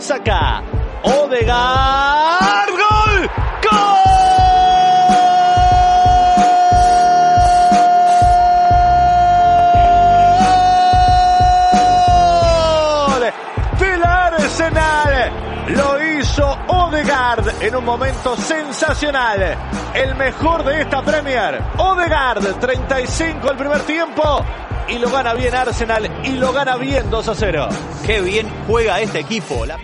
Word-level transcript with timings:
Saca. 0.00 0.62
Odegaard. 1.02 2.70
¡Gol! 2.70 3.30
¡Gol! 3.62 3.80
Del 13.78 14.02
Arsenal. 14.02 15.32
Lo 15.68 16.02
hizo 16.02 16.58
Odegaard 16.68 17.62
en 17.62 17.76
un 17.76 17.84
momento 17.84 18.36
sensacional. 18.36 19.56
El 19.92 20.14
mejor 20.14 20.64
de 20.64 20.80
esta 20.80 21.02
Premier. 21.02 21.62
Odegaard, 21.76 22.58
35 22.58 23.50
el 23.50 23.56
primer 23.56 23.80
tiempo. 23.82 24.44
Y 24.90 24.98
lo 24.98 25.08
gana 25.08 25.34
bien 25.34 25.54
Arsenal 25.54 26.10
y 26.24 26.32
lo 26.32 26.52
gana 26.52 26.76
bien 26.76 27.08
2 27.10 27.28
a 27.28 27.34
0. 27.36 27.68
Qué 28.04 28.20
bien 28.22 28.48
juega 28.66 29.00
este 29.00 29.20
equipo. 29.20 29.64
La... 29.64 29.78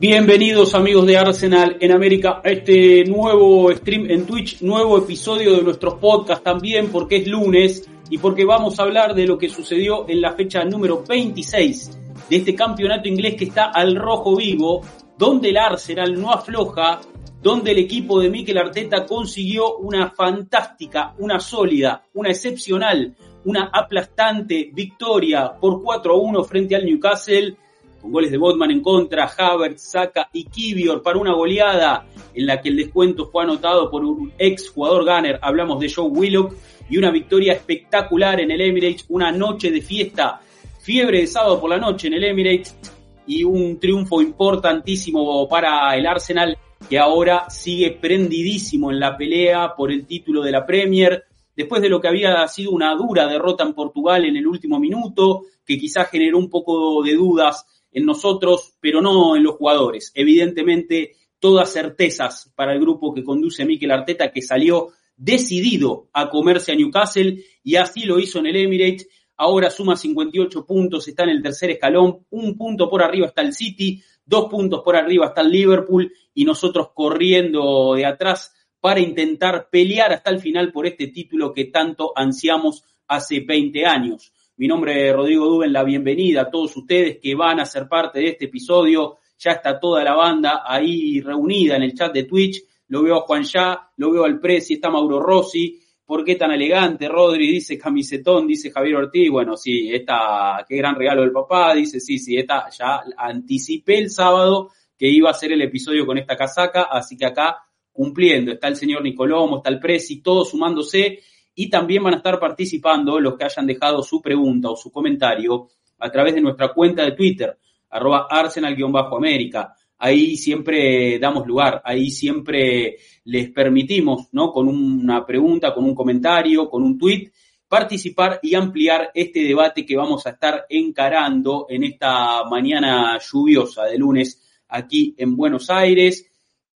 Bienvenidos 0.00 0.74
amigos 0.74 1.06
de 1.06 1.16
Arsenal 1.18 1.76
en 1.78 1.92
América 1.92 2.42
a 2.44 2.50
este 2.50 3.04
nuevo 3.04 3.72
stream 3.72 4.10
en 4.10 4.26
Twitch, 4.26 4.60
nuevo 4.62 4.98
episodio 4.98 5.54
de 5.54 5.62
nuestros 5.62 5.94
podcasts 5.94 6.42
también 6.42 6.88
porque 6.88 7.18
es 7.18 7.28
lunes 7.28 7.88
y 8.10 8.18
porque 8.18 8.44
vamos 8.44 8.80
a 8.80 8.82
hablar 8.82 9.14
de 9.14 9.24
lo 9.24 9.38
que 9.38 9.48
sucedió 9.48 10.04
en 10.08 10.20
la 10.20 10.32
fecha 10.32 10.64
número 10.64 11.04
26 11.08 11.98
de 12.28 12.36
este 12.36 12.56
campeonato 12.56 13.08
inglés 13.08 13.36
que 13.36 13.44
está 13.44 13.66
al 13.66 13.94
rojo 13.94 14.34
vivo, 14.34 14.82
donde 15.16 15.50
el 15.50 15.58
Arsenal 15.58 16.20
no 16.20 16.32
afloja, 16.32 17.00
donde 17.46 17.70
el 17.70 17.78
equipo 17.78 18.18
de 18.18 18.28
Mikel 18.28 18.58
Arteta 18.58 19.06
consiguió 19.06 19.76
una 19.76 20.10
fantástica, 20.10 21.14
una 21.18 21.38
sólida, 21.38 22.02
una 22.14 22.30
excepcional, 22.30 23.14
una 23.44 23.70
aplastante 23.72 24.70
victoria 24.72 25.52
por 25.52 25.80
4 25.80 26.12
a 26.12 26.16
1 26.16 26.42
frente 26.42 26.74
al 26.74 26.84
Newcastle, 26.84 27.54
con 28.02 28.10
goles 28.10 28.32
de 28.32 28.38
Botman 28.38 28.72
en 28.72 28.82
contra, 28.82 29.26
Havertz, 29.38 29.92
Saka 29.92 30.28
y 30.32 30.46
Kivior 30.46 31.00
para 31.00 31.18
una 31.18 31.34
goleada 31.34 32.08
en 32.34 32.46
la 32.46 32.60
que 32.60 32.70
el 32.70 32.78
descuento 32.78 33.28
fue 33.30 33.44
anotado 33.44 33.88
por 33.92 34.04
un 34.04 34.32
ex 34.36 34.68
jugador 34.70 35.04
gunner, 35.04 35.38
hablamos 35.40 35.78
de 35.78 35.88
Joe 35.88 36.08
Willock, 36.08 36.52
y 36.90 36.98
una 36.98 37.12
victoria 37.12 37.52
espectacular 37.52 38.40
en 38.40 38.50
el 38.50 38.60
Emirates, 38.60 39.04
una 39.08 39.30
noche 39.30 39.70
de 39.70 39.82
fiesta, 39.82 40.40
fiebre 40.80 41.20
de 41.20 41.28
sábado 41.28 41.60
por 41.60 41.70
la 41.70 41.78
noche 41.78 42.08
en 42.08 42.14
el 42.14 42.24
Emirates 42.24 42.76
y 43.24 43.44
un 43.44 43.78
triunfo 43.78 44.20
importantísimo 44.20 45.48
para 45.48 45.96
el 45.96 46.08
Arsenal 46.08 46.58
que 46.88 46.98
ahora 46.98 47.48
sigue 47.50 47.92
prendidísimo 47.92 48.90
en 48.90 49.00
la 49.00 49.16
pelea 49.16 49.74
por 49.76 49.90
el 49.90 50.06
título 50.06 50.42
de 50.42 50.52
la 50.52 50.66
Premier, 50.66 51.24
después 51.54 51.82
de 51.82 51.88
lo 51.88 52.00
que 52.00 52.08
había 52.08 52.46
sido 52.48 52.70
una 52.70 52.94
dura 52.94 53.26
derrota 53.26 53.64
en 53.64 53.74
Portugal 53.74 54.24
en 54.24 54.36
el 54.36 54.46
último 54.46 54.78
minuto, 54.78 55.42
que 55.64 55.78
quizás 55.78 56.08
generó 56.10 56.38
un 56.38 56.50
poco 56.50 57.02
de 57.02 57.14
dudas 57.14 57.66
en 57.90 58.04
nosotros, 58.04 58.74
pero 58.80 59.00
no 59.00 59.36
en 59.36 59.42
los 59.42 59.56
jugadores. 59.56 60.12
Evidentemente, 60.14 61.12
todas 61.38 61.72
certezas 61.72 62.52
para 62.54 62.72
el 62.72 62.80
grupo 62.80 63.14
que 63.14 63.24
conduce 63.24 63.64
Mikel 63.64 63.90
Arteta, 63.90 64.30
que 64.30 64.42
salió 64.42 64.88
decidido 65.16 66.08
a 66.12 66.28
comerse 66.28 66.72
a 66.72 66.74
Newcastle 66.74 67.42
y 67.62 67.76
así 67.76 68.04
lo 68.04 68.18
hizo 68.18 68.38
en 68.38 68.46
el 68.46 68.56
Emirates. 68.56 69.08
Ahora 69.38 69.70
suma 69.70 69.96
58 69.96 70.64
puntos, 70.66 71.08
está 71.08 71.24
en 71.24 71.30
el 71.30 71.42
tercer 71.42 71.70
escalón, 71.70 72.26
un 72.30 72.56
punto 72.56 72.88
por 72.88 73.02
arriba 73.02 73.26
está 73.26 73.42
el 73.42 73.52
City, 73.52 74.02
dos 74.26 74.50
puntos 74.50 74.82
por 74.82 74.96
arriba 74.96 75.26
está 75.26 75.40
el 75.40 75.50
Liverpool 75.50 76.12
y 76.34 76.44
nosotros 76.44 76.90
corriendo 76.92 77.94
de 77.94 78.04
atrás 78.04 78.52
para 78.80 79.00
intentar 79.00 79.68
pelear 79.70 80.12
hasta 80.12 80.30
el 80.30 80.40
final 80.40 80.72
por 80.72 80.86
este 80.86 81.08
título 81.08 81.52
que 81.52 81.66
tanto 81.66 82.12
ansiamos 82.14 82.84
hace 83.06 83.40
20 83.40 83.86
años. 83.86 84.32
Mi 84.56 84.66
nombre 84.66 85.08
es 85.08 85.14
Rodrigo 85.14 85.46
Duben, 85.46 85.72
la 85.72 85.84
bienvenida 85.84 86.42
a 86.42 86.50
todos 86.50 86.76
ustedes 86.76 87.18
que 87.18 87.34
van 87.34 87.60
a 87.60 87.66
ser 87.66 87.88
parte 87.88 88.18
de 88.18 88.28
este 88.28 88.46
episodio. 88.46 89.18
Ya 89.38 89.52
está 89.52 89.78
toda 89.78 90.02
la 90.02 90.14
banda 90.14 90.62
ahí 90.66 91.20
reunida 91.20 91.76
en 91.76 91.82
el 91.82 91.94
chat 91.94 92.12
de 92.12 92.24
Twitch. 92.24 92.62
Lo 92.88 93.02
veo 93.02 93.16
a 93.16 93.20
Juan 93.20 93.44
Ya, 93.44 93.90
lo 93.96 94.10
veo 94.10 94.24
al 94.24 94.40
Presi, 94.40 94.74
está 94.74 94.90
Mauro 94.90 95.20
Rossi. 95.20 95.80
¿Por 96.06 96.24
qué 96.24 96.36
tan 96.36 96.52
elegante? 96.52 97.08
Rodri 97.08 97.50
dice 97.50 97.76
camisetón, 97.76 98.46
dice 98.46 98.70
Javier 98.70 98.94
Ortiz. 98.94 99.28
Bueno, 99.28 99.56
sí, 99.56 99.92
esta, 99.92 100.64
qué 100.66 100.76
gran 100.76 100.94
regalo 100.94 101.22
del 101.22 101.32
papá. 101.32 101.74
Dice, 101.74 101.98
sí, 101.98 102.18
sí, 102.18 102.38
esta 102.38 102.70
ya 102.70 103.02
anticipé 103.16 103.98
el 103.98 104.10
sábado 104.10 104.70
que 104.96 105.08
iba 105.08 105.30
a 105.30 105.34
ser 105.34 105.52
el 105.52 105.62
episodio 105.62 106.06
con 106.06 106.16
esta 106.16 106.36
casaca, 106.36 106.84
así 106.84 107.16
que 107.16 107.26
acá 107.26 107.58
cumpliendo. 107.90 108.52
Está 108.52 108.68
el 108.68 108.76
señor 108.76 109.02
Nicolomo, 109.02 109.56
está 109.56 109.68
el 109.68 109.80
Presi, 109.80 110.22
todos 110.22 110.50
sumándose 110.50 111.18
y 111.56 111.68
también 111.68 112.04
van 112.04 112.14
a 112.14 112.18
estar 112.18 112.38
participando 112.38 113.18
los 113.18 113.36
que 113.36 113.44
hayan 113.44 113.66
dejado 113.66 114.02
su 114.02 114.22
pregunta 114.22 114.70
o 114.70 114.76
su 114.76 114.92
comentario 114.92 115.68
a 115.98 116.10
través 116.10 116.34
de 116.34 116.40
nuestra 116.40 116.72
cuenta 116.72 117.02
de 117.02 117.12
Twitter, 117.12 117.58
arroba 117.90 118.28
arsenal-américa. 118.30 119.74
Ahí 119.98 120.36
siempre 120.36 121.18
damos 121.18 121.46
lugar, 121.46 121.80
ahí 121.84 122.10
siempre 122.10 122.96
les 123.24 123.50
permitimos, 123.50 124.28
¿no? 124.32 124.52
Con 124.52 124.68
una 124.68 125.24
pregunta, 125.24 125.72
con 125.72 125.84
un 125.84 125.94
comentario, 125.94 126.68
con 126.68 126.82
un 126.82 126.98
tweet, 126.98 127.30
participar 127.68 128.38
y 128.42 128.54
ampliar 128.54 129.10
este 129.14 129.40
debate 129.40 129.86
que 129.86 129.96
vamos 129.96 130.26
a 130.26 130.30
estar 130.30 130.66
encarando 130.68 131.66
en 131.68 131.84
esta 131.84 132.44
mañana 132.44 133.18
lluviosa 133.18 133.84
de 133.84 133.98
lunes 133.98 134.42
aquí 134.68 135.14
en 135.16 135.36
Buenos 135.36 135.70
Aires. 135.70 136.30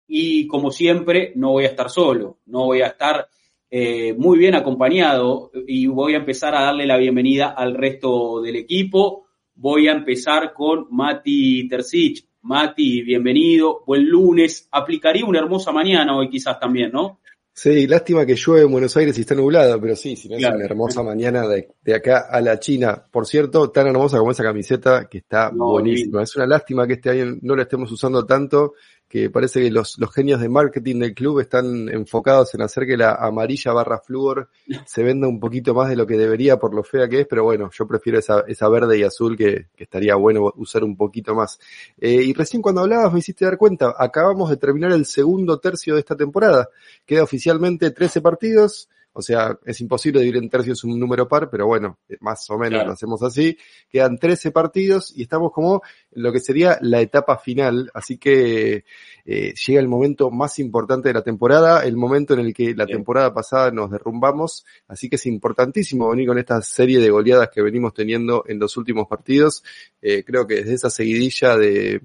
Y 0.06 0.46
como 0.46 0.70
siempre, 0.70 1.32
no 1.36 1.52
voy 1.52 1.64
a 1.64 1.68
estar 1.68 1.90
solo, 1.90 2.38
no 2.46 2.64
voy 2.64 2.80
a 2.80 2.88
estar 2.88 3.28
eh, 3.70 4.14
muy 4.14 4.38
bien 4.38 4.56
acompañado 4.56 5.52
y 5.68 5.86
voy 5.86 6.14
a 6.14 6.18
empezar 6.18 6.54
a 6.56 6.62
darle 6.62 6.86
la 6.86 6.96
bienvenida 6.96 7.50
al 7.50 7.74
resto 7.74 8.40
del 8.40 8.56
equipo. 8.56 9.26
Voy 9.54 9.86
a 9.86 9.92
empezar 9.92 10.52
con 10.52 10.86
Mati 10.90 11.68
Tercich. 11.68 12.29
Mati, 12.42 13.02
bienvenido, 13.02 13.82
buen 13.86 14.08
lunes. 14.08 14.66
Aplicaría 14.70 15.26
una 15.26 15.40
hermosa 15.40 15.72
mañana 15.72 16.16
hoy 16.16 16.30
quizás 16.30 16.58
también, 16.58 16.90
¿no? 16.90 17.20
Sí, 17.52 17.86
lástima 17.86 18.24
que 18.24 18.36
llueve 18.36 18.62
en 18.62 18.72
Buenos 18.72 18.96
Aires 18.96 19.18
y 19.18 19.20
está 19.20 19.34
nublado, 19.34 19.78
pero 19.78 19.94
sí, 19.94 20.16
si 20.16 20.28
no 20.28 20.36
es 20.36 20.44
una 20.46 20.64
hermosa 20.64 21.02
mañana 21.02 21.46
de, 21.46 21.68
de, 21.82 21.94
acá 21.94 22.28
a 22.30 22.40
la 22.40 22.58
China. 22.58 23.04
Por 23.10 23.26
cierto, 23.26 23.70
tan 23.70 23.88
hermosa 23.88 24.18
como 24.18 24.30
esa 24.30 24.42
camiseta 24.42 25.06
que 25.10 25.18
está 25.18 25.50
no, 25.50 25.72
buenísima. 25.72 26.22
Es 26.22 26.34
una 26.36 26.46
lástima 26.46 26.86
que 26.86 26.94
este 26.94 27.10
año 27.10 27.36
no 27.42 27.54
la 27.54 27.62
estemos 27.62 27.92
usando 27.92 28.24
tanto 28.24 28.74
que 29.10 29.28
parece 29.28 29.60
que 29.60 29.72
los, 29.72 29.98
los 29.98 30.14
genios 30.14 30.40
de 30.40 30.48
marketing 30.48 31.00
del 31.00 31.14
club 31.14 31.40
están 31.40 31.88
enfocados 31.88 32.54
en 32.54 32.62
hacer 32.62 32.86
que 32.86 32.96
la 32.96 33.16
amarilla 33.16 33.72
barra 33.72 33.98
flúor 33.98 34.48
se 34.86 35.02
venda 35.02 35.26
un 35.26 35.40
poquito 35.40 35.74
más 35.74 35.88
de 35.88 35.96
lo 35.96 36.06
que 36.06 36.16
debería 36.16 36.60
por 36.60 36.72
lo 36.72 36.84
fea 36.84 37.08
que 37.08 37.22
es, 37.22 37.26
pero 37.26 37.42
bueno, 37.42 37.68
yo 37.76 37.88
prefiero 37.88 38.20
esa, 38.20 38.44
esa 38.46 38.68
verde 38.68 38.96
y 38.96 39.02
azul 39.02 39.36
que, 39.36 39.66
que 39.74 39.82
estaría 39.82 40.14
bueno 40.14 40.52
usar 40.54 40.84
un 40.84 40.96
poquito 40.96 41.34
más. 41.34 41.58
Eh, 41.98 42.22
y 42.22 42.32
recién 42.32 42.62
cuando 42.62 42.82
hablabas 42.82 43.12
me 43.12 43.18
hiciste 43.18 43.44
dar 43.44 43.58
cuenta, 43.58 43.96
acabamos 43.98 44.48
de 44.48 44.58
terminar 44.58 44.92
el 44.92 45.04
segundo 45.04 45.58
tercio 45.58 45.94
de 45.94 46.00
esta 46.00 46.14
temporada. 46.14 46.68
Queda 47.04 47.24
oficialmente 47.24 47.90
13 47.90 48.20
partidos, 48.20 48.88
o 49.12 49.22
sea, 49.22 49.58
es 49.64 49.80
imposible 49.80 50.20
dividir 50.20 50.42
en 50.42 50.48
tercios 50.48 50.84
un 50.84 50.98
número 50.98 51.26
par, 51.26 51.50
pero 51.50 51.66
bueno, 51.66 51.98
más 52.20 52.48
o 52.50 52.58
menos 52.58 52.70
claro. 52.70 52.86
lo 52.88 52.92
hacemos 52.92 53.22
así. 53.22 53.58
Quedan 53.88 54.18
13 54.18 54.52
partidos 54.52 55.12
y 55.16 55.22
estamos 55.22 55.52
como 55.52 55.82
en 56.12 56.22
lo 56.22 56.32
que 56.32 56.40
sería 56.40 56.78
la 56.80 57.00
etapa 57.00 57.38
final, 57.38 57.90
así 57.92 58.18
que 58.18 58.84
eh, 59.24 59.54
llega 59.54 59.80
el 59.80 59.88
momento 59.88 60.30
más 60.30 60.58
importante 60.60 61.08
de 61.08 61.14
la 61.14 61.22
temporada, 61.22 61.84
el 61.84 61.96
momento 61.96 62.34
en 62.34 62.40
el 62.40 62.54
que 62.54 62.74
la 62.74 62.86
temporada 62.86 63.34
pasada 63.34 63.70
nos 63.72 63.90
derrumbamos, 63.90 64.64
así 64.86 65.08
que 65.08 65.16
es 65.16 65.26
importantísimo 65.26 66.08
venir 66.10 66.28
con 66.28 66.38
esta 66.38 66.62
serie 66.62 67.00
de 67.00 67.10
goleadas 67.10 67.50
que 67.52 67.62
venimos 67.62 67.92
teniendo 67.92 68.44
en 68.46 68.58
los 68.60 68.76
últimos 68.76 69.08
partidos. 69.08 69.64
Eh, 70.00 70.22
creo 70.24 70.46
que 70.46 70.56
desde 70.56 70.74
esa 70.74 70.90
seguidilla 70.90 71.56
de, 71.56 72.00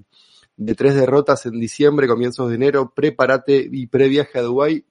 de 0.56 0.74
tres 0.74 0.94
derrotas 0.94 1.46
en 1.46 1.60
diciembre, 1.60 2.08
comienzos 2.08 2.48
de 2.48 2.56
enero, 2.56 2.92
prepárate 2.94 3.68
y 3.70 3.86
previaje 3.86 4.38
a 4.38 4.42
Dubái, 4.42 4.84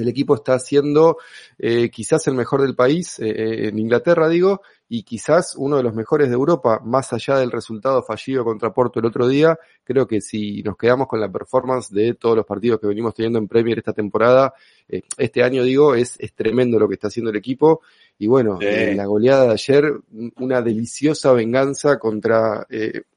el 0.00 0.08
equipo 0.08 0.34
está 0.34 0.58
siendo 0.58 1.18
eh, 1.58 1.90
quizás 1.90 2.26
el 2.26 2.34
mejor 2.34 2.62
del 2.62 2.74
país, 2.74 3.18
eh, 3.18 3.68
en 3.68 3.78
Inglaterra 3.78 4.28
digo, 4.28 4.62
y 4.88 5.02
quizás 5.02 5.54
uno 5.56 5.76
de 5.76 5.82
los 5.82 5.94
mejores 5.94 6.28
de 6.28 6.34
Europa, 6.34 6.80
más 6.84 7.12
allá 7.12 7.36
del 7.36 7.50
resultado 7.50 8.02
fallido 8.02 8.44
contra 8.44 8.72
Porto 8.72 9.00
el 9.00 9.06
otro 9.06 9.28
día, 9.28 9.58
creo 9.84 10.06
que 10.06 10.20
si 10.20 10.62
nos 10.62 10.76
quedamos 10.76 11.08
con 11.08 11.20
la 11.20 11.30
performance 11.30 11.90
de 11.90 12.14
todos 12.14 12.36
los 12.36 12.46
partidos 12.46 12.80
que 12.80 12.86
venimos 12.86 13.14
teniendo 13.14 13.38
en 13.38 13.48
Premier 13.48 13.78
esta 13.78 13.92
temporada, 13.92 14.54
eh, 14.88 15.02
este 15.16 15.42
año 15.42 15.62
digo, 15.62 15.94
es, 15.94 16.16
es, 16.18 16.32
tremendo 16.32 16.78
lo 16.78 16.88
que 16.88 16.94
está 16.94 17.08
haciendo 17.08 17.30
el 17.30 17.36
equipo, 17.36 17.82
y 18.18 18.26
bueno, 18.26 18.58
sí. 18.60 18.94
la 18.94 19.06
goleada 19.06 19.46
de 19.46 19.52
ayer, 19.52 19.92
una 20.36 20.62
deliciosa 20.62 21.32
venganza 21.32 21.98
contra 21.98 22.66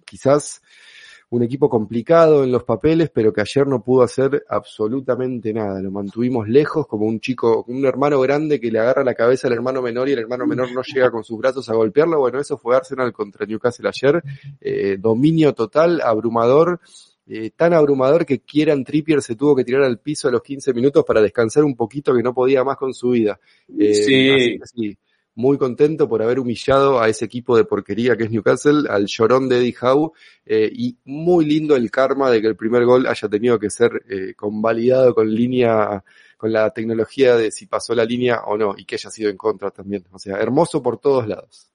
quizás 0.06 0.62
un 1.32 1.44
equipo 1.44 1.70
complicado 1.70 2.44
en 2.44 2.52
los 2.52 2.66
papeles, 2.66 3.10
pero 3.10 3.32
que 3.32 3.40
ayer 3.40 3.66
no 3.66 3.82
pudo 3.82 4.04
hacer 4.04 4.44
absolutamente 4.50 5.54
nada. 5.54 5.82
Lo 5.82 5.90
mantuvimos 5.90 6.50
lejos 6.50 6.86
como 6.88 7.06
un 7.06 7.22
chico, 7.22 7.64
un 7.70 7.86
hermano 7.86 8.20
grande 8.20 8.60
que 8.60 8.70
le 8.70 8.80
agarra 8.80 9.06
la 9.06 9.16
cabeza 9.16 9.48
al 9.48 9.54
hermano 9.54 9.82
menor 9.82 10.10
y 10.10 10.12
el 10.12 10.20
hermano 10.20 10.46
menor 10.46 10.74
no 10.74 10.82
llega 10.84 11.10
con 11.10 11.24
sus 11.24 11.40
brazos 11.40 11.70
a 11.70 11.74
golpearlo. 11.74 12.20
Bueno, 12.20 12.42
eso 12.42 12.58
fue 12.58 12.76
Arsenal 12.76 13.14
contra 13.14 13.46
Newcastle 13.46 13.88
ayer. 13.88 14.22
Eh, 14.60 14.98
dominio 15.00 15.54
total, 15.54 16.02
abrumador. 16.02 16.82
Eh, 17.26 17.52
tan 17.56 17.74
abrumador 17.74 18.26
que 18.26 18.40
Kieran 18.40 18.84
Trippier 18.84 19.22
se 19.22 19.38
tuvo 19.38 19.56
que 19.56 19.64
tirar 19.64 19.84
al 19.84 20.00
piso 20.00 20.28
a 20.28 20.32
los 20.32 20.42
15 20.42 20.74
minutos 20.74 21.06
para 21.06 21.22
descansar 21.22 21.64
un 21.64 21.78
poquito 21.78 22.14
que 22.14 22.24
no 22.24 22.34
podía 22.34 22.66
más 22.66 22.76
con 22.76 22.94
su 22.94 23.12
vida. 23.12 23.40
Eh, 23.80 24.60
sí. 24.66 24.98
Muy 25.36 25.58
contento 25.58 26.08
por 26.10 26.22
haber 26.22 26.40
humillado 26.40 27.00
a 27.00 27.08
ese 27.10 27.26
equipo 27.26 27.56
de 27.56 27.64
porquería 27.64 28.16
que 28.18 28.26
es 28.26 28.32
Newcastle, 28.32 28.90
al 28.90 29.06
llorón 29.06 29.48
de 29.48 29.58
Eddie 29.58 29.76
Howe, 29.82 30.12
eh, 30.46 30.70
y 30.74 30.98
muy 31.06 31.46
lindo 31.46 31.76
el 31.76 31.90
karma 31.90 32.30
de 32.30 32.42
que 32.42 32.48
el 32.48 32.56
primer 32.56 32.86
gol 32.86 33.08
haya 33.08 33.28
tenido 33.30 33.58
que 33.58 33.70
ser 33.70 34.04
eh, 34.10 34.34
convalidado 34.36 35.14
con 35.16 35.34
línea, 35.34 36.04
con 36.38 36.52
la 36.52 36.70
tecnología 36.72 37.36
de 37.36 37.52
si 37.52 37.68
pasó 37.68 37.96
la 37.96 38.06
línea 38.06 38.42
o 38.46 38.58
no, 38.58 38.76
y 38.78 38.86
que 38.86 38.96
haya 38.96 39.10
sido 39.10 39.30
en 39.30 39.38
contra 39.38 39.72
también. 39.72 40.04
O 40.12 40.20
sea, 40.20 40.38
hermoso 40.38 40.82
por 40.82 41.00
todos 41.00 41.28
lados. 41.28 41.72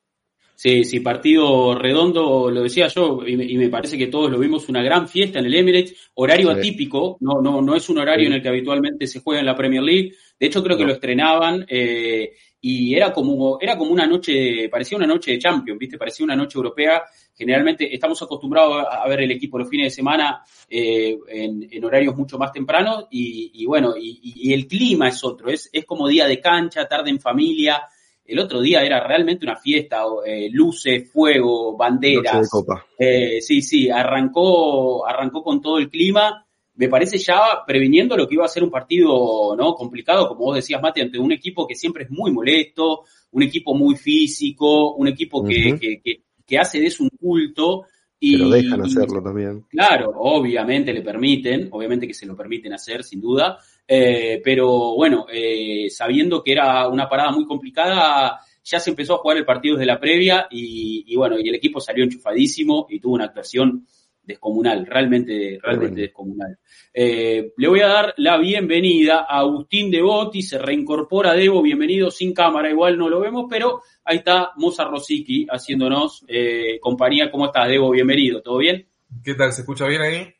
Sí, 0.56 0.84
sí, 0.84 1.00
partido 1.00 1.78
redondo, 1.78 2.50
lo 2.50 2.62
decía 2.62 2.88
yo, 2.88 3.20
y 3.26 3.36
me, 3.36 3.68
parece 3.68 3.98
que 3.98 4.06
todos 4.06 4.30
lo 4.30 4.38
vimos, 4.38 4.70
una 4.70 4.82
gran 4.82 5.06
fiesta 5.06 5.38
en 5.38 5.44
el 5.44 5.54
Emirates, 5.54 6.10
horario 6.14 6.50
atípico, 6.50 7.18
no, 7.20 7.42
no, 7.42 7.60
no 7.60 7.76
es 7.76 7.90
un 7.90 7.98
horario 7.98 8.26
en 8.26 8.32
el 8.32 8.42
que 8.42 8.48
habitualmente 8.48 9.06
se 9.06 9.20
juega 9.20 9.40
en 9.40 9.46
la 9.46 9.54
Premier 9.54 9.82
League, 9.82 10.14
de 10.40 10.46
hecho 10.46 10.64
creo 10.64 10.78
que 10.78 10.86
lo 10.86 10.94
estrenaban, 10.94 11.66
eh, 11.68 12.32
y 12.68 12.96
era 12.96 13.12
como, 13.12 13.58
era 13.60 13.78
como 13.78 13.92
una 13.92 14.08
noche, 14.08 14.68
parecía 14.68 14.98
una 14.98 15.06
noche 15.06 15.30
de 15.30 15.38
Champions, 15.38 15.78
¿viste? 15.78 15.96
Parecía 15.96 16.24
una 16.24 16.34
noche 16.34 16.58
europea. 16.58 17.04
Generalmente 17.32 17.94
estamos 17.94 18.20
acostumbrados 18.20 18.84
a, 18.90 19.06
ver 19.06 19.20
el 19.20 19.30
equipo 19.30 19.56
los 19.56 19.68
fines 19.70 19.86
de 19.86 19.94
semana 19.94 20.42
eh, 20.68 21.16
en, 21.28 21.84
horarios 21.84 22.16
mucho 22.16 22.38
más 22.38 22.50
tempranos 22.50 23.06
y, 23.08 23.64
bueno, 23.66 23.94
y, 23.96 24.52
el 24.52 24.66
clima 24.66 25.06
es 25.10 25.22
otro, 25.22 25.48
es, 25.48 25.70
es 25.72 25.84
como 25.84 26.08
día 26.08 26.26
de 26.26 26.40
cancha, 26.40 26.88
tarde 26.88 27.10
en 27.10 27.20
familia. 27.20 27.82
El 28.24 28.40
otro 28.40 28.60
día 28.60 28.82
era 28.82 28.98
realmente 29.06 29.46
una 29.46 29.54
fiesta, 29.54 30.02
eh, 30.24 30.48
luces, 30.50 31.08
fuego, 31.12 31.76
banderas. 31.76 32.50
Eh, 32.98 33.40
sí, 33.42 33.62
sí, 33.62 33.88
arrancó, 33.88 35.06
arrancó 35.06 35.44
con 35.44 35.60
todo 35.60 35.78
el 35.78 35.88
clima 35.88 36.45
me 36.76 36.88
parece 36.88 37.18
ya 37.18 37.40
previniendo 37.66 38.16
lo 38.16 38.28
que 38.28 38.34
iba 38.34 38.44
a 38.44 38.48
ser 38.48 38.62
un 38.62 38.70
partido 38.70 39.56
no 39.56 39.74
complicado, 39.74 40.28
como 40.28 40.46
vos 40.46 40.56
decías, 40.56 40.80
Mate, 40.80 41.02
ante 41.02 41.18
un 41.18 41.32
equipo 41.32 41.66
que 41.66 41.74
siempre 41.74 42.04
es 42.04 42.10
muy 42.10 42.30
molesto, 42.30 43.04
un 43.32 43.42
equipo 43.42 43.74
muy 43.74 43.96
físico, 43.96 44.94
un 44.94 45.08
equipo 45.08 45.42
que, 45.44 45.78
que, 45.80 46.22
que, 46.46 46.58
hace 46.58 46.80
de 46.80 46.86
eso 46.86 47.04
un 47.04 47.10
culto. 47.10 47.84
Y, 48.18 48.36
lo 48.36 48.50
dejan 48.50 48.82
hacerlo 48.82 49.22
también. 49.22 49.64
Claro, 49.68 50.12
obviamente 50.16 50.92
le 50.92 51.02
permiten, 51.02 51.68
obviamente 51.70 52.06
que 52.06 52.14
se 52.14 52.26
lo 52.26 52.36
permiten 52.36 52.72
hacer, 52.72 53.04
sin 53.04 53.20
duda, 53.20 53.58
eh, 53.86 54.40
pero 54.42 54.94
bueno, 54.94 55.26
eh, 55.32 55.88
sabiendo 55.90 56.42
que 56.42 56.52
era 56.52 56.88
una 56.88 57.08
parada 57.08 57.30
muy 57.30 57.46
complicada, 57.46 58.40
ya 58.64 58.80
se 58.80 58.90
empezó 58.90 59.14
a 59.14 59.18
jugar 59.18 59.36
el 59.36 59.44
partido 59.44 59.76
desde 59.76 59.86
la 59.86 60.00
previa 60.00 60.46
y, 60.50 61.04
y 61.06 61.16
bueno, 61.16 61.38
y 61.38 61.48
el 61.48 61.54
equipo 61.54 61.80
salió 61.80 62.04
enchufadísimo 62.04 62.86
y 62.90 63.00
tuvo 63.00 63.14
una 63.14 63.26
actuación 63.26 63.86
descomunal, 64.26 64.86
realmente, 64.86 65.58
realmente 65.62 66.02
descomunal. 66.02 66.58
Eh, 66.92 67.52
le 67.56 67.68
voy 67.68 67.80
a 67.80 67.86
dar 67.86 68.14
la 68.16 68.36
bienvenida 68.38 69.26
a 69.28 69.38
Agustín 69.38 69.90
Devoti, 69.90 70.42
se 70.42 70.58
reincorpora 70.58 71.34
Debo, 71.34 71.62
bienvenido 71.62 72.10
sin 72.10 72.34
cámara, 72.34 72.70
igual 72.70 72.98
no 72.98 73.08
lo 73.08 73.20
vemos, 73.20 73.46
pero 73.48 73.82
ahí 74.04 74.18
está 74.18 74.50
Moza 74.56 74.84
Rosicki 74.84 75.46
haciéndonos 75.48 76.24
eh, 76.28 76.78
compañía. 76.80 77.30
¿Cómo 77.30 77.46
estás, 77.46 77.68
Debo? 77.68 77.90
Bienvenido, 77.90 78.42
¿todo 78.42 78.58
bien? 78.58 78.86
¿Qué 79.22 79.34
tal? 79.34 79.52
¿Se 79.52 79.60
escucha 79.60 79.86
bien 79.86 80.02
ahí? 80.02 80.34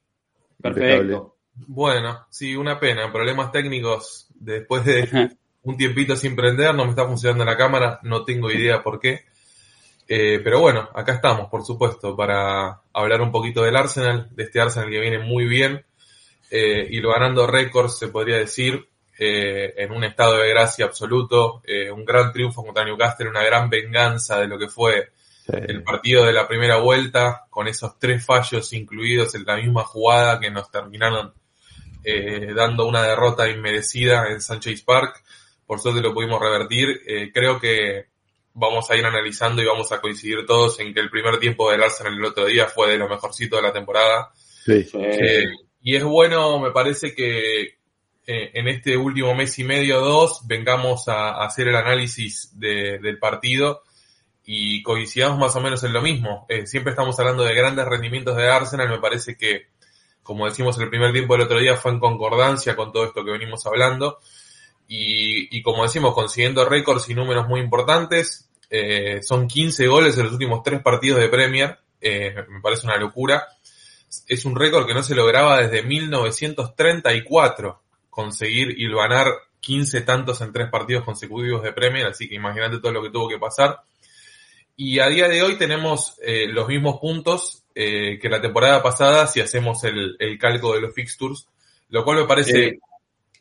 Perfecto. 0.60 1.36
Bueno, 1.54 2.26
sí, 2.28 2.54
una 2.54 2.78
pena, 2.78 3.10
problemas 3.12 3.50
técnicos 3.52 4.28
después 4.34 4.84
de 4.84 5.30
un 5.62 5.76
tiempito 5.76 6.16
sin 6.16 6.36
prender, 6.36 6.74
no 6.74 6.84
me 6.84 6.90
está 6.90 7.06
funcionando 7.06 7.44
la 7.44 7.56
cámara, 7.56 8.00
no 8.02 8.24
tengo 8.24 8.50
idea 8.50 8.82
por 8.82 9.00
qué. 9.00 9.24
Eh, 10.08 10.40
pero 10.42 10.60
bueno, 10.60 10.88
acá 10.94 11.14
estamos, 11.14 11.48
por 11.50 11.64
supuesto, 11.64 12.14
para 12.14 12.80
hablar 12.92 13.20
un 13.22 13.32
poquito 13.32 13.62
del 13.62 13.76
Arsenal, 13.76 14.28
de 14.30 14.44
este 14.44 14.60
Arsenal 14.60 14.88
que 14.88 15.00
viene 15.00 15.18
muy 15.18 15.46
bien 15.46 15.84
eh, 16.50 16.86
y 16.88 17.00
lo 17.00 17.10
ganando 17.10 17.46
récords, 17.46 17.98
se 17.98 18.08
podría 18.08 18.36
decir, 18.36 18.88
eh, 19.18 19.74
en 19.76 19.90
un 19.90 20.04
estado 20.04 20.36
de 20.36 20.48
gracia 20.48 20.84
absoluto, 20.84 21.62
un 21.92 22.04
gran 22.04 22.32
triunfo 22.32 22.64
contra 22.64 22.84
Newcastle, 22.84 23.30
una 23.30 23.42
gran 23.42 23.68
venganza 23.68 24.38
de 24.38 24.46
lo 24.46 24.58
que 24.58 24.68
fue 24.68 25.10
el 25.48 25.82
partido 25.82 26.24
de 26.24 26.32
la 26.32 26.46
primera 26.46 26.76
vuelta, 26.78 27.46
con 27.50 27.66
esos 27.66 27.98
tres 27.98 28.24
fallos 28.24 28.72
incluidos 28.72 29.34
en 29.34 29.44
la 29.44 29.56
misma 29.56 29.84
jugada 29.84 30.38
que 30.38 30.50
nos 30.50 30.70
terminaron 30.70 31.32
dando 32.54 32.86
una 32.86 33.02
derrota 33.02 33.48
inmerecida 33.48 34.28
en 34.28 34.40
Sanchez 34.40 34.82
Park. 34.82 35.24
Por 35.66 35.80
suerte 35.80 36.00
lo 36.00 36.14
pudimos 36.14 36.40
revertir. 36.40 37.00
creo 37.32 37.58
que 37.58 38.06
vamos 38.58 38.90
a 38.90 38.96
ir 38.96 39.04
analizando 39.04 39.62
y 39.62 39.66
vamos 39.66 39.92
a 39.92 40.00
coincidir 40.00 40.46
todos 40.46 40.80
en 40.80 40.94
que 40.94 41.00
el 41.00 41.10
primer 41.10 41.38
tiempo 41.38 41.70
del 41.70 41.82
Arsenal 41.82 42.14
el 42.14 42.24
otro 42.24 42.46
día 42.46 42.66
fue 42.66 42.90
de 42.90 42.96
lo 42.96 43.08
mejorcito 43.08 43.56
de 43.56 43.62
la 43.62 43.72
temporada. 43.72 44.32
Sí. 44.34 44.86
Eh, 44.94 45.44
y 45.82 45.94
es 45.94 46.02
bueno, 46.02 46.58
me 46.58 46.70
parece 46.70 47.14
que 47.14 47.60
eh, 47.62 48.50
en 48.54 48.66
este 48.66 48.96
último 48.96 49.34
mes 49.34 49.58
y 49.58 49.64
medio 49.64 50.02
o 50.02 50.04
dos 50.04 50.40
vengamos 50.46 51.06
a, 51.06 51.44
hacer 51.44 51.68
el 51.68 51.76
análisis 51.76 52.58
del 52.58 53.18
partido 53.18 53.82
y 54.44 54.82
coincidamos 54.82 55.38
más 55.38 55.54
o 55.54 55.60
menos 55.60 55.84
en 55.84 55.92
lo 55.92 56.00
mismo. 56.00 56.46
Eh, 56.48 56.66
siempre 56.66 56.92
estamos 56.92 57.18
hablando 57.20 57.44
de 57.44 57.54
grandes 57.54 57.84
rendimientos 57.84 58.36
de 58.36 58.48
Arsenal, 58.48 58.88
me 58.88 59.00
parece 59.00 59.36
que, 59.36 59.66
como 60.22 60.46
decimos 60.46 60.78
el 60.78 60.88
primer 60.88 61.12
tiempo 61.12 61.34
del 61.34 61.42
otro 61.42 61.58
día, 61.58 61.76
fue 61.76 61.92
en 61.92 62.00
concordancia 62.00 62.74
con 62.74 62.90
todo 62.90 63.04
esto 63.04 63.22
que 63.22 63.32
venimos 63.32 63.66
hablando. 63.66 64.18
Y, 64.88 65.56
y 65.56 65.62
como 65.62 65.82
decimos, 65.82 66.14
consiguiendo 66.14 66.64
récords 66.64 67.10
y 67.10 67.14
números 67.14 67.48
muy 67.48 67.60
importantes, 67.60 68.45
eh, 68.70 69.20
son 69.22 69.46
15 69.46 69.86
goles 69.86 70.16
en 70.16 70.24
los 70.24 70.32
últimos 70.32 70.62
tres 70.62 70.82
partidos 70.82 71.20
de 71.20 71.28
Premier. 71.28 71.78
Eh, 72.00 72.34
me 72.48 72.60
parece 72.60 72.86
una 72.86 72.96
locura. 72.96 73.46
Es 74.26 74.44
un 74.44 74.56
récord 74.56 74.86
que 74.86 74.94
no 74.94 75.02
se 75.02 75.14
lograba 75.14 75.60
desde 75.60 75.82
1934 75.82 77.82
conseguir 78.10 78.74
y 78.78 78.90
ganar 78.90 79.26
15 79.60 80.00
tantos 80.02 80.40
en 80.40 80.52
tres 80.52 80.70
partidos 80.70 81.04
consecutivos 81.04 81.62
de 81.62 81.72
Premier, 81.72 82.06
así 82.06 82.28
que 82.28 82.36
imagínate 82.36 82.78
todo 82.78 82.92
lo 82.92 83.02
que 83.02 83.10
tuvo 83.10 83.28
que 83.28 83.38
pasar. 83.38 83.80
Y 84.76 85.00
a 85.00 85.08
día 85.08 85.28
de 85.28 85.42
hoy 85.42 85.56
tenemos 85.56 86.18
eh, 86.22 86.46
los 86.48 86.68
mismos 86.68 86.98
puntos 86.98 87.62
que 87.74 88.28
la 88.30 88.40
temporada 88.40 88.82
pasada 88.82 89.26
si 89.26 89.42
hacemos 89.42 89.84
el, 89.84 90.16
el, 90.18 90.38
calco 90.38 90.72
de 90.72 90.80
los 90.80 90.94
fixtures, 90.94 91.46
lo 91.90 92.06
cual 92.06 92.20
me 92.20 92.24
parece 92.24 92.78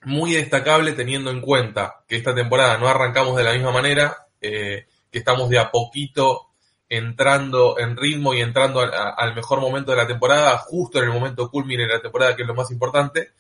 muy 0.06 0.34
destacable 0.34 0.94
teniendo 0.94 1.32
en 1.32 1.42
cuenta 1.42 2.04
que 2.08 2.16
esta 2.16 2.34
temporada 2.34 2.78
no 2.78 2.88
arrancamos 2.88 3.36
de 3.36 3.44
la 3.44 3.54
misma 3.54 3.72
manera. 3.72 4.28
Eh, 4.40 4.86
que 5.16 5.20
estamos 5.20 5.48
de 5.48 5.58
a 5.58 5.72
poquito 5.72 6.50
entrando 6.90 7.80
en 7.80 7.96
ritmo 7.96 8.34
y 8.34 8.42
entrando 8.42 8.82
al 8.82 9.34
mejor 9.34 9.62
momento 9.62 9.92
de 9.92 9.98
la 9.98 10.06
temporada, 10.06 10.58
justo 10.58 10.98
en 10.98 11.06
el 11.06 11.14
momento 11.14 11.50
culmine 11.50 11.84
de 11.84 11.94
la 11.94 12.02
temporada, 12.02 12.36
que 12.36 12.42
es 12.42 12.48
lo 12.50 12.54
más 12.54 12.70
importante. 12.70 13.32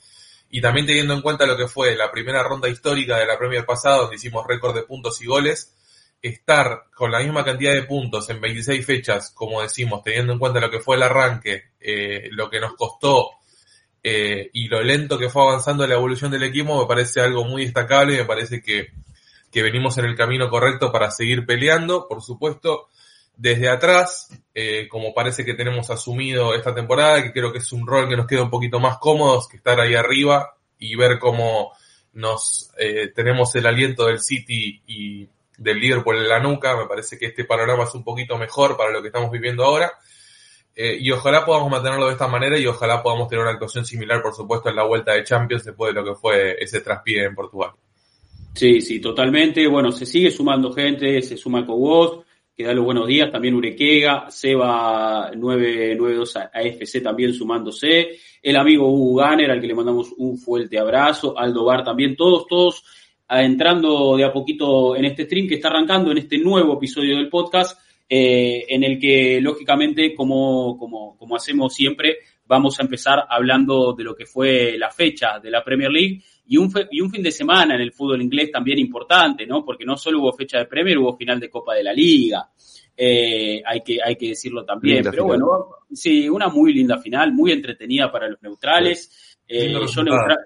Y 0.49 0.61
también 0.61 0.85
teniendo 0.85 1.13
en 1.13 1.21
cuenta 1.21 1.45
lo 1.45 1.57
que 1.57 1.67
fue 1.67 1.93
la 1.97 2.09
primera 2.09 2.41
ronda 2.43 2.69
histórica 2.69 3.17
de 3.17 3.25
la 3.25 3.37
Premier 3.37 3.65
pasada, 3.65 3.97
donde 3.97 4.15
hicimos 4.15 4.47
récord 4.47 4.73
de 4.73 4.83
puntos 4.83 5.21
y 5.21 5.25
goles, 5.25 5.75
estar 6.21 6.85
con 6.95 7.11
la 7.11 7.19
misma 7.19 7.43
cantidad 7.43 7.73
de 7.73 7.83
puntos 7.83 8.29
en 8.29 8.39
26 8.39 8.85
fechas, 8.85 9.31
como 9.31 9.61
decimos, 9.61 10.01
teniendo 10.01 10.31
en 10.31 10.39
cuenta 10.39 10.61
lo 10.61 10.71
que 10.71 10.79
fue 10.79 10.95
el 10.95 11.03
arranque, 11.03 11.71
eh, 11.81 12.29
lo 12.31 12.49
que 12.49 12.61
nos 12.61 12.75
costó 12.75 13.31
eh, 14.01 14.49
y 14.53 14.69
lo 14.69 14.81
lento 14.81 15.17
que 15.17 15.27
fue 15.27 15.41
avanzando 15.41 15.85
la 15.85 15.95
evolución 15.95 16.31
del 16.31 16.43
equipo, 16.43 16.79
me 16.79 16.87
parece 16.87 17.19
algo 17.19 17.43
muy 17.43 17.65
destacable 17.65 18.13
y 18.13 18.19
me 18.19 18.25
parece 18.25 18.61
que 18.61 18.93
que 19.55 19.63
venimos 19.63 19.97
en 19.97 20.03
el 20.03 20.17
camino 20.17 20.49
correcto 20.49 20.91
para 20.91 21.09
seguir 21.09 21.45
peleando, 21.45 22.09
por 22.09 22.21
supuesto, 22.21 22.89
desde 23.37 23.69
atrás, 23.69 24.27
eh, 24.53 24.85
como 24.89 25.13
parece 25.13 25.45
que 25.45 25.53
tenemos 25.53 25.89
asumido 25.89 26.53
esta 26.53 26.75
temporada, 26.75 27.23
que 27.23 27.31
creo 27.31 27.53
que 27.53 27.59
es 27.59 27.71
un 27.71 27.87
rol 27.87 28.09
que 28.09 28.17
nos 28.17 28.27
queda 28.27 28.43
un 28.43 28.49
poquito 28.49 28.81
más 28.81 28.97
cómodos 28.97 29.47
que 29.47 29.55
estar 29.55 29.79
ahí 29.79 29.95
arriba 29.95 30.57
y 30.77 30.97
ver 30.97 31.19
cómo 31.19 31.71
nos 32.11 32.69
eh, 32.77 33.13
tenemos 33.15 33.55
el 33.55 33.65
aliento 33.65 34.07
del 34.07 34.19
City 34.19 34.81
y 34.87 35.29
del 35.57 35.79
Liverpool 35.79 36.17
en 36.17 36.27
la 36.27 36.41
nuca, 36.41 36.75
me 36.75 36.85
parece 36.85 37.17
que 37.17 37.27
este 37.27 37.45
panorama 37.45 37.85
es 37.85 37.95
un 37.95 38.03
poquito 38.03 38.37
mejor 38.37 38.75
para 38.75 38.91
lo 38.91 39.01
que 39.01 39.07
estamos 39.07 39.31
viviendo 39.31 39.63
ahora. 39.63 39.89
Eh, 40.75 40.97
y 40.99 41.11
ojalá 41.11 41.45
podamos 41.45 41.71
mantenerlo 41.71 42.07
de 42.07 42.11
esta 42.11 42.27
manera 42.27 42.59
y 42.59 42.67
ojalá 42.67 43.01
podamos 43.01 43.29
tener 43.29 43.41
una 43.41 43.53
actuación 43.53 43.85
similar, 43.85 44.21
por 44.21 44.35
supuesto, 44.35 44.67
en 44.67 44.75
la 44.75 44.83
vuelta 44.83 45.13
de 45.13 45.23
Champions 45.23 45.63
después 45.63 45.93
de 45.93 46.01
lo 46.01 46.05
que 46.05 46.19
fue 46.19 46.61
ese 46.61 46.81
traspié 46.81 47.23
en 47.23 47.35
Portugal. 47.35 47.71
Sí, 48.55 48.79
sí, 48.79 49.01
totalmente. 49.01 49.67
Bueno, 49.67 49.91
se 49.91 50.05
sigue 50.05 50.31
sumando 50.31 50.71
gente, 50.71 51.21
se 51.21 51.35
suma 51.35 51.65
Cobos, 51.65 52.25
que 52.55 52.63
da 52.63 52.73
los 52.73 52.85
buenos 52.85 53.05
días, 53.05 53.29
también 53.29 53.53
Urequega, 53.53 54.31
Seba 54.31 55.29
992 55.35 56.37
AFC 56.37 57.03
también 57.03 57.33
sumándose, 57.33 58.17
el 58.41 58.55
amigo 58.55 58.87
Hugo 58.87 59.19
Ganner, 59.19 59.51
al 59.51 59.59
que 59.59 59.67
le 59.67 59.75
mandamos 59.75 60.13
un 60.15 60.37
fuerte 60.37 60.79
abrazo, 60.79 61.37
Aldo 61.37 61.65
Bar 61.65 61.83
también, 61.83 62.15
todos, 62.15 62.47
todos 62.47 62.83
entrando 63.27 64.15
de 64.15 64.23
a 64.23 64.31
poquito 64.31 64.95
en 64.95 65.03
este 65.03 65.25
stream 65.25 65.49
que 65.49 65.55
está 65.55 65.67
arrancando 65.67 66.11
en 66.11 66.19
este 66.19 66.37
nuevo 66.37 66.75
episodio 66.75 67.17
del 67.17 67.27
podcast, 67.27 67.77
eh, 68.07 68.65
en 68.69 68.85
el 68.85 68.97
que 68.97 69.41
lógicamente, 69.41 70.15
como, 70.15 70.77
como, 70.77 71.17
como 71.17 71.35
hacemos 71.35 71.73
siempre, 71.73 72.19
vamos 72.45 72.79
a 72.79 72.83
empezar 72.83 73.25
hablando 73.27 73.91
de 73.91 74.03
lo 74.05 74.15
que 74.15 74.25
fue 74.25 74.77
la 74.77 74.91
fecha 74.91 75.39
de 75.39 75.51
la 75.51 75.61
Premier 75.61 75.91
League 75.91 76.21
y 76.47 76.57
un, 76.57 76.71
y 76.91 77.01
un 77.01 77.09
fin 77.09 77.23
de 77.23 77.31
semana 77.31 77.75
en 77.75 77.81
el 77.81 77.91
fútbol 77.91 78.21
inglés 78.21 78.51
también 78.51 78.79
importante, 78.79 79.45
¿no? 79.45 79.63
Porque 79.65 79.85
no 79.85 79.97
solo 79.97 80.19
hubo 80.19 80.33
fecha 80.33 80.59
de 80.59 80.65
Premier, 80.65 80.97
hubo 80.97 81.15
final 81.15 81.39
de 81.39 81.49
Copa 81.49 81.73
de 81.73 81.83
la 81.83 81.93
Liga. 81.93 82.49
Eh, 82.97 83.61
hay, 83.65 83.81
que, 83.81 83.97
hay 84.03 84.15
que 84.15 84.29
decirlo 84.29 84.63
también. 84.63 85.03
Pero 85.09 85.25
bueno, 85.25 85.47
sí, 85.91 86.29
una 86.29 86.47
muy 86.47 86.73
linda 86.73 86.97
final, 86.99 87.33
muy 87.33 87.51
entretenida 87.51 88.11
para 88.11 88.29
los 88.29 88.41
neutrales. 88.41 89.37
Eh, 89.47 89.73
yo 89.73 90.03
neutral, 90.03 90.37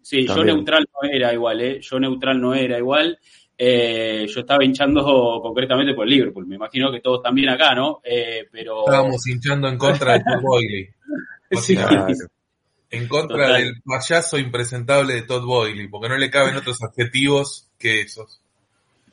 sí, 0.00 0.26
yo 0.26 0.44
neutral 0.44 0.86
no 0.92 1.08
era 1.08 1.32
igual, 1.32 1.60
¿eh? 1.60 1.80
Yo 1.80 1.98
neutral 1.98 2.40
no 2.40 2.54
era 2.54 2.78
igual. 2.78 3.18
Eh, 3.58 4.26
yo 4.28 4.40
estaba 4.40 4.64
hinchando 4.64 5.40
concretamente 5.42 5.94
por 5.94 6.04
el 6.04 6.10
Liverpool. 6.10 6.46
Me 6.46 6.56
imagino 6.56 6.92
que 6.92 7.00
todos 7.00 7.22
también 7.22 7.48
acá, 7.48 7.74
¿no? 7.74 8.00
Eh, 8.04 8.46
pero... 8.52 8.80
Estábamos 8.80 9.26
hinchando 9.26 9.68
en 9.68 9.78
contra 9.78 10.18
de 10.18 10.22
Boyle. 10.42 10.94
En 12.96 13.08
contra 13.08 13.58
del 13.58 13.82
payaso 13.84 14.38
impresentable 14.38 15.14
de 15.14 15.22
Todd 15.22 15.44
Boyle, 15.44 15.88
porque 15.90 16.08
no 16.08 16.16
le 16.16 16.30
caben 16.30 16.56
otros 16.56 16.82
adjetivos 16.82 17.68
que 17.78 18.00
esos. 18.00 18.40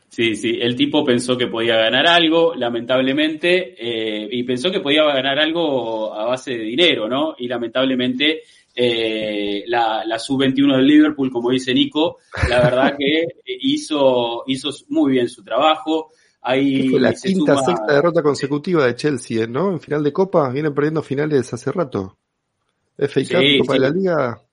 Sí, 0.10 0.36
sí, 0.36 0.60
el 0.62 0.76
tipo 0.76 1.04
pensó 1.04 1.36
que 1.36 1.48
podía 1.48 1.76
ganar 1.76 2.06
algo, 2.06 2.54
lamentablemente, 2.54 3.76
eh, 3.80 4.28
y 4.32 4.44
pensó 4.44 4.72
que 4.72 4.80
podía 4.80 5.04
ganar 5.06 5.40
algo 5.40 6.14
a 6.14 6.26
base 6.26 6.52
de 6.52 6.64
dinero, 6.64 7.10
¿no? 7.10 7.34
Y 7.40 7.48
lamentablemente 7.48 8.44
eh, 8.76 9.64
la, 9.66 10.04
la 10.06 10.20
sub-21 10.20 10.78
del 10.78 10.86
Liverpool, 10.86 11.32
como 11.32 11.50
dice 11.50 11.74
Nico, 11.74 12.20
la 12.48 12.62
verdad 12.62 12.96
que 12.96 13.26
hizo, 13.46 14.44
hizo 14.46 14.70
muy 14.90 15.14
bien 15.14 15.30
su 15.30 15.44
trabajo. 15.44 16.12
Ahí 16.42 16.90
fue 16.90 17.00
la 17.00 17.14
quinta, 17.14 17.58
sexta 17.64 17.94
derrota 17.94 18.22
consecutiva 18.22 18.86
de 18.86 18.96
Chelsea, 18.96 19.48
¿no? 19.48 19.72
En 19.72 19.80
final 19.80 20.04
de 20.04 20.12
Copa, 20.12 20.50
vienen 20.50 20.74
perdiendo 20.74 21.02
finales 21.02 21.54
hace 21.54 21.72
rato. 21.72 22.18
FA 22.98 23.22
Cup, 23.22 23.44
Copa 23.60 23.74
de 23.74 23.80
la 23.80 23.90
Liga, 23.90 24.44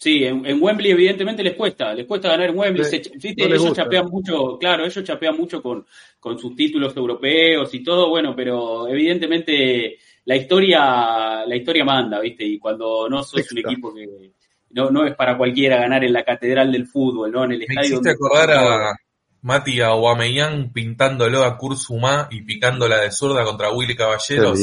Sí, 0.00 0.24
en, 0.24 0.62
Wembley 0.62 0.92
evidentemente 0.92 1.42
les 1.42 1.56
cuesta, 1.56 1.92
les 1.92 2.06
cuesta 2.06 2.28
ganar 2.28 2.50
en 2.50 2.58
Wembley. 2.58 2.86
ellos 3.20 3.72
chapean 3.72 4.06
mucho, 4.06 4.56
claro, 4.56 4.84
ellos 4.84 5.02
chapean 5.02 5.36
mucho 5.36 5.60
con, 5.60 5.84
con 6.20 6.38
sus 6.38 6.54
títulos 6.54 6.96
europeos 6.96 7.74
y 7.74 7.82
todo, 7.82 8.08
bueno, 8.08 8.32
pero 8.36 8.86
evidentemente 8.86 9.98
la 10.24 10.36
historia, 10.36 11.44
la 11.44 11.56
historia 11.56 11.84
manda, 11.84 12.20
¿viste? 12.20 12.44
Y 12.44 12.60
cuando 12.60 13.08
no 13.08 13.24
sos 13.24 13.50
un 13.50 13.58
equipo 13.58 13.92
que 13.92 14.30
no, 14.70 14.88
no 14.88 15.04
es 15.04 15.16
para 15.16 15.36
cualquiera 15.36 15.78
ganar 15.78 16.04
en 16.04 16.12
la 16.12 16.22
catedral 16.22 16.70
del 16.70 16.86
fútbol, 16.86 17.32
¿no? 17.32 17.44
En 17.44 17.52
el 17.52 17.62
estadio. 17.62 18.00
Me 18.00 18.12
acordar 18.12 18.52
a 18.52 18.96
Mati 19.42 19.80
Aubameyang 19.80 20.72
pintándolo 20.72 21.42
a 21.42 21.58
Kurzuma 21.58 22.28
y 22.30 22.42
picándola 22.42 22.98
de 22.98 23.10
zurda 23.10 23.42
contra 23.44 23.72
Willy 23.72 23.96
Caballero. 23.96 24.54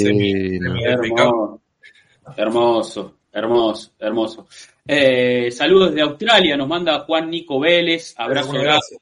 Hermoso, 2.36 3.18
hermoso, 3.32 3.92
hermoso. 4.00 4.48
Eh, 4.88 5.50
saludos 5.52 5.94
de 5.94 6.02
Australia, 6.02 6.56
nos 6.58 6.68
manda 6.68 7.00
Juan 7.00 7.30
Nico 7.30 7.60
Vélez, 7.60 8.14
abrazo 8.18 8.54
grande, 8.54 8.98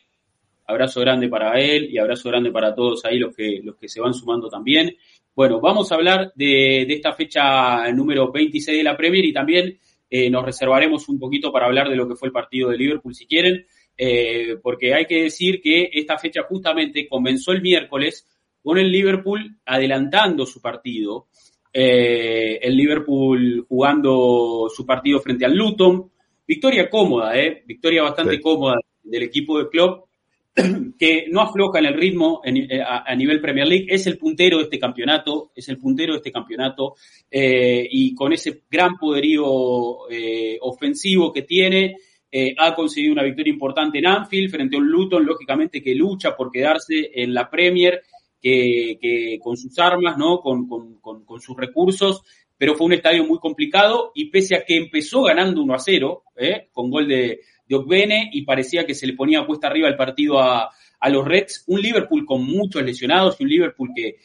abrazo 0.65 1.01
grande 1.01 1.27
para 1.27 1.59
él 1.59 1.89
y 1.91 1.97
abrazo 1.97 2.29
grande 2.29 2.51
para 2.51 2.73
todos 2.73 3.03
ahí 3.05 3.19
los 3.19 3.35
que, 3.35 3.61
los 3.63 3.75
que 3.75 3.89
se 3.89 3.99
van 3.99 4.13
sumando 4.13 4.49
también. 4.49 4.95
Bueno, 5.35 5.59
vamos 5.59 5.91
a 5.91 5.95
hablar 5.95 6.31
de, 6.35 6.83
esta 6.83 7.13
fecha 7.13 7.91
número 7.91 8.31
26 8.31 8.77
de 8.77 8.83
la 8.83 8.95
Premier 8.95 9.25
y 9.25 9.33
también 9.33 9.79
eh, 10.09 10.29
nos 10.29 10.45
reservaremos 10.45 11.09
un 11.09 11.19
poquito 11.19 11.51
para 11.51 11.65
hablar 11.65 11.89
de 11.89 11.95
lo 11.95 12.07
que 12.07 12.15
fue 12.15 12.27
el 12.27 12.33
partido 12.33 12.69
de 12.69 12.77
Liverpool 12.77 13.15
si 13.15 13.25
quieren, 13.25 13.65
eh, 13.97 14.57
porque 14.61 14.93
hay 14.93 15.05
que 15.05 15.23
decir 15.23 15.59
que 15.61 15.89
esta 15.91 16.17
fecha 16.17 16.43
justamente 16.43 17.07
comenzó 17.07 17.51
el 17.51 17.61
miércoles 17.61 18.27
con 18.61 18.77
el 18.77 18.91
Liverpool 18.91 19.57
adelantando 19.65 20.45
su 20.45 20.61
partido 20.61 21.27
eh, 21.75 22.59
el 22.61 22.77
Liverpool 22.77 23.65
jugando 23.67 24.69
su 24.73 24.85
partido 24.85 25.19
frente 25.19 25.43
al 25.43 25.55
Luton. 25.55 26.11
Victoria 26.47 26.87
cómoda, 26.87 27.35
¿eh? 27.39 27.63
Victoria 27.65 28.03
bastante 28.03 28.39
cómoda 28.39 28.75
del 29.01 29.23
equipo 29.23 29.57
de 29.57 29.69
Klopp, 29.69 30.07
que 30.99 31.25
no 31.31 31.41
afloja 31.41 31.79
en 31.79 31.85
el 31.85 31.95
ritmo 31.95 32.41
eh, 32.45 32.79
a, 32.85 33.15
nivel 33.15 33.41
Premier 33.41 33.67
League. 33.67 33.87
Es 33.89 34.05
el 34.05 34.19
puntero 34.19 34.57
de 34.57 34.65
este 34.65 34.77
campeonato, 34.77 35.51
es 35.55 35.67
el 35.69 35.79
puntero 35.79 36.13
de 36.13 36.17
este 36.17 36.31
campeonato, 36.31 36.93
eh, 37.31 37.87
y 37.89 38.13
con 38.13 38.33
ese 38.33 38.61
gran 38.69 38.95
poderío 38.97 39.45
ofensivo 40.61 41.33
que 41.33 41.41
tiene, 41.41 41.95
ha 42.57 42.73
conseguido 42.73 43.13
una 43.13 43.23
victoria 43.23 43.53
importante 43.53 43.99
en 43.99 44.07
Anfield 44.07 44.49
frente 44.49 44.75
a 44.75 44.79
un 44.79 44.89
Luton, 44.89 45.25
lógicamente 45.25 45.81
que 45.81 45.93
lucha 45.93 46.35
por 46.35 46.51
quedarse 46.51 47.11
en 47.13 47.33
la 47.33 47.49
Premier 47.49 48.01
que, 48.43 49.39
con 49.41 49.55
sus 49.55 49.77
armas, 49.79 50.17
¿no? 50.17 50.41
Con, 50.41 50.67
sus 51.39 51.55
recursos, 51.55 52.23
pero 52.57 52.75
fue 52.75 52.87
un 52.87 52.93
estadio 52.93 53.25
muy 53.25 53.39
complicado 53.39 54.11
y 54.13 54.29
pese 54.29 54.55
a 54.55 54.65
que 54.65 54.75
empezó 54.75 55.23
ganando 55.23 55.61
1 55.61 55.73
a 55.73 55.79
0, 55.79 56.23
¿eh? 56.37 56.67
con 56.71 56.89
gol 56.89 57.07
de, 57.07 57.41
de 57.67 58.29
y 58.31 58.41
parecía 58.43 58.85
que 58.85 58.93
se 58.93 59.07
le 59.07 59.13
ponía 59.13 59.45
puesta 59.45 59.67
arriba 59.67 59.87
el 59.87 59.95
partido 59.95 60.39
a, 60.39 60.69
los 61.09 61.25
Reds, 61.25 61.65
un 61.67 61.81
Liverpool 61.81 62.25
con 62.25 62.45
muchos 62.45 62.81
lesionados 62.81 63.35
y 63.39 63.43
un 63.43 63.49
Liverpool 63.49 63.89
que, 63.93 64.15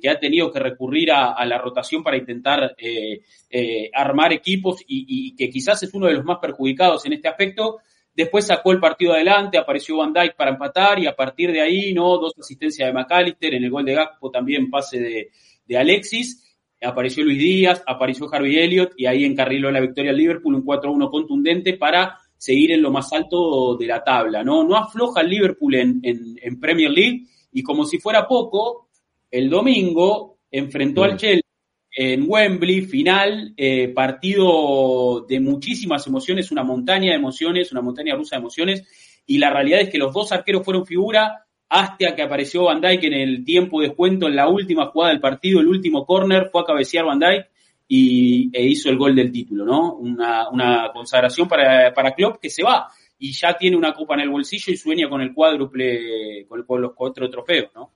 que 0.00 0.08
ha 0.08 0.18
tenido 0.18 0.50
que 0.50 0.60
recurrir 0.60 1.12
a, 1.12 1.44
la 1.44 1.58
rotación 1.58 2.02
para 2.02 2.16
intentar 2.16 2.74
eh, 2.78 3.20
eh, 3.50 3.90
armar 3.92 4.32
equipos 4.32 4.80
y, 4.86 5.04
y, 5.06 5.36
que 5.36 5.50
quizás 5.50 5.82
es 5.82 5.92
uno 5.92 6.06
de 6.06 6.14
los 6.14 6.24
más 6.24 6.38
perjudicados 6.38 7.04
en 7.04 7.12
este 7.12 7.28
aspecto, 7.28 7.80
Después 8.14 8.46
sacó 8.46 8.72
el 8.72 8.80
partido 8.80 9.14
adelante, 9.14 9.56
apareció 9.56 9.96
Van 9.96 10.12
Dijk 10.12 10.36
para 10.36 10.50
empatar 10.50 10.98
y 10.98 11.06
a 11.06 11.16
partir 11.16 11.50
de 11.50 11.62
ahí, 11.62 11.94
¿no? 11.94 12.18
Dos 12.18 12.34
asistencias 12.38 12.86
de 12.86 12.92
McAllister, 12.92 13.54
en 13.54 13.64
el 13.64 13.70
gol 13.70 13.84
de 13.84 13.94
Gakpo 13.94 14.30
también 14.30 14.70
pase 14.70 15.00
de, 15.00 15.30
de 15.64 15.78
Alexis. 15.78 16.56
Apareció 16.82 17.24
Luis 17.24 17.38
Díaz, 17.38 17.82
apareció 17.86 18.28
Harvey 18.32 18.58
Elliott 18.58 18.92
y 18.96 19.06
ahí 19.06 19.24
encarriló 19.24 19.70
la 19.70 19.80
victoria 19.80 20.10
al 20.10 20.16
Liverpool, 20.16 20.56
un 20.56 20.64
4-1 20.64 21.10
contundente 21.10 21.74
para 21.74 22.18
seguir 22.36 22.72
en 22.72 22.82
lo 22.82 22.90
más 22.90 23.12
alto 23.12 23.76
de 23.76 23.86
la 23.86 24.02
tabla, 24.02 24.42
¿no? 24.42 24.64
No 24.64 24.76
afloja 24.76 25.20
el 25.20 25.30
Liverpool 25.30 25.74
en, 25.76 26.00
en, 26.02 26.36
en 26.42 26.60
Premier 26.60 26.90
League 26.90 27.22
y 27.52 27.62
como 27.62 27.84
si 27.84 27.98
fuera 27.98 28.26
poco, 28.26 28.88
el 29.30 29.48
domingo 29.48 30.38
enfrentó 30.50 31.04
al 31.04 31.16
Chelsea 31.16 31.51
en 31.94 32.24
Wembley, 32.26 32.82
final, 32.82 33.52
eh, 33.56 33.88
partido 33.88 35.26
de 35.28 35.40
muchísimas 35.40 36.06
emociones, 36.06 36.50
una 36.50 36.64
montaña 36.64 37.10
de 37.10 37.16
emociones, 37.16 37.70
una 37.70 37.82
montaña 37.82 38.14
rusa 38.14 38.36
de 38.36 38.40
emociones, 38.40 39.22
y 39.26 39.38
la 39.38 39.50
realidad 39.50 39.80
es 39.80 39.90
que 39.90 39.98
los 39.98 40.12
dos 40.12 40.32
arqueros 40.32 40.64
fueron 40.64 40.86
figura 40.86 41.44
hasta 41.68 42.14
que 42.14 42.22
apareció 42.22 42.64
Van 42.64 42.80
Dijk 42.80 43.04
en 43.04 43.12
el 43.14 43.44
tiempo 43.44 43.80
de 43.80 43.88
descuento, 43.88 44.26
en 44.26 44.36
la 44.36 44.48
última 44.48 44.86
jugada 44.86 45.12
del 45.12 45.20
partido, 45.20 45.60
el 45.60 45.68
último 45.68 46.04
córner, 46.04 46.48
fue 46.50 46.62
a 46.62 46.64
cabecear 46.64 47.04
Van 47.04 47.18
Dijk 47.18 47.46
y, 47.88 48.50
e 48.52 48.64
hizo 48.66 48.88
el 48.88 48.96
gol 48.96 49.14
del 49.14 49.30
título, 49.30 49.64
¿no? 49.64 49.94
Una, 49.94 50.48
una 50.48 50.90
consagración 50.92 51.48
para, 51.48 51.92
para 51.92 52.14
Klopp 52.14 52.40
que 52.40 52.50
se 52.50 52.62
va 52.62 52.88
y 53.18 53.32
ya 53.32 53.54
tiene 53.56 53.76
una 53.76 53.92
copa 53.92 54.14
en 54.14 54.20
el 54.20 54.30
bolsillo 54.30 54.72
y 54.72 54.76
sueña 54.76 55.08
con 55.08 55.20
el 55.20 55.32
cuádruple, 55.32 56.46
con, 56.48 56.62
con 56.64 56.82
los 56.82 56.92
cuatro 56.94 57.30
trofeos, 57.30 57.70
¿no? 57.74 57.92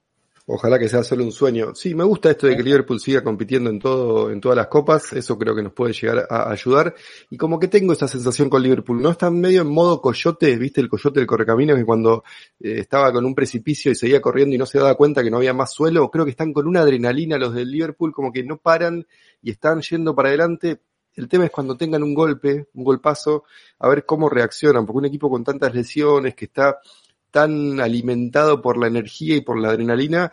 Ojalá 0.49 0.79
que 0.79 0.87
sea 0.87 1.03
solo 1.03 1.25
un 1.25 1.33
sueño. 1.33 1.75
Sí, 1.75 1.93
me 1.93 2.05
gusta 2.05 2.31
esto 2.31 2.47
de 2.47 2.55
que 2.55 2.63
Liverpool 2.63 3.01
siga 3.01 3.21
compitiendo 3.21 3.69
en 3.69 3.79
todo, 3.79 4.31
en 4.31 4.39
todas 4.39 4.55
las 4.55 4.67
copas. 4.67 5.11
Eso 5.11 5.37
creo 5.37 5.53
que 5.53 5.61
nos 5.61 5.73
puede 5.73 5.91
llegar 5.91 6.25
a 6.29 6.49
ayudar. 6.49 6.95
Y 7.29 7.35
como 7.35 7.59
que 7.59 7.67
tengo 7.67 7.91
esa 7.91 8.07
sensación 8.07 8.49
con 8.49 8.63
Liverpool, 8.63 9.01
¿no? 9.01 9.09
Están 9.09 9.37
medio 9.41 9.63
en 9.63 9.67
modo 9.67 10.01
coyote, 10.01 10.55
¿viste? 10.55 10.79
El 10.79 10.87
coyote 10.87 11.19
del 11.19 11.27
correcamino 11.27 11.75
que 11.75 11.83
cuando 11.83 12.23
eh, 12.61 12.75
estaba 12.79 13.11
con 13.11 13.25
un 13.25 13.35
precipicio 13.35 13.91
y 13.91 13.95
seguía 13.95 14.21
corriendo 14.21 14.55
y 14.55 14.57
no 14.57 14.65
se 14.65 14.77
daba 14.77 14.95
cuenta 14.95 15.21
que 15.21 15.29
no 15.29 15.35
había 15.35 15.53
más 15.53 15.73
suelo. 15.73 16.09
Creo 16.09 16.23
que 16.23 16.31
están 16.31 16.53
con 16.53 16.65
una 16.65 16.79
adrenalina 16.79 17.37
los 17.37 17.53
del 17.53 17.69
Liverpool, 17.69 18.13
como 18.13 18.31
que 18.31 18.41
no 18.41 18.55
paran 18.55 19.05
y 19.41 19.51
están 19.51 19.81
yendo 19.81 20.15
para 20.15 20.29
adelante. 20.29 20.79
El 21.13 21.27
tema 21.27 21.43
es 21.43 21.51
cuando 21.51 21.75
tengan 21.75 22.03
un 22.03 22.13
golpe, 22.13 22.67
un 22.73 22.83
golpazo, 22.85 23.43
a 23.79 23.89
ver 23.89 24.05
cómo 24.05 24.29
reaccionan, 24.29 24.85
porque 24.85 24.99
un 24.99 25.05
equipo 25.07 25.29
con 25.29 25.43
tantas 25.43 25.75
lesiones 25.75 26.35
que 26.35 26.45
está 26.45 26.77
tan 27.37 27.79
alimentado 27.79 28.63
por 28.63 28.79
la 28.79 28.87
energía 28.87 29.35
y 29.35 29.41
por 29.41 29.59
la 29.59 29.69
adrenalina, 29.69 30.31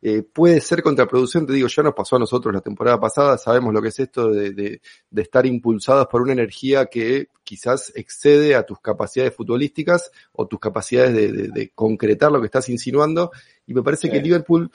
eh, 0.00 0.22
puede 0.22 0.62
ser 0.62 0.82
contraproducente. 0.82 1.52
Digo, 1.52 1.68
ya 1.68 1.82
nos 1.82 1.92
pasó 1.92 2.16
a 2.16 2.18
nosotros 2.18 2.54
la 2.54 2.62
temporada 2.62 2.98
pasada, 2.98 3.36
sabemos 3.36 3.74
lo 3.74 3.82
que 3.82 3.88
es 3.88 4.00
esto 4.00 4.30
de, 4.30 4.52
de, 4.52 4.80
de, 5.10 5.22
estar 5.22 5.44
impulsados 5.44 6.06
por 6.06 6.22
una 6.22 6.32
energía 6.32 6.86
que 6.86 7.28
quizás 7.44 7.92
excede 7.94 8.54
a 8.54 8.62
tus 8.62 8.80
capacidades 8.80 9.34
futbolísticas 9.34 10.10
o 10.32 10.46
tus 10.46 10.58
capacidades 10.58 11.12
de, 11.12 11.48
de 11.48 11.72
concretar 11.74 12.32
lo 12.32 12.40
que 12.40 12.46
estás 12.46 12.70
insinuando. 12.70 13.32
Y 13.66 13.74
me 13.74 13.82
parece 13.82 14.08
que 14.10 14.22
Liverpool 14.22 14.70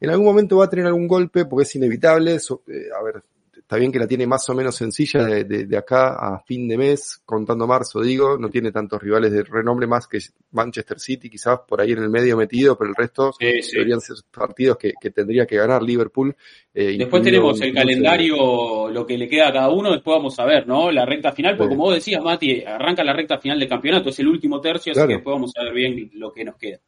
en 0.00 0.10
algún 0.10 0.26
momento 0.26 0.56
va 0.56 0.64
a 0.64 0.70
tener 0.70 0.86
algún 0.86 1.06
golpe 1.06 1.44
porque 1.44 1.62
es 1.62 1.76
inevitable. 1.76 2.34
Eh, 2.34 2.88
a 2.98 3.04
ver, 3.04 3.22
Está 3.70 3.78
bien 3.78 3.92
que 3.92 4.00
la 4.00 4.08
tiene 4.08 4.26
más 4.26 4.50
o 4.50 4.54
menos 4.56 4.74
sencilla 4.74 5.22
de, 5.22 5.44
de, 5.44 5.78
acá 5.78 6.16
a 6.16 6.40
fin 6.40 6.66
de 6.66 6.76
mes, 6.76 7.22
contando 7.24 7.68
marzo, 7.68 8.00
digo, 8.00 8.36
no 8.36 8.48
tiene 8.48 8.72
tantos 8.72 9.00
rivales 9.00 9.30
de 9.30 9.44
renombre 9.44 9.86
más 9.86 10.08
que 10.08 10.18
Manchester 10.50 10.98
City, 10.98 11.30
quizás 11.30 11.60
por 11.68 11.80
ahí 11.80 11.92
en 11.92 12.02
el 12.02 12.10
medio 12.10 12.36
metido, 12.36 12.76
pero 12.76 12.90
el 12.90 12.96
resto 12.96 13.30
deberían 13.38 14.00
ser 14.00 14.16
partidos 14.28 14.76
que, 14.76 14.94
que, 15.00 15.12
tendría 15.12 15.46
que 15.46 15.54
ganar 15.54 15.84
Liverpool. 15.84 16.34
Eh, 16.74 16.96
después 16.98 17.22
tenemos 17.22 17.60
el 17.60 17.72
calendario, 17.72 18.90
lo 18.90 19.06
que 19.06 19.16
le 19.16 19.28
queda 19.28 19.50
a 19.50 19.52
cada 19.52 19.70
uno, 19.70 19.92
después 19.92 20.16
vamos 20.16 20.36
a 20.40 20.46
ver, 20.46 20.66
¿no? 20.66 20.90
La 20.90 21.06
recta 21.06 21.30
final, 21.30 21.56
porque 21.56 21.76
como 21.76 21.84
vos 21.84 21.94
decías, 21.94 22.20
Mati, 22.24 22.64
arranca 22.64 23.04
la 23.04 23.12
recta 23.12 23.38
final 23.38 23.60
del 23.60 23.68
campeonato, 23.68 24.08
es 24.08 24.18
el 24.18 24.26
último 24.26 24.60
tercio, 24.60 24.90
así 24.90 25.00
que 25.02 25.14
después 25.14 25.32
vamos 25.32 25.52
a 25.56 25.62
ver 25.62 25.74
bien 25.74 26.10
lo 26.14 26.32
que 26.32 26.44
nos 26.44 26.56
queda. 26.56 26.80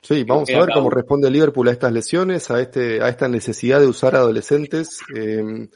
Sí, 0.00 0.24
vamos 0.24 0.48
a 0.48 0.60
ver 0.60 0.70
cómo 0.72 0.88
responde 0.88 1.30
Liverpool 1.30 1.68
a 1.68 1.72
estas 1.72 1.92
lesiones, 1.92 2.50
a 2.50 2.62
este, 2.62 3.02
a 3.02 3.10
esta 3.10 3.28
necesidad 3.28 3.80
de 3.80 3.86
usar 3.86 4.14
adolescentes. 4.14 5.00
Eh, 5.14 5.68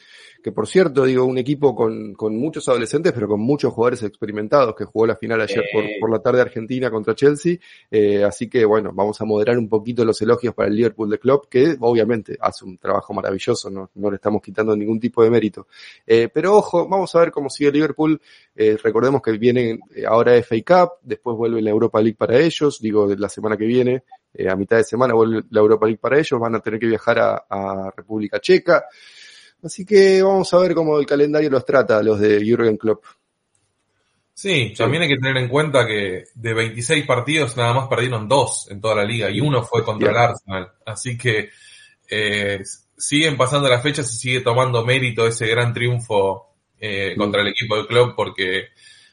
que 0.43 0.53
por 0.53 0.67
cierto, 0.67 1.05
digo, 1.05 1.25
un 1.25 1.39
equipo 1.39 1.75
con, 1.75 2.15
con 2.15 2.37
muchos 2.37 2.69
adolescentes, 2.69 3.13
pero 3.13 3.29
con 3.29 3.41
muchos 3.41 3.73
jugadores 3.73 4.03
experimentados, 4.03 4.75
que 4.75 4.85
jugó 4.85 5.07
la 5.07 5.17
final 5.17 5.41
ayer 5.41 5.65
por, 5.73 5.85
por 6.01 6.11
la 6.11 6.21
tarde 6.21 6.41
Argentina 6.41 6.91
contra 6.91 7.15
Chelsea, 7.15 7.57
eh, 7.91 8.25
así 8.25 8.49
que 8.49 8.65
bueno, 8.65 8.93
vamos 8.95 9.21
a 9.21 9.25
moderar 9.25 9.59
un 9.59 9.69
poquito 9.69 10.05
los 10.05 10.21
elogios 10.23 10.55
para 10.55 10.69
el 10.69 10.77
Liverpool 10.77 11.11
de 11.11 11.19
Club, 11.19 11.49
que 11.49 11.77
obviamente 11.81 12.37
hace 12.41 12.65
un 12.65 12.79
trabajo 12.79 13.13
maravilloso, 13.13 13.71
no, 13.71 13.91
no 13.95 14.11
le 14.11 14.17
estamos 14.17 14.43
quitando 14.43 14.75
ningún 14.77 14.99
tipo 14.99 15.23
de 15.23 15.31
mérito. 15.31 15.67
Eh, 16.07 16.29
pero 16.33 16.57
ojo, 16.57 16.89
vamos 16.89 17.15
a 17.15 17.21
ver 17.21 17.31
cómo 17.31 17.51
sigue 17.51 17.73
Liverpool, 17.73 18.21
eh, 18.55 18.77
recordemos 18.83 19.23
que 19.23 19.33
viene 19.33 19.81
ahora 20.09 20.41
FA 20.43 20.57
Cup, 20.67 20.91
después 21.03 21.37
vuelve 21.37 21.61
la 21.63 21.71
Europa 21.71 22.01
League 22.01 22.17
para 22.17 22.39
ellos, 22.39 22.81
digo, 22.81 23.09
la 23.15 23.29
semana 23.29 23.57
que 23.57 23.67
viene, 23.67 24.03
a 24.49 24.55
mitad 24.55 24.77
de 24.77 24.85
semana 24.85 25.13
vuelve 25.13 25.43
la 25.51 25.61
Europa 25.61 25.87
League 25.87 25.99
para 26.01 26.19
ellos, 26.19 26.39
van 26.39 26.55
a 26.55 26.61
tener 26.61 26.79
que 26.79 26.87
viajar 26.87 27.19
a, 27.19 27.47
a 27.49 27.91
República 27.97 28.41
Checa, 28.41 28.85
Así 29.63 29.85
que 29.85 30.23
vamos 30.23 30.53
a 30.55 30.59
ver 30.59 30.75
cómo 30.75 30.99
el 30.99 31.07
calendario 31.07 31.51
los 31.51 31.65
trata, 31.65 32.03
los 32.03 32.19
de 32.19 32.43
Jürgen 32.45 32.77
Klopp. 32.77 33.05
Sí, 34.41 34.73
también 34.75 35.03
hay 35.03 35.09
que 35.11 35.19
tener 35.19 35.37
en 35.37 35.51
cuenta 35.51 35.87
que 35.87 36.25
de 36.35 36.55
26 36.55 37.05
partidos 37.05 37.59
nada 37.59 37.75
más 37.75 37.89
perdieron 37.89 38.27
dos 38.27 38.69
en 38.71 38.81
toda 38.81 38.95
la 38.95 39.05
liga 39.05 39.29
y 39.29 39.39
uno 39.39 39.63
fue 39.63 39.85
contra 39.85 40.11
el 40.11 40.17
Arsenal. 40.17 40.73
Así 40.87 41.19
que 41.19 41.51
eh, 42.09 42.63
siguen 42.97 43.37
pasando 43.37 43.69
las 43.69 43.83
fechas 43.83 44.11
y 44.15 44.17
sigue 44.17 44.41
tomando 44.41 44.83
mérito 44.83 45.27
ese 45.27 45.47
gran 45.47 45.75
triunfo 45.75 46.55
eh, 46.81 47.15
contra 47.19 47.43
el 47.43 47.49
equipo 47.49 47.77
del 47.77 47.87
club 47.87 48.15
porque 48.17 48.69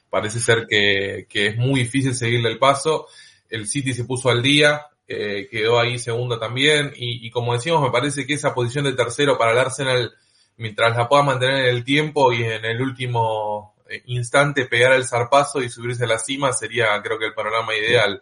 parece 0.10 0.40
ser 0.40 0.66
que, 0.66 1.28
que, 1.28 1.48
es 1.48 1.58
muy 1.58 1.82
difícil 1.82 2.16
seguirle 2.16 2.50
el 2.50 2.58
paso. 2.58 3.08
El 3.50 3.68
City 3.68 3.94
se 3.94 4.06
puso 4.06 4.30
al 4.30 4.42
día, 4.42 4.88
eh, 5.10 5.50
quedó 5.52 5.78
ahí 5.78 6.00
segundo 6.00 6.40
también 6.40 6.94
y, 6.96 7.28
y 7.28 7.30
como 7.32 7.52
decíamos 7.52 7.82
me 7.82 7.92
parece 7.92 8.26
que 8.26 8.36
esa 8.36 8.54
posición 8.54 8.86
de 8.86 8.94
tercero 8.94 9.38
para 9.38 9.52
el 9.52 9.58
Arsenal 9.58 10.14
mientras 10.58 10.96
la 10.96 11.08
pueda 11.08 11.24
mantener 11.24 11.68
en 11.68 11.76
el 11.76 11.84
tiempo 11.84 12.34
y 12.34 12.44
en 12.44 12.66
el 12.66 12.82
último 12.82 13.76
eh, 13.90 14.02
instante 14.08 14.66
pegar 14.66 14.94
el 14.94 15.06
zarpazo 15.06 15.62
y 15.62 15.70
subirse 15.70 16.04
a 16.04 16.08
la 16.08 16.20
cima 16.20 16.52
sería 16.54 17.02
creo 17.02 17.18
que 17.18 17.26
el 17.26 17.34
panorama 17.34 17.76
ideal. 17.76 18.22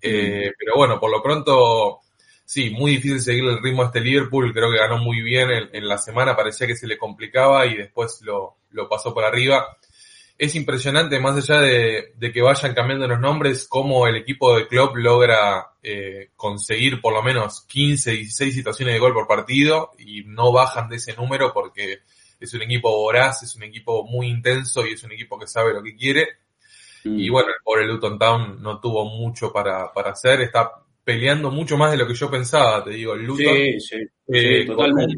Eh, 0.00 0.52
pero 0.58 0.74
bueno, 0.76 0.98
por 0.98 1.10
lo 1.10 1.22
pronto, 1.22 2.00
sí, 2.44 2.70
muy 2.70 2.92
difícil 2.92 3.20
seguir 3.20 3.44
el 3.44 3.62
ritmo 3.62 3.82
a 3.82 3.86
este 3.86 4.00
Liverpool, 4.00 4.52
creo 4.52 4.70
que 4.70 4.78
ganó 4.78 4.98
muy 4.98 5.20
bien 5.22 5.50
en, 5.50 5.70
en 5.72 5.88
la 5.88 5.98
semana, 5.98 6.36
parecía 6.36 6.66
que 6.66 6.76
se 6.76 6.86
le 6.88 6.98
complicaba 6.98 7.66
y 7.66 7.76
después 7.76 8.20
lo, 8.22 8.56
lo 8.70 8.88
pasó 8.88 9.14
por 9.14 9.24
arriba 9.24 9.76
es 10.38 10.54
impresionante, 10.54 11.20
más 11.20 11.36
allá 11.36 11.60
de, 11.60 12.12
de, 12.16 12.32
que 12.32 12.42
vayan 12.42 12.74
cambiando 12.74 13.06
los 13.06 13.20
nombres, 13.20 13.66
cómo 13.68 14.06
el 14.06 14.16
equipo 14.16 14.56
de 14.56 14.66
club 14.66 14.96
logra 14.96 15.72
eh, 15.82 16.30
conseguir 16.36 17.00
por 17.00 17.12
lo 17.12 17.22
menos 17.22 17.62
15, 17.66 18.12
16 18.12 18.54
situaciones 18.54 18.94
de 18.94 19.00
gol 19.00 19.14
por 19.14 19.26
partido 19.26 19.92
y 19.98 20.24
no 20.24 20.52
bajan 20.52 20.88
de 20.88 20.96
ese 20.96 21.14
número 21.14 21.52
porque 21.52 22.00
es 22.40 22.54
un 22.54 22.62
equipo 22.62 22.90
voraz, 22.90 23.42
es 23.42 23.54
un 23.54 23.62
equipo 23.64 24.04
muy 24.04 24.28
intenso 24.28 24.86
y 24.86 24.92
es 24.92 25.02
un 25.04 25.12
equipo 25.12 25.38
que 25.38 25.46
sabe 25.46 25.72
lo 25.72 25.82
que 25.82 25.94
quiere. 25.94 26.28
Mm. 27.04 27.18
Y 27.18 27.28
bueno, 27.28 27.48
por 27.62 27.80
el 27.80 27.88
Luton 27.88 28.18
Town 28.18 28.62
no 28.62 28.80
tuvo 28.80 29.04
mucho 29.04 29.52
para, 29.52 29.92
para 29.92 30.10
hacer, 30.10 30.40
está 30.40 30.72
peleando 31.04 31.50
mucho 31.50 31.76
más 31.76 31.92
de 31.92 31.98
lo 31.98 32.06
que 32.06 32.14
yo 32.14 32.30
pensaba, 32.30 32.82
te 32.82 32.90
digo, 32.90 33.14
el 33.14 33.24
Luton. 33.24 33.54
Sí, 33.54 33.80
sí, 33.80 33.96
eh, 34.28 34.62
sí 34.62 34.66
totalmente. 34.66 35.16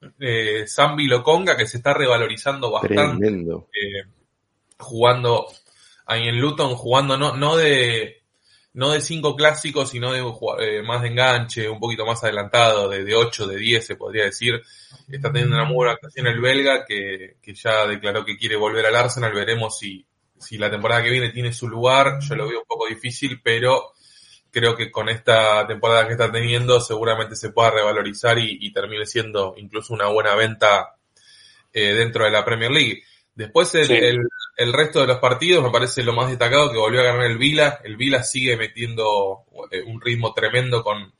Con, 0.00 0.14
eh, 0.18 0.64
Zambi 0.66 1.06
Loconga 1.06 1.56
que 1.56 1.66
se 1.66 1.76
está 1.76 1.94
revalorizando 1.94 2.70
bastante. 2.70 3.18
Tremendo. 3.18 3.68
Eh, 3.72 4.02
jugando 4.82 5.46
ahí 6.06 6.28
en 6.28 6.40
Luton, 6.40 6.74
jugando 6.74 7.16
no, 7.16 7.36
no 7.36 7.56
de 7.56 8.22
no 8.74 8.90
de 8.90 9.00
cinco 9.00 9.36
clásicos, 9.36 9.90
sino 9.90 10.12
de 10.12 10.20
eh, 10.60 10.82
más 10.82 11.02
de 11.02 11.08
enganche, 11.08 11.68
un 11.68 11.78
poquito 11.78 12.06
más 12.06 12.22
adelantado, 12.24 12.88
de, 12.88 13.04
de 13.04 13.14
8, 13.14 13.46
de 13.46 13.56
10 13.56 13.86
se 13.86 13.96
podría 13.96 14.24
decir. 14.24 14.62
Está 15.10 15.30
teniendo 15.30 15.56
una 15.56 15.66
muy 15.66 15.76
buena 15.76 15.92
actuación 15.92 16.26
el 16.26 16.40
belga, 16.40 16.84
que, 16.86 17.36
que 17.42 17.54
ya 17.54 17.86
declaró 17.86 18.24
que 18.24 18.38
quiere 18.38 18.56
volver 18.56 18.86
al 18.86 18.96
Arsenal. 18.96 19.34
Veremos 19.34 19.78
si, 19.78 20.06
si 20.38 20.56
la 20.56 20.70
temporada 20.70 21.02
que 21.02 21.10
viene 21.10 21.30
tiene 21.30 21.52
su 21.52 21.68
lugar. 21.68 22.18
Yo 22.20 22.34
lo 22.34 22.48
veo 22.48 22.60
un 22.60 22.66
poco 22.66 22.86
difícil, 22.86 23.40
pero 23.42 23.92
creo 24.50 24.74
que 24.74 24.90
con 24.90 25.10
esta 25.10 25.66
temporada 25.66 26.06
que 26.06 26.12
está 26.12 26.32
teniendo 26.32 26.80
seguramente 26.80 27.36
se 27.36 27.50
pueda 27.50 27.72
revalorizar 27.72 28.38
y, 28.38 28.58
y 28.60 28.72
termine 28.72 29.04
siendo 29.04 29.54
incluso 29.58 29.92
una 29.92 30.06
buena 30.06 30.34
venta 30.34 30.96
eh, 31.72 31.94
dentro 31.94 32.24
de 32.24 32.30
la 32.30 32.44
Premier 32.44 32.70
League. 32.70 33.02
Después 33.34 33.74
el, 33.74 33.86
sí. 33.86 33.94
el, 33.94 34.18
el, 34.56 34.72
resto 34.72 35.00
de 35.00 35.06
los 35.06 35.18
partidos 35.18 35.62
me 35.62 35.70
parece 35.70 36.02
lo 36.02 36.12
más 36.12 36.28
destacado 36.28 36.70
que 36.70 36.78
volvió 36.78 37.00
a 37.00 37.04
ganar 37.04 37.24
el 37.24 37.38
Vila. 37.38 37.80
El 37.84 37.96
Vila 37.96 38.22
sigue 38.22 38.56
metiendo 38.56 39.44
eh, 39.70 39.82
un 39.82 40.00
ritmo 40.00 40.32
tremendo 40.32 40.82
con, 40.82 41.12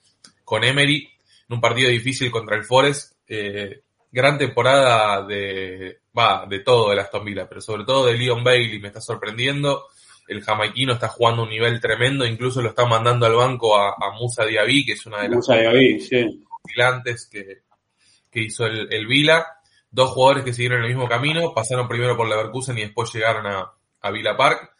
con 0.44 0.64
Emery 0.64 1.08
en 1.48 1.54
un 1.54 1.60
partido 1.60 1.90
difícil 1.90 2.30
contra 2.30 2.56
el 2.56 2.64
Forest. 2.64 3.14
Eh, 3.26 3.82
gran 4.10 4.38
temporada 4.38 5.26
de, 5.26 6.00
va, 6.16 6.46
de 6.48 6.60
todo 6.60 6.90
de 6.90 7.00
Aston 7.00 7.24
Villa, 7.24 7.48
pero 7.48 7.60
sobre 7.60 7.84
todo 7.84 8.06
de 8.06 8.16
Leon 8.16 8.44
Bailey 8.44 8.78
me 8.78 8.88
está 8.88 9.00
sorprendiendo. 9.00 9.86
El 10.28 10.42
jamaiquino 10.42 10.92
está 10.92 11.08
jugando 11.08 11.42
un 11.42 11.48
nivel 11.48 11.80
tremendo, 11.80 12.24
incluso 12.24 12.62
lo 12.62 12.68
está 12.68 12.84
mandando 12.84 13.26
al 13.26 13.34
banco 13.34 13.76
a, 13.76 13.90
a 13.90 14.12
Musa 14.18 14.44
Diaby, 14.44 14.84
que 14.84 14.92
es 14.92 15.06
una 15.06 15.22
de 15.22 15.28
las 15.28 15.36
Musa 15.36 15.56
Diaby, 15.56 16.00
sí. 16.00 16.44
que, 17.30 17.62
que 18.30 18.40
hizo 18.40 18.66
el, 18.66 18.92
el 18.92 19.06
Vila 19.06 19.46
dos 19.92 20.10
jugadores 20.10 20.44
que 20.44 20.54
siguieron 20.54 20.82
el 20.82 20.88
mismo 20.88 21.08
camino, 21.08 21.54
pasaron 21.54 21.86
primero 21.86 22.16
por 22.16 22.28
Leverkusen 22.28 22.78
y 22.78 22.82
después 22.82 23.12
llegaron 23.12 23.46
a, 23.46 23.72
a 24.00 24.10
Villa 24.10 24.36
Park. 24.36 24.72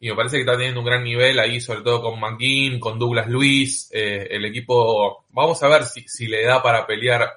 Y 0.00 0.08
me 0.08 0.16
parece 0.16 0.36
que 0.36 0.40
está 0.40 0.56
teniendo 0.56 0.80
un 0.80 0.86
gran 0.86 1.04
nivel 1.04 1.38
ahí, 1.38 1.60
sobre 1.60 1.82
todo 1.82 2.02
con 2.02 2.18
McGinn, 2.18 2.80
con 2.80 2.98
Douglas 2.98 3.28
Luis. 3.28 3.88
Eh, 3.92 4.26
el 4.30 4.44
equipo, 4.44 5.26
vamos 5.30 5.62
a 5.62 5.68
ver 5.68 5.84
si, 5.84 6.02
si 6.08 6.26
le 6.26 6.44
da 6.44 6.60
para 6.60 6.86
pelear 6.86 7.30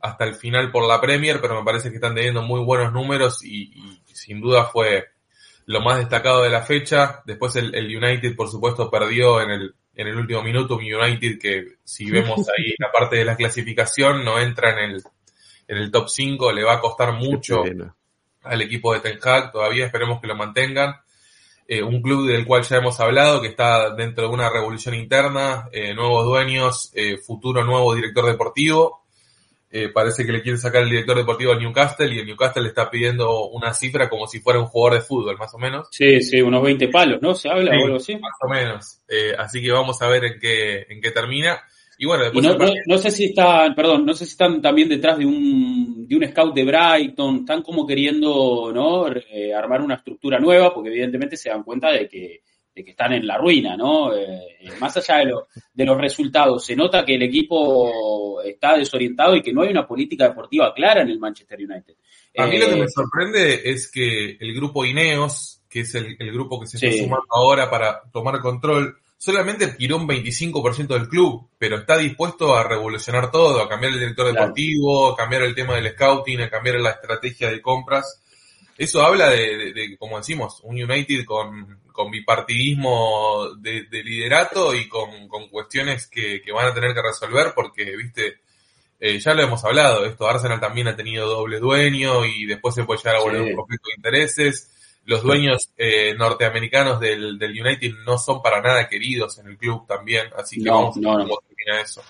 hasta 0.00 0.24
el 0.24 0.34
final 0.34 0.70
por 0.70 0.86
la 0.86 1.00
Premier, 1.00 1.40
pero 1.40 1.58
me 1.58 1.64
parece 1.64 1.90
que 1.90 1.96
están 1.96 2.14
teniendo 2.14 2.42
muy 2.42 2.60
buenos 2.60 2.92
números 2.92 3.44
y, 3.44 3.70
sin 4.06 4.40
duda 4.40 4.64
fue 4.64 5.08
lo 5.66 5.80
más 5.80 5.98
destacado 5.98 6.42
de 6.42 6.50
la 6.50 6.62
fecha. 6.62 7.22
Después 7.26 7.56
el, 7.56 7.74
el, 7.74 7.94
United, 7.94 8.34
por 8.34 8.48
supuesto, 8.48 8.90
perdió 8.90 9.42
en 9.42 9.50
el, 9.50 9.74
en 9.94 10.06
el 10.06 10.16
último 10.16 10.42
minuto. 10.42 10.76
Un 10.76 10.84
United 10.84 11.38
que, 11.38 11.76
si 11.84 12.10
vemos 12.10 12.46
ahí 12.56 12.74
la 12.78 12.90
parte 12.92 13.16
de 13.16 13.24
la 13.24 13.36
clasificación, 13.36 14.24
no 14.24 14.38
entra 14.38 14.70
en 14.70 14.90
el, 14.90 15.02
en 15.68 15.76
el 15.78 15.90
top 15.90 16.08
5, 16.08 16.52
le 16.52 16.64
va 16.64 16.74
a 16.74 16.80
costar 16.80 17.12
mucho 17.12 17.62
al 18.42 18.62
equipo 18.62 18.94
de 18.94 19.00
Ten 19.00 19.18
Hag, 19.22 19.50
todavía 19.52 19.86
esperemos 19.86 20.20
que 20.20 20.28
lo 20.28 20.36
mantengan. 20.36 20.94
Eh, 21.68 21.82
un 21.82 22.00
club 22.00 22.28
del 22.28 22.46
cual 22.46 22.62
ya 22.62 22.76
hemos 22.76 23.00
hablado, 23.00 23.42
que 23.42 23.48
está 23.48 23.90
dentro 23.90 24.28
de 24.28 24.34
una 24.34 24.48
revolución 24.48 24.94
interna, 24.94 25.68
eh, 25.72 25.94
nuevos 25.94 26.24
dueños, 26.24 26.92
eh, 26.94 27.18
futuro 27.18 27.64
nuevo 27.64 27.94
director 27.94 28.24
deportivo. 28.24 29.06
Eh, 29.68 29.88
parece 29.88 30.24
que 30.24 30.32
le 30.32 30.42
quiere 30.42 30.58
sacar 30.58 30.84
el 30.84 30.90
director 30.90 31.16
deportivo 31.16 31.52
al 31.52 31.58
Newcastle 31.58 32.14
y 32.14 32.20
el 32.20 32.26
Newcastle 32.26 32.62
le 32.62 32.68
está 32.68 32.88
pidiendo 32.88 33.48
una 33.48 33.74
cifra 33.74 34.08
como 34.08 34.26
si 34.28 34.40
fuera 34.40 34.60
un 34.60 34.66
jugador 34.66 35.00
de 35.00 35.04
fútbol, 35.04 35.36
más 35.36 35.52
o 35.54 35.58
menos. 35.58 35.88
Sí, 35.90 36.20
sí, 36.22 36.40
unos 36.40 36.62
20 36.62 36.88
palos, 36.88 37.20
¿no? 37.20 37.34
¿Se 37.34 37.48
habla 37.48 37.72
Sí, 37.72 37.78
o 37.82 37.84
algo 37.84 37.96
así? 37.96 38.16
Más 38.16 38.32
o 38.40 38.48
menos. 38.48 39.00
Eh, 39.08 39.34
así 39.36 39.60
que 39.60 39.72
vamos 39.72 40.00
a 40.00 40.08
ver 40.08 40.24
en 40.24 40.38
qué, 40.38 40.86
en 40.88 41.00
qué 41.00 41.10
termina. 41.10 41.60
Y 41.98 42.06
bueno, 42.06 42.24
Y 42.32 42.40
no, 42.40 42.56
no, 42.86 42.98
sé 42.98 43.10
si 43.10 43.24
están, 43.26 43.74
perdón, 43.74 44.04
no 44.04 44.12
sé 44.14 44.26
si 44.26 44.32
están 44.32 44.60
también 44.60 44.88
detrás 44.88 45.16
de 45.18 45.24
un, 45.24 46.06
de 46.06 46.16
un 46.16 46.26
scout 46.28 46.54
de 46.54 46.64
Brighton, 46.64 47.36
están 47.38 47.62
como 47.62 47.86
queriendo, 47.86 48.70
¿no? 48.74 49.08
Eh, 49.08 49.54
armar 49.54 49.80
una 49.80 49.94
estructura 49.94 50.38
nueva, 50.38 50.74
porque 50.74 50.90
evidentemente 50.90 51.36
se 51.38 51.48
dan 51.48 51.62
cuenta 51.62 51.90
de 51.90 52.06
que, 52.06 52.42
de 52.74 52.84
que 52.84 52.90
están 52.90 53.14
en 53.14 53.26
la 53.26 53.38
ruina, 53.38 53.76
¿no? 53.78 54.14
Eh, 54.14 54.40
más 54.78 54.94
allá 54.98 55.18
de, 55.20 55.24
lo- 55.26 55.46
de 55.72 55.84
los 55.86 55.96
resultados, 55.98 56.64
se 56.66 56.76
nota 56.76 57.02
que 57.04 57.14
el 57.14 57.22
equipo 57.22 58.42
está 58.42 58.76
desorientado 58.76 59.34
y 59.34 59.40
que 59.42 59.52
no 59.54 59.62
hay 59.62 59.70
una 59.70 59.86
política 59.86 60.28
deportiva 60.28 60.74
clara 60.74 61.00
en 61.00 61.08
el 61.08 61.18
Manchester 61.18 61.58
United. 61.58 61.94
A 62.36 62.46
mí 62.46 62.58
lo 62.58 62.66
que 62.66 62.74
Eh, 62.74 62.80
me 62.80 62.88
sorprende 62.88 63.62
es 63.70 63.90
que 63.90 64.36
el 64.38 64.54
grupo 64.54 64.84
Ineos, 64.84 65.62
que 65.70 65.80
es 65.80 65.94
el, 65.94 66.14
el 66.18 66.30
grupo 66.32 66.60
que 66.60 66.66
se 66.66 66.76
Sí. 66.76 66.86
está 66.88 67.04
sumando 67.04 67.24
ahora 67.30 67.70
para 67.70 68.02
tomar 68.12 68.38
control, 68.40 68.98
solamente 69.18 69.64
adquirió 69.64 69.96
un 69.96 70.06
25% 70.06 70.88
del 70.94 71.08
club, 71.08 71.48
pero 71.58 71.78
está 71.78 71.96
dispuesto 71.98 72.54
a 72.54 72.62
revolucionar 72.64 73.30
todo, 73.30 73.60
a 73.62 73.68
cambiar 73.68 73.92
el 73.92 73.98
director 74.00 74.26
deportivo, 74.32 75.12
a 75.12 75.16
cambiar 75.16 75.42
el 75.42 75.54
tema 75.54 75.74
del 75.76 75.92
scouting, 75.92 76.40
a 76.42 76.50
cambiar 76.50 76.76
la 76.80 76.90
estrategia 76.90 77.50
de 77.50 77.60
compras. 77.62 78.22
Eso 78.78 79.02
habla 79.02 79.30
de, 79.30 79.56
de- 79.56 79.72
de, 79.72 79.96
como 79.96 80.18
decimos, 80.18 80.60
un 80.62 80.80
United 80.82 81.24
con, 81.24 81.80
con 81.92 82.10
bipartidismo 82.10 83.48
de, 83.58 83.84
de 83.84 84.02
liderato 84.02 84.74
y 84.74 84.86
con, 84.88 85.28
con 85.28 85.48
cuestiones 85.48 86.06
que, 86.08 86.42
que 86.42 86.52
van 86.52 86.66
a 86.68 86.74
tener 86.74 86.92
que 86.94 87.02
resolver 87.02 87.52
porque, 87.54 87.96
viste, 87.96 88.40
eh, 89.00 89.18
ya 89.18 89.34
lo 89.34 89.42
hemos 89.42 89.64
hablado, 89.64 90.04
esto 90.04 90.26
Arsenal 90.28 90.60
también 90.60 90.88
ha 90.88 90.96
tenido 90.96 91.26
doble 91.26 91.58
dueño 91.58 92.24
y 92.26 92.46
después 92.46 92.74
se 92.74 92.84
puede 92.84 92.98
llegar 92.98 93.16
a 93.16 93.20
volver 93.20 93.44
Sí. 93.44 93.50
un 93.50 93.56
conflicto 93.56 93.88
de 93.88 93.94
intereses. 93.96 94.72
Los 95.06 95.22
dueños 95.22 95.70
eh, 95.76 96.14
norteamericanos 96.14 97.00
del, 97.00 97.38
del 97.38 97.50
United 97.52 97.92
no 98.04 98.18
son 98.18 98.42
para 98.42 98.60
nada 98.60 98.88
queridos 98.88 99.38
en 99.38 99.48
el 99.48 99.56
club 99.56 99.86
también, 99.86 100.26
así 100.36 100.56
que 100.58 100.64
No, 100.64 100.92
vamos 100.92 100.96
a 100.96 101.16
ver 101.16 101.26
cómo 101.26 101.42
termina 101.48 101.80
eso. 101.80 102.02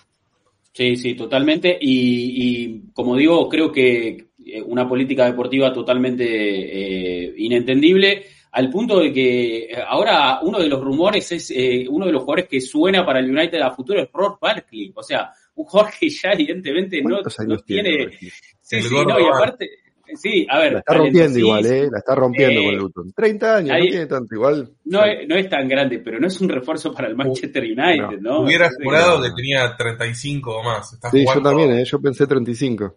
Sí, 0.72 0.96
sí, 0.96 1.14
totalmente. 1.14 1.78
Y, 1.80 2.64
y 2.66 2.92
como 2.92 3.16
digo, 3.16 3.48
creo 3.48 3.70
que 3.70 4.28
eh, 4.44 4.62
una 4.62 4.88
política 4.88 5.24
deportiva 5.24 5.72
totalmente 5.72 6.24
eh, 6.26 7.34
inentendible, 7.36 8.26
al 8.52 8.70
punto 8.70 9.00
de 9.00 9.12
que 9.12 9.56
eh, 9.64 9.76
ahora 9.86 10.40
uno 10.40 10.58
de 10.58 10.68
los 10.68 10.82
rumores 10.82 11.30
es, 11.32 11.50
eh, 11.50 11.86
uno 11.88 12.06
de 12.06 12.12
los 12.12 12.22
jugadores 12.22 12.48
que 12.48 12.60
suena 12.60 13.04
para 13.04 13.18
el 13.20 13.30
United 13.30 13.60
a 13.60 13.70
futuro 13.70 14.00
es 14.00 14.08
Ross 14.10 14.38
Barkley. 14.40 14.92
O 14.94 15.02
sea, 15.02 15.30
un 15.56 15.66
jugador 15.66 15.92
que 15.98 16.08
ya 16.08 16.32
evidentemente 16.32 17.02
no, 17.02 17.16
¿Cuántos 17.16 17.38
no 17.46 17.58
tiene... 17.58 17.90
tiene? 17.90 18.18
Sí, 18.60 18.76
El 18.76 18.82
sí, 18.82 18.94
no, 19.06 19.20
y 19.20 19.24
aparte, 19.26 19.70
Sí, 20.14 20.46
a 20.48 20.58
ver. 20.58 20.72
La 20.74 20.78
está 20.80 20.94
rompiendo 20.94 21.38
igual, 21.38 21.66
¿eh? 21.66 21.88
La 21.90 21.98
está 21.98 22.14
rompiendo 22.14 22.62
con 22.62 22.76
Luton. 22.76 23.12
30 23.12 23.56
años, 23.56 23.76
no 23.78 23.84
tiene 23.84 24.06
tanto 24.06 24.34
igual. 24.34 24.70
No, 24.84 25.04
es, 25.04 25.28
no 25.28 25.36
es 25.36 25.48
tan 25.48 25.68
grande, 25.68 25.98
pero 25.98 26.18
no 26.20 26.26
es 26.26 26.40
un 26.40 26.48
refuerzo 26.48 26.92
para 26.92 27.08
el 27.08 27.16
Manchester 27.16 27.62
United, 27.62 28.20
¿no? 28.20 28.40
Hubiera 28.40 28.70
jurado 28.82 29.22
que 29.22 29.30
tenía 29.34 29.76
35 29.76 30.56
o 30.56 30.62
más. 30.62 30.98
sí, 31.10 31.24
yo 31.26 31.42
también, 31.42 31.72
¿eh? 31.72 31.84
Yo 31.84 32.00
pensé 32.00 32.26
35. 32.26 32.96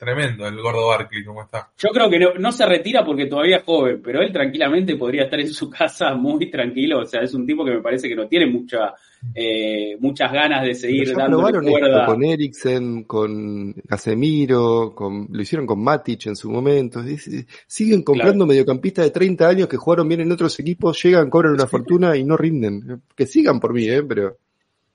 Tremendo 0.00 0.48
el 0.48 0.58
gordo 0.62 0.86
Barkley, 0.86 1.22
¿cómo 1.22 1.42
está? 1.42 1.68
Yo 1.76 1.90
creo 1.90 2.08
que 2.08 2.18
no, 2.18 2.32
no, 2.38 2.50
se 2.52 2.64
retira 2.64 3.04
porque 3.04 3.26
todavía 3.26 3.58
es 3.58 3.64
joven, 3.64 4.00
pero 4.02 4.22
él 4.22 4.32
tranquilamente 4.32 4.96
podría 4.96 5.24
estar 5.24 5.38
en 5.38 5.50
su 5.52 5.68
casa 5.68 6.14
muy 6.14 6.50
tranquilo. 6.50 7.00
O 7.00 7.04
sea, 7.04 7.20
es 7.20 7.34
un 7.34 7.46
tipo 7.46 7.66
que 7.66 7.72
me 7.72 7.82
parece 7.82 8.08
que 8.08 8.16
no 8.16 8.26
tiene 8.26 8.46
mucha, 8.46 8.94
eh, 9.34 9.98
muchas 10.00 10.32
ganas 10.32 10.64
de 10.64 10.74
seguir 10.74 11.14
dando 11.14 11.42
cuerda. 11.42 12.06
con 12.06 12.24
Eriksen, 12.24 13.04
con 13.04 13.74
Casemiro, 13.86 14.94
con, 14.94 15.28
lo 15.30 15.42
hicieron 15.42 15.66
con 15.66 15.84
Matic 15.84 16.28
en 16.28 16.36
su 16.36 16.50
momento. 16.50 17.02
Siguen 17.66 18.02
comprando 18.02 18.46
mediocampistas 18.46 19.04
de 19.04 19.10
30 19.10 19.48
años 19.48 19.68
que 19.68 19.76
jugaron 19.76 20.08
bien 20.08 20.22
en 20.22 20.32
otros 20.32 20.58
equipos, 20.60 20.98
llegan, 21.02 21.28
cobran 21.28 21.52
una 21.52 21.66
fortuna 21.66 22.16
y 22.16 22.24
no 22.24 22.38
rinden. 22.38 23.02
Que 23.14 23.26
sigan 23.26 23.60
por 23.60 23.74
mí, 23.74 23.84
¿eh? 23.86 24.02
Pero 24.02 24.38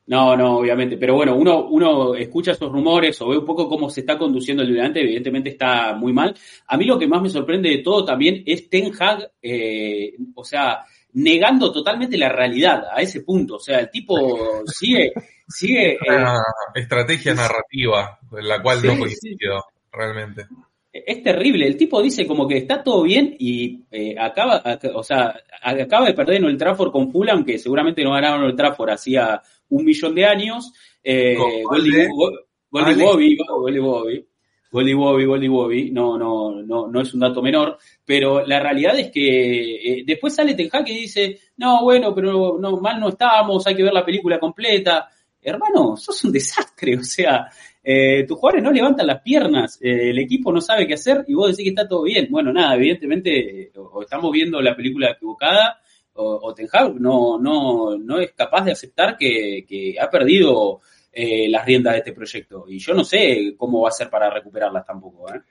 no, 0.07 0.37
no, 0.37 0.57
obviamente. 0.57 0.97
Pero 0.97 1.15
bueno, 1.15 1.35
uno, 1.35 1.67
uno 1.67 2.15
escucha 2.15 2.51
esos 2.51 2.71
rumores 2.71 3.19
o 3.21 3.29
ve 3.29 3.37
un 3.37 3.45
poco 3.45 3.67
cómo 3.67 3.89
se 3.89 4.01
está 4.01 4.17
conduciendo 4.17 4.61
el 4.61 4.77
United, 4.77 5.01
evidentemente 5.01 5.49
está 5.49 5.93
muy 5.95 6.13
mal. 6.13 6.35
A 6.67 6.77
mí 6.77 6.85
lo 6.85 6.99
que 6.99 7.07
más 7.07 7.21
me 7.21 7.29
sorprende 7.29 7.69
de 7.69 7.79
todo 7.79 8.05
también 8.05 8.43
es 8.45 8.69
Ten 8.69 8.91
Hag, 8.99 9.31
eh, 9.41 10.13
o 10.35 10.43
sea, 10.43 10.85
negando 11.13 11.71
totalmente 11.71 12.17
la 12.17 12.29
realidad 12.29 12.83
a 12.93 13.01
ese 13.01 13.21
punto. 13.21 13.55
O 13.55 13.59
sea, 13.59 13.79
el 13.79 13.89
tipo 13.89 14.15
sigue, 14.67 15.11
sigue. 15.47 15.97
Una 16.07 16.35
eh, 16.35 16.81
estrategia 16.81 17.33
narrativa, 17.33 18.19
en 18.31 18.47
la 18.47 18.61
cual 18.61 18.83
no 18.83 18.99
coincido, 18.99 19.65
realmente. 19.91 20.45
Es 20.93 21.21
terrible, 21.21 21.67
el 21.67 21.75
tipo 21.75 22.01
dice 22.01 22.25
como 22.25 22.47
que 22.47 22.55
está 22.55 22.81
todo 22.81 23.03
bien 23.03 23.35
y 23.37 23.83
eh, 23.91 24.15
acaba, 24.17 24.63
o 24.93 25.03
sea, 25.03 25.35
acaba 25.61 26.05
de 26.05 26.13
perder 26.13 26.37
en 26.37 26.45
el 26.45 26.57
Trafford 26.57 26.91
con 26.91 27.11
Fulham, 27.11 27.43
que 27.43 27.57
seguramente 27.57 28.01
no 28.01 28.13
ganaron 28.13 28.45
el 28.45 28.55
Trafford 28.55 28.91
hacía 28.91 29.41
un 29.69 29.85
millón 29.85 30.15
de 30.15 30.25
años. 30.25 30.73
Eh, 31.03 31.35
Goldie 31.63 32.07
Bobby, 32.07 33.37
Goldie 33.37 33.79
Bobby, 33.79 34.27
Goldie 34.75 34.93
Bobby, 34.93 35.25
Goldie 35.25 35.47
Bobby, 35.47 35.91
no, 35.91 36.17
no, 36.17 36.61
no, 36.61 36.87
no 36.87 37.01
es 37.01 37.13
un 37.13 37.21
dato 37.21 37.41
menor, 37.41 37.77
pero 38.03 38.45
la 38.45 38.59
realidad 38.59 38.99
es 38.99 39.09
que 39.09 39.99
eh, 39.99 40.03
después 40.05 40.35
sale 40.35 40.53
Ten 40.53 40.69
Hag 40.69 40.89
y 40.89 40.99
dice, 40.99 41.39
no, 41.57 41.83
bueno, 41.83 42.13
pero 42.13 42.57
no, 42.59 42.77
mal 42.81 42.99
no 42.99 43.09
estamos, 43.09 43.65
hay 43.65 43.75
que 43.75 43.83
ver 43.83 43.93
la 43.93 44.03
película 44.03 44.37
completa. 44.37 45.07
Hermano, 45.41 45.95
sos 45.95 46.23
un 46.25 46.31
desastre, 46.33 46.97
o 46.97 47.03
sea, 47.03 47.47
eh, 47.81 48.25
tus 48.27 48.37
jugadores 48.37 48.63
no 48.63 48.71
levantan 48.71 49.07
las 49.07 49.21
piernas, 49.21 49.79
eh, 49.81 50.09
el 50.09 50.19
equipo 50.19 50.51
no 50.51 50.59
sabe 50.59 50.87
qué 50.87 50.95
hacer 50.95 51.23
y 51.27 51.35
vos 51.35 51.51
decís 51.51 51.63
que 51.63 51.69
está 51.69 51.87
todo 51.87 52.03
bien. 52.03 52.27
Bueno, 52.29 52.51
nada, 52.51 52.75
evidentemente 52.75 53.71
o 53.75 54.01
estamos 54.01 54.29
viendo 54.31 54.59
la 54.59 54.75
película 54.75 55.11
equivocada 55.11 55.79
o, 56.15 56.55
Hag 56.71 56.95
no, 56.95 57.37
no, 57.39 57.97
no 57.97 58.19
es 58.19 58.31
capaz 58.33 58.65
de 58.65 58.71
aceptar 58.71 59.17
que, 59.17 59.65
que 59.67 59.95
ha 59.99 60.09
perdido 60.09 60.81
eh, 61.11 61.47
las 61.49 61.65
riendas 61.65 61.93
de 61.93 61.99
este 61.99 62.13
proyecto. 62.13 62.65
Y 62.67 62.79
yo 62.79 62.93
no 62.93 63.03
sé 63.03 63.55
cómo 63.57 63.81
va 63.81 63.89
a 63.89 63.91
ser 63.91 64.09
para 64.09 64.29
recuperarlas 64.29 64.85
tampoco. 64.85 65.33
¿eh? 65.33 65.41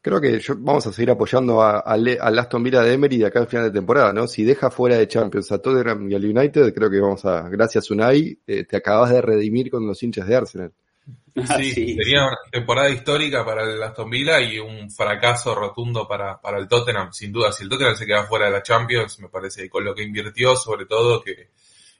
Creo 0.00 0.20
que 0.20 0.38
vamos 0.58 0.86
a 0.86 0.92
seguir 0.92 1.10
apoyando 1.10 1.62
a, 1.62 1.78
a, 1.78 1.94
Aston 1.94 2.62
Villa 2.62 2.82
de 2.82 2.92
Emery 2.92 3.16
de 3.16 3.26
acá 3.26 3.40
al 3.40 3.46
final 3.46 3.64
de 3.64 3.70
temporada, 3.70 4.12
¿no? 4.12 4.26
Si 4.26 4.44
deja 4.44 4.70
fuera 4.70 4.98
de 4.98 5.08
Champions 5.08 5.50
a 5.50 5.62
Tottenham 5.62 6.10
y 6.10 6.14
al 6.14 6.24
United, 6.26 6.74
creo 6.74 6.90
que 6.90 7.00
vamos 7.00 7.24
a, 7.24 7.48
gracias 7.48 7.90
Unai, 7.90 8.38
eh, 8.46 8.64
te 8.64 8.76
acabas 8.76 9.12
de 9.12 9.22
redimir 9.22 9.70
con 9.70 9.86
los 9.86 10.02
hinchas 10.02 10.26
de 10.26 10.36
Arsenal. 10.36 10.72
Sí, 11.58 11.94
sería 11.94 12.26
una 12.28 12.38
temporada 12.50 12.90
histórica 12.90 13.44
para 13.44 13.64
el 13.64 13.82
Aston 13.82 14.08
Villa 14.08 14.40
y 14.40 14.58
un 14.58 14.88
fracaso 14.90 15.54
rotundo 15.54 16.06
para, 16.06 16.40
para 16.40 16.58
el 16.58 16.68
Tottenham, 16.68 17.12
sin 17.12 17.32
duda. 17.32 17.50
Si 17.50 17.64
el 17.64 17.68
Tottenham 17.68 17.96
se 17.96 18.06
queda 18.06 18.24
fuera 18.24 18.46
de 18.46 18.52
la 18.52 18.62
Champions, 18.62 19.18
me 19.18 19.28
parece 19.28 19.62
que 19.62 19.68
con 19.68 19.84
lo 19.84 19.94
que 19.94 20.04
invirtió, 20.04 20.54
sobre 20.54 20.86
todo, 20.86 21.20
que 21.20 21.48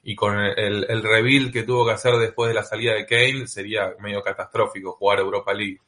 y 0.07 0.15
con 0.15 0.37
el, 0.39 0.85
el 0.87 1.03
reveal 1.03 1.51
que 1.51 1.63
tuvo 1.63 1.85
que 1.85 1.93
hacer 1.93 2.15
después 2.17 2.47
de 2.49 2.53
la 2.53 2.63
salida 2.63 2.93
de 2.93 3.07
Kane, 3.07 3.47
sería 3.47 3.95
medio 3.99 4.21
catastrófico 4.21 4.93
jugar 4.93 5.19
Europa 5.19 5.51
League. 5.51 5.79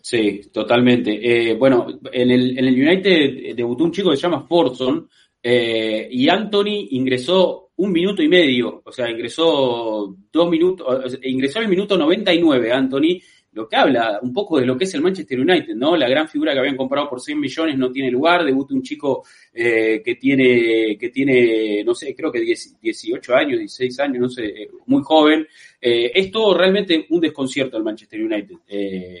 Sí, 0.00 0.48
totalmente. 0.50 1.50
Eh, 1.50 1.54
bueno, 1.54 1.86
en 2.10 2.30
el, 2.30 2.58
en 2.58 2.64
el 2.64 2.74
United 2.74 3.54
debutó 3.54 3.84
un 3.84 3.92
chico 3.92 4.10
que 4.10 4.16
se 4.16 4.22
llama 4.22 4.46
Forson 4.48 5.06
eh, 5.42 6.08
y 6.10 6.28
Anthony 6.28 6.88
ingresó 6.90 7.70
un 7.76 7.92
minuto 7.92 8.22
y 8.22 8.28
medio, 8.28 8.82
o 8.84 8.90
sea, 8.90 9.08
ingresó 9.08 10.16
dos 10.32 10.50
minutos, 10.50 11.18
ingresó 11.22 11.60
el 11.60 11.68
minuto 11.68 11.96
99 11.96 12.72
Anthony, 12.72 13.20
lo 13.52 13.68
que 13.68 13.76
habla 13.76 14.18
un 14.20 14.32
poco 14.32 14.58
de 14.58 14.66
lo 14.66 14.76
que 14.76 14.84
es 14.84 14.94
el 14.94 15.00
Manchester 15.00 15.40
United, 15.40 15.74
¿no? 15.74 15.96
La 15.96 16.08
gran 16.08 16.28
figura 16.28 16.52
que 16.52 16.58
habían 16.58 16.76
comprado 16.76 17.08
por 17.08 17.20
100 17.20 17.38
millones 17.38 17.78
no 17.78 17.90
tiene 17.90 18.10
lugar, 18.10 18.44
debuta 18.44 18.74
un 18.74 18.82
chico 18.82 19.24
eh, 19.52 20.02
que 20.04 20.16
tiene, 20.16 20.98
que 20.98 21.08
tiene, 21.08 21.82
no 21.84 21.94
sé, 21.94 22.14
creo 22.16 22.32
que 22.32 22.40
18 22.40 23.34
años, 23.34 23.58
16 23.60 24.00
años, 24.00 24.18
no 24.20 24.28
sé, 24.28 24.44
eh, 24.44 24.68
muy 24.86 25.02
joven. 25.02 25.46
Es 25.80 26.32
todo 26.32 26.58
realmente 26.58 27.06
un 27.10 27.20
desconcierto 27.20 27.76
el 27.76 27.84
Manchester 27.84 28.20
United. 28.20 28.56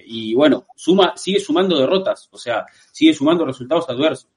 Y 0.06 0.34
bueno, 0.34 0.66
suma, 0.74 1.14
sigue 1.16 1.38
sumando 1.38 1.78
derrotas, 1.78 2.28
o 2.32 2.36
sea, 2.36 2.66
sigue 2.90 3.14
sumando 3.14 3.46
resultados 3.46 3.88
adversos. 3.88 4.28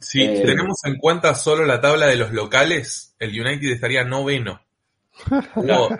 Si 0.00 0.20
tenemos 0.26 0.78
en 0.84 0.96
cuenta 0.96 1.34
solo 1.34 1.64
la 1.64 1.80
tabla 1.80 2.06
de 2.06 2.16
los 2.16 2.32
locales, 2.32 3.14
el 3.18 3.38
United 3.38 3.70
estaría 3.70 4.04
noveno. 4.04 4.60
Jugó 5.54 5.90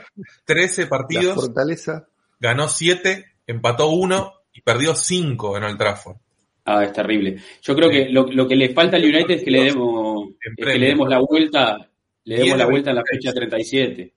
13 0.44 0.86
partidos. 0.86 1.34
fortaleza. 1.34 2.08
Ganó 2.38 2.68
7, 2.68 3.26
empató 3.46 3.90
1 3.90 4.32
y 4.54 4.62
perdió 4.62 4.94
5 4.94 5.58
en 5.58 5.64
el 5.64 5.76
Trafford. 5.76 6.16
Ah, 6.64 6.84
es 6.84 6.92
terrible. 6.92 7.36
Yo 7.62 7.74
creo 7.74 7.90
que 7.90 8.08
lo, 8.08 8.26
lo, 8.26 8.48
que 8.48 8.56
le 8.56 8.72
falta 8.72 8.96
al 8.96 9.04
United 9.04 9.36
es 9.36 9.44
que 9.44 9.50
le 9.50 9.64
demos, 9.64 10.30
es 10.40 10.54
que 10.56 10.78
le 10.78 10.86
demos 10.86 11.08
la 11.08 11.18
vuelta, 11.18 11.76
le 12.24 12.36
demos 12.36 12.58
la 12.58 12.66
vuelta 12.66 12.90
en 12.90 12.96
la 12.96 13.02
fecha 13.04 13.32
37. 13.32 14.14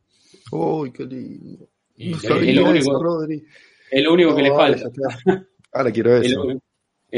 Uy, 0.52 0.92
qué 0.92 1.04
lindo. 1.06 1.68
es, 1.98 2.24
lo 2.56 2.70
único, 2.70 3.26
es 3.92 4.04
lo 4.04 4.14
único 4.14 4.36
que 4.36 4.44
le 4.44 4.52
falta. 4.52 4.90
Ahora 5.74 5.92
quiero 5.92 6.18
eso 6.22 6.44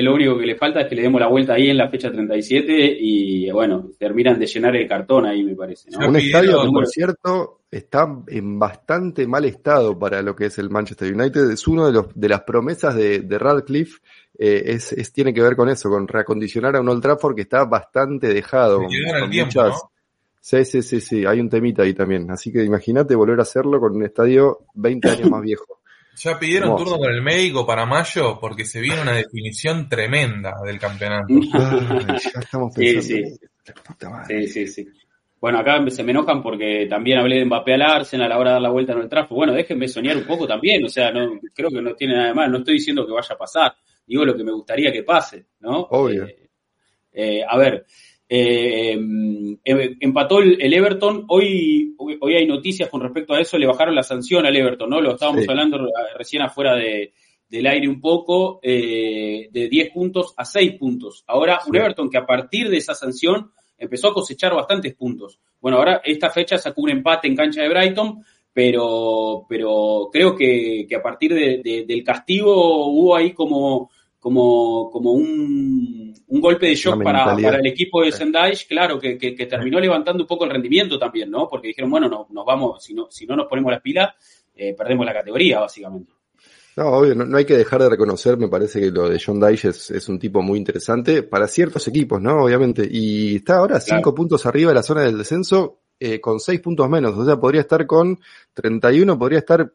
lo 0.03 0.13
único 0.13 0.37
que 0.37 0.45
le 0.45 0.55
falta 0.55 0.81
es 0.81 0.87
que 0.87 0.95
le 0.95 1.03
demos 1.03 1.21
la 1.21 1.27
vuelta 1.27 1.53
ahí 1.53 1.69
en 1.69 1.77
la 1.77 1.89
fecha 1.89 2.11
37 2.11 2.97
y 2.99 3.49
bueno, 3.51 3.91
terminan 3.97 4.37
de 4.37 4.45
llenar 4.45 4.75
el 4.75 4.87
cartón 4.87 5.25
ahí, 5.25 5.43
me 5.43 5.55
parece. 5.55 5.89
Un 5.97 6.15
estadio 6.17 6.63
que, 6.63 6.69
por 6.69 6.87
cierto, 6.87 7.61
está 7.71 8.05
en 8.27 8.59
bastante 8.59 9.25
mal 9.25 9.45
estado 9.45 9.97
para 9.97 10.21
lo 10.21 10.35
que 10.35 10.47
es 10.47 10.57
el 10.57 10.69
Manchester 10.69 11.13
United. 11.13 11.49
Es 11.51 11.67
uno 11.67 11.87
de, 11.87 11.93
los, 11.93 12.07
de 12.13 12.29
las 12.29 12.41
promesas 12.41 12.95
de, 12.95 13.19
de 13.19 13.39
Radcliffe. 13.39 13.99
Eh, 14.37 14.77
es, 14.97 15.13
tiene 15.13 15.33
que 15.33 15.41
ver 15.41 15.55
con 15.55 15.69
eso, 15.69 15.89
con 15.89 16.07
reacondicionar 16.07 16.75
a 16.75 16.81
un 16.81 16.89
Old 16.89 17.01
Trafford 17.01 17.35
que 17.35 17.43
está 17.43 17.63
bastante 17.63 18.33
dejado. 18.33 18.81
Sí, 20.41 20.63
sí, 20.63 20.81
sí, 20.83 21.01
sí, 21.01 21.25
hay 21.25 21.39
un 21.39 21.49
temita 21.49 21.83
ahí 21.83 21.93
también. 21.93 22.29
Así 22.29 22.51
que 22.51 22.63
imagínate 22.63 23.15
volver 23.15 23.39
a 23.39 23.43
hacerlo 23.43 23.79
con 23.79 23.95
un 23.95 24.03
estadio 24.03 24.59
20 24.75 25.09
años 25.09 25.31
más 25.31 25.41
viejo. 25.41 25.79
Ya 26.17 26.39
pidieron 26.39 26.77
turno 26.77 26.97
con 26.97 27.11
el 27.11 27.21
médico 27.21 27.65
para 27.65 27.85
mayo 27.85 28.39
porque 28.39 28.65
se 28.65 28.79
viene 28.79 29.01
una 29.01 29.13
definición 29.13 29.89
tremenda 29.89 30.53
del 30.65 30.79
campeonato. 30.79 31.27
ya 31.29 32.39
estamos 32.39 32.73
pensando. 32.73 33.37
Sí, 34.27 34.47
sí. 34.47 34.67
sí, 34.67 34.87
Bueno, 35.39 35.59
acá 35.59 35.83
se 35.89 36.03
me 36.03 36.11
enojan 36.11 36.41
porque 36.41 36.87
también 36.89 37.19
hablé 37.19 37.39
de 37.39 37.45
Mbappé 37.45 37.73
al 37.73 37.81
Arsenal 37.81 38.27
a 38.27 38.35
la 38.35 38.39
hora 38.39 38.49
de 38.51 38.53
dar 38.53 38.61
la 38.61 38.69
vuelta 38.69 38.93
en 38.93 38.99
el 38.99 39.09
tráfico. 39.09 39.35
Bueno, 39.35 39.53
déjenme 39.53 39.87
soñar 39.87 40.15
un 40.17 40.25
poco 40.25 40.47
también. 40.47 40.83
O 40.85 40.89
sea, 40.89 41.11
no 41.11 41.39
creo 41.53 41.69
que 41.69 41.81
no 41.81 41.93
tiene 41.95 42.15
nada 42.15 42.27
de 42.29 42.33
mal. 42.33 42.51
No 42.51 42.59
estoy 42.59 42.75
diciendo 42.75 43.05
que 43.05 43.13
vaya 43.13 43.35
a 43.35 43.37
pasar. 43.37 43.75
Digo 44.07 44.23
lo 44.23 44.35
que 44.35 44.43
me 44.43 44.51
gustaría 44.51 44.91
que 44.91 45.03
pase, 45.03 45.47
¿no? 45.59 45.81
Obvio. 45.89 46.25
Eh, 46.25 46.49
eh, 47.11 47.43
a 47.47 47.57
ver, 47.57 47.85
eh, 48.27 48.93
em, 48.93 49.57
empató 49.99 50.39
el, 50.39 50.73
Everton. 50.73 51.25
Hoy, 51.27 51.95
hoy 51.97 52.35
hay 52.35 52.45
noticias 52.45 52.89
con 52.89 53.01
respecto 53.01 53.33
a 53.33 53.39
eso. 53.39 53.57
Le 53.57 53.67
bajaron 53.67 53.95
la 53.95 54.03
sanción 54.03 54.45
al 54.45 54.55
Everton, 54.55 54.89
¿no? 54.89 55.01
Lo 55.01 55.13
estábamos 55.13 55.47
hablando 55.47 55.87
recién 56.17 56.41
afuera 56.41 56.75
de, 56.75 57.13
del 57.49 57.67
aire 57.67 57.87
un 57.87 58.01
poco, 58.01 58.59
eh, 58.63 59.47
de 59.51 59.69
10 59.69 59.91
puntos 59.91 60.33
a 60.37 60.45
6 60.45 60.73
puntos. 60.79 61.23
Ahora, 61.27 61.59
un 61.67 61.75
Everton 61.75 62.09
que 62.09 62.17
a 62.17 62.25
partir 62.25 62.69
de 62.69 62.77
esa 62.77 62.95
sanción 62.95 63.51
empezó 63.77 64.09
a 64.09 64.13
cosechar 64.13 64.53
bastantes 64.53 64.95
puntos. 64.95 65.39
Bueno, 65.61 65.77
ahora 65.77 66.01
esta 66.03 66.29
fecha 66.29 66.57
sacó 66.57 66.81
un 66.81 66.91
empate 66.91 67.27
en 67.27 67.35
cancha 67.35 67.61
de 67.61 67.69
Brighton, 67.69 68.23
pero, 68.51 69.45
pero 69.49 70.09
creo 70.11 70.35
que, 70.35 70.85
que 70.87 70.95
a 70.95 71.01
partir 71.01 71.33
del 71.61 72.03
castigo 72.03 72.87
hubo 72.87 73.15
ahí 73.15 73.33
como 73.33 73.91
como, 74.25 74.89
como 74.89 75.11
un, 75.11 76.11
un 76.29 76.41
golpe 76.41 76.65
de 76.65 76.73
shock 76.73 77.03
para, 77.03 77.37
para, 77.37 77.59
el 77.59 77.67
equipo 77.67 78.03
de 78.03 78.11
Sendai, 78.11 78.57
claro, 78.67 78.99
que, 78.99 79.19
que, 79.19 79.45
terminó 79.45 79.79
levantando 79.79 80.23
un 80.23 80.27
poco 80.27 80.45
el 80.45 80.49
rendimiento 80.49 80.97
también, 80.97 81.29
¿no? 81.29 81.47
Porque 81.47 81.67
dijeron, 81.67 81.91
bueno, 81.91 82.09
no, 82.09 82.25
nos 82.31 82.43
vamos, 82.43 82.83
si 82.83 82.95
no, 82.95 83.05
si 83.11 83.27
no 83.27 83.35
nos 83.35 83.45
ponemos 83.45 83.71
las 83.71 83.83
pilas, 83.83 84.15
eh, 84.55 84.73
perdemos 84.75 85.05
la 85.05 85.13
categoría, 85.13 85.59
básicamente. 85.59 86.11
No, 86.75 86.87
obvio, 86.87 87.13
no, 87.13 87.37
hay 87.37 87.45
que 87.45 87.55
dejar 87.55 87.83
de 87.83 87.89
reconocer, 87.89 88.35
me 88.35 88.47
parece 88.47 88.79
que 88.79 88.89
lo 88.89 89.09
de 89.09 89.21
John 89.23 89.39
Dyche 89.39 89.69
es, 89.69 89.91
es, 89.91 90.09
un 90.09 90.17
tipo 90.17 90.41
muy 90.41 90.57
interesante 90.57 91.21
para 91.21 91.47
ciertos 91.47 91.87
equipos, 91.87 92.19
¿no? 92.19 92.45
Obviamente. 92.45 92.89
Y 92.89 93.35
está 93.35 93.57
ahora 93.57 93.79
cinco 93.79 94.15
puntos 94.15 94.43
arriba 94.47 94.71
de 94.71 94.75
la 94.75 94.81
zona 94.81 95.03
del 95.03 95.19
descenso, 95.19 95.81
eh, 95.99 96.19
con 96.19 96.39
seis 96.39 96.61
puntos 96.61 96.89
menos. 96.89 97.15
O 97.15 97.23
sea, 97.23 97.39
podría 97.39 97.61
estar 97.61 97.85
con 97.85 98.19
31, 98.55 99.19
podría 99.19 99.37
estar 99.37 99.71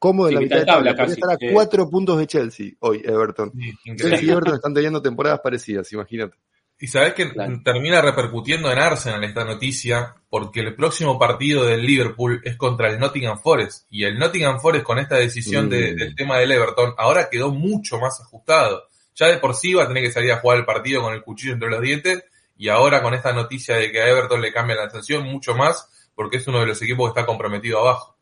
cómodo 0.00 0.28
en 0.28 0.34
la 0.34 0.40
mitad, 0.40 0.58
de 0.58 0.64
tabla. 0.64 0.96
Casi, 0.96 1.12
estar 1.12 1.30
a 1.30 1.36
cuatro 1.52 1.88
puntos 1.88 2.18
de 2.18 2.26
Chelsea 2.26 2.70
hoy, 2.80 3.02
Everton. 3.04 3.52
Chelsea 3.84 4.22
y 4.22 4.30
Everton 4.30 4.54
están 4.54 4.74
teniendo 4.74 5.00
temporadas 5.00 5.38
parecidas, 5.40 5.92
imagínate. 5.92 6.36
Y 6.82 6.86
sabes 6.86 7.12
que 7.12 7.30
termina 7.62 8.00
repercutiendo 8.00 8.72
en 8.72 8.78
Arsenal 8.78 9.22
esta 9.22 9.44
noticia, 9.44 10.14
porque 10.30 10.60
el 10.60 10.74
próximo 10.74 11.18
partido 11.18 11.66
del 11.66 11.84
Liverpool 11.84 12.40
es 12.42 12.56
contra 12.56 12.88
el 12.88 12.98
Nottingham 12.98 13.38
Forest. 13.38 13.86
Y 13.90 14.04
el 14.04 14.18
Nottingham 14.18 14.58
Forest 14.58 14.86
con 14.86 14.98
esta 14.98 15.16
decisión 15.16 15.68
del 15.68 16.14
tema 16.16 16.38
del 16.38 16.50
Everton 16.50 16.94
ahora 16.96 17.28
quedó 17.30 17.50
mucho 17.50 18.00
más 18.00 18.18
ajustado. 18.22 18.84
Ya 19.14 19.26
de 19.26 19.36
por 19.36 19.54
sí 19.54 19.74
va 19.74 19.84
a 19.84 19.88
tener 19.88 20.02
que 20.02 20.10
salir 20.10 20.32
a 20.32 20.38
jugar 20.38 20.56
el 20.56 20.64
partido 20.64 21.02
con 21.02 21.12
el 21.12 21.22
cuchillo 21.22 21.52
entre 21.52 21.68
los 21.68 21.82
dientes. 21.82 22.24
Y 22.56 22.68
ahora 22.68 23.02
con 23.02 23.12
esta 23.12 23.34
noticia 23.34 23.76
de 23.76 23.92
que 23.92 24.00
a 24.00 24.08
Everton 24.08 24.40
le 24.40 24.50
cambia 24.50 24.76
la 24.76 24.88
sanción, 24.88 25.24
mucho 25.24 25.54
más, 25.54 26.10
porque 26.14 26.38
es 26.38 26.46
uno 26.46 26.60
de 26.60 26.66
los 26.66 26.80
equipos 26.80 27.12
que 27.12 27.20
está 27.20 27.26
comprometido 27.26 27.80
abajo. 27.80 28.16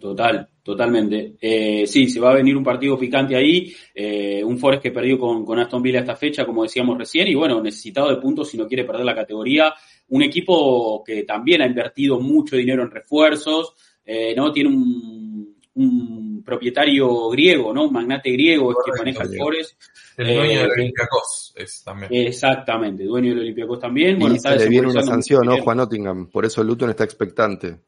Total, 0.00 0.48
totalmente. 0.68 1.36
Eh, 1.40 1.86
sí, 1.86 2.10
se 2.10 2.20
va 2.20 2.32
a 2.32 2.34
venir 2.34 2.54
un 2.54 2.62
partido 2.62 2.98
picante 2.98 3.34
ahí, 3.34 3.74
eh, 3.94 4.44
un 4.44 4.58
Forest 4.58 4.82
que 4.82 4.90
perdió 4.90 5.18
con, 5.18 5.42
con, 5.42 5.58
Aston 5.58 5.80
Villa 5.80 6.00
esta 6.00 6.14
fecha, 6.14 6.44
como 6.44 6.62
decíamos 6.62 6.98
recién, 6.98 7.26
y 7.26 7.34
bueno, 7.34 7.62
necesitado 7.62 8.10
de 8.10 8.20
puntos 8.20 8.50
si 8.50 8.58
no 8.58 8.68
quiere 8.68 8.84
perder 8.84 9.06
la 9.06 9.14
categoría. 9.14 9.72
Un 10.08 10.24
equipo 10.24 11.02
que 11.02 11.22
también 11.22 11.62
ha 11.62 11.66
invertido 11.66 12.20
mucho 12.20 12.54
dinero 12.54 12.82
en 12.82 12.90
refuerzos, 12.90 13.72
eh, 14.04 14.34
¿no? 14.36 14.52
Tiene 14.52 14.68
un, 14.68 15.56
un, 15.72 16.42
propietario 16.44 17.30
griego, 17.30 17.72
¿no? 17.72 17.86
Un 17.86 17.92
magnate 17.94 18.30
griego 18.30 18.70
es 18.70 18.76
que 18.84 18.98
maneja 18.98 19.22
el 19.22 19.38
Forest. 19.38 19.80
El 20.18 20.34
dueño 20.34 20.60
del 20.60 20.70
Olympiacos 20.70 21.54
es 21.56 21.82
también. 21.82 22.10
Exactamente, 22.12 23.04
dueño 23.04 23.30
del 23.30 23.38
Olympiacos 23.38 23.78
también. 23.78 24.18
Y 24.18 24.20
bueno, 24.20 24.36
se 24.38 24.54
le 24.54 24.68
viene 24.68 24.88
una 24.88 25.02
sanción, 25.02 25.46
¿no? 25.46 25.56
Juan 25.62 25.78
Nottingham, 25.78 26.28
por 26.28 26.44
eso 26.44 26.62
Luton 26.62 26.90
está 26.90 27.04
expectante. 27.04 27.80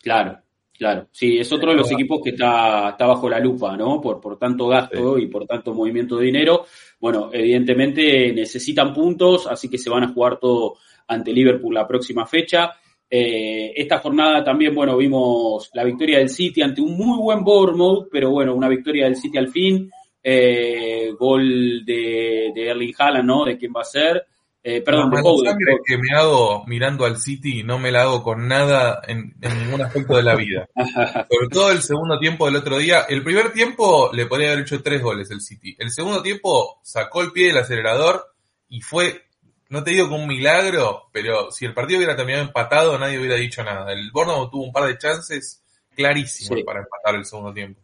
Claro, 0.00 0.38
Claro, 0.82 1.06
sí, 1.12 1.38
es 1.38 1.52
otro 1.52 1.70
de 1.70 1.76
los 1.76 1.92
equipos 1.92 2.20
que 2.24 2.30
está, 2.30 2.88
está 2.88 3.06
bajo 3.06 3.30
la 3.30 3.38
lupa, 3.38 3.76
¿no? 3.76 4.00
Por, 4.00 4.20
por 4.20 4.36
tanto 4.36 4.66
gasto 4.66 5.16
y 5.16 5.28
por 5.28 5.46
tanto 5.46 5.72
movimiento 5.72 6.16
de 6.16 6.26
dinero. 6.26 6.66
Bueno, 6.98 7.30
evidentemente 7.32 8.32
necesitan 8.32 8.92
puntos, 8.92 9.46
así 9.46 9.70
que 9.70 9.78
se 9.78 9.88
van 9.88 10.02
a 10.02 10.12
jugar 10.12 10.40
todo 10.40 10.78
ante 11.06 11.32
Liverpool 11.32 11.72
la 11.72 11.86
próxima 11.86 12.26
fecha. 12.26 12.72
Eh, 13.08 13.72
esta 13.76 14.00
jornada 14.00 14.42
también, 14.42 14.74
bueno, 14.74 14.96
vimos 14.96 15.70
la 15.72 15.84
victoria 15.84 16.18
del 16.18 16.30
City 16.30 16.62
ante 16.62 16.80
un 16.80 16.96
muy 16.96 17.16
buen 17.16 17.44
Bournemouth, 17.44 18.08
pero 18.10 18.32
bueno, 18.32 18.52
una 18.52 18.68
victoria 18.68 19.04
del 19.04 19.14
City 19.14 19.38
al 19.38 19.50
fin. 19.50 19.88
Eh, 20.20 21.12
gol 21.16 21.84
de, 21.84 22.50
de 22.52 22.66
Erling 22.66 22.94
Haaland, 22.98 23.24
¿no? 23.24 23.44
De 23.44 23.56
quién 23.56 23.72
va 23.72 23.82
a 23.82 23.84
ser. 23.84 24.26
Eh, 24.64 24.80
perdón, 24.80 25.10
la 25.10 25.22
sangre 25.22 25.78
que 25.84 25.98
me 25.98 26.16
hago 26.16 26.64
mirando 26.66 27.04
al 27.04 27.18
City 27.18 27.64
no 27.64 27.80
me 27.80 27.90
la 27.90 28.02
hago 28.02 28.22
con 28.22 28.46
nada 28.46 29.02
en, 29.08 29.34
ningún 29.40 29.82
aspecto 29.82 30.16
de 30.16 30.22
la 30.22 30.36
vida. 30.36 30.68
Sobre 31.28 31.48
todo 31.50 31.72
el 31.72 31.82
segundo 31.82 32.18
tiempo 32.20 32.46
del 32.46 32.56
otro 32.56 32.78
día. 32.78 33.00
El 33.08 33.24
primer 33.24 33.52
tiempo 33.52 34.10
le 34.12 34.26
podría 34.26 34.52
haber 34.52 34.62
hecho 34.62 34.80
tres 34.80 35.02
goles 35.02 35.30
el 35.32 35.40
City. 35.40 35.74
El 35.78 35.90
segundo 35.90 36.22
tiempo 36.22 36.78
sacó 36.84 37.22
el 37.22 37.32
pie 37.32 37.48
del 37.48 37.58
acelerador 37.58 38.24
y 38.68 38.80
fue, 38.80 39.22
no 39.68 39.82
te 39.82 39.90
digo 39.90 40.08
que 40.08 40.14
un 40.14 40.28
milagro, 40.28 41.08
pero 41.12 41.50
si 41.50 41.64
el 41.64 41.74
partido 41.74 41.98
hubiera 41.98 42.14
terminado 42.14 42.44
empatado 42.44 42.96
nadie 42.98 43.18
hubiera 43.18 43.36
dicho 43.36 43.64
nada. 43.64 43.92
El 43.92 44.12
Bournemouth 44.12 44.50
tuvo 44.52 44.62
un 44.62 44.72
par 44.72 44.86
de 44.86 44.96
chances 44.96 45.60
clarísimos 45.96 46.62
para 46.62 46.80
empatar 46.80 47.16
el 47.16 47.24
segundo 47.24 47.52
tiempo. 47.52 47.80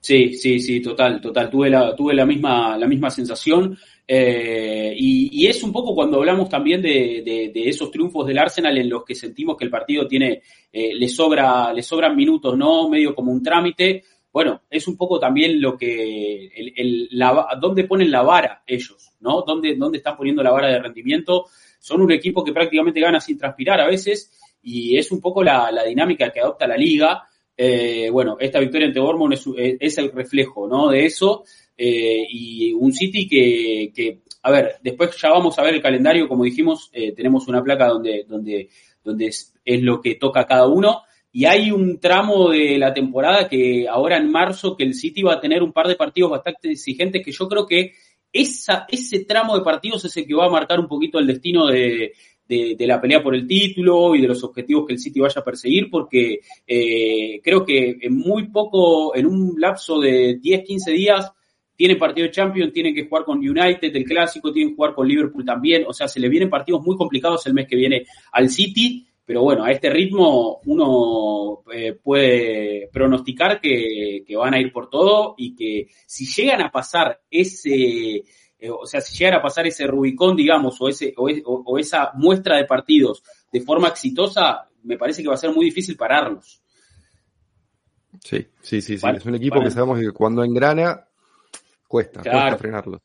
Sí, 0.00 0.34
sí, 0.34 0.60
sí, 0.60 0.80
total, 0.80 1.20
total. 1.20 1.50
Tuve 1.50 1.70
la, 1.70 1.96
tuve 1.96 2.14
la 2.14 2.26
misma, 2.26 2.76
la 2.76 2.86
misma 2.86 3.10
sensación. 3.10 3.76
Eh, 4.06 4.94
y, 4.96 5.46
es 5.46 5.62
un 5.62 5.72
poco 5.72 5.94
cuando 5.94 6.18
hablamos 6.18 6.48
también 6.48 6.82
de, 6.82 7.22
de, 7.24 7.68
esos 7.68 7.90
triunfos 7.90 8.26
del 8.26 8.38
Arsenal 8.38 8.76
en 8.76 8.88
los 8.88 9.04
que 9.04 9.14
sentimos 9.14 9.56
que 9.56 9.64
el 9.64 9.70
partido 9.70 10.06
tiene, 10.06 10.42
eh, 10.72 10.94
le 10.94 11.08
sobra, 11.08 11.72
le 11.72 11.82
sobran 11.82 12.16
minutos, 12.16 12.56
¿no? 12.56 12.88
Medio 12.88 13.14
como 13.14 13.32
un 13.32 13.42
trámite. 13.42 14.04
Bueno, 14.32 14.62
es 14.68 14.88
un 14.88 14.96
poco 14.96 15.18
también 15.18 15.60
lo 15.60 15.76
que, 15.76 16.46
el, 16.46 16.72
el, 16.76 17.08
la, 17.12 17.56
dónde 17.60 17.84
ponen 17.84 18.10
la 18.10 18.22
vara 18.22 18.62
ellos, 18.66 19.12
¿no? 19.20 19.42
¿Dónde, 19.42 19.76
dónde 19.76 19.98
están 19.98 20.16
poniendo 20.16 20.42
la 20.42 20.50
vara 20.50 20.68
de 20.68 20.80
rendimiento? 20.80 21.46
Son 21.78 22.00
un 22.00 22.12
equipo 22.12 22.42
que 22.42 22.52
prácticamente 22.52 23.00
gana 23.00 23.20
sin 23.20 23.38
transpirar 23.38 23.80
a 23.80 23.86
veces 23.86 24.32
y 24.62 24.96
es 24.96 25.12
un 25.12 25.20
poco 25.20 25.44
la, 25.44 25.70
la 25.70 25.84
dinámica 25.84 26.32
que 26.32 26.40
adopta 26.40 26.66
la 26.66 26.76
liga. 26.76 27.22
Eh, 27.56 28.08
bueno, 28.10 28.36
esta 28.40 28.58
victoria 28.58 28.88
ante 28.88 28.98
Bournemouth 28.98 29.32
es, 29.32 29.76
es, 29.78 29.98
el 29.98 30.10
reflejo, 30.10 30.66
¿no? 30.66 30.88
De 30.88 31.04
eso. 31.04 31.44
Eh, 31.76 32.26
y 32.28 32.72
un 32.72 32.92
City 32.92 33.26
que, 33.28 33.92
que, 33.94 34.20
a 34.42 34.50
ver, 34.50 34.76
después 34.82 35.16
ya 35.20 35.30
vamos 35.30 35.58
a 35.58 35.62
ver 35.62 35.74
el 35.74 35.82
calendario, 35.82 36.28
como 36.28 36.44
dijimos, 36.44 36.90
eh, 36.92 37.12
tenemos 37.12 37.48
una 37.48 37.62
placa 37.62 37.88
donde, 37.88 38.24
donde, 38.28 38.68
donde 39.02 39.26
es, 39.26 39.52
lo 39.64 40.00
que 40.00 40.14
toca 40.16 40.46
cada 40.46 40.66
uno. 40.66 41.02
Y 41.32 41.46
hay 41.46 41.72
un 41.72 41.98
tramo 41.98 42.50
de 42.50 42.78
la 42.78 42.94
temporada 42.94 43.48
que 43.48 43.88
ahora 43.88 44.18
en 44.18 44.30
marzo 44.30 44.76
que 44.76 44.84
el 44.84 44.94
City 44.94 45.22
va 45.22 45.34
a 45.34 45.40
tener 45.40 45.62
un 45.62 45.72
par 45.72 45.88
de 45.88 45.96
partidos 45.96 46.30
bastante 46.30 46.70
exigentes 46.70 47.24
que 47.24 47.32
yo 47.32 47.48
creo 47.48 47.66
que 47.66 47.92
esa, 48.32 48.86
ese 48.88 49.24
tramo 49.24 49.56
de 49.56 49.64
partidos 49.64 50.04
es 50.04 50.16
el 50.16 50.26
que 50.26 50.34
va 50.34 50.46
a 50.46 50.50
marcar 50.50 50.78
un 50.78 50.86
poquito 50.86 51.18
el 51.18 51.26
destino 51.26 51.66
de, 51.66 52.12
de, 52.46 52.74
de, 52.76 52.86
la 52.86 53.00
pelea 53.00 53.22
por 53.22 53.34
el 53.34 53.46
título 53.46 54.14
y 54.14 54.20
de 54.20 54.28
los 54.28 54.44
objetivos 54.44 54.86
que 54.86 54.92
el 54.92 54.98
City 54.98 55.20
vaya 55.20 55.40
a 55.40 55.44
perseguir, 55.44 55.88
porque 55.90 56.40
eh, 56.66 57.40
creo 57.42 57.64
que 57.64 57.96
en 58.00 58.16
muy 58.16 58.48
poco, 58.48 59.16
en 59.16 59.26
un 59.26 59.54
lapso 59.58 60.00
de 60.00 60.38
10, 60.40 60.64
15 60.64 60.90
días, 60.92 61.32
tiene 61.76 61.96
partido 61.96 62.26
de 62.26 62.32
Champions, 62.32 62.72
tiene 62.72 62.94
que 62.94 63.06
jugar 63.06 63.24
con 63.24 63.38
United, 63.38 63.94
el 63.94 64.04
clásico, 64.04 64.52
tiene 64.52 64.70
que 64.70 64.76
jugar 64.76 64.94
con 64.94 65.08
Liverpool 65.08 65.44
también, 65.44 65.84
o 65.86 65.92
sea, 65.92 66.08
se 66.08 66.20
le 66.20 66.28
vienen 66.28 66.50
partidos 66.50 66.82
muy 66.82 66.96
complicados 66.96 67.46
el 67.46 67.54
mes 67.54 67.66
que 67.66 67.76
viene 67.76 68.06
al 68.32 68.48
City, 68.48 69.06
pero 69.24 69.42
bueno, 69.42 69.64
a 69.64 69.70
este 69.70 69.88
ritmo 69.90 70.60
uno 70.66 71.62
eh, 71.72 71.98
puede 72.00 72.88
pronosticar 72.92 73.60
que, 73.60 74.22
que, 74.26 74.36
van 74.36 74.54
a 74.54 74.60
ir 74.60 74.70
por 74.70 74.90
todo 74.90 75.34
y 75.38 75.54
que 75.54 75.88
si 76.06 76.26
llegan 76.26 76.60
a 76.60 76.70
pasar 76.70 77.22
ese, 77.30 78.16
eh, 78.58 78.70
o 78.70 78.86
sea, 78.86 79.00
si 79.00 79.16
llegan 79.16 79.38
a 79.38 79.42
pasar 79.42 79.66
ese 79.66 79.86
Rubicón, 79.86 80.36
digamos, 80.36 80.78
o, 80.80 80.88
ese, 80.88 81.14
o, 81.16 81.24
o, 81.26 81.78
esa 81.78 82.12
muestra 82.14 82.58
de 82.58 82.66
partidos 82.66 83.22
de 83.50 83.62
forma 83.62 83.88
exitosa, 83.88 84.68
me 84.82 84.98
parece 84.98 85.22
que 85.22 85.28
va 85.28 85.34
a 85.34 85.38
ser 85.38 85.52
muy 85.52 85.64
difícil 85.64 85.96
pararlos. 85.96 86.60
Sí, 88.22 88.46
sí, 88.60 88.80
sí, 88.80 88.98
sí. 88.98 89.06
es 89.06 89.26
un 89.26 89.34
equipo 89.34 89.60
que 89.60 89.70
sabemos 89.70 90.00
que 90.00 90.12
cuando 90.12 90.44
engrana 90.44 91.08
Cuesta, 91.94 92.22
cuesta 92.22 92.56
frenarlo. 92.58 93.02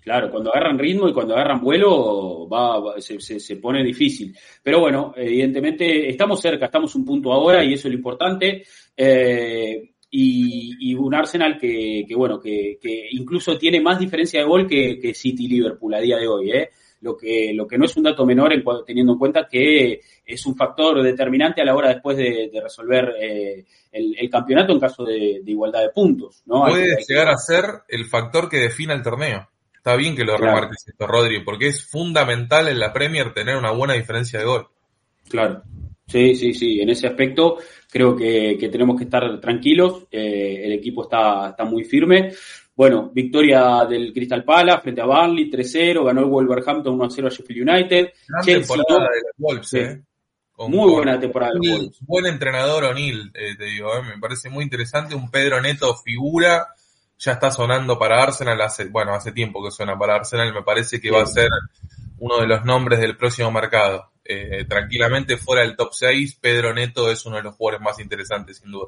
Claro, 0.00 0.30
cuando 0.30 0.54
agarran 0.54 0.78
ritmo 0.78 1.08
y 1.08 1.12
cuando 1.12 1.34
agarran 1.34 1.60
vuelo 1.60 2.48
va, 2.48 3.00
se, 3.00 3.18
se, 3.18 3.56
pone 3.56 3.82
difícil. 3.82 4.32
Pero 4.62 4.78
bueno, 4.78 5.12
evidentemente 5.16 6.08
estamos 6.08 6.40
cerca, 6.40 6.66
estamos 6.66 6.94
un 6.94 7.04
punto 7.04 7.32
ahora 7.32 7.64
y 7.64 7.72
eso 7.72 7.88
es 7.88 7.94
lo 7.94 7.98
importante. 7.98 8.62
Eh, 8.96 9.94
y, 10.08 10.90
y, 10.90 10.94
un 10.94 11.12
Arsenal 11.12 11.58
que, 11.58 12.04
que 12.06 12.14
bueno, 12.14 12.38
que, 12.38 12.78
que, 12.80 13.08
incluso 13.10 13.58
tiene 13.58 13.80
más 13.80 13.98
diferencia 13.98 14.38
de 14.38 14.46
gol 14.46 14.68
que, 14.68 15.00
que 15.00 15.14
City 15.14 15.48
Liverpool 15.48 15.92
a 15.92 16.00
día 16.00 16.18
de 16.18 16.28
hoy. 16.28 16.52
¿eh? 16.52 16.70
Lo 17.02 17.16
que, 17.16 17.52
lo 17.52 17.66
que 17.66 17.76
no 17.76 17.84
es 17.84 17.96
un 17.96 18.04
dato 18.04 18.24
menor 18.24 18.52
en, 18.52 18.64
teniendo 18.86 19.12
en 19.12 19.18
cuenta 19.18 19.46
que 19.50 20.00
es 20.24 20.46
un 20.46 20.56
factor 20.56 21.02
determinante 21.02 21.60
a 21.60 21.64
la 21.64 21.74
hora 21.74 21.88
después 21.88 22.16
de, 22.16 22.48
de 22.52 22.60
resolver 22.60 23.12
eh, 23.20 23.64
el, 23.90 24.16
el, 24.18 24.30
campeonato 24.30 24.72
en 24.72 24.80
caso 24.80 25.04
de, 25.04 25.40
de 25.42 25.50
igualdad 25.50 25.82
de 25.82 25.90
puntos. 25.90 26.42
¿no? 26.46 26.64
Puede 26.64 26.96
llegar 27.06 27.28
a 27.28 27.36
ser 27.36 27.64
el 27.88 28.06
factor 28.06 28.48
que 28.48 28.58
defina 28.58 28.94
el 28.94 29.02
torneo. 29.02 29.48
Está 29.74 29.96
bien 29.96 30.14
que 30.14 30.24
lo 30.24 30.36
claro. 30.36 30.54
remarques 30.54 30.86
esto, 30.86 31.06
Rodri, 31.08 31.44
porque 31.44 31.66
es 31.66 31.84
fundamental 31.84 32.68
en 32.68 32.78
la 32.78 32.92
Premier 32.92 33.34
tener 33.34 33.56
una 33.56 33.72
buena 33.72 33.94
diferencia 33.94 34.38
de 34.38 34.44
gol. 34.44 34.68
Claro. 35.28 35.62
Sí, 36.06 36.36
sí, 36.36 36.54
sí. 36.54 36.80
En 36.80 36.90
ese 36.90 37.06
aspecto 37.06 37.58
creo 37.90 38.14
que, 38.14 38.56
que 38.60 38.68
tenemos 38.68 38.96
que 38.96 39.04
estar 39.04 39.40
tranquilos. 39.40 40.06
Eh, 40.10 40.62
el 40.64 40.72
equipo 40.72 41.02
está, 41.02 41.50
está 41.50 41.64
muy 41.64 41.84
firme. 41.84 42.32
Bueno, 42.74 43.10
victoria 43.12 43.84
del 43.84 44.12
Crystal 44.12 44.44
Palace 44.44 44.80
frente 44.82 45.00
a 45.02 45.04
Burnley, 45.04 45.50
3-0, 45.50 46.04
ganó 46.04 46.20
el 46.22 46.26
Wolverhampton 46.26 46.98
1-0 46.98 47.26
a 47.26 47.28
Sheffield 47.28 47.68
United. 47.68 48.12
Gran 48.28 48.44
Chelsea, 48.44 48.76
temporada 48.76 49.10
de 49.10 49.20
los 49.20 49.32
Wolves, 49.36 49.74
eh. 49.74 50.02
Con, 50.52 50.70
muy 50.70 50.90
buena 50.90 51.20
temporada 51.20 51.52
Wolves. 51.54 51.98
Buen 52.00 52.26
entrenador 52.26 52.84
O'Neill, 52.84 53.30
eh, 53.34 53.56
te 53.56 53.64
digo, 53.64 53.94
eh, 53.94 54.02
me 54.02 54.18
parece 54.18 54.48
muy 54.48 54.64
interesante. 54.64 55.14
Un 55.14 55.30
Pedro 55.30 55.60
Neto 55.60 55.94
figura, 55.96 56.68
ya 57.18 57.32
está 57.32 57.50
sonando 57.50 57.98
para 57.98 58.22
Arsenal, 58.22 58.60
hace, 58.60 58.86
bueno, 58.86 59.14
hace 59.14 59.32
tiempo 59.32 59.62
que 59.62 59.70
suena 59.70 59.98
para 59.98 60.16
Arsenal, 60.16 60.52
me 60.54 60.62
parece 60.62 61.00
que 61.00 61.08
sí. 61.08 61.14
va 61.14 61.22
a 61.22 61.26
ser 61.26 61.48
uno 62.18 62.38
de 62.38 62.46
los 62.46 62.64
nombres 62.64 63.00
del 63.00 63.16
próximo 63.16 63.50
mercado. 63.50 64.12
Eh, 64.24 64.64
tranquilamente 64.68 65.36
fuera 65.36 65.62
del 65.62 65.76
top 65.76 65.92
6, 65.92 66.38
Pedro 66.40 66.72
Neto 66.72 67.10
es 67.10 67.26
uno 67.26 67.36
de 67.36 67.42
los 67.42 67.56
jugadores 67.56 67.84
más 67.84 67.98
interesantes, 67.98 68.58
sin 68.58 68.70
duda. 68.70 68.86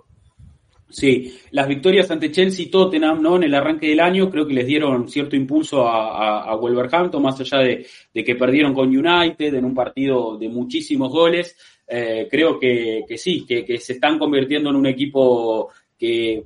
Sí, 0.95 1.37
las 1.51 1.67
victorias 1.67 2.09
ante 2.13 2.31
Chelsea 2.31 2.67
y 2.67 2.69
Tottenham, 2.71 3.21
¿no? 3.21 3.35
En 3.35 3.43
el 3.43 3.55
arranque 3.57 3.89
del 3.89 3.99
año 3.99 4.31
creo 4.31 4.47
que 4.47 4.55
les 4.55 4.65
dieron 4.65 5.09
cierto 5.09 5.35
impulso 5.35 5.89
a, 5.89 6.55
Wolverhampton, 6.55 7.21
más 7.21 7.41
allá 7.41 7.59
de, 7.59 7.85
de, 8.15 8.23
que 8.23 8.37
perdieron 8.37 8.73
con 8.73 8.97
United 8.97 9.55
en 9.55 9.65
un 9.65 9.75
partido 9.75 10.39
de 10.39 10.49
muchísimos 10.49 11.11
goles. 11.11 11.57
Eh, 11.89 12.29
creo 12.31 12.61
que, 12.61 13.03
que 13.09 13.19
sí, 13.19 13.45
que, 13.45 13.65
que, 13.65 13.79
se 13.79 13.95
están 13.95 14.21
convirtiendo 14.21 14.71
en 14.71 14.77
un 14.77 14.87
equipo 14.87 15.71
que 15.99 16.45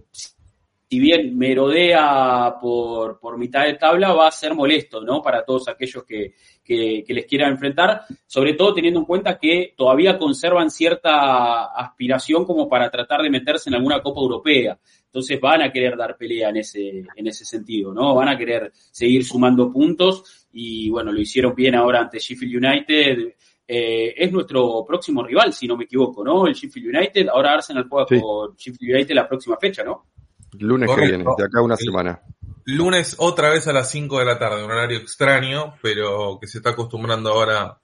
si 0.90 0.98
bien 0.98 1.36
merodea 1.36 2.54
por, 2.60 3.20
por 3.20 3.36
mitad 3.36 3.64
de 3.66 3.74
tabla, 3.74 4.14
va 4.14 4.28
a 4.28 4.32
ser 4.32 4.54
molesto, 4.54 5.02
¿no? 5.02 5.20
Para 5.20 5.44
todos 5.44 5.68
aquellos 5.68 6.04
que, 6.04 6.34
que, 6.64 7.04
les 7.08 7.26
quieran 7.26 7.52
enfrentar, 7.52 8.04
sobre 8.26 8.54
todo 8.54 8.72
teniendo 8.72 9.00
en 9.00 9.04
cuenta 9.06 9.38
que 9.38 9.74
todavía 9.76 10.18
conservan 10.18 10.70
cierta 10.70 11.66
aspiración 11.66 12.46
como 12.46 12.70
para 12.70 12.90
tratar 12.90 13.20
de 13.20 13.28
meterse 13.28 13.68
en 13.68 13.74
alguna 13.74 14.00
Copa 14.00 14.20
Europea. 14.20 14.78
Entonces 15.04 15.38
van 15.38 15.60
a 15.60 15.70
querer 15.70 15.94
dar 15.94 16.16
pelea 16.16 16.48
en 16.48 16.56
ese, 16.56 17.04
en 17.14 17.26
ese 17.26 17.44
sentido, 17.44 17.92
¿no? 17.92 18.14
Van 18.14 18.28
a 18.28 18.38
querer 18.38 18.72
seguir 18.74 19.24
sumando 19.24 19.70
puntos 19.70 20.48
y 20.52 20.88
bueno, 20.88 21.12
lo 21.12 21.20
hicieron 21.20 21.54
bien 21.54 21.74
ahora 21.74 22.00
ante 22.00 22.18
Sheffield 22.18 22.64
United. 22.64 23.34
Eh, 23.66 24.14
es 24.16 24.32
nuestro 24.32 24.86
próximo 24.86 25.22
rival, 25.22 25.52
si 25.52 25.66
no 25.66 25.76
me 25.76 25.84
equivoco, 25.84 26.24
¿no? 26.24 26.46
El 26.46 26.54
Sheffield 26.54 26.96
United. 26.96 27.28
Ahora 27.28 27.52
Arsenal 27.52 27.86
juega 27.90 28.06
con 28.06 28.54
Sheffield 28.56 28.94
United 28.94 29.14
la 29.14 29.28
próxima 29.28 29.58
fecha, 29.58 29.84
¿no? 29.84 30.06
Lunes 30.52 30.90
que 30.94 31.00
viene, 31.02 31.24
de 31.36 31.44
acá 31.44 31.62
una 31.62 31.76
semana. 31.76 32.20
Lunes 32.64 33.16
otra 33.18 33.50
vez 33.50 33.66
a 33.66 33.72
las 33.72 33.90
5 33.90 34.18
de 34.18 34.24
la 34.24 34.38
tarde, 34.38 34.64
un 34.64 34.70
horario 34.70 34.98
extraño, 34.98 35.74
pero 35.82 36.38
que 36.40 36.46
se 36.46 36.58
está 36.58 36.70
acostumbrando 36.70 37.30
ahora 37.30 37.78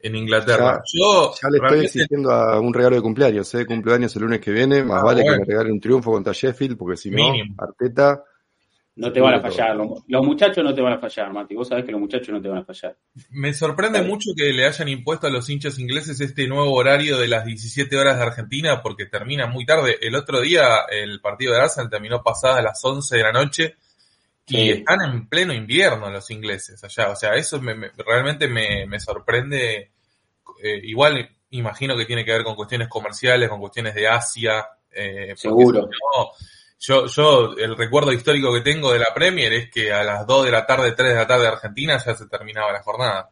en 0.00 0.16
Inglaterra. 0.16 0.82
Ya, 0.92 1.00
Yo 1.00 1.32
ya 1.40 1.50
le 1.50 1.58
estoy 1.58 1.84
exigiendo 1.86 2.30
a 2.30 2.60
un 2.60 2.72
regalo 2.72 2.96
de 2.96 3.02
cumpleaños, 3.02 3.52
¿eh? 3.54 3.66
cumpleaños 3.66 4.14
el 4.16 4.22
lunes 4.22 4.40
que 4.40 4.50
viene, 4.50 4.84
más 4.84 5.00
ah, 5.00 5.04
vale 5.04 5.24
que 5.24 5.30
me 5.30 5.44
regale 5.44 5.72
un 5.72 5.80
triunfo 5.80 6.12
contra 6.12 6.32
Sheffield, 6.32 6.76
porque 6.76 6.96
si 6.96 7.10
no, 7.10 7.32
Arteta 7.56 8.22
no 8.98 9.12
te 9.12 9.20
van 9.20 9.34
a 9.34 9.40
fallar, 9.40 9.76
los, 9.76 10.26
muchachos 10.26 10.64
no 10.64 10.74
te 10.74 10.80
van 10.80 10.94
a 10.94 10.98
fallar, 10.98 11.32
Mati. 11.32 11.54
Vos 11.54 11.68
sabés 11.68 11.84
que 11.84 11.92
los 11.92 12.00
muchachos 12.00 12.30
no 12.30 12.42
te 12.42 12.48
van 12.48 12.58
a 12.58 12.64
fallar. 12.64 12.96
Me 13.30 13.54
sorprende 13.54 14.02
mucho 14.02 14.30
que 14.36 14.52
le 14.52 14.66
hayan 14.66 14.88
impuesto 14.88 15.28
a 15.28 15.30
los 15.30 15.48
hinchas 15.48 15.78
ingleses 15.78 16.20
este 16.20 16.48
nuevo 16.48 16.72
horario 16.72 17.16
de 17.16 17.28
las 17.28 17.44
17 17.44 17.96
horas 17.96 18.16
de 18.16 18.24
Argentina 18.24 18.82
porque 18.82 19.06
termina 19.06 19.46
muy 19.46 19.64
tarde. 19.64 19.98
El 20.00 20.16
otro 20.16 20.40
día 20.40 20.80
el 20.90 21.20
partido 21.20 21.52
de 21.52 21.60
Arsenal 21.60 21.88
terminó 21.88 22.24
pasada 22.24 22.58
a 22.58 22.62
las 22.62 22.84
11 22.84 23.16
de 23.16 23.22
la 23.22 23.32
noche 23.32 23.76
y 24.48 24.70
están 24.70 25.02
en 25.02 25.28
pleno 25.28 25.52
invierno 25.52 26.10
los 26.10 26.28
ingleses 26.32 26.82
allá. 26.82 27.10
O 27.10 27.16
sea, 27.16 27.34
eso 27.34 27.60
realmente 28.04 28.48
me, 28.48 28.98
sorprende. 28.98 29.92
Eh, 30.60 30.80
igual 30.82 31.30
imagino 31.50 31.96
que 31.96 32.04
tiene 32.04 32.24
que 32.24 32.32
ver 32.32 32.42
con 32.42 32.56
cuestiones 32.56 32.88
comerciales, 32.88 33.48
con 33.48 33.60
cuestiones 33.60 33.94
de 33.94 34.08
Asia. 34.08 34.66
Eh, 34.90 35.34
Seguro. 35.36 35.88
Yo, 36.80 37.06
yo, 37.06 37.54
el 37.56 37.76
recuerdo 37.76 38.12
histórico 38.12 38.52
que 38.54 38.60
tengo 38.60 38.92
de 38.92 39.00
la 39.00 39.12
Premier 39.14 39.52
es 39.52 39.70
que 39.70 39.92
a 39.92 40.04
las 40.04 40.26
2 40.26 40.44
de 40.44 40.50
la 40.52 40.64
tarde, 40.64 40.92
3 40.92 41.10
de 41.10 41.16
la 41.16 41.26
tarde 41.26 41.42
de 41.42 41.48
Argentina 41.48 41.98
ya 41.98 42.14
se 42.14 42.26
terminaba 42.28 42.72
la 42.72 42.82
jornada. 42.82 43.30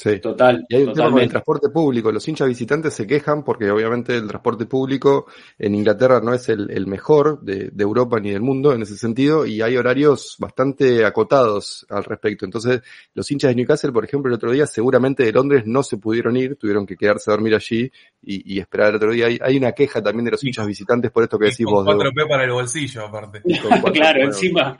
Sí. 0.00 0.18
Total. 0.18 0.64
Y 0.66 0.76
hay 0.76 0.84
un 0.84 0.94
tema 0.94 1.10
con 1.10 1.20
el 1.20 1.28
transporte 1.28 1.68
público. 1.68 2.10
Los 2.10 2.26
hinchas 2.26 2.48
visitantes 2.48 2.94
se 2.94 3.06
quejan 3.06 3.44
porque 3.44 3.70
obviamente 3.70 4.16
el 4.16 4.26
transporte 4.26 4.64
público 4.64 5.26
en 5.58 5.74
Inglaterra 5.74 6.22
no 6.22 6.32
es 6.32 6.48
el, 6.48 6.86
mejor 6.86 7.42
de, 7.42 7.70
Europa 7.78 8.18
ni 8.18 8.30
del 8.30 8.40
mundo 8.40 8.72
en 8.72 8.80
ese 8.80 8.96
sentido 8.96 9.44
y 9.44 9.60
hay 9.60 9.76
horarios 9.76 10.36
bastante 10.38 11.04
acotados 11.04 11.84
al 11.90 12.04
respecto. 12.04 12.46
Entonces, 12.46 12.80
los 13.12 13.30
hinchas 13.30 13.50
de 13.50 13.56
Newcastle, 13.56 13.92
por 13.92 14.06
ejemplo, 14.06 14.30
el 14.30 14.36
otro 14.36 14.50
día 14.50 14.66
seguramente 14.66 15.22
de 15.22 15.32
Londres 15.32 15.64
no 15.66 15.82
se 15.82 15.98
pudieron 15.98 16.34
ir, 16.34 16.56
tuvieron 16.56 16.86
que 16.86 16.96
quedarse 16.96 17.30
a 17.30 17.34
dormir 17.34 17.54
allí 17.54 17.92
y, 18.22 18.58
esperar 18.58 18.88
el 18.88 18.96
otro 18.96 19.12
día. 19.12 19.26
Hay, 19.42 19.58
una 19.58 19.72
queja 19.72 20.02
también 20.02 20.24
de 20.24 20.30
los 20.30 20.42
hinchas 20.42 20.66
visitantes 20.66 21.10
por 21.10 21.24
esto 21.24 21.38
que 21.38 21.46
decís 21.46 21.66
vos. 21.66 21.86
4P 21.86 22.26
para 22.26 22.44
el 22.44 22.52
bolsillo, 22.52 23.04
aparte. 23.04 23.42
claro, 23.92 24.24
encima 24.24 24.78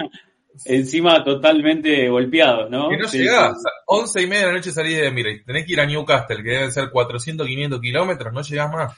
encima 0.65 1.23
totalmente 1.25 2.09
golpeados, 2.09 2.71
¿no? 2.71 2.89
Que 2.89 2.97
no 2.97 3.07
llegás, 3.07 3.57
once 3.87 4.23
y 4.23 4.27
media 4.27 4.43
de 4.43 4.47
la 4.49 4.59
noche 4.59 4.73
salís 4.73 4.99
de, 4.99 5.11
mira, 5.11 5.31
tenés 5.45 5.67
que 5.67 5.73
ir 5.73 5.81
a 5.81 5.87
Newcastle, 5.87 6.43
que 6.43 6.51
deben 6.51 6.73
ser 6.73 6.91
400, 6.91 7.47
500 7.47 7.81
kilómetros, 7.81 8.33
no 8.33 8.43
llegás 8.43 8.73
más. 8.73 8.95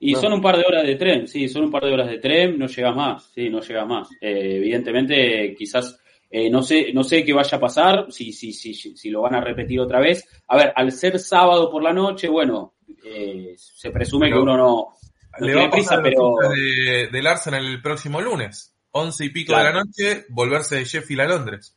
y 0.00 0.14
son 0.14 0.32
un 0.32 0.42
par 0.42 0.56
de 0.56 0.64
horas 0.66 0.86
de 0.86 0.96
tren, 0.96 1.28
sí, 1.28 1.48
son 1.48 1.64
un 1.64 1.70
par 1.70 1.84
de 1.84 1.92
horas 1.92 2.08
de 2.08 2.18
tren, 2.18 2.58
no 2.58 2.66
llegás 2.66 2.96
más, 2.96 3.30
sí, 3.34 3.48
no 3.48 3.60
llegás 3.60 3.86
más. 3.86 4.08
Eh, 4.20 4.56
evidentemente, 4.56 5.54
quizás, 5.56 5.98
eh, 6.30 6.50
no 6.50 6.62
sé, 6.62 6.92
no 6.92 7.04
sé 7.04 7.24
qué 7.24 7.32
vaya 7.32 7.56
a 7.56 7.60
pasar, 7.60 8.06
si, 8.10 8.32
si, 8.32 8.52
si, 8.52 8.74
si 8.74 9.10
lo 9.10 9.22
van 9.22 9.34
a 9.34 9.40
repetir 9.40 9.80
otra 9.80 10.00
vez. 10.00 10.26
A 10.48 10.56
ver, 10.56 10.72
al 10.74 10.92
ser 10.92 11.18
sábado 11.18 11.70
por 11.70 11.82
la 11.82 11.92
noche, 11.92 12.28
bueno, 12.28 12.74
eh, 13.04 13.54
se 13.56 13.90
presume 13.90 14.30
que 14.30 14.38
uno 14.38 14.56
no, 14.56 14.94
le 15.40 15.54
va 15.54 15.64
a 15.64 15.70
prisa, 15.70 16.00
pero... 16.02 16.36
De, 16.50 17.08
del 17.08 17.26
Arsenal 17.26 17.64
el 17.64 17.82
próximo 17.82 18.20
lunes 18.20 18.75
once 18.96 19.24
y 19.24 19.30
pico 19.30 19.56
de 19.56 19.64
la 19.64 19.72
noche, 19.72 20.24
volverse 20.30 20.76
de 20.76 20.84
Sheffield 20.84 21.20
a 21.20 21.26
Londres. 21.26 21.76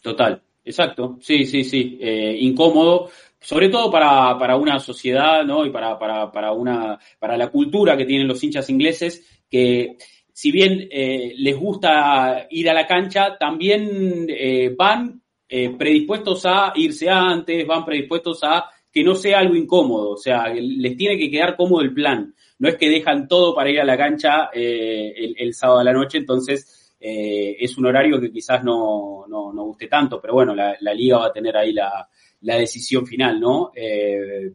Total, 0.00 0.40
exacto, 0.64 1.18
sí, 1.20 1.44
sí, 1.44 1.64
sí, 1.64 1.98
eh, 2.00 2.36
incómodo, 2.40 3.10
sobre 3.40 3.68
todo 3.68 3.90
para, 3.90 4.38
para, 4.38 4.56
una 4.56 4.78
sociedad, 4.78 5.44
¿no? 5.44 5.66
Y 5.66 5.70
para, 5.70 5.98
para, 5.98 6.30
para, 6.30 6.52
una, 6.52 6.98
para 7.18 7.36
la 7.36 7.48
cultura 7.48 7.96
que 7.96 8.04
tienen 8.04 8.28
los 8.28 8.42
hinchas 8.42 8.68
ingleses, 8.70 9.42
que 9.50 9.96
si 10.32 10.50
bien 10.50 10.88
eh, 10.90 11.34
les 11.36 11.56
gusta 11.56 12.46
ir 12.50 12.70
a 12.70 12.74
la 12.74 12.86
cancha, 12.86 13.36
también 13.38 14.26
eh, 14.28 14.74
van 14.76 15.20
predispuestos 15.46 16.46
a 16.46 16.72
irse 16.74 17.08
antes, 17.08 17.64
van 17.64 17.84
predispuestos 17.84 18.42
a 18.42 18.64
que 18.90 19.04
no 19.04 19.14
sea 19.14 19.38
algo 19.38 19.54
incómodo, 19.54 20.10
o 20.10 20.16
sea, 20.16 20.52
les 20.52 20.96
tiene 20.96 21.16
que 21.16 21.30
quedar 21.30 21.56
cómodo 21.56 21.82
el 21.82 21.94
plan 21.94 22.34
no 22.58 22.68
es 22.68 22.76
que 22.76 22.88
dejan 22.88 23.26
todo 23.26 23.54
para 23.54 23.70
ir 23.70 23.80
a 23.80 23.84
la 23.84 23.96
cancha 23.96 24.50
eh, 24.52 25.34
el, 25.36 25.54
sábado 25.54 25.80
a 25.80 25.84
la 25.84 25.92
noche, 25.92 26.18
entonces 26.18 26.94
eh, 27.00 27.56
es 27.58 27.76
un 27.76 27.86
horario 27.86 28.20
que 28.20 28.30
quizás 28.30 28.62
no, 28.62 29.24
no, 29.28 29.52
no 29.52 29.64
guste 29.64 29.88
tanto, 29.88 30.20
pero 30.20 30.34
bueno, 30.34 30.54
la, 30.54 30.94
liga 30.94 31.18
va 31.18 31.26
a 31.26 31.32
tener 31.32 31.56
ahí 31.56 31.72
la, 31.72 32.08
la 32.42 32.56
decisión 32.56 33.06
final, 33.06 33.40
¿no? 33.40 33.72
Eh, 33.74 34.52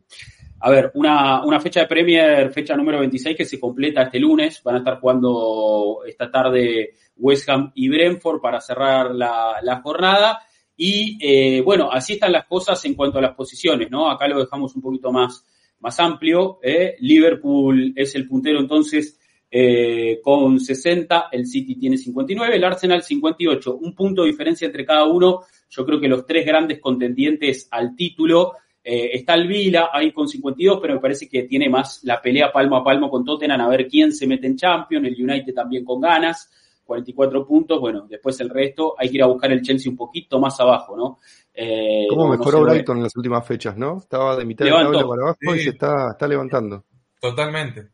a 0.62 0.70
ver, 0.70 0.92
una, 0.96 1.44
una, 1.46 1.60
fecha 1.60 1.82
de 1.82 1.88
Premier, 1.88 2.52
fecha 2.52 2.76
número 2.76 3.00
26 3.00 3.38
que 3.38 3.46
se 3.46 3.60
completa 3.60 4.04
este 4.04 4.20
lunes. 4.20 4.62
Van 4.62 4.76
a 4.76 4.80
estar 4.80 5.00
jugando 5.00 6.02
esta 6.06 6.30
tarde 6.30 6.96
West 7.16 7.48
Ham 7.48 7.72
y 7.76 7.88
Brentford 7.88 8.42
para 8.42 8.60
cerrar 8.60 9.16
la, 9.16 9.60
la 9.62 9.82
jornada. 9.82 10.40
Y 10.76 11.62
bueno, 11.62 11.90
así 11.90 12.14
están 12.14 12.34
las 12.34 12.46
cosas 12.46 12.84
en 12.84 12.94
cuanto 12.94 13.20
a 13.20 13.22
las 13.22 13.36
posiciones, 13.36 13.90
¿no? 13.90 14.12
Acá 14.12 14.28
lo 14.28 14.40
dejamos 14.40 14.76
un 14.76 14.82
poquito 14.82 15.14
más, 15.14 15.46
más 15.80 16.00
amplio. 16.00 16.60
¿eh? 16.62 16.96
Liverpool 17.00 17.94
es 17.96 18.16
el 18.16 18.28
puntero 18.28 18.60
entonces 18.60 19.20
eh, 19.52 20.20
con 20.24 20.60
60, 20.60 21.30
el 21.32 21.48
City 21.48 21.76
tiene 21.76 21.98
59, 21.98 22.56
el 22.56 22.64
Arsenal 22.64 23.02
58. 23.02 23.78
Un 23.78 23.96
punto 23.96 24.24
de 24.24 24.30
diferencia 24.30 24.66
entre 24.66 24.86
cada 24.86 25.06
uno. 25.06 25.42
Yo 25.70 25.86
creo 25.86 26.00
que 26.00 26.08
los 26.08 26.26
tres 26.26 26.46
grandes 26.46 26.80
contendientes 26.80 27.68
al 27.72 27.96
título. 27.96 28.54
Eh, 28.84 29.12
está 29.14 29.34
el 29.36 29.48
Vila 29.48 29.90
ahí 29.92 30.12
con 30.12 30.28
52, 30.28 30.80
pero 30.82 30.96
me 30.96 31.00
parece 31.00 31.28
que 31.28 31.44
tiene 31.44 31.70
más 31.70 32.02
la 32.04 32.22
pelea 32.22 32.52
palmo 32.52 32.78
a 32.78 32.84
palmo 32.84 33.10
con 33.10 33.26
Tottenham 33.26 33.60
a 33.62 33.68
ver 33.68 33.88
quién 33.88 34.14
se 34.14 34.26
mete 34.26 34.48
en 34.48 34.56
Champions, 34.56 35.06
el 35.06 35.22
United 35.22 35.54
también 35.54 35.84
con 35.84 36.00
ganas. 36.00 36.50
44 36.90 37.46
puntos, 37.46 37.80
bueno, 37.80 38.08
después 38.10 38.40
el 38.40 38.50
resto 38.50 38.96
hay 38.98 39.10
que 39.10 39.18
ir 39.18 39.24
a 39.24 39.28
buscar 39.28 39.52
el 39.52 39.62
Chelsea 39.62 39.92
un 39.92 39.96
poquito 39.96 40.40
más 40.40 40.60
abajo, 40.60 40.98
¿no? 40.98 41.20
Eh, 41.54 42.08
¿Cómo 42.10 42.28
mejoró 42.28 42.64
Brighton 42.64 42.98
en 42.98 43.04
las 43.04 43.16
últimas 43.16 43.46
fechas, 43.46 43.78
no? 43.78 43.98
Estaba 43.98 44.36
de 44.36 44.44
mitad 44.44 44.66
de 44.66 44.72
tabla 44.72 45.08
para 45.08 45.22
abajo 45.22 45.56
y 45.56 45.60
se 45.60 45.70
está, 45.70 46.12
está 46.12 46.28
levantando. 46.28 46.84
Totalmente. 47.22 47.90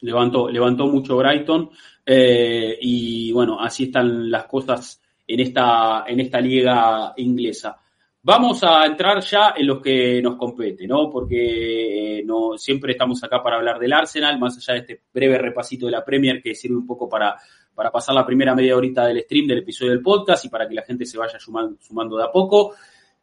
Levantó, 0.00 0.48
levantó 0.48 0.86
mucho 0.88 1.16
Brighton 1.18 1.70
eh, 2.04 2.76
y 2.80 3.30
bueno, 3.30 3.60
así 3.60 3.84
están 3.84 4.28
las 4.28 4.46
cosas 4.46 5.00
en 5.26 5.38
esta, 5.38 6.04
en 6.08 6.18
esta 6.18 6.40
liga 6.40 7.12
inglesa. 7.16 7.76
Vamos 8.22 8.62
a 8.64 8.84
entrar 8.84 9.20
ya 9.20 9.54
en 9.56 9.66
los 9.66 9.80
que 9.80 10.20
nos 10.20 10.36
compete, 10.36 10.86
¿no? 10.86 11.08
Porque 11.08 12.18
eh, 12.18 12.22
no 12.24 12.58
siempre 12.58 12.92
estamos 12.92 13.22
acá 13.24 13.42
para 13.42 13.56
hablar 13.56 13.78
del 13.78 13.94
Arsenal, 13.94 14.38
más 14.38 14.58
allá 14.58 14.74
de 14.74 14.80
este 14.80 15.02
breve 15.14 15.38
repasito 15.38 15.86
de 15.86 15.92
la 15.92 16.04
Premier 16.04 16.42
que 16.42 16.54
sirve 16.54 16.76
un 16.76 16.86
poco 16.86 17.08
para 17.08 17.36
para 17.80 17.90
pasar 17.90 18.14
la 18.14 18.26
primera 18.26 18.54
media 18.54 18.76
horita 18.76 19.06
del 19.06 19.22
stream 19.22 19.46
del 19.46 19.60
episodio 19.60 19.92
del 19.92 20.02
podcast 20.02 20.44
y 20.44 20.50
para 20.50 20.68
que 20.68 20.74
la 20.74 20.82
gente 20.82 21.06
se 21.06 21.16
vaya 21.16 21.38
sumando, 21.40 22.18
de 22.18 22.24
a 22.24 22.30
poco. 22.30 22.74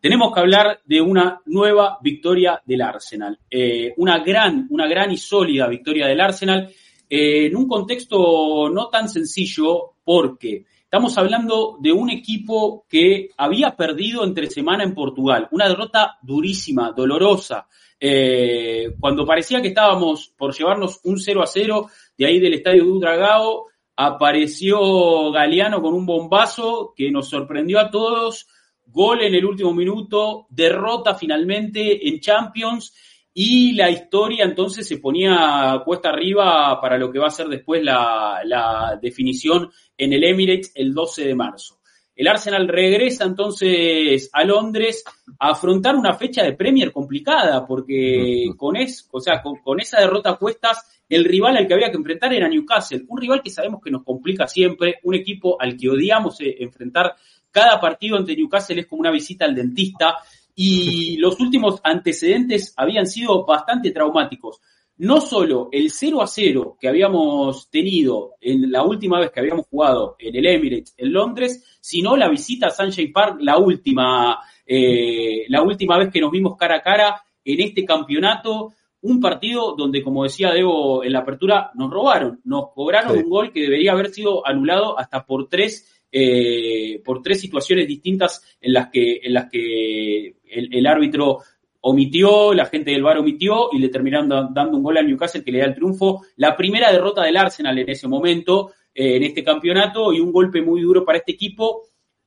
Tenemos 0.02 0.34
que 0.34 0.40
hablar 0.40 0.80
de 0.84 1.00
una 1.00 1.40
nueva 1.46 2.00
victoria 2.02 2.60
del 2.66 2.82
Arsenal. 2.82 3.38
Eh, 3.52 3.94
una 3.98 4.18
gran, 4.18 4.66
una 4.72 4.88
gran 4.88 5.12
y 5.12 5.18
sólida 5.18 5.68
victoria 5.68 6.08
del 6.08 6.20
Arsenal 6.20 6.74
eh, 7.08 7.46
en 7.46 7.56
un 7.56 7.68
contexto 7.68 8.68
no 8.72 8.88
tan 8.88 9.10
sencillo 9.10 9.92
porque 10.04 10.66
estamos 10.82 11.16
hablando 11.20 11.78
de 11.80 11.92
un 11.92 12.10
equipo 12.10 12.88
que 12.90 13.30
había 13.38 13.76
perdido 13.76 14.24
entre 14.24 14.50
semana 14.50 14.84
en 14.84 14.96
Portugal. 14.96 15.48
Una 15.52 15.70
derrota 15.70 16.18
durísima, 16.24 16.94
dolorosa. 16.94 17.68
Eh, 18.00 18.96
cuando 19.00 19.24
parecía 19.24 19.62
que 19.62 19.68
estábamos 19.68 20.34
por 20.36 20.52
llevarnos 20.56 21.00
un 21.04 21.20
0 21.20 21.44
a 21.44 21.46
0 21.46 21.90
de 22.18 22.26
ahí 22.26 22.40
del 22.40 22.56
estadio 22.56 22.86
de 22.86 22.90
Udragao, 22.90 23.68
apareció 23.98 25.32
Galeano 25.32 25.82
con 25.82 25.94
un 25.94 26.06
bombazo 26.06 26.94
que 26.96 27.12
nos 27.12 27.30
sorprendió 27.30 27.80
a 27.80 27.90
todos, 27.90 28.48
gol 28.86 29.24
en 29.24 29.34
el 29.34 29.44
último 29.44 29.74
minuto, 29.74 30.46
derrota 30.50 31.16
finalmente 31.16 32.08
en 32.08 32.20
Champions 32.20 32.94
y 33.34 33.74
la 33.74 33.90
historia 33.90 34.46
entonces 34.46 34.88
se 34.88 34.98
ponía 34.98 35.82
cuesta 35.84 36.10
arriba 36.10 36.80
para 36.80 36.98
lo 36.98 37.12
que 37.12 37.20
va 37.20 37.28
a 37.28 37.32
ser 37.32 37.48
después 37.48 37.84
la, 37.84 38.98
definición 39.02 39.70
en 39.98 40.14
el 40.14 40.24
Emirates 40.24 40.72
el 40.76 40.94
12 40.94 41.26
de 41.26 41.36
marzo. 41.36 41.80
El 42.16 42.28
Arsenal 42.28 42.68
regresa 42.68 43.26
entonces 43.26 44.32
a 44.34 44.44
Londres 44.44 45.04
a 45.38 45.52
afrontar 45.52 45.96
una 45.96 46.16
fecha 46.16 46.44
de 46.44 46.54
Premier 46.54 46.92
complicada, 46.92 47.68
porque 47.68 48.50
con, 48.58 48.76
es, 48.76 49.08
o 49.12 49.20
sea, 49.20 49.44
con, 49.44 49.80
esa 49.80 50.00
derrota 50.00 50.32
a 50.32 50.38
cuestas, 50.38 50.97
el 51.10 51.26
rival 51.26 51.58
al 51.58 51.68
que 51.68 51.74
había 51.74 51.90
que 51.90 51.98
enfrentar 51.98 52.34
era 52.34 52.48
Newcastle, 52.48 53.06
un 53.08 53.20
rival 53.20 53.42
que 53.42 53.50
sabemos 53.50 53.82
que 53.84 53.92
nos 53.92 54.04
complica 54.04 54.48
siempre, 54.48 54.96
un 55.04 55.16
equipo 55.16 55.60
al 55.60 55.78
que 55.78 55.90
odiamos 55.90 56.40
eh, 56.42 56.56
enfrentar. 56.60 57.16
Cada 57.52 57.80
partido 57.80 58.18
ante 58.18 58.36
Newcastle 58.36 58.82
es 58.82 58.88
como 58.88 59.02
una 59.02 59.12
visita 59.12 59.46
al 59.46 59.56
dentista 59.56 60.18
y 60.56 61.18
los 61.20 61.40
últimos 61.40 61.80
antecedentes 61.84 62.74
habían 62.76 63.08
sido 63.08 63.46
bastante 63.46 63.92
traumáticos 63.92 64.60
no 64.98 65.22
solo 65.22 65.70
el 65.72 65.92
0 65.92 66.22
a 66.22 66.28
0 66.28 66.78
que 66.80 66.88
habíamos 66.88 67.70
tenido 67.70 68.34
en 68.42 68.72
la 68.72 68.84
última 68.84 69.20
vez 69.20 69.32
que 69.32 69.40
habíamos 69.40 69.68
jugado 69.68 70.16
en 70.20 70.36
el 70.36 70.46
Emirates 70.46 70.96
en 70.98 71.14
Londres, 71.14 71.78
sino 71.80 72.18
la 72.18 72.30
visita 72.30 72.68
a 72.68 72.72
Sunshine 72.72 73.12
Park, 73.12 73.38
la 73.42 73.58
última, 73.58 74.40
eh, 74.66 75.46
la 75.50 75.62
última 75.62 75.98
vez 75.98 76.10
que 76.12 76.22
nos 76.22 76.32
vimos 76.32 76.58
cara 76.58 76.78
a 76.78 76.82
cara 76.82 77.24
en 77.46 77.62
este 77.62 77.86
campeonato. 77.86 78.74
Un 79.02 79.20
partido 79.20 79.76
donde, 79.76 80.02
como 80.02 80.24
decía 80.24 80.52
Debo 80.52 81.04
en 81.04 81.14
la 81.14 81.20
apertura, 81.20 81.72
nos 81.76 81.92
robaron, 81.92 82.42
nos 82.44 82.72
cobraron 82.74 83.18
un 83.18 83.30
gol 83.30 83.52
que 83.52 83.62
debería 83.62 83.92
haber 83.92 84.10
sido 84.10 84.46
anulado 84.46 84.98
hasta 84.98 85.26
por 85.26 85.48
tres, 85.48 86.04
eh, 86.12 87.02
por 87.06 87.22
tres 87.22 87.40
situaciones 87.40 87.88
distintas 87.88 88.58
en 88.60 88.74
las 88.74 88.90
que, 88.90 89.20
en 89.24 89.34
las 89.34 89.50
que 89.50 90.36
el 90.46 90.88
árbitro 90.88 91.40
omitió, 91.82 92.54
la 92.54 92.66
gente 92.66 92.92
del 92.92 93.04
bar 93.04 93.18
omitió 93.18 93.70
y 93.72 93.80
le 93.80 93.90
terminaron 93.90 94.28
dando 94.30 94.78
un 94.78 94.84
gol 94.84 94.98
al 94.98 95.08
Newcastle 95.08 95.44
que 95.44 95.52
le 95.52 95.60
da 95.60 95.66
el 95.66 95.76
triunfo. 95.76 96.26
La 96.36 96.56
primera 96.56 96.92
derrota 96.92 97.24
del 97.24 97.38
Arsenal 97.38 97.78
en 97.80 97.90
ese 97.90 98.08
momento, 98.08 98.74
eh, 98.94 99.16
en 99.16 99.24
este 99.24 99.44
campeonato, 99.44 100.12
y 100.12 100.20
un 100.20 100.32
golpe 100.32 100.62
muy 100.62 100.82
duro 100.82 101.06
para 101.06 101.20
este 101.20 101.32
equipo 101.32 101.84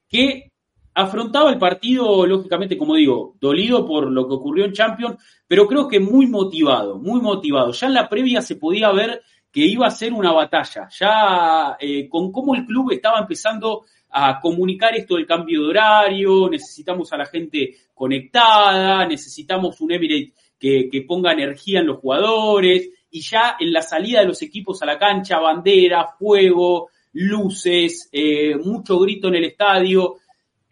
que 0.08 0.49
afrontaba 0.94 1.50
el 1.50 1.58
partido, 1.58 2.26
lógicamente, 2.26 2.76
como 2.76 2.94
digo, 2.94 3.36
dolido 3.40 3.86
por 3.86 4.10
lo 4.10 4.26
que 4.26 4.34
ocurrió 4.34 4.64
en 4.64 4.72
Champions, 4.72 5.16
pero 5.46 5.66
creo 5.66 5.88
que 5.88 6.00
muy 6.00 6.26
motivado, 6.26 6.98
muy 6.98 7.20
motivado. 7.20 7.72
Ya 7.72 7.86
en 7.86 7.94
la 7.94 8.08
previa 8.08 8.42
se 8.42 8.56
podía 8.56 8.90
ver 8.92 9.22
que 9.52 9.66
iba 9.66 9.86
a 9.86 9.90
ser 9.90 10.12
una 10.12 10.32
batalla, 10.32 10.88
ya 10.90 11.76
eh, 11.80 12.08
con 12.08 12.30
cómo 12.30 12.54
el 12.54 12.64
club 12.64 12.92
estaba 12.92 13.18
empezando 13.18 13.84
a 14.10 14.40
comunicar 14.40 14.94
esto 14.94 15.16
del 15.16 15.26
cambio 15.26 15.62
de 15.62 15.68
horario, 15.68 16.48
necesitamos 16.48 17.12
a 17.12 17.16
la 17.16 17.26
gente 17.26 17.76
conectada, 17.94 19.06
necesitamos 19.06 19.80
un 19.80 19.92
Emirates 19.92 20.32
que, 20.58 21.04
ponga 21.06 21.32
energía 21.32 21.80
en 21.80 21.86
los 21.86 21.98
jugadores 21.98 22.90
y 23.10 23.22
ya 23.22 23.56
en 23.58 23.72
la 23.72 23.82
salida 23.82 24.20
de 24.20 24.26
los 24.26 24.42
equipos 24.42 24.82
a 24.82 24.86
la 24.86 24.98
cancha, 24.98 25.38
bandera, 25.38 26.06
fuego, 26.18 26.90
luces, 27.12 28.08
eh, 28.12 28.56
mucho 28.56 28.98
grito 28.98 29.28
en 29.28 29.36
el 29.36 29.44
estadio. 29.44 30.16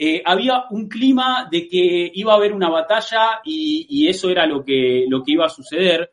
Eh, 0.01 0.23
había 0.25 0.63
un 0.71 0.89
clima 0.89 1.49
de 1.51 1.67
que 1.67 2.13
iba 2.15 2.33
a 2.33 2.37
haber 2.37 2.53
una 2.53 2.71
batalla 2.71 3.41
y, 3.45 4.07
eso 4.07 4.31
era 4.31 4.47
lo 4.47 4.65
que, 4.65 5.07
lo 5.09 5.25
que 5.25 5.33
iba 5.33 5.47
a 5.47 5.51
suceder. 5.51 6.13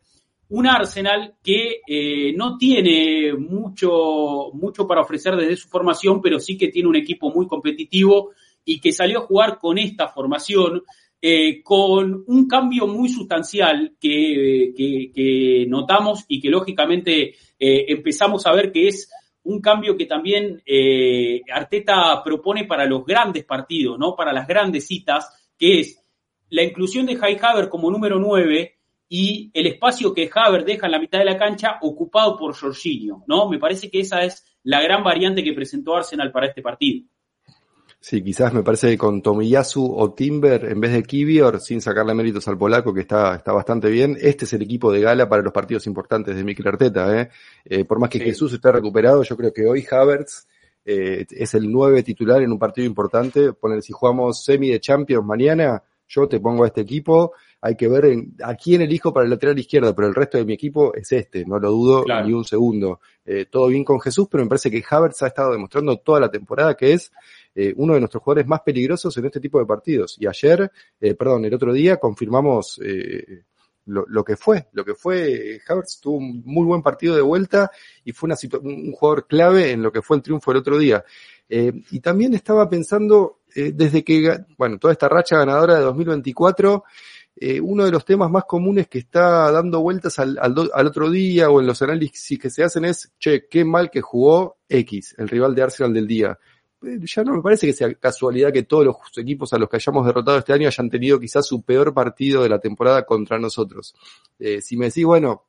Un 0.50 0.66
Arsenal 0.68 1.36
que 1.44 1.82
eh, 1.88 2.34
no 2.36 2.58
tiene 2.58 3.34
mucho, 3.34 4.50
mucho 4.54 4.88
para 4.88 5.02
ofrecer 5.02 5.36
desde 5.36 5.56
su 5.56 5.70
formación, 5.70 6.20
pero 6.20 6.40
sí 6.40 6.58
que 6.58 6.70
tiene 6.70 6.90
un 6.90 6.96
equipo 6.96 7.30
muy 7.30 7.48
competitivo 7.48 8.32
y 8.64 8.80
que 8.80 8.92
salió 8.92 9.20
a 9.20 9.26
jugar 9.28 9.60
con 9.60 9.78
esta 9.78 10.08
formación, 10.08 10.82
eh, 11.22 11.62
con 11.62 12.24
un 12.26 12.48
cambio 12.48 12.88
muy 12.88 13.10
sustancial 13.10 13.96
que, 14.00 14.74
que, 14.76 15.66
notamos 15.68 16.26
y 16.28 16.42
que 16.42 16.50
lógicamente 16.50 17.36
empezamos 17.60 18.46
a 18.48 18.54
ver 18.54 18.72
que 18.72 18.88
es 18.88 19.10
un 19.46 19.62
cambio 19.62 19.96
que 19.96 20.06
también 20.06 20.62
Arteta 21.52 22.22
propone 22.24 22.66
para 22.66 22.86
los 22.86 23.06
grandes 23.06 23.46
partidos, 23.46 23.98
¿no? 23.98 24.16
Para 24.16 24.34
las 24.34 24.48
grandes 24.48 24.86
citas, 24.86 25.52
que 25.58 25.80
es 25.80 26.04
la 26.50 26.64
inclusión 26.64 27.06
de 27.06 27.14
Highhaver 27.14 27.70
como 27.70 27.90
número 27.90 28.20
9 28.20 28.74
y 29.08 29.52
el 29.54 29.68
espacio 29.68 30.14
que 30.14 30.30
Haver 30.34 30.66
deja 30.66 30.88
en 30.88 30.92
la 30.92 31.00
mitad 31.00 31.20
de 31.20 31.26
la 31.26 31.38
cancha 31.38 31.78
ocupado 31.82 32.38
por 32.38 32.56
Jorginho, 32.56 33.24
¿no? 33.28 33.48
Me 33.48 33.60
parece 33.60 33.90
que 33.90 34.00
esa 34.00 34.24
es 34.24 34.44
la 34.64 34.82
gran 34.82 35.04
variante 35.04 35.44
que 35.44 35.54
presentó 35.54 35.96
Arsenal 35.96 36.32
para 36.32 36.48
este 36.48 36.62
partido. 36.62 37.06
Sí, 38.08 38.22
quizás 38.22 38.54
me 38.54 38.62
parece 38.62 38.92
que 38.92 39.00
con 39.00 39.20
Tomiyasu 39.20 39.84
o 39.98 40.14
Timber 40.14 40.66
en 40.66 40.80
vez 40.80 40.94
de 40.94 41.02
Kivior, 41.02 41.60
sin 41.60 41.82
sacarle 41.82 42.14
méritos 42.14 42.48
al 42.48 42.56
polaco 42.56 42.94
que 42.94 43.02
está, 43.02 43.34
está 43.34 43.52
bastante 43.52 43.90
bien, 43.90 44.16
este 44.22 44.46
es 44.46 44.54
el 44.54 44.62
equipo 44.62 44.92
de 44.92 45.02
gala 45.02 45.28
para 45.28 45.42
los 45.42 45.52
partidos 45.52 45.88
importantes 45.88 46.36
de 46.36 46.44
Mikel 46.44 46.68
Arteta. 46.68 47.20
¿eh? 47.20 47.30
eh 47.66 47.84
por 47.84 48.00
más 48.00 48.12
que 48.12 48.20
Jesús 48.20 48.54
esté 48.54 48.72
recuperado, 48.72 49.24
yo 49.24 49.36
creo 49.36 49.52
que 49.52 49.66
hoy 49.66 49.84
Havertz 49.90 50.46
eh, 50.86 51.26
es 51.32 51.56
el 51.56 51.72
9 51.72 52.04
titular 52.04 52.44
en 52.44 52.52
un 52.52 52.60
partido 52.60 52.86
importante. 52.86 53.54
Poner, 53.54 53.82
si 53.82 53.92
jugamos 53.92 54.46
semi 54.46 54.70
de 54.70 54.80
Champions 54.80 55.26
mañana, 55.26 55.82
yo 56.08 56.28
te 56.28 56.40
pongo 56.40 56.64
a 56.64 56.68
este 56.68 56.82
equipo 56.82 57.34
hay 57.66 57.76
que 57.76 57.88
ver 57.88 58.06
a 58.44 58.54
quién 58.54 58.84
elijo 58.84 59.12
para 59.12 59.24
el 59.24 59.32
lateral 59.32 59.58
izquierdo, 59.58 59.96
pero 59.96 60.08
el 60.08 60.14
resto 60.14 60.38
de 60.38 60.46
mi 60.46 60.54
equipo 60.54 60.94
es 60.94 61.12
este, 61.12 61.44
no 61.46 61.58
lo 61.58 61.72
dudo 61.72 62.06
ni 62.24 62.32
un 62.32 62.46
segundo. 62.46 63.00
Eh, 63.26 63.48
todo 63.50 63.70
bien 63.70 63.84
con 63.84 64.00
Jesús, 64.00 64.28
pero 64.30 64.44
me 64.44 64.50
parece 64.50 64.70
que 64.70 64.84
Havertz 64.88 65.24
ha 65.24 65.28
estado 65.28 65.52
demostrando 65.52 65.98
toda 65.98 66.20
la 66.20 66.30
temporada 66.30 66.76
que 66.76 66.94
es 66.94 67.12
eh, 67.56 67.74
uno 67.78 67.94
de 67.94 68.02
nuestros 68.02 68.22
jugadores 68.22 68.48
más 68.48 68.62
peligrosos 68.62 69.16
en 69.18 69.26
este 69.26 69.40
tipo 69.40 69.60
de 69.60 69.66
partidos. 69.66 70.18
Y 70.20 70.28
ayer, 70.28 70.72
eh, 71.00 71.16
perdón, 71.16 71.46
el 71.46 71.54
otro 71.54 71.74
día 71.74 71.98
confirmamos 71.98 72.80
lo, 73.86 74.24
que 74.24 74.36
fue, 74.36 74.68
lo 74.74 74.84
que 74.84 74.94
fue 74.94 75.62
Havertz 75.68 76.00
tuvo 76.02 76.18
un 76.18 76.42
muy 76.46 76.66
buen 76.66 76.82
partido 76.82 77.16
de 77.16 77.22
vuelta 77.22 77.72
y 78.04 78.12
fue 78.12 78.28
una 78.28 78.36
un 78.62 78.92
jugador 78.92 79.28
clave 79.28 79.72
en 79.72 79.82
lo 79.84 79.92
que 79.92 80.02
fue 80.02 80.18
el 80.18 80.24
triunfo 80.24 80.52
el 80.52 80.58
otro 80.58 80.78
día. 80.78 81.04
y 81.48 82.00
también 82.00 82.34
estaba 82.34 82.70
pensando, 82.70 83.42
desde 83.56 84.04
que, 84.04 84.46
bueno, 84.58 84.78
toda 84.78 84.92
esta 84.92 85.08
racha 85.08 85.38
ganadora 85.38 85.76
de 85.76 85.82
2024, 85.82 86.84
eh, 87.38 87.60
uno 87.60 87.84
de 87.84 87.92
los 87.92 88.06
temas 88.06 88.32
más 88.32 88.46
comunes 88.46 88.88
que 88.88 89.00
está 89.00 89.52
dando 89.52 89.82
vueltas 89.82 90.20
al, 90.20 90.40
al, 90.40 90.88
otro 90.88 91.10
día 91.10 91.50
o 91.50 91.60
en 91.60 91.68
los 91.68 91.82
análisis 91.82 92.40
que 92.40 92.50
se 92.50 92.64
hacen 92.64 92.86
es, 92.86 93.12
che, 93.20 93.48
qué 93.50 93.66
mal 93.66 93.92
que 93.92 94.00
jugó 94.00 94.60
X, 94.70 95.16
el 95.18 95.28
rival 95.28 95.54
de 95.54 95.64
Arsenal 95.64 95.94
del 95.94 96.08
día. 96.08 96.40
Ya 97.04 97.24
no 97.24 97.36
me 97.36 97.42
parece 97.42 97.68
que 97.68 97.74
sea 97.74 97.94
casualidad 97.96 98.54
que 98.54 98.64
todos 98.64 98.86
los 98.86 98.96
equipos 99.18 99.52
a 99.54 99.58
los 99.58 99.70
que 99.70 99.78
hayamos 99.78 100.06
derrotado 100.06 100.38
este 100.38 100.54
año 100.54 100.68
hayan 100.68 100.90
tenido 100.90 101.20
quizás 101.20 101.46
su 101.46 101.64
peor 101.64 101.94
partido 101.94 102.44
de 102.44 102.50
la 102.50 102.60
temporada 102.60 103.06
contra 103.06 103.40
nosotros. 103.40 103.96
Eh, 104.40 104.62
si 104.62 104.78
me 104.78 104.86
decís, 104.86 105.06
bueno, 105.06 105.46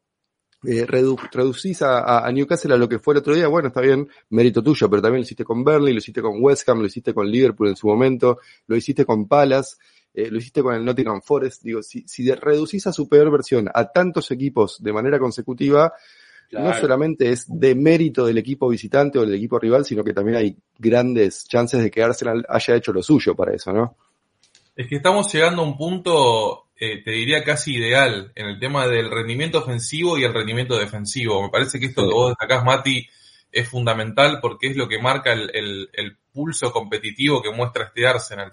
eh, 0.64 0.86
reducís 0.86 1.82
a, 1.82 2.26
a, 2.26 2.32
Newcastle 2.32 2.74
a 2.74 2.76
lo 2.76 2.88
que 2.88 2.98
fue 2.98 3.14
el 3.14 3.18
otro 3.18 3.34
día, 3.34 3.46
bueno, 3.46 3.68
está 3.68 3.80
bien, 3.80 4.08
mérito 4.30 4.62
tuyo, 4.62 4.88
pero 4.88 5.02
también 5.02 5.20
lo 5.20 5.24
hiciste 5.24 5.44
con 5.44 5.62
Burnley, 5.62 5.92
lo 5.92 5.98
hiciste 5.98 6.22
con 6.22 6.42
West 6.42 6.68
Ham, 6.68 6.80
lo 6.80 6.86
hiciste 6.86 7.14
con 7.14 7.30
Liverpool 7.30 7.68
en 7.68 7.76
su 7.76 7.86
momento, 7.86 8.38
lo 8.66 8.76
hiciste 8.76 9.04
con 9.04 9.28
Palace. 9.28 9.76
Eh, 10.16 10.30
lo 10.30 10.38
hiciste 10.38 10.62
con 10.62 10.74
el 10.74 10.82
Nottingham 10.82 11.20
Forest, 11.20 11.62
digo, 11.62 11.82
si, 11.82 12.02
si 12.08 12.32
reducís 12.32 12.86
a 12.86 12.92
su 12.92 13.06
peor 13.06 13.30
versión 13.30 13.68
a 13.72 13.92
tantos 13.92 14.30
equipos 14.30 14.82
de 14.82 14.90
manera 14.90 15.18
consecutiva, 15.18 15.92
no 16.52 16.74
solamente 16.74 17.30
es 17.30 17.46
de 17.48 17.74
mérito 17.74 18.26
del 18.26 18.38
equipo 18.38 18.68
visitante 18.68 19.18
o 19.18 19.22
del 19.22 19.34
equipo 19.34 19.58
rival, 19.58 19.84
sino 19.84 20.04
que 20.04 20.12
también 20.12 20.36
hay 20.36 20.56
grandes 20.78 21.46
chances 21.46 21.82
de 21.82 21.90
que 21.90 22.02
Arsenal 22.02 22.44
haya 22.48 22.76
hecho 22.76 22.92
lo 22.92 23.02
suyo 23.02 23.34
para 23.34 23.54
eso, 23.54 23.72
¿no? 23.72 23.96
Es 24.74 24.86
que 24.88 24.96
estamos 24.96 25.32
llegando 25.32 25.62
a 25.62 25.64
un 25.64 25.76
punto, 25.76 26.68
eh, 26.78 27.02
te 27.02 27.10
diría 27.10 27.42
casi 27.42 27.76
ideal, 27.76 28.32
en 28.34 28.46
el 28.46 28.58
tema 28.58 28.86
del 28.86 29.10
rendimiento 29.10 29.58
ofensivo 29.58 30.18
y 30.18 30.24
el 30.24 30.34
rendimiento 30.34 30.76
defensivo. 30.76 31.42
Me 31.42 31.48
parece 31.48 31.80
que 31.80 31.86
esto 31.86 32.06
que 32.06 32.12
vos 32.12 32.30
destacás, 32.30 32.64
Mati, 32.64 33.06
es 33.50 33.68
fundamental 33.68 34.38
porque 34.40 34.68
es 34.68 34.76
lo 34.76 34.86
que 34.86 35.00
marca 35.00 35.32
el, 35.32 35.88
el 35.92 36.16
pulso 36.32 36.70
competitivo 36.72 37.42
que 37.42 37.50
muestra 37.50 37.84
este 37.84 38.06
Arsenal. 38.06 38.52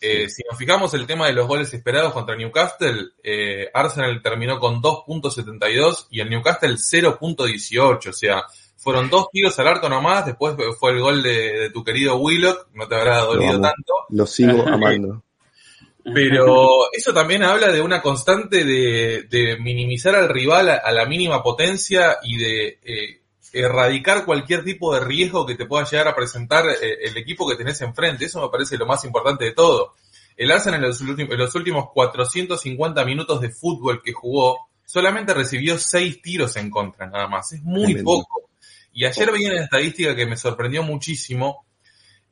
Eh, 0.00 0.28
si 0.28 0.42
nos 0.48 0.58
fijamos 0.58 0.92
el 0.94 1.06
tema 1.06 1.26
de 1.26 1.32
los 1.32 1.46
goles 1.46 1.72
esperados 1.72 2.12
contra 2.12 2.36
Newcastle, 2.36 3.08
eh, 3.22 3.70
Arsenal 3.72 4.20
terminó 4.22 4.58
con 4.58 4.82
2.72 4.82 6.08
y 6.10 6.20
el 6.20 6.28
Newcastle 6.28 6.74
0.18, 6.74 8.08
o 8.08 8.12
sea, 8.12 8.44
fueron 8.76 9.08
dos 9.08 9.28
tiros 9.32 9.58
al 9.58 9.68
arco 9.68 9.88
nomás, 9.88 10.26
después 10.26 10.54
fue 10.78 10.92
el 10.92 11.00
gol 11.00 11.22
de, 11.22 11.70
tu 11.70 11.82
querido 11.82 12.16
Willock, 12.16 12.68
no 12.74 12.86
te 12.86 12.94
habrá 12.94 13.20
dolido 13.20 13.60
tanto. 13.60 13.94
Lo 14.10 14.26
sigo 14.26 14.66
amando. 14.68 15.22
Pero 16.14 16.92
eso 16.92 17.12
también 17.12 17.42
habla 17.42 17.72
de 17.72 17.80
una 17.80 18.00
constante 18.00 18.64
de, 18.64 19.56
minimizar 19.60 20.14
al 20.14 20.28
rival 20.28 20.68
a, 20.68 20.92
la 20.92 21.04
mínima 21.06 21.42
potencia 21.42 22.18
y 22.22 22.36
de 22.36 22.78
eh, 22.84 23.20
erradicar 23.60 24.24
cualquier 24.24 24.64
tipo 24.64 24.94
de 24.94 25.00
riesgo 25.00 25.46
que 25.46 25.54
te 25.54 25.66
pueda 25.66 25.84
llegar 25.84 26.08
a 26.08 26.14
presentar 26.14 26.66
eh, 26.68 26.98
el 27.02 27.16
equipo 27.16 27.48
que 27.48 27.56
tenés 27.56 27.80
enfrente. 27.80 28.26
Eso 28.26 28.42
me 28.42 28.48
parece 28.48 28.76
lo 28.76 28.86
más 28.86 29.04
importante 29.04 29.44
de 29.44 29.52
todo. 29.52 29.94
El 30.36 30.50
Arsenal 30.50 30.82
en 30.82 30.88
los, 30.88 31.00
últimos, 31.00 31.32
en 31.32 31.38
los 31.38 31.54
últimos 31.54 31.90
450 31.92 33.04
minutos 33.04 33.40
de 33.40 33.50
fútbol 33.50 34.02
que 34.02 34.12
jugó, 34.12 34.68
solamente 34.84 35.32
recibió 35.32 35.78
6 35.78 36.20
tiros 36.20 36.56
en 36.56 36.70
contra, 36.70 37.06
nada 37.06 37.26
más. 37.26 37.52
Es 37.52 37.62
muy 37.62 38.02
poco. 38.02 38.50
Y 38.92 39.04
ayer 39.04 39.30
veía 39.32 39.52
una 39.52 39.64
estadística 39.64 40.14
que 40.14 40.26
me 40.26 40.36
sorprendió 40.36 40.82
muchísimo. 40.82 41.66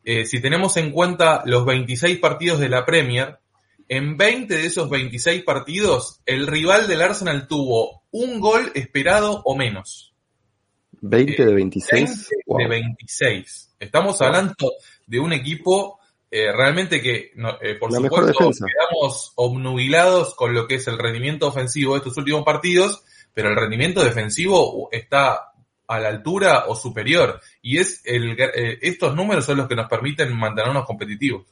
Eh, 0.04 0.26
si 0.26 0.40
tenemos 0.40 0.76
en 0.76 0.92
cuenta 0.92 1.42
los 1.46 1.64
26 1.64 2.18
partidos 2.18 2.60
de 2.60 2.68
la 2.68 2.84
Premier, 2.84 3.38
en 3.88 4.16
20 4.16 4.54
de 4.56 4.66
esos 4.66 4.88
26 4.88 5.42
partidos, 5.42 6.20
el 6.24 6.46
rival 6.46 6.88
del 6.88 7.02
Arsenal 7.02 7.46
tuvo 7.48 8.02
un 8.10 8.40
gol 8.40 8.72
esperado 8.74 9.42
o 9.44 9.56
menos. 9.56 10.13
20 11.06 11.44
de 11.44 11.54
26. 11.54 12.28
de 12.46 12.68
26. 12.68 13.74
Estamos 13.78 14.20
hablando 14.22 14.72
de 15.06 15.20
un 15.20 15.32
equipo 15.32 15.98
eh, 16.30 16.50
realmente 16.50 17.02
que, 17.02 17.32
eh, 17.60 17.74
por 17.78 17.92
supuesto, 17.92 18.50
quedamos 18.50 19.32
obnubilados 19.36 20.34
con 20.34 20.54
lo 20.54 20.66
que 20.66 20.76
es 20.76 20.88
el 20.88 20.98
rendimiento 20.98 21.46
ofensivo 21.46 21.92
de 21.92 21.98
estos 21.98 22.16
últimos 22.16 22.42
partidos, 22.42 23.04
pero 23.34 23.50
el 23.50 23.56
rendimiento 23.56 24.02
defensivo 24.02 24.88
está 24.90 25.52
a 25.86 26.00
la 26.00 26.08
altura 26.08 26.64
o 26.68 26.74
superior. 26.74 27.38
Y 27.60 27.78
es 27.78 28.00
el, 28.06 28.40
eh, 28.40 28.78
estos 28.80 29.14
números 29.14 29.44
son 29.44 29.58
los 29.58 29.68
que 29.68 29.76
nos 29.76 29.88
permiten 29.88 30.34
mantenernos 30.34 30.86
competitivos. 30.86 31.46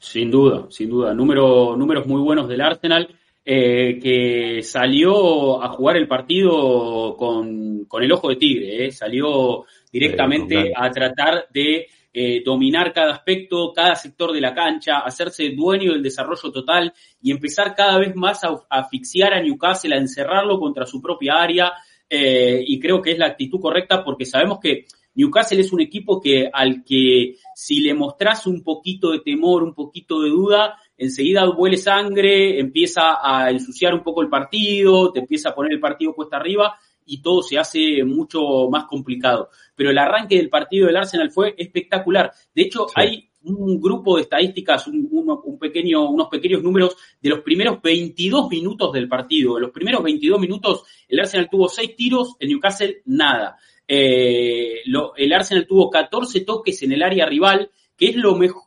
Sin 0.00 0.30
duda, 0.30 0.66
sin 0.70 0.90
duda. 0.90 1.12
Número, 1.14 1.76
números 1.76 2.06
muy 2.06 2.20
buenos 2.20 2.48
del 2.48 2.60
Arsenal, 2.60 3.08
que 3.44 4.60
salió 4.62 5.62
a 5.62 5.68
jugar 5.68 5.96
el 5.96 6.08
partido 6.08 7.14
con, 7.16 7.84
con 7.84 8.02
el 8.02 8.12
ojo 8.12 8.30
de 8.30 8.36
tigre, 8.36 8.90
salió 8.90 9.64
directamente 9.92 10.72
a 10.74 10.90
tratar 10.90 11.48
de 11.52 11.86
eh, 12.16 12.42
dominar 12.44 12.92
cada 12.92 13.12
aspecto, 13.12 13.72
cada 13.74 13.96
sector 13.96 14.32
de 14.32 14.40
la 14.40 14.54
cancha, 14.54 15.00
hacerse 15.00 15.50
dueño 15.50 15.90
del 15.92 16.02
desarrollo 16.02 16.52
total 16.52 16.94
y 17.20 17.32
empezar 17.32 17.74
cada 17.74 17.98
vez 17.98 18.14
más 18.14 18.44
a, 18.44 18.56
asfixiar 18.70 19.34
a 19.34 19.42
Newcastle, 19.42 19.96
a 19.96 19.98
encerrarlo 19.98 20.60
contra 20.60 20.86
su 20.86 21.02
propia 21.02 21.34
área. 21.42 21.72
Eh, 22.16 22.64
y 22.64 22.78
creo 22.78 23.02
que 23.02 23.10
es 23.10 23.18
la 23.18 23.26
actitud 23.26 23.58
correcta 23.58 24.04
porque 24.04 24.24
sabemos 24.24 24.60
que 24.60 24.84
Newcastle 25.16 25.60
es 25.60 25.72
un 25.72 25.80
equipo 25.80 26.20
que 26.20 26.48
al 26.52 26.84
que 26.84 27.34
si 27.56 27.80
le 27.80 27.92
mostras 27.92 28.46
un 28.46 28.62
poquito 28.62 29.10
de 29.10 29.18
temor, 29.18 29.64
un 29.64 29.74
poquito 29.74 30.22
de 30.22 30.28
duda, 30.28 30.78
enseguida 30.96 31.48
huele 31.50 31.76
sangre, 31.76 32.60
empieza 32.60 33.18
a 33.20 33.50
ensuciar 33.50 33.94
un 33.94 34.04
poco 34.04 34.22
el 34.22 34.28
partido, 34.28 35.10
te 35.10 35.18
empieza 35.20 35.48
a 35.48 35.54
poner 35.56 35.72
el 35.72 35.80
partido 35.80 36.14
cuesta 36.14 36.36
arriba 36.36 36.76
y 37.04 37.20
todo 37.20 37.42
se 37.42 37.58
hace 37.58 38.04
mucho 38.04 38.68
más 38.70 38.84
complicado. 38.84 39.48
Pero 39.74 39.90
el 39.90 39.98
arranque 39.98 40.36
del 40.36 40.50
partido 40.50 40.86
del 40.86 40.96
Arsenal 40.96 41.32
fue 41.32 41.56
espectacular. 41.58 42.30
De 42.54 42.62
hecho, 42.62 42.86
hay 42.94 43.28
un 43.44 43.80
grupo 43.80 44.16
de 44.16 44.22
estadísticas, 44.22 44.86
un, 44.88 45.58
pequeño, 45.60 46.08
unos 46.08 46.28
pequeños 46.28 46.62
números 46.62 46.96
de 47.20 47.30
los 47.30 47.40
primeros 47.40 47.80
22 47.82 48.48
minutos 48.48 48.92
del 48.92 49.08
partido. 49.08 49.56
En 49.56 49.62
los 49.62 49.70
primeros 49.70 50.02
22 50.02 50.40
minutos, 50.40 50.84
el 51.08 51.20
Arsenal 51.20 51.48
tuvo 51.50 51.68
6 51.68 51.96
tiros, 51.96 52.36
el 52.38 52.48
Newcastle 52.48 53.02
nada. 53.06 53.56
Eh, 53.86 54.82
el 55.16 55.32
Arsenal 55.32 55.66
tuvo 55.66 55.90
14 55.90 56.40
toques 56.40 56.82
en 56.82 56.92
el 56.92 57.02
área 57.02 57.26
rival, 57.26 57.70
que 57.96 58.06
es 58.06 58.16
lo 58.16 58.34
mejor, 58.36 58.62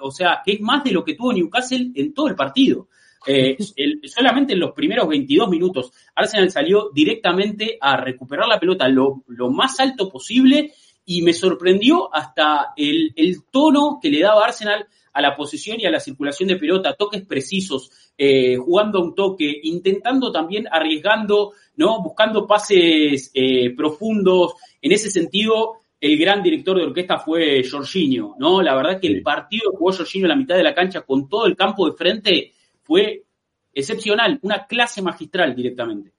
o 0.00 0.10
sea, 0.10 0.40
que 0.44 0.52
es 0.52 0.60
más 0.60 0.84
de 0.84 0.92
lo 0.92 1.04
que 1.04 1.14
tuvo 1.14 1.32
Newcastle 1.32 1.90
en 1.94 2.14
todo 2.14 2.28
el 2.28 2.36
partido. 2.36 2.88
Eh, 3.26 3.56
solamente 4.04 4.54
en 4.54 4.60
los 4.60 4.72
primeros 4.72 5.08
22 5.08 5.48
minutos, 5.48 5.92
Arsenal 6.14 6.50
salió 6.50 6.90
directamente 6.92 7.78
a 7.80 7.96
recuperar 7.96 8.48
la 8.48 8.60
pelota 8.60 8.88
lo, 8.88 9.22
más 9.50 9.78
alto 9.80 10.08
posible 10.08 10.72
y 11.04 11.22
me 11.22 11.32
sorprendió 11.32 12.14
hasta 12.14 12.72
el, 12.76 13.12
tono 13.50 13.98
que 14.00 14.10
le 14.10 14.20
daba 14.20 14.44
Arsenal 14.44 14.86
a 15.12 15.20
la 15.20 15.36
posición 15.36 15.80
y 15.80 15.86
a 15.86 15.90
la 15.90 15.98
circulación 15.98 16.48
de 16.48 16.56
pelota, 16.56 16.94
toques 16.94 17.26
precisos, 17.26 17.90
eh, 18.16 18.56
jugando 18.56 19.00
un 19.00 19.14
toque, 19.14 19.60
intentando 19.64 20.30
también 20.30 20.66
arriesgando, 20.70 21.52
¿no? 21.76 22.00
Buscando 22.02 22.46
pases 22.46 23.30
eh, 23.34 23.74
profundos. 23.74 24.54
En 24.80 24.92
ese 24.92 25.10
sentido, 25.10 25.80
el 26.00 26.16
gran 26.16 26.42
director 26.42 26.76
de 26.76 26.84
orquesta 26.84 27.18
fue 27.18 27.62
Jorginho, 27.68 28.36
¿no? 28.38 28.62
La 28.62 28.74
verdad 28.76 29.00
que 29.00 29.08
el 29.08 29.22
partido 29.22 29.72
jugó 29.72 29.92
Jorginho 29.92 30.26
en 30.26 30.30
la 30.30 30.36
mitad 30.36 30.56
de 30.56 30.62
la 30.62 30.74
cancha 30.74 31.02
con 31.02 31.28
todo 31.28 31.46
el 31.46 31.56
campo 31.56 31.90
de 31.90 31.96
frente 31.96 32.52
fue 32.82 33.24
excepcional, 33.72 34.38
una 34.42 34.66
clase 34.66 35.02
magistral 35.02 35.54
directamente. 35.54 36.12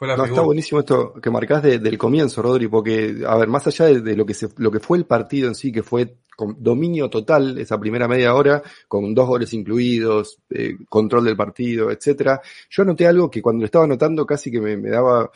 No, 0.00 0.24
está 0.24 0.40
buenísimo 0.42 0.80
esto 0.80 1.14
que 1.14 1.30
marcás 1.30 1.62
del 1.62 1.98
comienzo, 1.98 2.42
Rodri, 2.42 2.68
porque, 2.68 3.22
a 3.26 3.36
ver, 3.36 3.48
más 3.48 3.66
allá 3.66 3.86
de, 3.86 4.16
lo, 4.16 4.24
que 4.24 4.34
se, 4.34 4.48
lo 4.56 4.70
que 4.70 4.80
fue 4.80 4.98
el 4.98 5.06
partido 5.06 5.48
en 5.48 5.54
sí, 5.54 5.72
que 5.72 5.82
fue 5.82 6.18
con 6.36 6.56
dominio 6.62 7.10
total 7.10 7.58
esa 7.58 7.80
primera 7.80 8.06
media 8.06 8.32
hora, 8.34 8.62
con 8.86 9.12
dos 9.12 9.26
goles 9.26 9.52
incluidos, 9.54 10.38
eh, 10.50 10.76
control 10.88 11.24
del 11.24 11.36
partido, 11.36 11.90
etcétera, 11.90 12.40
yo 12.70 12.84
noté 12.84 13.08
algo 13.08 13.28
que 13.28 13.42
cuando 13.42 13.62
lo 13.62 13.66
estaba 13.66 13.88
notando 13.88 14.24
casi 14.24 14.50
que 14.50 14.60
me, 14.60 14.76
daba 14.88 15.30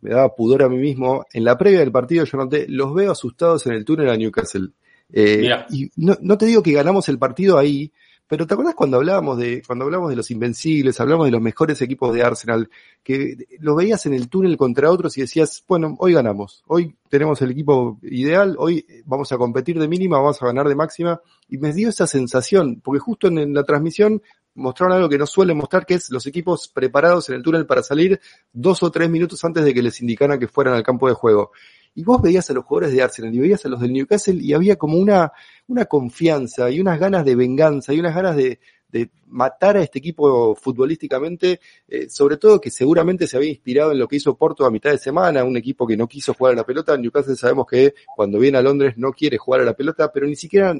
me 0.00 0.10
daba 0.10 0.32
pudor 0.32 0.62
a 0.62 0.68
mí 0.68 0.76
mismo. 0.76 1.26
En 1.32 1.42
la 1.42 1.58
previa 1.58 1.80
del 1.80 1.90
partido 1.90 2.24
yo 2.24 2.38
noté, 2.38 2.66
los 2.68 2.94
veo 2.94 3.10
asustados 3.10 3.66
en 3.66 3.72
el 3.72 3.84
túnel 3.84 4.08
a 4.08 4.16
Newcastle. 4.16 4.68
Eh, 5.12 5.50
y 5.70 5.90
no, 5.96 6.16
no 6.20 6.38
te 6.38 6.46
digo 6.46 6.62
que 6.62 6.72
ganamos 6.72 7.08
el 7.08 7.18
partido 7.18 7.58
ahí, 7.58 7.92
pero 8.26 8.46
¿te 8.46 8.54
acuerdas 8.54 8.74
cuando 8.74 8.96
hablábamos 8.96 9.38
de, 9.38 9.62
cuando 9.66 9.84
hablamos 9.84 10.08
de 10.08 10.16
los 10.16 10.30
invencibles, 10.30 10.98
hablamos 11.00 11.26
de 11.26 11.32
los 11.32 11.42
mejores 11.42 11.82
equipos 11.82 12.14
de 12.14 12.22
Arsenal, 12.22 12.70
que 13.02 13.36
lo 13.60 13.74
veías 13.74 14.06
en 14.06 14.14
el 14.14 14.28
túnel 14.28 14.56
contra 14.56 14.90
otros 14.90 15.18
y 15.18 15.20
decías, 15.20 15.62
bueno, 15.68 15.94
hoy 15.98 16.14
ganamos, 16.14 16.64
hoy 16.66 16.96
tenemos 17.08 17.42
el 17.42 17.50
equipo 17.50 17.98
ideal, 18.02 18.56
hoy 18.58 18.86
vamos 19.04 19.30
a 19.32 19.36
competir 19.36 19.78
de 19.78 19.88
mínima, 19.88 20.18
vamos 20.18 20.42
a 20.42 20.46
ganar 20.46 20.68
de 20.68 20.74
máxima, 20.74 21.20
y 21.48 21.58
me 21.58 21.72
dio 21.72 21.90
esa 21.90 22.06
sensación, 22.06 22.80
porque 22.82 22.98
justo 22.98 23.28
en, 23.28 23.52
la 23.52 23.64
transmisión 23.64 24.22
mostraron 24.54 24.96
algo 24.96 25.08
que 25.08 25.18
no 25.18 25.26
suelen 25.26 25.58
mostrar, 25.58 25.84
que 25.84 25.94
es 25.94 26.10
los 26.10 26.26
equipos 26.26 26.68
preparados 26.68 27.28
en 27.28 27.36
el 27.36 27.42
túnel 27.42 27.66
para 27.66 27.82
salir 27.82 28.20
dos 28.52 28.82
o 28.82 28.90
tres 28.90 29.10
minutos 29.10 29.44
antes 29.44 29.64
de 29.64 29.74
que 29.74 29.82
les 29.82 30.00
indicaran 30.00 30.38
que 30.38 30.48
fueran 30.48 30.74
al 30.74 30.82
campo 30.82 31.08
de 31.08 31.14
juego 31.14 31.52
y 31.94 32.02
vos 32.04 32.20
veías 32.20 32.48
a 32.50 32.52
los 32.54 32.64
jugadores 32.64 32.94
de 32.94 33.02
Arsenal 33.02 33.34
y 33.34 33.38
veías 33.38 33.64
a 33.64 33.68
los 33.68 33.80
del 33.80 33.92
Newcastle 33.92 34.38
y 34.40 34.52
había 34.52 34.76
como 34.76 34.98
una, 34.98 35.32
una 35.68 35.84
confianza 35.84 36.70
y 36.70 36.80
unas 36.80 36.98
ganas 36.98 37.24
de 37.24 37.36
venganza 37.36 37.92
y 37.92 38.00
unas 38.00 38.14
ganas 38.14 38.36
de, 38.36 38.58
de 38.94 39.10
matar 39.26 39.76
a 39.76 39.82
este 39.82 39.98
equipo 39.98 40.54
futbolísticamente, 40.54 41.60
eh, 41.88 42.08
sobre 42.08 42.36
todo 42.36 42.60
que 42.60 42.70
seguramente 42.70 43.26
se 43.26 43.36
había 43.36 43.50
inspirado 43.50 43.90
en 43.90 43.98
lo 43.98 44.06
que 44.06 44.16
hizo 44.16 44.36
Porto 44.36 44.64
a 44.64 44.70
mitad 44.70 44.92
de 44.92 44.98
semana, 44.98 45.42
un 45.42 45.56
equipo 45.56 45.84
que 45.84 45.96
no 45.96 46.06
quiso 46.06 46.32
jugar 46.32 46.52
a 46.52 46.56
la 46.58 46.64
pelota. 46.64 46.96
Newcastle 46.96 47.34
sabemos 47.34 47.66
que 47.66 47.94
cuando 48.14 48.38
viene 48.38 48.58
a 48.58 48.62
Londres 48.62 48.94
no 48.96 49.12
quiere 49.12 49.36
jugar 49.36 49.62
a 49.62 49.64
la 49.64 49.74
pelota, 49.74 50.12
pero 50.12 50.28
ni 50.28 50.36
siquiera 50.36 50.72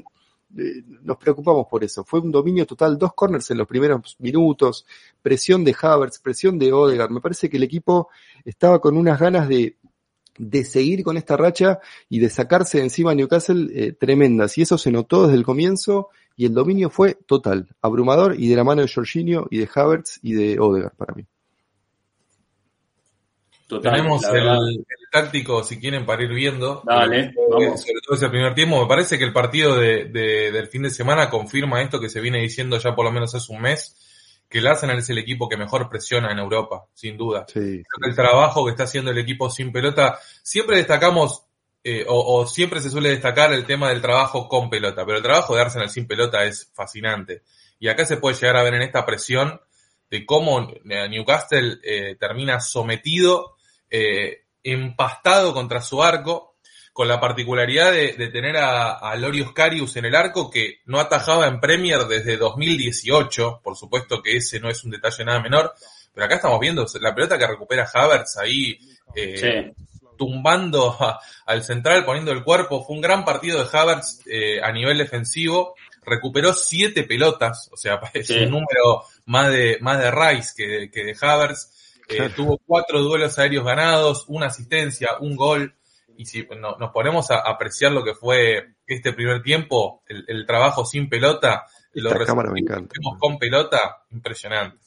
eh, 0.57 0.83
nos 1.01 1.17
preocupamos 1.17 1.67
por 1.67 1.83
eso. 1.83 2.05
Fue 2.05 2.21
un 2.21 2.31
dominio 2.31 2.65
total, 2.65 2.97
dos 2.97 3.13
corners 3.13 3.51
en 3.51 3.57
los 3.57 3.67
primeros 3.67 4.15
minutos, 4.19 4.85
presión 5.21 5.65
de 5.65 5.75
Havertz, 5.77 6.19
presión 6.19 6.57
de 6.57 6.71
Odegaard. 6.71 7.11
Me 7.11 7.19
parece 7.19 7.49
que 7.49 7.57
el 7.57 7.63
equipo 7.63 8.07
estaba 8.45 8.79
con 8.79 8.95
unas 8.95 9.19
ganas 9.19 9.49
de, 9.49 9.75
de 10.37 10.63
seguir 10.63 11.03
con 11.03 11.17
esta 11.17 11.37
racha 11.37 11.79
y 12.09 12.19
de 12.19 12.29
sacarse 12.29 12.77
de 12.77 12.85
encima 12.85 13.11
a 13.11 13.15
Newcastle 13.15 13.67
eh, 13.73 13.93
tremendas. 13.93 14.57
Y 14.57 14.61
eso 14.61 14.77
se 14.77 14.91
notó 14.91 15.23
desde 15.23 15.37
el 15.37 15.43
comienzo 15.43 16.09
y 16.35 16.45
el 16.45 16.53
dominio 16.53 16.89
fue 16.89 17.15
total, 17.25 17.67
abrumador 17.81 18.39
y 18.39 18.49
de 18.49 18.55
la 18.55 18.63
mano 18.63 18.81
de 18.81 18.91
Jorginho 18.93 19.47
y 19.49 19.59
de 19.59 19.69
Havertz 19.73 20.19
y 20.21 20.33
de 20.33 20.59
Odegaard 20.59 20.95
para 20.95 21.13
mí. 21.13 21.25
Tenemos 23.67 24.23
el, 24.25 24.85
táctico, 25.11 25.63
si 25.63 25.79
quieren, 25.79 26.05
para 26.05 26.23
ir 26.23 26.29
viendo. 26.29 26.83
Dale, 26.85 27.33
vamos. 27.49 27.81
Sobre 27.81 28.01
todo 28.05 28.15
ese 28.15 28.29
primer 28.29 28.53
tiempo. 28.53 28.79
Me 28.79 28.87
parece 28.87 29.17
que 29.17 29.23
el 29.23 29.33
partido 29.33 29.75
de, 29.75 30.05
del 30.05 30.67
fin 30.67 30.83
de 30.83 30.91
semana 30.91 31.31
confirma 31.31 31.81
esto 31.81 31.99
que 31.99 32.09
se 32.09 32.21
viene 32.21 32.39
diciendo 32.41 32.77
ya 32.77 32.93
por 32.93 33.05
lo 33.05 33.11
menos 33.11 33.33
hace 33.33 33.51
un 33.51 33.61
mes 33.61 33.95
que 34.49 34.59
el 34.59 34.67
Arsenal 34.67 34.99
es 34.99 35.09
el 35.09 35.17
equipo 35.17 35.49
que 35.49 35.57
mejor 35.57 35.89
presiona 35.89 36.31
en 36.31 36.39
Europa, 36.39 36.85
sin 36.93 37.17
duda. 37.17 37.45
El 37.53 38.15
trabajo 38.15 38.65
que 38.65 38.71
está 38.71 38.83
haciendo 38.83 39.11
el 39.11 39.17
equipo 39.17 39.49
sin 39.49 39.71
pelota, 39.71 40.19
siempre 40.43 40.77
destacamos, 40.77 41.43
eh, 41.83 42.05
o, 42.07 42.45
siempre 42.47 42.81
se 42.81 42.89
suele 42.89 43.09
destacar 43.09 43.53
el 43.53 43.65
tema 43.65 43.89
del 43.89 44.01
trabajo 44.01 44.47
con 44.47 44.69
pelota, 44.69 45.05
pero 45.05 45.17
el 45.17 45.23
trabajo 45.23 45.55
de 45.55 45.61
Arsenal 45.61 45.89
sin 45.89 46.07
pelota 46.07 46.43
es 46.45 46.71
fascinante. 46.73 47.43
Y 47.79 47.87
acá 47.87 48.05
se 48.05 48.17
puede 48.17 48.35
llegar 48.35 48.57
a 48.57 48.63
ver 48.63 48.75
en 48.75 48.81
esta 48.81 49.05
presión 49.05 49.59
de 50.09 50.25
cómo 50.25 50.71
Newcastle 50.83 51.79
eh, 51.83 52.15
termina 52.19 52.59
sometido, 52.59 53.55
eh, 53.89 54.45
empastado 54.63 55.53
contra 55.53 55.81
su 55.81 56.01
arco, 56.01 56.54
con 56.95 57.09
la 57.09 57.19
particularidad 57.19 57.91
de, 57.91 58.29
tener 58.29 58.55
a, 58.55 58.93
a, 58.93 59.17
Lorius 59.17 59.51
Carius 59.51 59.97
en 59.97 60.05
el 60.05 60.15
arco 60.15 60.49
que 60.49 60.79
no 60.85 61.01
atajaba 61.01 61.45
en 61.45 61.59
Premier 61.59 62.05
desde 62.05 62.37
2018, 62.37 63.59
por 63.61 63.75
supuesto 63.75 64.23
que 64.23 64.37
ese 64.37 64.61
no 64.61 64.69
es 64.69 64.81
un 64.85 64.91
detalle 64.91 65.25
nada 65.25 65.41
menor, 65.41 65.73
pero 66.13 66.25
acá 66.25 66.35
estamos 66.35 66.57
viendo 66.57 66.85
la 67.01 67.13
pelota 67.13 67.37
que 67.37 67.47
recupera 67.47 67.85
Havertz 67.93 68.37
ahí 68.37 68.79
eh, 69.13 69.73
tumbando 70.17 70.97
al 71.45 71.63
central, 71.65 72.05
poniendo 72.05 72.31
el 72.31 72.45
cuerpo, 72.45 72.85
fue 72.85 72.95
un 72.95 73.01
gran 73.01 73.25
partido 73.25 73.61
de 73.61 73.77
Havertz 73.77 74.21
eh, 74.25 74.61
a 74.63 74.71
nivel 74.71 74.97
defensivo, 74.97 75.75
recuperó 76.01 76.53
siete 76.53 77.03
pelotas, 77.03 77.69
o 77.73 77.75
sea, 77.75 77.99
es 78.13 78.29
un 78.29 78.51
número 78.51 79.03
más 79.25 79.51
de, 79.51 79.79
más 79.81 79.99
de 79.99 80.11
Rice 80.11 80.53
que, 80.55 80.89
que 80.89 81.03
de 81.03 81.17
Havertz, 81.19 81.97
eh, 82.07 82.29
tuvo 82.33 82.57
cuatro 82.65 83.01
duelos 83.01 83.37
aéreos 83.37 83.65
ganados, 83.65 84.23
una 84.29 84.45
asistencia, 84.45 85.17
un 85.19 85.35
gol, 85.35 85.75
y 86.17 86.25
si 86.25 86.47
nos 86.59 86.91
ponemos 86.91 87.31
a 87.31 87.39
apreciar 87.39 87.91
lo 87.91 88.03
que 88.03 88.13
fue 88.13 88.75
este 88.87 89.13
primer 89.13 89.41
tiempo, 89.41 90.03
el, 90.07 90.45
trabajo 90.45 90.85
sin 90.85 91.09
pelota, 91.09 91.65
los 91.93 92.13
resultados 92.13 93.17
con 93.19 93.37
pelota, 93.37 94.03
impresionante. 94.11 94.77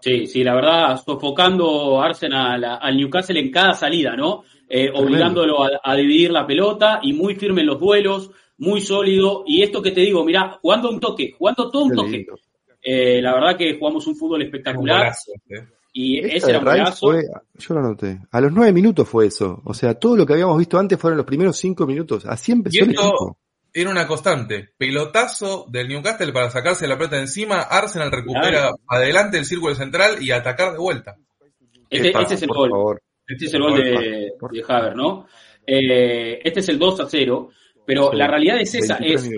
Sí, 0.00 0.26
sí, 0.26 0.42
la 0.42 0.54
verdad, 0.54 1.00
sofocando 1.04 2.02
Arsenal 2.02 2.64
al 2.64 2.96
Newcastle 2.96 3.38
en 3.38 3.52
cada 3.52 3.74
salida, 3.74 4.16
¿no? 4.16 4.42
Eh, 4.68 4.90
obligándolo 4.92 5.58
a, 5.62 5.94
dividir 5.94 6.32
la 6.32 6.46
pelota 6.46 6.98
y 7.02 7.12
muy 7.12 7.36
firme 7.36 7.60
en 7.60 7.68
los 7.68 7.78
duelos, 7.78 8.30
muy 8.58 8.80
sólido. 8.80 9.44
Y 9.46 9.62
esto 9.62 9.80
que 9.80 9.92
te 9.92 10.00
digo, 10.00 10.24
mira, 10.24 10.58
jugando 10.60 10.90
un 10.90 10.98
toque, 10.98 11.32
jugando 11.38 11.70
todo 11.70 11.84
un 11.84 11.94
toque. 11.94 12.26
Eh, 12.82 13.22
la 13.22 13.34
verdad 13.34 13.56
que 13.56 13.78
jugamos 13.78 14.06
un 14.08 14.16
fútbol 14.16 14.42
espectacular. 14.42 15.12
Y 15.92 16.18
ese 16.20 16.50
era 16.50 16.58
un 16.60 16.64
golazo. 16.64 17.06
Fue, 17.06 17.22
yo 17.54 17.74
lo 17.74 17.80
anoté. 17.80 18.20
A 18.30 18.40
los 18.40 18.52
nueve 18.52 18.72
minutos 18.72 19.08
fue 19.08 19.26
eso. 19.26 19.60
O 19.64 19.74
sea, 19.74 19.94
todo 19.94 20.16
lo 20.16 20.26
que 20.26 20.32
habíamos 20.32 20.58
visto 20.58 20.78
antes 20.78 20.98
fueron 20.98 21.18
los 21.18 21.26
primeros 21.26 21.56
cinco 21.56 21.86
minutos. 21.86 22.24
Así 22.26 22.52
empezó 22.52 22.82
el 22.82 22.90
equipo. 22.90 23.38
Era 23.74 23.90
una 23.90 24.06
constante. 24.06 24.70
Pelotazo 24.76 25.66
del 25.68 25.88
Newcastle 25.88 26.32
para 26.32 26.50
sacarse 26.50 26.86
la 26.86 26.96
pelota 26.96 27.18
encima. 27.18 27.60
Arsenal 27.62 28.10
recupera 28.10 28.70
adelante 28.86 29.38
el 29.38 29.44
círculo 29.44 29.74
central 29.74 30.22
y 30.22 30.30
atacar 30.30 30.72
de 30.72 30.78
vuelta. 30.78 31.16
Este, 31.88 32.08
este 32.18 32.34
es 32.34 32.42
el 32.42 32.48
gol. 32.48 32.98
Este 33.26 33.46
es 33.46 33.54
el 33.54 33.62
gol 33.62 33.76
de, 33.76 34.32
de 34.50 34.64
Haver, 34.66 34.96
¿no? 34.96 35.26
Eh, 35.66 36.40
este 36.42 36.60
es 36.60 36.68
el 36.68 36.78
2 36.78 37.00
a 37.00 37.08
0. 37.08 37.50
Pero 37.84 38.12
la 38.12 38.26
realidad 38.28 38.60
es 38.60 38.74
esa. 38.74 38.96
Es, 38.96 39.30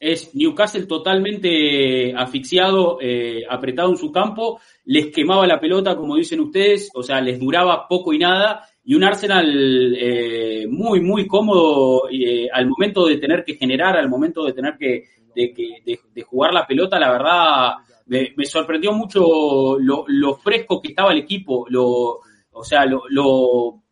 es 0.00 0.34
Newcastle 0.34 0.86
totalmente 0.86 2.14
asfixiado, 2.14 2.98
eh, 3.00 3.42
apretado 3.48 3.90
en 3.90 3.96
su 3.96 4.12
campo, 4.12 4.60
les 4.84 5.08
quemaba 5.08 5.46
la 5.46 5.60
pelota, 5.60 5.96
como 5.96 6.16
dicen 6.16 6.40
ustedes, 6.40 6.90
o 6.94 7.02
sea, 7.02 7.20
les 7.20 7.40
duraba 7.40 7.88
poco 7.88 8.12
y 8.12 8.18
nada, 8.18 8.64
y 8.84 8.94
un 8.94 9.04
Arsenal 9.04 9.96
eh, 9.98 10.66
muy, 10.68 11.00
muy 11.00 11.26
cómodo 11.26 12.08
eh, 12.10 12.48
al 12.52 12.68
momento 12.68 13.06
de 13.06 13.16
tener 13.16 13.44
que 13.44 13.54
generar, 13.54 13.96
al 13.96 14.08
momento 14.08 14.44
de 14.44 14.52
tener 14.52 14.76
que 14.78 15.04
de, 15.34 16.22
jugar 16.24 16.52
la 16.52 16.66
pelota, 16.66 16.98
la 16.98 17.12
verdad, 17.12 17.72
me, 18.06 18.44
sorprendió 18.44 18.92
mucho 18.92 19.78
lo, 19.78 20.34
fresco 20.36 20.80
que 20.80 20.88
estaba 20.88 21.12
el 21.12 21.18
equipo, 21.18 21.66
lo, 21.68 22.20
o 22.52 22.64
sea, 22.64 22.84
lo, 22.86 23.02
lo 23.08 23.82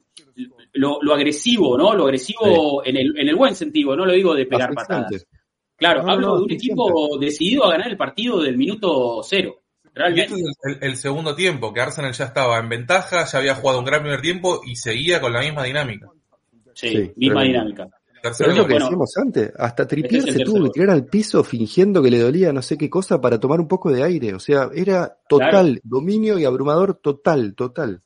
lo, 0.72 1.14
agresivo, 1.14 1.78
¿no? 1.78 1.94
Lo 1.94 2.04
agresivo 2.04 2.84
en, 2.84 2.96
el, 2.96 3.18
en 3.18 3.28
el 3.28 3.36
buen 3.36 3.54
sentido, 3.54 3.96
no 3.96 4.04
lo 4.04 4.12
digo 4.12 4.34
de 4.34 4.46
pegar 4.46 4.74
patadas. 4.74 5.26
Claro, 5.76 6.08
hablo 6.08 6.36
de 6.38 6.42
un 6.44 6.50
equipo 6.52 7.18
decidido 7.18 7.64
a 7.64 7.72
ganar 7.72 7.88
el 7.88 7.96
partido 7.96 8.40
del 8.42 8.56
minuto 8.56 9.22
cero. 9.22 9.60
Realmente. 9.94 10.34
Este 10.34 10.70
es 10.70 10.78
el, 10.82 10.96
segundo 10.96 11.34
tiempo, 11.34 11.72
que 11.72 11.80
Arsenal 11.80 12.12
ya 12.12 12.26
estaba 12.26 12.58
en 12.58 12.68
ventaja, 12.68 13.24
ya 13.24 13.38
había 13.38 13.54
jugado 13.54 13.78
un 13.78 13.84
gran 13.84 14.02
primer 14.02 14.20
tiempo 14.20 14.60
y 14.64 14.76
seguía 14.76 15.20
con 15.20 15.32
la 15.32 15.40
misma 15.40 15.64
dinámica. 15.64 16.08
Sí, 16.74 17.12
misma 17.16 17.42
dinámica. 17.42 17.88
Pero 18.38 18.50
es 18.50 18.56
lo 18.56 18.66
que 18.66 18.74
decíamos 18.74 19.16
antes, 19.16 19.52
hasta 19.56 19.86
Trippier 19.86 20.22
se 20.22 20.44
tuvo 20.44 20.64
que 20.64 20.70
tirar 20.70 20.90
al 20.90 21.06
piso 21.06 21.44
fingiendo 21.44 22.02
que 22.02 22.10
le 22.10 22.18
dolía 22.18 22.52
no 22.52 22.62
sé 22.62 22.76
qué 22.76 22.90
cosa 22.90 23.20
para 23.20 23.38
tomar 23.38 23.60
un 23.60 23.68
poco 23.68 23.90
de 23.90 24.02
aire. 24.02 24.34
O 24.34 24.40
sea, 24.40 24.68
era 24.74 25.16
total, 25.28 25.80
dominio 25.84 26.38
y 26.38 26.44
abrumador 26.44 26.94
total, 26.94 27.54
total. 27.54 28.02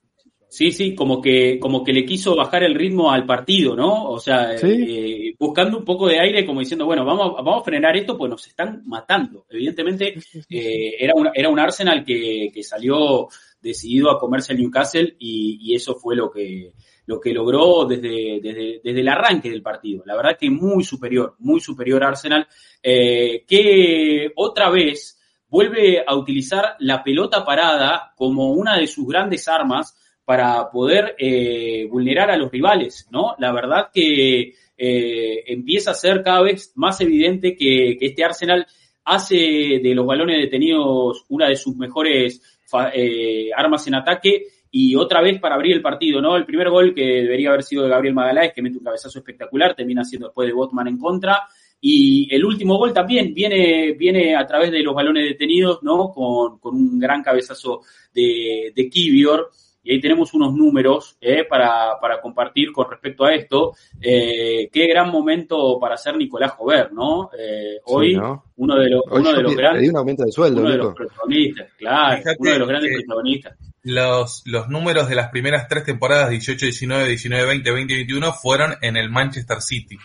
Sí, 0.51 0.72
sí, 0.72 0.96
como 0.96 1.22
que, 1.22 1.61
como 1.61 1.84
que 1.84 1.92
le 1.92 2.05
quiso 2.05 2.34
bajar 2.34 2.64
el 2.64 2.74
ritmo 2.74 3.12
al 3.12 3.24
partido, 3.24 3.76
¿no? 3.76 4.11
O 4.11 4.18
sea, 4.18 4.57
eh, 4.61 5.32
buscando 5.38 5.78
un 5.78 5.84
poco 5.84 6.09
de 6.09 6.18
aire, 6.18 6.44
como 6.44 6.59
diciendo, 6.59 6.86
bueno, 6.86 7.05
vamos, 7.05 7.34
vamos 7.36 7.61
a 7.61 7.64
frenar 7.64 7.96
esto, 7.96 8.18
pues 8.18 8.28
nos 8.28 8.44
están 8.44 8.82
matando. 8.84 9.46
Evidentemente, 9.48 10.12
eh, 10.51 10.96
era, 10.98 11.14
un, 11.14 11.28
era 11.32 11.48
un 11.48 11.61
Arsenal 11.61 12.05
que, 12.05 12.51
que 12.53 12.64
salió 12.64 13.28
decidido 13.62 14.11
a 14.11 14.18
comerse 14.18 14.53
el 14.53 14.59
Newcastle 14.59 15.14
y, 15.20 15.59
y, 15.62 15.76
eso 15.76 15.94
fue 15.94 16.16
lo 16.16 16.28
que, 16.32 16.72
lo 17.07 17.20
que 17.20 17.32
logró 17.32 17.84
desde, 17.84 18.40
desde, 18.42 18.80
desde, 18.82 19.01
el 19.01 19.09
arranque 19.09 19.51
del 19.51 19.62
partido. 19.62 20.03
La 20.05 20.16
verdad 20.16 20.36
que 20.36 20.51
muy 20.51 20.82
superior, 20.82 21.36
muy 21.38 21.61
superior 21.61 22.03
Arsenal, 22.03 22.48
eh, 22.82 23.44
que 23.46 24.32
otra 24.34 24.68
vez 24.68 25.16
vuelve 25.48 26.03
a 26.05 26.16
utilizar 26.16 26.74
la 26.80 27.05
pelota 27.05 27.44
parada 27.44 28.14
como 28.16 28.51
una 28.51 28.76
de 28.76 28.88
sus 28.88 29.07
grandes 29.07 29.46
armas 29.46 29.96
para 30.31 30.70
poder 30.70 31.16
eh, 31.18 31.89
vulnerar 31.91 32.31
a 32.31 32.37
los 32.37 32.53
rivales, 32.53 33.09
¿no? 33.11 33.35
La 33.41 33.51
verdad 33.51 33.89
que 33.93 34.55
eh, 34.78 35.43
empieza 35.45 35.91
a 35.91 35.95
ser 35.95 36.22
cada 36.22 36.41
vez 36.43 36.72
más 36.76 37.01
evidente 37.01 37.57
que, 37.57 37.99
este 38.01 38.22
Arsenal 38.22 38.64
hace 39.07 39.35
de 39.83 39.93
los 39.93 40.07
balones 40.07 40.39
detenidos 40.39 41.24
una 41.31 41.49
de 41.49 41.57
sus 41.57 41.74
mejores 41.74 42.61
eh, 42.95 43.51
armas 43.57 43.85
en 43.89 43.97
ataque 43.97 44.45
y 44.70 44.95
otra 44.95 45.20
vez 45.20 45.41
para 45.41 45.57
abrir 45.57 45.74
el 45.74 45.83
partido, 45.83 46.22
¿no? 46.22 46.37
El 46.37 46.47
primer 46.47 46.70
gol 46.70 46.95
que 46.95 47.22
debería 47.22 47.49
haber 47.49 47.64
sido 47.64 47.83
de 47.83 47.89
Gabriel 47.89 48.14
Magaláes, 48.14 48.53
que 48.53 48.62
mete 48.62 48.78
un 48.78 48.85
cabezazo 48.85 49.18
espectacular, 49.18 49.74
termina 49.74 50.05
siendo 50.05 50.28
después 50.28 50.47
de 50.47 50.55
Botman 50.55 50.87
en 50.87 50.99
contra. 50.99 51.43
Y 51.81 52.33
el 52.33 52.45
último 52.45 52.78
gol 52.78 52.93
también 52.93 53.35
viene, 53.35 53.95
viene 53.95 54.37
a 54.37 54.47
través 54.47 54.70
de 54.70 54.85
los 54.85 54.95
balones 54.95 55.24
detenidos, 55.24 55.83
¿no? 55.83 56.12
Con, 56.12 56.61
un 56.62 57.01
gran 57.01 57.20
cabezazo 57.20 57.81
de, 58.14 58.72
de 58.76 58.89
Kivior 58.89 59.51
y 59.83 59.93
ahí 59.93 60.01
tenemos 60.01 60.35
unos 60.35 60.55
números 60.55 61.16
eh, 61.20 61.45
para, 61.45 61.99
para, 62.01 62.20
compartir 62.20 62.70
con 62.72 62.91
respecto 62.91 63.24
a 63.24 63.35
esto. 63.35 63.74
Eh, 64.01 64.68
qué 64.70 64.87
gran 64.87 65.11
momento 65.11 65.78
para 65.81 65.97
ser 65.97 66.16
Nicolás 66.16 66.53
Jover, 66.53 66.93
¿no? 66.93 67.31
Eh, 67.39 67.78
hoy, 67.87 68.14
uno 68.57 68.76
de 68.76 68.91
los, 68.91 69.03
uno 69.11 69.33
de 69.33 69.43
los 69.43 69.57
grandes. 69.57 69.89
un 69.89 69.97
aumento 69.97 70.24
de 70.24 70.33
sueldo, 70.33 70.61
uno 70.61 70.70
de 70.70 70.76
los 70.76 70.95
protagonistas, 70.95 71.72
claro, 71.78 72.22
uno 72.39 72.51
de 72.51 72.59
los 72.59 72.68
grandes 72.68 72.97
protagonistas. 72.97 73.57
Los, 73.83 74.43
los 74.45 74.68
números 74.68 75.09
de 75.09 75.14
las 75.14 75.31
primeras 75.31 75.66
tres 75.66 75.85
temporadas, 75.85 76.28
18, 76.28 76.66
19, 76.66 77.09
19, 77.09 77.47
20, 77.47 77.70
20, 77.70 77.95
21, 77.95 78.33
fueron 78.35 78.74
en 78.83 78.99
el 78.99 79.09
Manchester 79.09 79.62
City. 79.62 79.97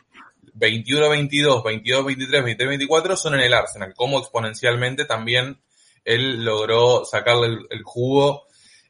21, 0.53 1.09
22, 1.09 1.63
22, 1.65 2.05
23, 2.05 2.43
23, 2.45 2.69
24 2.69 3.17
son 3.17 3.33
en 3.33 3.41
el 3.41 3.53
Arsenal. 3.53 3.93
Como 3.93 4.19
exponencialmente 4.19 5.03
también 5.03 5.57
él 6.05 6.45
logró 6.45 7.03
sacarle 7.03 7.57
el 7.69 7.83
jugo 7.83 8.45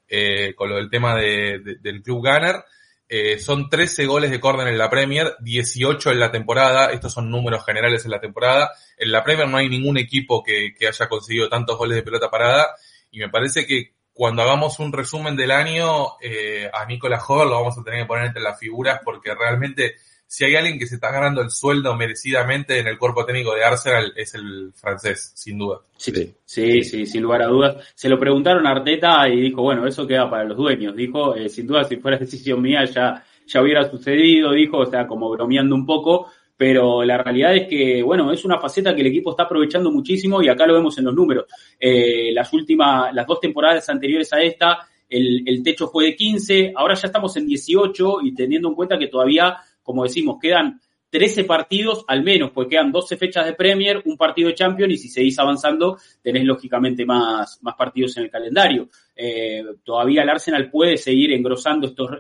eh, 0.08 0.54
con 0.56 0.70
lo 0.70 0.76
del 0.76 0.90
tema 0.90 1.16
de, 1.16 1.78
del 1.82 2.02
club 2.02 2.20
Gunner. 2.26 2.64
Eh, 3.08 3.38
son 3.38 3.70
13 3.70 4.06
goles 4.08 4.32
de 4.32 4.40
córner 4.40 4.68
en 4.68 4.78
la 4.78 4.90
Premier, 4.90 5.36
18 5.40 6.12
en 6.12 6.20
la 6.20 6.32
temporada. 6.32 6.92
Estos 6.92 7.14
son 7.14 7.30
números 7.30 7.66
generales 7.66 8.04
en 8.06 8.12
la 8.12 8.20
temporada. 8.20 8.72
En 8.98 9.12
la 9.12 9.24
Premier 9.24 9.48
no 9.48 9.58
hay 9.58 9.70
ningún 9.70 9.98
equipo 9.98 10.44
que, 10.44 10.74
que 10.78 10.88
haya 10.88 11.08
conseguido 11.08 11.50
tantos 11.50 11.78
goles 11.78 11.96
de 11.96 12.04
pelota 12.04 12.32
parada. 12.32 12.76
Y 13.12 13.20
me 13.20 13.30
parece 13.30 13.66
que 13.66 13.96
cuando 14.16 14.44
hagamos 14.44 14.80
un 14.80 14.94
resumen 14.94 15.36
del 15.36 15.52
año, 15.52 16.18
eh, 16.22 16.70
a 16.74 16.86
Nicolás 16.86 17.22
Hover 17.28 17.48
lo 17.48 17.56
vamos 17.56 17.78
a 17.78 17.84
tener 17.84 18.00
que 18.00 18.06
poner 18.06 18.28
entre 18.28 18.42
las 18.42 18.58
figuras 18.58 19.02
porque 19.04 19.36
realmente 19.36 19.96
si 20.28 20.44
hay 20.44 20.56
alguien 20.56 20.80
que 20.80 20.88
se 20.88 20.96
está 20.96 21.12
ganando 21.12 21.42
el 21.42 21.52
sueldo 21.52 21.96
merecidamente 21.96 22.80
en 22.80 22.88
el 22.88 22.98
cuerpo 22.98 23.26
técnico 23.26 23.54
de 23.54 23.64
Arsenal 23.64 24.12
es 24.16 24.34
el 24.34 24.72
francés, 24.74 25.32
sin 25.36 25.58
duda. 25.58 25.82
Sí, 25.98 26.12
sí, 26.46 26.84
sí, 26.84 27.06
sin 27.06 27.22
lugar 27.22 27.44
a 27.44 27.48
dudas. 27.48 27.94
Se 27.94 28.10
lo 28.10 28.20
preguntaron 28.20 28.66
a 28.66 28.72
Arteta 28.72 29.30
y 29.30 29.40
dijo, 29.40 29.62
bueno, 29.62 29.88
eso 29.88 30.08
queda 30.08 30.30
para 30.30 30.44
los 30.44 30.58
dueños. 30.58 30.96
Dijo, 30.96 31.36
eh, 31.36 31.48
sin 31.48 31.68
duda, 31.68 31.84
si 31.84 31.98
fuera 31.98 32.18
decisión 32.18 32.62
mía 32.62 32.86
ya, 32.86 33.24
ya 33.46 33.62
hubiera 33.62 33.90
sucedido, 33.90 34.52
dijo, 34.52 34.80
o 34.80 34.86
sea, 34.86 35.06
como 35.06 35.30
bromeando 35.30 35.76
un 35.76 35.86
poco, 35.86 36.32
pero 36.58 37.04
la 37.04 37.18
realidad 37.18 37.56
es 37.56 37.68
que, 37.68 38.02
bueno, 38.02 38.32
es 38.32 38.44
una 38.46 38.60
faceta 38.60 38.96
que 38.96 39.02
el 39.02 39.08
equipo 39.08 39.32
está 39.32 39.44
aprovechando 39.44 39.92
muchísimo 39.92 40.42
y 40.42 40.50
acá 40.50 40.66
lo 40.66 40.74
vemos 40.74 40.98
en 40.98 41.06
los 41.06 41.14
números. 41.14 41.46
Eh, 41.80 42.32
las 42.34 42.52
últimas, 42.52 43.14
las 43.14 43.28
dos 43.28 43.40
temporadas 43.40 43.88
anteriores 43.90 44.34
a 44.34 44.42
esta, 44.42 44.80
el, 45.08 45.44
el 45.48 45.62
techo 45.62 45.88
fue 45.88 46.06
de 46.06 46.16
15, 46.16 46.74
ahora 46.76 46.96
ya 46.96 47.08
estamos 47.08 47.38
en 47.38 47.46
18 47.46 48.18
y 48.24 48.34
teniendo 48.34 48.70
en 48.70 48.76
cuenta 48.76 48.98
que 48.98 49.08
todavía 49.08 49.58
como 49.86 50.04
decimos, 50.04 50.38
quedan 50.42 50.82
13 51.10 51.46
partidos 51.46 52.04
al 52.08 52.24
menos, 52.24 52.52
porque 52.52 52.72
quedan 52.72 52.92
12 52.92 53.16
fechas 53.16 53.46
de 53.46 53.54
Premier, 53.54 54.02
un 54.04 54.18
partido 54.18 54.50
de 54.50 54.56
Champions 54.56 54.94
y 54.94 54.98
si 54.98 55.08
seguís 55.08 55.38
avanzando 55.40 55.98
tenés 56.22 56.44
lógicamente 56.44 57.06
más, 57.06 57.60
más 57.62 57.76
partidos 57.76 58.18
en 58.18 58.24
el 58.24 58.30
calendario. 58.30 58.90
Eh, 59.16 59.64
todavía 59.84 60.24
el 60.24 60.30
Arsenal 60.30 60.70
puede 60.70 60.98
seguir 60.98 61.32
engrosando 61.32 61.88
estos, 61.88 62.20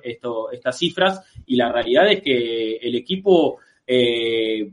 estas 0.53 0.78
cifras 0.78 1.22
y 1.45 1.57
la 1.57 1.72
realidad 1.72 2.09
es 2.09 2.22
que 2.22 2.78
el 2.78 2.95
equipo 2.95 3.57
eh, 3.86 4.70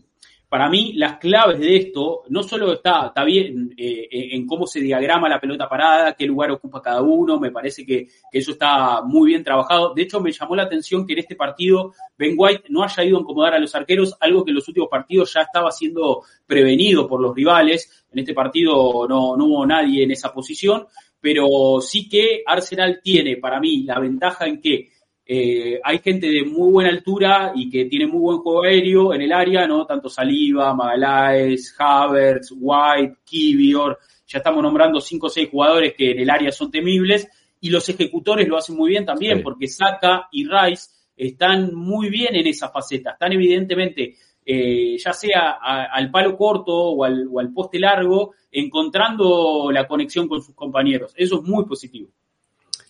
para 0.52 0.68
mí 0.68 0.92
las 0.96 1.16
claves 1.16 1.58
de 1.60 1.76
esto 1.76 2.24
no 2.28 2.42
solo 2.42 2.74
está, 2.74 3.06
está 3.06 3.24
bien 3.24 3.72
eh, 3.74 4.06
en 4.10 4.46
cómo 4.46 4.66
se 4.66 4.80
diagrama 4.80 5.26
la 5.26 5.40
pelota 5.40 5.66
parada, 5.66 6.12
qué 6.12 6.26
lugar 6.26 6.50
ocupa 6.50 6.82
cada 6.82 7.00
uno, 7.00 7.40
me 7.40 7.50
parece 7.50 7.86
que, 7.86 8.06
eso 8.30 8.52
está 8.52 9.00
muy 9.00 9.30
bien 9.30 9.42
trabajado. 9.42 9.94
De 9.94 10.02
hecho, 10.02 10.20
me 10.20 10.30
llamó 10.30 10.54
la 10.54 10.64
atención 10.64 11.06
que 11.06 11.14
en 11.14 11.20
este 11.20 11.36
partido 11.36 11.94
Ben 12.18 12.34
White 12.36 12.64
no 12.68 12.82
haya 12.82 13.02
ido 13.02 13.16
a 13.16 13.20
incomodar 13.22 13.54
a 13.54 13.58
los 13.58 13.74
arqueros, 13.74 14.14
algo 14.20 14.44
que 14.44 14.50
en 14.50 14.56
los 14.56 14.68
últimos 14.68 14.90
partidos 14.90 15.32
ya 15.32 15.40
estaba 15.40 15.70
siendo 15.70 16.22
prevenido 16.46 17.08
por 17.08 17.22
los 17.22 17.34
rivales. 17.34 18.04
En 18.12 18.18
este 18.18 18.34
partido 18.34 19.08
no, 19.08 19.34
no 19.38 19.46
hubo 19.46 19.64
nadie 19.64 20.02
en 20.02 20.10
esa 20.10 20.34
posición, 20.34 20.86
pero 21.18 21.80
sí 21.80 22.10
que 22.10 22.42
Arsenal 22.44 23.00
tiene 23.02 23.38
para 23.38 23.58
mí 23.58 23.84
la 23.84 23.98
ventaja 23.98 24.44
en 24.44 24.60
que 24.60 24.90
eh, 25.24 25.80
hay 25.82 25.98
gente 26.00 26.26
de 26.26 26.44
muy 26.44 26.70
buena 26.72 26.90
altura 26.90 27.52
y 27.54 27.70
que 27.70 27.84
tiene 27.84 28.06
muy 28.06 28.20
buen 28.20 28.38
juego 28.38 28.64
aéreo 28.64 29.14
en 29.14 29.22
el 29.22 29.32
área, 29.32 29.66
¿no? 29.66 29.86
Tanto 29.86 30.08
Saliba, 30.08 30.74
Magaláes, 30.74 31.74
Havertz, 31.78 32.52
White, 32.56 33.18
Kivior, 33.24 33.98
ya 34.26 34.38
estamos 34.38 34.62
nombrando 34.62 35.00
cinco 35.00 35.26
o 35.26 35.30
seis 35.30 35.48
jugadores 35.50 35.94
que 35.94 36.10
en 36.10 36.20
el 36.20 36.30
área 36.30 36.50
son 36.50 36.70
temibles 36.70 37.28
y 37.60 37.70
los 37.70 37.88
ejecutores 37.88 38.48
lo 38.48 38.56
hacen 38.56 38.76
muy 38.76 38.90
bien 38.90 39.04
también 39.04 39.42
porque 39.42 39.68
Saka 39.68 40.28
y 40.32 40.48
Rice 40.48 40.90
están 41.16 41.74
muy 41.74 42.08
bien 42.08 42.34
en 42.34 42.46
esa 42.46 42.70
faceta, 42.70 43.12
están 43.12 43.32
evidentemente 43.32 44.16
eh, 44.44 44.96
ya 44.98 45.12
sea 45.12 45.52
al 45.60 46.10
palo 46.10 46.36
corto 46.36 46.74
o 46.74 47.04
al, 47.04 47.28
o 47.30 47.38
al 47.38 47.52
poste 47.52 47.78
largo, 47.78 48.34
encontrando 48.50 49.70
la 49.70 49.86
conexión 49.86 50.26
con 50.26 50.42
sus 50.42 50.54
compañeros. 50.54 51.14
Eso 51.16 51.36
es 51.36 51.42
muy 51.48 51.64
positivo. 51.64 52.10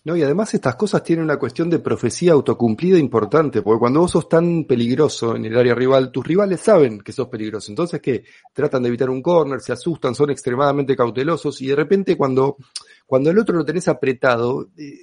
No, 0.05 0.17
y 0.17 0.21
además 0.21 0.53
estas 0.53 0.75
cosas 0.75 1.01
tienen 1.01 1.23
una 1.23 1.39
cuestión 1.39 1.69
de 1.69 1.79
profecía 1.79 2.33
autocumplida 2.33 2.97
importante, 2.97 3.61
porque 3.61 3.79
cuando 3.79 4.01
vos 4.01 4.11
sos 4.11 4.27
tan 4.27 4.65
peligroso 4.65 5.33
en 5.35 5.45
el 5.45 5.57
área 5.57 5.73
rival, 5.73 6.11
tus 6.11 6.27
rivales 6.27 6.59
saben 6.59 6.99
que 6.99 7.13
sos 7.13 7.29
peligroso. 7.29 7.71
Entonces, 7.71 8.01
que 8.01 8.25
Tratan 8.51 8.83
de 8.83 8.89
evitar 8.89 9.09
un 9.09 9.21
corner, 9.21 9.61
se 9.61 9.71
asustan, 9.71 10.13
son 10.13 10.29
extremadamente 10.29 10.95
cautelosos, 10.95 11.61
y 11.61 11.67
de 11.67 11.75
repente 11.75 12.17
cuando, 12.17 12.57
cuando 13.07 13.31
el 13.31 13.39
otro 13.39 13.55
lo 13.55 13.65
tenés 13.65 13.87
apretado, 13.87 14.69
eh, 14.77 14.93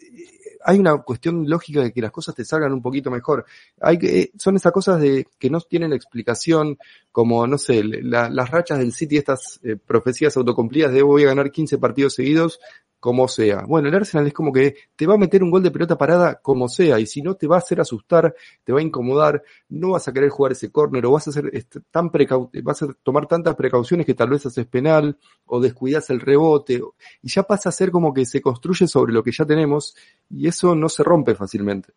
hay 0.62 0.78
una 0.78 0.98
cuestión 0.98 1.48
lógica 1.48 1.82
de 1.82 1.92
que 1.92 2.02
las 2.02 2.12
cosas 2.12 2.34
te 2.34 2.44
salgan 2.44 2.72
un 2.72 2.82
poquito 2.82 3.10
mejor. 3.10 3.46
Hay 3.80 3.98
que, 3.98 4.20
eh, 4.20 4.32
son 4.38 4.56
esas 4.56 4.72
cosas 4.72 5.00
de 5.00 5.26
que 5.38 5.50
no 5.50 5.60
tienen 5.60 5.92
explicación, 5.92 6.78
como, 7.10 7.46
no 7.46 7.58
sé, 7.58 7.82
las 7.82 8.50
rachas 8.50 8.78
del 8.78 8.92
City, 8.92 9.16
estas 9.16 9.58
eh, 9.64 9.76
profecías 9.76 10.36
autocumplidas 10.36 10.92
de 10.92 11.02
voy 11.02 11.24
a 11.24 11.28
ganar 11.28 11.50
15 11.50 11.78
partidos 11.78 12.14
seguidos, 12.14 12.60
como 13.00 13.26
sea. 13.26 13.64
Bueno, 13.66 13.88
el 13.88 13.94
Arsenal 13.94 14.26
es 14.26 14.34
como 14.34 14.52
que 14.52 14.76
te 14.94 15.06
va 15.06 15.14
a 15.14 15.18
meter 15.18 15.42
un 15.42 15.50
gol 15.50 15.62
de 15.62 15.70
pelota 15.70 15.96
parada 15.96 16.36
como 16.40 16.68
sea, 16.68 17.00
y 17.00 17.06
si 17.06 17.22
no 17.22 17.34
te 17.34 17.46
va 17.46 17.56
a 17.56 17.58
hacer 17.58 17.80
asustar, 17.80 18.34
te 18.62 18.72
va 18.72 18.80
a 18.80 18.82
incomodar, 18.82 19.42
no 19.70 19.90
vas 19.90 20.06
a 20.06 20.12
querer 20.12 20.28
jugar 20.28 20.52
ese 20.52 20.70
córner, 20.70 21.04
o 21.06 21.12
vas 21.12 21.26
a 21.26 21.32
ser 21.32 21.50
este, 21.52 21.80
tan 21.90 22.10
precau 22.10 22.50
vas 22.62 22.82
a 22.82 22.88
tomar 23.02 23.26
tantas 23.26 23.56
precauciones 23.56 24.06
que 24.06 24.14
tal 24.14 24.28
vez 24.28 24.44
haces 24.46 24.66
penal, 24.66 25.18
o 25.46 25.60
descuidas 25.60 26.10
el 26.10 26.20
rebote, 26.20 26.80
y 27.22 27.28
ya 27.28 27.42
pasa 27.42 27.70
a 27.70 27.72
ser 27.72 27.90
como 27.90 28.12
que 28.12 28.26
se 28.26 28.40
construye 28.42 28.86
sobre 28.86 29.12
lo 29.12 29.22
que 29.22 29.32
ya 29.32 29.46
tenemos, 29.46 29.96
y 30.28 30.46
eso 30.46 30.74
no 30.74 30.88
se 30.88 31.02
rompe 31.02 31.34
fácilmente. 31.34 31.92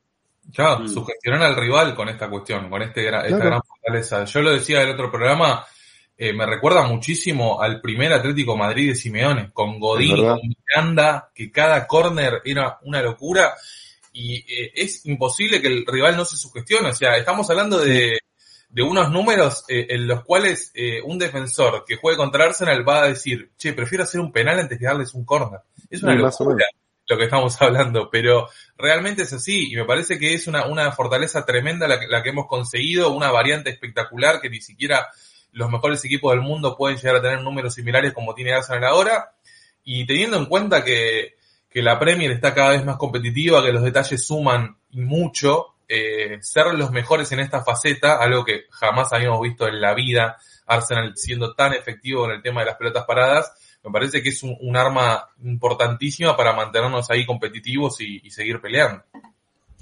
Ya, 0.52 0.78
mm. 0.78 0.88
sugestionar 0.88 1.42
al 1.42 1.56
rival 1.56 1.96
con 1.96 2.10
esta 2.10 2.30
cuestión, 2.30 2.70
con 2.70 2.82
este, 2.82 3.08
esta 3.08 3.38
gran 3.38 3.62
fortaleza. 3.62 4.24
Yo 4.26 4.42
lo 4.42 4.52
decía 4.52 4.82
en 4.82 4.90
el 4.90 4.94
otro 4.94 5.12
programa, 5.12 5.66
eh, 6.16 6.34
me 6.34 6.46
recuerda 6.46 6.84
muchísimo 6.84 7.62
al 7.62 7.82
primer 7.82 8.14
Atlético 8.14 8.56
Madrid 8.56 8.90
de 8.90 8.96
Simeone, 8.96 9.52
con 9.52 9.80
Godín, 9.80 10.18
con 10.18 10.40
Miranda, 10.42 11.32
que 11.34 11.52
cada 11.52 11.88
córner 11.88 12.42
era 12.46 12.78
una 12.84 13.02
locura 13.02 13.56
y 14.12 14.36
eh, 14.36 14.72
es 14.76 15.06
imposible 15.06 15.62
que 15.62 15.68
el 15.68 15.86
rival 15.86 16.16
no 16.16 16.24
se 16.24 16.38
sugestione. 16.38 16.90
O 16.90 16.94
sea, 16.94 17.18
estamos 17.18 17.50
hablando 17.50 17.80
de, 17.80 18.20
de 18.70 18.82
unos 18.84 19.10
números 19.10 19.66
eh, 19.68 19.88
en 19.90 20.08
los 20.08 20.24
cuales 20.24 20.72
un 21.04 21.18
defensor 21.18 21.84
que 21.86 21.98
juegue 21.98 22.18
contra 22.18 22.46
Arsenal 22.46 22.88
va 22.88 23.04
a 23.04 23.08
decir, 23.08 23.52
che, 23.58 23.74
prefiero 23.74 24.04
hacer 24.04 24.22
un 24.22 24.32
penal 24.32 24.60
antes 24.60 24.78
que 24.78 24.86
darles 24.86 25.14
un 25.16 25.26
córner. 25.26 25.62
Es 25.90 26.04
una 26.04 26.16
locura 26.16 26.66
lo 27.08 27.18
que 27.18 27.26
estamos 27.26 27.62
hablando, 27.62 28.10
pero 28.10 28.50
realmente 28.78 29.24
es 29.24 29.34
así 29.34 29.72
y 29.72 29.76
me 29.76 29.86
parece 29.86 30.18
que 30.18 30.34
es 30.34 30.48
una, 30.48 30.68
una 30.68 30.92
fortaleza 30.92 31.46
tremenda 31.46 31.88
la 31.88 32.00
que, 32.00 32.08
la 32.08 32.24
que 32.24 32.30
hemos 32.30 32.48
conseguido, 32.48 33.12
una 33.12 33.32
variante 33.32 33.70
espectacular 33.70 34.40
que 34.40 34.50
ni 34.50 34.62
siquiera 34.62 35.10
los 35.54 35.70
mejores 35.70 36.04
equipos 36.06 36.32
del 36.32 36.42
mundo 36.42 36.76
pueden 36.76 36.98
llegar 36.98 37.18
a 37.18 37.22
tener 37.22 37.42
números 37.42 37.74
similares 37.74 38.14
como 38.14 38.34
tiene 38.34 38.54
Arsenal 38.54 38.84
ahora. 38.84 39.34
Y 39.84 40.06
teniendo 40.06 40.38
en 40.38 40.46
cuenta 40.46 40.84
que, 40.84 41.36
que 41.70 41.82
la 41.82 42.00
Premier 42.00 42.32
está 42.32 42.54
cada 42.54 42.72
vez 42.72 42.86
más 42.86 42.98
competitiva, 42.98 43.64
que 43.64 43.72
los 43.72 43.84
detalles 43.84 44.26
suman 44.26 44.78
mucho, 44.92 45.76
eh, 45.88 46.38
ser 46.42 46.74
los 46.74 46.92
mejores 46.92 47.32
en 47.32 47.40
esta 47.40 47.64
faceta, 47.64 48.18
algo 48.18 48.46
que 48.46 48.66
jamás 48.70 49.12
habíamos 49.14 49.42
visto 49.42 49.68
en 49.68 49.82
la 49.82 49.94
vida, 49.94 50.38
Arsenal 50.66 51.14
siendo 51.16 51.54
tan 51.54 51.74
efectivo 51.74 52.26
en 52.26 52.32
el 52.32 52.42
tema 52.42 52.62
de 52.62 52.68
las 52.68 52.78
pelotas 52.78 53.06
paradas, 53.06 53.52
me 53.84 53.92
parece 53.92 54.24
que 54.24 54.30
es 54.30 54.42
un, 54.44 54.78
arma 54.78 55.28
importantísima 55.44 56.38
para 56.38 56.54
mantenernos 56.54 57.12
ahí 57.12 57.26
competitivos 57.26 58.00
y, 58.00 58.22
y 58.24 58.32
seguir 58.32 58.62
peleando. 58.62 59.04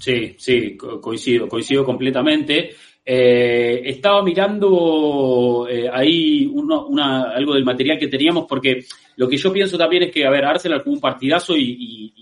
Sí, 0.02 0.34
sí, 0.36 0.76
coincido, 0.76 1.48
coincido 1.48 1.84
completamente. 1.84 2.74
Eh, 3.04 3.82
estaba 3.84 4.22
mirando 4.22 5.66
eh, 5.68 5.90
ahí 5.92 6.46
una, 6.46 7.22
algo 7.34 7.54
del 7.54 7.64
material 7.64 7.98
que 7.98 8.06
teníamos, 8.06 8.46
porque 8.48 8.84
lo 9.16 9.28
que 9.28 9.36
yo 9.36 9.52
pienso 9.52 9.76
también 9.76 10.04
es 10.04 10.12
que, 10.12 10.24
a 10.24 10.30
ver, 10.30 10.44
Arsenal 10.44 10.82
jugó 10.82 10.94
un 10.94 11.00
partidazo 11.00 11.56
y, 11.56 12.12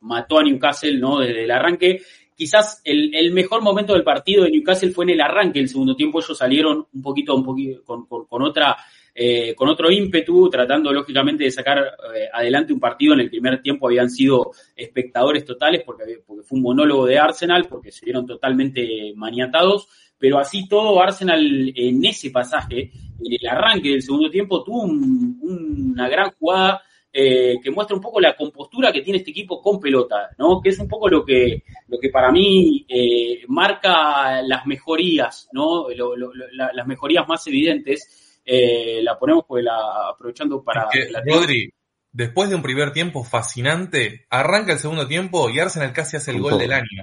mató 0.00 0.38
a 0.38 0.44
Newcastle, 0.44 0.98
¿no? 0.98 1.18
Desde 1.18 1.42
el 1.42 1.50
arranque. 1.50 2.00
Quizás 2.36 2.80
el, 2.84 3.32
mejor 3.32 3.60
momento 3.60 3.92
del 3.92 4.04
partido 4.04 4.44
de 4.44 4.50
Newcastle 4.50 4.92
fue 4.92 5.04
en 5.04 5.10
el 5.10 5.20
arranque 5.20 5.58
del 5.58 5.68
segundo 5.68 5.96
tiempo. 5.96 6.20
Ellos 6.20 6.38
salieron 6.38 6.86
un 6.92 7.02
poquito, 7.02 7.34
un 7.34 7.42
poquito 7.42 7.82
con, 7.84 8.42
otra, 8.42 8.76
eh, 9.18 9.54
con 9.54 9.68
otro 9.68 9.90
ímpetu, 9.90 10.50
tratando 10.50 10.92
lógicamente 10.92 11.44
de 11.44 11.50
sacar 11.50 11.96
adelante 12.32 12.72
un 12.72 12.80
partido. 12.80 13.14
En 13.14 13.20
el 13.20 13.30
primer 13.30 13.62
tiempo 13.62 13.86
habían 13.86 14.10
sido 14.10 14.52
espectadores 14.76 15.44
totales 15.44 15.82
porque, 15.84 16.20
porque 16.26 16.42
fue 16.42 16.56
un 16.56 16.62
monólogo 16.62 17.06
de 17.06 17.18
Arsenal, 17.18 17.66
porque 17.68 17.90
se 17.90 18.04
vieron 18.04 18.26
totalmente 18.26 19.12
maniatados 19.16 19.88
pero 20.18 20.38
así 20.38 20.68
todo 20.68 21.00
Arsenal 21.02 21.72
en 21.74 22.04
ese 22.04 22.30
pasaje, 22.30 22.90
en 23.20 23.32
el 23.40 23.46
arranque 23.48 23.90
del 23.90 24.02
segundo 24.02 24.30
tiempo, 24.30 24.64
tuvo 24.64 24.82
una 24.82 26.08
gran 26.08 26.30
jugada 26.38 26.82
eh, 27.12 27.56
que 27.62 27.70
muestra 27.70 27.96
un 27.96 28.02
poco 28.02 28.20
la 28.20 28.36
compostura 28.36 28.92
que 28.92 29.00
tiene 29.00 29.18
este 29.18 29.30
equipo 29.30 29.60
con 29.60 29.80
pelota, 29.80 30.30
¿no? 30.38 30.60
Que 30.60 30.70
es 30.70 30.78
un 30.78 30.88
poco 30.88 31.08
lo 31.08 31.24
que, 31.24 31.62
lo 31.88 31.98
que 31.98 32.10
para 32.10 32.30
mí 32.30 32.84
eh, 32.88 33.42
marca 33.48 34.42
las 34.42 34.66
mejorías, 34.66 35.48
¿no? 35.52 35.86
las 35.90 36.86
mejorías 36.86 37.26
más 37.26 37.46
evidentes. 37.46 38.25
Eh, 38.48 39.00
la 39.02 39.18
ponemos 39.18 39.44
pues 39.46 39.64
la, 39.64 40.08
aprovechando 40.08 40.62
para... 40.62 40.88
Rodri, 41.26 41.68
después 42.12 42.48
de 42.48 42.54
un 42.54 42.62
primer 42.62 42.92
tiempo 42.92 43.24
fascinante, 43.24 44.26
arranca 44.30 44.72
el 44.72 44.78
segundo 44.78 45.08
tiempo 45.08 45.50
y 45.50 45.58
Arsenal 45.58 45.92
casi 45.92 46.16
hace 46.16 46.30
el 46.30 46.40
gol 46.40 46.56
del 46.56 46.72
año. 46.72 47.02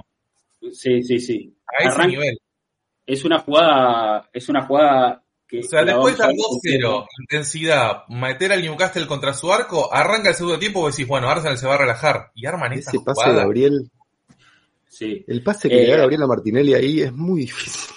Sí, 0.72 1.02
sí, 1.02 1.20
sí. 1.20 1.54
A 1.66 1.86
ese 1.86 2.06
nivel 2.06 2.38
es 3.06 3.24
una 3.24 3.40
jugada, 3.40 4.28
es 4.32 4.48
una 4.48 4.62
jugada 4.66 5.22
que... 5.46 5.60
O 5.60 5.62
sea, 5.62 5.84
después 5.84 6.18
al 6.20 6.32
2-0, 6.32 7.06
intensidad, 7.20 8.08
meter 8.08 8.52
al 8.52 8.62
Newcastle 8.62 9.06
contra 9.06 9.34
su 9.34 9.52
arco, 9.52 9.92
arranca 9.92 10.30
el 10.30 10.34
segundo 10.34 10.58
tiempo 10.58 10.88
y 10.88 10.90
decís, 10.90 11.06
bueno, 11.06 11.28
Arsenal 11.28 11.58
se 11.58 11.66
va 11.66 11.74
a 11.74 11.78
relajar. 11.78 12.30
Y 12.34 12.46
arman 12.46 12.72
Ese 12.72 13.00
pase 13.00 13.30
de 13.30 13.36
Gabriel... 13.36 13.90
Sí. 14.88 15.24
El 15.26 15.42
pase 15.42 15.68
que 15.68 15.74
le 15.74 15.88
da 15.88 15.96
eh, 15.96 15.98
Gabriel 15.98 16.22
a 16.22 16.26
Martinelli 16.28 16.72
ahí 16.72 17.02
es 17.02 17.12
muy 17.12 17.40
difícil. 17.40 17.92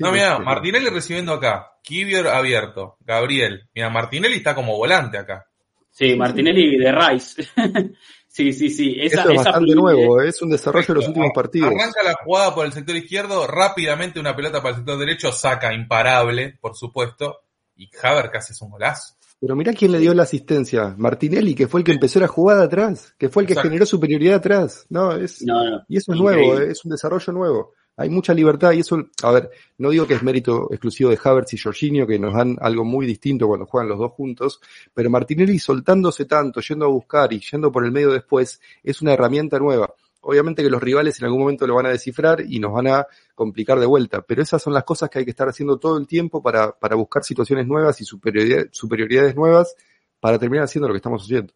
No, 0.00 0.12
mira, 0.12 0.38
Martinelli 0.38 0.88
recibiendo 0.88 1.32
acá, 1.32 1.72
Kivior 1.82 2.28
abierto, 2.28 2.96
Gabriel. 3.00 3.68
Mira, 3.74 3.90
Martinelli 3.90 4.36
está 4.36 4.54
como 4.54 4.76
volante 4.76 5.18
acá. 5.18 5.46
Sí, 5.90 6.16
Martinelli 6.16 6.76
de 6.76 6.92
Rice. 6.92 7.48
Sí, 8.34 8.52
sí, 8.52 8.68
sí. 8.68 8.96
Esa, 9.00 9.20
Eso 9.20 9.30
es 9.30 9.36
bastante 9.36 9.76
nuevo, 9.76 10.20
es 10.20 10.42
un 10.42 10.50
desarrollo 10.50 10.88
de 10.88 10.94
los 10.94 11.06
últimos 11.06 11.30
partidos. 11.32 11.68
Arranca 11.68 12.02
la 12.02 12.14
jugada 12.14 12.52
por 12.52 12.66
el 12.66 12.72
sector 12.72 12.96
izquierdo, 12.96 13.46
rápidamente 13.46 14.18
una 14.18 14.34
pelota 14.34 14.60
para 14.60 14.70
el 14.70 14.76
sector 14.78 14.98
derecho, 14.98 15.30
saca 15.30 15.72
imparable, 15.72 16.58
por 16.60 16.74
supuesto, 16.74 17.42
y 17.76 17.88
Haber 18.02 18.32
casi 18.32 18.52
es 18.52 18.60
un 18.60 18.70
golazo. 18.70 19.14
Pero 19.38 19.54
mirá 19.54 19.72
quién 19.72 19.92
le 19.92 20.00
dio 20.00 20.12
la 20.14 20.24
asistencia, 20.24 20.96
Martinelli, 20.98 21.54
que 21.54 21.68
fue 21.68 21.78
el 21.78 21.84
que 21.84 21.92
empezó 21.92 22.18
la 22.18 22.26
jugada 22.26 22.64
atrás, 22.64 23.14
que 23.16 23.28
fue 23.28 23.44
el 23.44 23.46
que 23.46 23.54
generó 23.54 23.86
superioridad 23.86 24.38
atrás. 24.38 24.84
No, 24.88 25.12
es, 25.12 25.40
y 25.88 25.96
eso 25.96 26.12
es 26.12 26.18
nuevo, 26.18 26.58
es 26.58 26.84
un 26.84 26.90
desarrollo 26.90 27.32
nuevo 27.32 27.74
hay 27.96 28.08
mucha 28.08 28.34
libertad 28.34 28.72
y 28.72 28.80
eso, 28.80 29.08
a 29.22 29.30
ver, 29.30 29.50
no 29.78 29.90
digo 29.90 30.06
que 30.06 30.14
es 30.14 30.22
mérito 30.22 30.68
exclusivo 30.70 31.10
de 31.10 31.18
Havertz 31.22 31.54
y 31.54 31.58
Jorginho, 31.58 32.06
que 32.06 32.18
nos 32.18 32.34
dan 32.34 32.56
algo 32.60 32.84
muy 32.84 33.06
distinto 33.06 33.46
cuando 33.46 33.66
juegan 33.66 33.88
los 33.88 33.98
dos 33.98 34.12
juntos, 34.12 34.60
pero 34.92 35.10
Martinelli 35.10 35.58
soltándose 35.58 36.24
tanto, 36.24 36.60
yendo 36.60 36.86
a 36.86 36.88
buscar 36.88 37.32
y 37.32 37.40
yendo 37.40 37.70
por 37.70 37.84
el 37.84 37.92
medio 37.92 38.10
después, 38.10 38.60
es 38.82 39.00
una 39.02 39.12
herramienta 39.12 39.58
nueva. 39.58 39.94
Obviamente 40.22 40.62
que 40.62 40.70
los 40.70 40.82
rivales 40.82 41.18
en 41.18 41.26
algún 41.26 41.40
momento 41.40 41.66
lo 41.66 41.74
van 41.74 41.86
a 41.86 41.90
descifrar 41.90 42.42
y 42.48 42.58
nos 42.58 42.72
van 42.72 42.88
a 42.88 43.06
complicar 43.34 43.78
de 43.78 43.86
vuelta, 43.86 44.22
pero 44.22 44.42
esas 44.42 44.60
son 44.62 44.72
las 44.72 44.84
cosas 44.84 45.10
que 45.10 45.18
hay 45.18 45.24
que 45.24 45.30
estar 45.30 45.48
haciendo 45.48 45.78
todo 45.78 45.98
el 45.98 46.06
tiempo 46.06 46.42
para, 46.42 46.72
para 46.72 46.96
buscar 46.96 47.22
situaciones 47.22 47.66
nuevas 47.66 48.00
y 48.00 48.04
superioridades 48.04 49.36
nuevas 49.36 49.76
para 50.18 50.38
terminar 50.38 50.64
haciendo 50.64 50.88
lo 50.88 50.94
que 50.94 50.98
estamos 50.98 51.22
haciendo. 51.22 51.52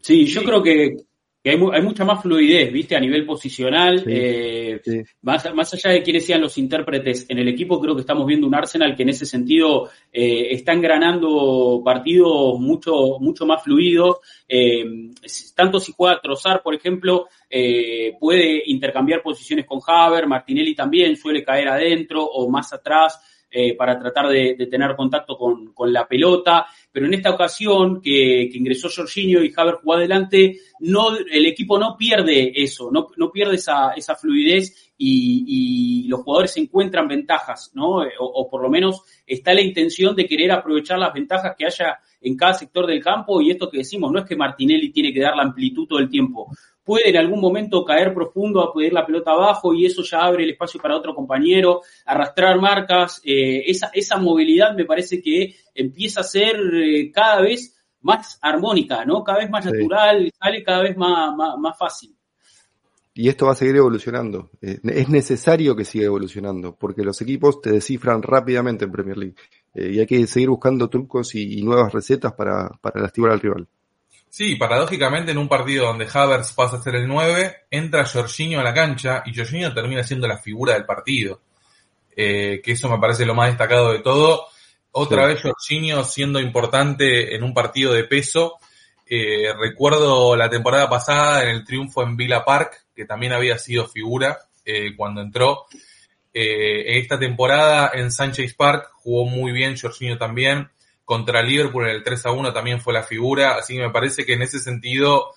Sí, 0.00 0.24
yo 0.24 0.42
creo 0.42 0.62
que 0.62 0.96
hay, 1.50 1.58
hay, 1.72 1.82
mucha 1.82 2.04
más 2.04 2.22
fluidez, 2.22 2.72
¿viste? 2.72 2.94
A 2.94 3.00
nivel 3.00 3.26
posicional. 3.26 4.04
eh, 4.06 4.80
Más, 5.22 5.52
más, 5.54 5.74
allá 5.74 5.90
de 5.90 6.02
quiénes 6.02 6.24
sean 6.24 6.40
los 6.40 6.56
intérpretes 6.58 7.26
en 7.28 7.38
el 7.38 7.48
equipo, 7.48 7.80
creo 7.80 7.94
que 7.94 8.02
estamos 8.02 8.26
viendo 8.26 8.46
un 8.46 8.54
Arsenal 8.54 8.94
que 8.94 9.02
en 9.02 9.08
ese 9.08 9.26
sentido 9.26 9.90
eh, 10.12 10.48
está 10.50 10.72
engranando 10.72 11.82
partidos 11.84 12.60
mucho, 12.60 13.18
mucho 13.18 13.44
más 13.44 13.62
fluidos. 13.62 14.18
Eh, 14.48 14.84
tanto 15.54 15.80
si 15.80 15.92
juega 15.96 16.20
trozar, 16.20 16.62
por 16.62 16.74
ejemplo, 16.74 17.26
eh, 17.50 18.16
puede 18.20 18.62
intercambiar 18.66 19.22
posiciones 19.22 19.66
con 19.66 19.80
Haber, 19.86 20.26
Martinelli 20.26 20.74
también 20.74 21.16
suele 21.16 21.42
caer 21.42 21.68
adentro 21.68 22.24
o 22.24 22.48
más 22.48 22.72
atrás. 22.72 23.20
Eh, 23.54 23.76
para 23.76 23.98
tratar 23.98 24.28
de, 24.28 24.54
tener 24.70 24.96
contacto 24.96 25.36
con, 25.36 25.92
la 25.92 26.08
pelota, 26.08 26.64
pero 26.92 27.06
en 27.06 27.14
esta 27.14 27.30
ocasión 27.30 28.02
que, 28.02 28.50
ingresó 28.52 28.88
Jorginho 28.94 29.42
y 29.42 29.52
Haber 29.56 29.76
jugó 29.76 29.94
adelante, 29.94 30.58
no, 30.80 31.16
el 31.16 31.46
equipo 31.46 31.78
no 31.78 31.96
pierde 31.96 32.52
eso, 32.54 32.90
no, 32.92 33.08
no 33.16 33.32
pierde 33.32 33.54
esa, 33.56 33.92
esa 33.92 34.14
fluidez 34.14 34.92
y, 34.98 36.06
los 36.08 36.20
jugadores 36.20 36.56
encuentran 36.58 37.08
ventajas, 37.08 37.70
¿no? 37.74 38.04
Eh, 38.04 38.10
o, 38.18 38.48
por 38.50 38.60
lo 38.62 38.68
menos 38.68 39.02
está 39.26 39.54
la 39.54 39.62
intención 39.62 40.14
de 40.14 40.26
querer 40.26 40.52
aprovechar 40.52 40.98
las 40.98 41.14
ventajas 41.14 41.54
que 41.56 41.64
haya 41.64 41.98
en 42.20 42.36
cada 42.36 42.52
sector 42.52 42.86
del 42.86 43.02
campo 43.02 43.40
y 43.40 43.50
esto 43.50 43.70
que 43.70 43.78
decimos, 43.78 44.12
no 44.12 44.20
es 44.20 44.26
que 44.26 44.36
Martinelli 44.36 44.90
tiene 44.90 45.12
que 45.12 45.20
dar 45.20 45.34
la 45.34 45.44
amplitud 45.44 45.86
todo 45.86 45.98
el 45.98 46.10
tiempo, 46.10 46.50
puede 46.84 47.10
en 47.10 47.16
algún 47.16 47.40
momento 47.40 47.84
caer 47.84 48.12
profundo 48.12 48.60
a 48.62 48.72
pedir 48.72 48.92
la 48.92 49.06
pelota 49.06 49.32
abajo 49.32 49.74
y 49.74 49.86
eso 49.86 50.02
ya 50.02 50.20
abre 50.20 50.44
el 50.44 50.50
espacio 50.50 50.80
para 50.80 50.96
otro 50.96 51.14
compañero, 51.14 51.82
arrastrar 52.06 52.60
marcas, 52.60 53.20
eh, 53.24 53.62
esa, 53.66 53.90
esa 53.94 54.18
movilidad 54.18 54.74
me 54.74 54.84
parece 54.84 55.22
que 55.22 55.54
empieza 55.74 56.20
a 56.20 56.24
ser 56.24 56.56
eh, 56.74 57.10
cada 57.12 57.40
vez 57.40 57.76
más 58.02 58.38
armónica, 58.42 59.04
¿no? 59.04 59.22
Cada 59.24 59.38
vez 59.38 59.50
más 59.50 59.64
natural, 59.64 60.30
sale 60.38 60.62
cada 60.62 60.82
vez 60.82 60.96
más, 60.96 61.34
más, 61.36 61.78
fácil. 61.78 62.14
Y 63.14 63.28
esto 63.28 63.46
va 63.46 63.52
a 63.52 63.56
seguir 63.56 63.76
evolucionando. 63.76 64.50
Eh, 64.60 64.80
es 64.82 65.08
necesario 65.08 65.76
que 65.76 65.84
siga 65.84 66.06
evolucionando, 66.06 66.74
porque 66.74 67.02
los 67.02 67.20
equipos 67.20 67.60
te 67.60 67.70
descifran 67.70 68.22
rápidamente 68.22 68.84
en 68.84 68.92
Premier 68.92 69.16
League. 69.16 69.36
Eh, 69.74 69.92
y 69.94 70.00
hay 70.00 70.06
que 70.06 70.26
seguir 70.26 70.50
buscando 70.50 70.88
trucos 70.88 71.34
y, 71.34 71.62
nuevas 71.62 71.92
recetas 71.92 72.32
para, 72.32 72.70
para 72.80 73.00
lastimar 73.00 73.32
al 73.32 73.40
rival. 73.40 73.68
Sí, 74.34 74.56
paradójicamente 74.56 75.32
en 75.32 75.36
un 75.36 75.46
partido 75.46 75.88
donde 75.88 76.08
Havertz 76.10 76.54
pasa 76.54 76.78
a 76.78 76.82
ser 76.82 76.94
el 76.94 77.06
9, 77.06 77.66
entra 77.70 78.06
Jorginho 78.06 78.60
a 78.60 78.62
la 78.62 78.72
cancha 78.72 79.22
y 79.26 79.36
Jorginho 79.36 79.74
termina 79.74 80.02
siendo 80.02 80.26
la 80.26 80.38
figura 80.38 80.72
del 80.72 80.86
partido. 80.86 81.42
Eh, 82.16 82.62
que 82.64 82.72
eso 82.72 82.88
me 82.88 82.96
parece 82.98 83.26
lo 83.26 83.34
más 83.34 83.48
destacado 83.48 83.92
de 83.92 83.98
todo. 83.98 84.46
Otra 84.92 85.26
vez 85.26 85.42
Jorginho 85.42 86.02
siendo 86.04 86.40
importante 86.40 87.36
en 87.36 87.42
un 87.42 87.52
partido 87.52 87.92
de 87.92 88.04
peso. 88.04 88.54
Eh, 89.06 89.52
recuerdo 89.52 90.34
la 90.34 90.48
temporada 90.48 90.88
pasada 90.88 91.42
en 91.42 91.50
el 91.50 91.62
triunfo 91.62 92.02
en 92.02 92.16
Villa 92.16 92.42
Park, 92.42 92.86
que 92.96 93.04
también 93.04 93.34
había 93.34 93.58
sido 93.58 93.86
figura 93.86 94.38
eh, 94.64 94.96
cuando 94.96 95.20
entró. 95.20 95.66
Eh, 96.32 96.98
esta 96.98 97.18
temporada 97.18 97.90
en 97.92 98.10
Sanchez 98.10 98.54
Park 98.54 98.92
jugó 98.94 99.26
muy 99.26 99.52
bien 99.52 99.76
Jorginho 99.76 100.16
también. 100.16 100.70
Contra 101.04 101.42
Liverpool 101.42 101.84
en 101.84 101.96
el 101.96 102.02
3 102.02 102.26
a 102.26 102.30
1 102.32 102.52
también 102.52 102.80
fue 102.80 102.92
la 102.92 103.02
figura. 103.02 103.56
Así 103.56 103.74
que 103.74 103.82
me 103.82 103.90
parece 103.90 104.24
que 104.24 104.34
en 104.34 104.42
ese 104.42 104.58
sentido, 104.58 105.30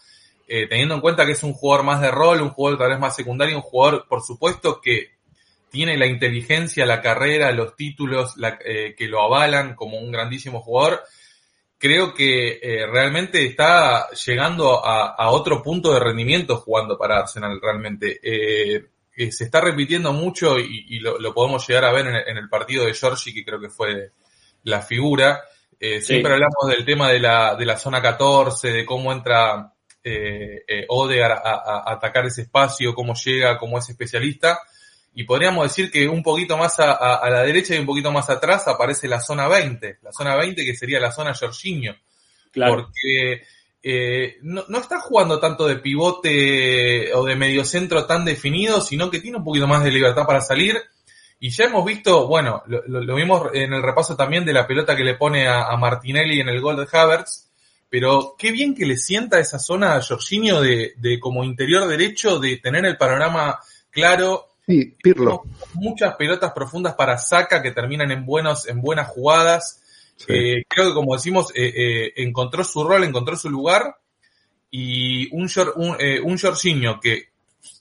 eh, 0.47 0.67
teniendo 0.67 0.95
en 0.95 1.01
cuenta 1.01 1.25
que 1.25 1.33
es 1.33 1.43
un 1.43 1.53
jugador 1.53 1.85
más 1.85 2.01
de 2.01 2.11
rol, 2.11 2.41
un 2.41 2.49
jugador 2.49 2.79
tal 2.79 2.89
vez 2.89 2.99
más 2.99 3.15
secundario, 3.15 3.55
un 3.55 3.61
jugador, 3.61 4.05
por 4.07 4.21
supuesto, 4.21 4.79
que 4.81 5.15
tiene 5.75 5.97
la 5.97 6.05
inteligencia, 6.05 6.85
la 6.85 7.01
carrera, 7.01 7.51
los 7.51 7.75
títulos 7.75 8.35
eh, 8.63 8.95
que 8.97 9.07
lo 9.09 9.21
avalan 9.21 9.75
como 9.75 9.97
un 9.97 10.09
grandísimo 10.09 10.61
jugador. 10.61 11.03
Creo 11.77 12.13
que 12.13 12.59
eh, 12.63 12.87
realmente 12.87 13.45
está 13.45 14.09
llegando 14.11 14.85
a, 14.85 15.29
otro 15.31 15.61
punto 15.61 15.93
de 15.93 15.99
rendimiento 15.99 16.55
jugando 16.55 16.97
para 16.97 17.19
Arsenal 17.19 17.59
realmente. 17.61 18.19
Eh, 18.23 18.85
se 19.29 19.43
está 19.43 19.59
repitiendo 19.59 20.13
mucho 20.13 20.57
y, 20.57 20.99
lo, 20.99 21.33
podemos 21.33 21.67
llegar 21.67 21.83
a 21.83 21.91
ver 21.91 22.07
en, 22.07 22.37
el 22.37 22.47
partido 22.47 22.85
de 22.85 22.93
Georgie, 22.93 23.33
que 23.33 23.43
creo 23.43 23.59
que 23.59 23.69
fue 23.69 24.11
la 24.63 24.81
figura. 24.81 25.43
Siempre 25.79 26.33
hablamos 26.33 26.67
del 26.67 26.85
tema 26.85 27.11
de 27.11 27.19
la, 27.19 27.55
de 27.55 27.65
la 27.65 27.77
zona 27.77 28.01
14, 28.01 28.71
de 28.71 28.85
cómo 28.85 29.11
entra 29.11 29.73
eh, 30.03 30.85
Odegar 30.89 31.31
a, 31.31 31.91
atacar 31.91 32.25
ese 32.25 32.43
espacio, 32.43 32.93
cómo 32.93 33.13
llega, 33.15 33.57
cómo 33.57 33.77
es 33.77 33.89
especialista 33.89 34.59
y 35.17 35.23
podríamos 35.23 35.63
decir 35.63 35.89
que 35.89 36.09
un 36.09 36.21
poquito 36.21 36.57
más 36.57 36.77
a, 36.79 37.29
la 37.29 37.41
derecha 37.43 37.73
y 37.73 37.79
un 37.79 37.85
poquito 37.85 38.11
más 38.11 38.29
atrás 38.29 38.67
aparece 38.67 39.07
la 39.07 39.21
zona 39.21 39.47
20, 39.47 39.99
la 40.01 40.11
zona 40.11 40.35
20 40.35 40.65
que 40.65 40.75
sería 40.75 40.99
la 40.99 41.13
zona 41.13 41.33
Jorginho. 41.33 41.95
Claro. 42.51 42.75
Porque 42.75 43.43
eh, 43.81 44.37
no, 44.41 44.65
no, 44.67 44.79
está 44.79 44.99
jugando 44.99 45.39
tanto 45.39 45.67
de 45.67 45.77
pivote 45.77 47.13
o 47.13 47.23
de 47.23 47.35
mediocentro 47.37 48.05
tan 48.05 48.25
definido, 48.25 48.81
sino 48.81 49.09
que 49.09 49.21
tiene 49.21 49.37
un 49.37 49.45
poquito 49.45 49.67
más 49.67 49.85
de 49.85 49.91
libertad 49.91 50.25
para 50.25 50.41
salir. 50.41 50.81
Y 51.39 51.49
ya 51.49 51.65
hemos 51.65 51.85
visto, 51.85 52.27
bueno, 52.27 52.63
lo, 52.65 53.15
vimos 53.15 53.49
en 53.53 53.73
el 53.73 53.83
repaso 53.83 54.15
también 54.15 54.45
de 54.45 54.53
la 54.53 54.65
pelota 54.65 54.95
que 54.95 55.03
le 55.03 55.15
pone 55.15 55.47
a, 55.47 55.75
Martinelli 55.77 56.39
en 56.39 56.49
el 56.49 56.61
gol 56.61 56.77
de 56.77 56.87
Havertz, 56.91 57.49
pero 57.89 58.35
qué 58.37 58.51
bien 58.51 58.73
que 58.73 58.85
le 58.85 58.97
sienta 58.97 59.39
esa 59.39 59.59
zona 59.59 59.95
a 59.95 60.01
Jorginho 60.01 60.61
de, 60.61 60.93
de 60.97 61.19
como 61.19 61.43
interior 61.43 61.87
derecho, 61.87 62.39
de 62.39 62.57
tener 62.57 62.85
el 62.85 62.97
panorama 62.97 63.59
claro, 63.91 64.55
Sí, 64.67 64.95
Pirlo. 65.01 65.43
Muchas 65.75 66.15
pelotas 66.15 66.51
profundas 66.53 66.95
para 66.95 67.17
Saca 67.17 67.61
que 67.61 67.71
terminan 67.71 68.11
en 68.11 68.25
buenos, 68.25 68.67
en 68.67 68.81
buenas 68.81 69.09
jugadas. 69.09 69.81
Eh, 70.27 70.63
creo 70.67 70.87
que 70.87 70.93
como 70.93 71.13
decimos, 71.13 71.51
eh, 71.53 71.73
eh, 71.75 72.13
encontró 72.17 72.63
su 72.63 72.83
rol, 72.83 73.03
encontró 73.03 73.35
su 73.35 73.49
lugar. 73.49 73.97
Y 74.71 75.33
un, 75.35 75.49
un, 75.75 75.97
un 76.23 76.37
Jorginho 76.37 76.99
que 76.99 77.29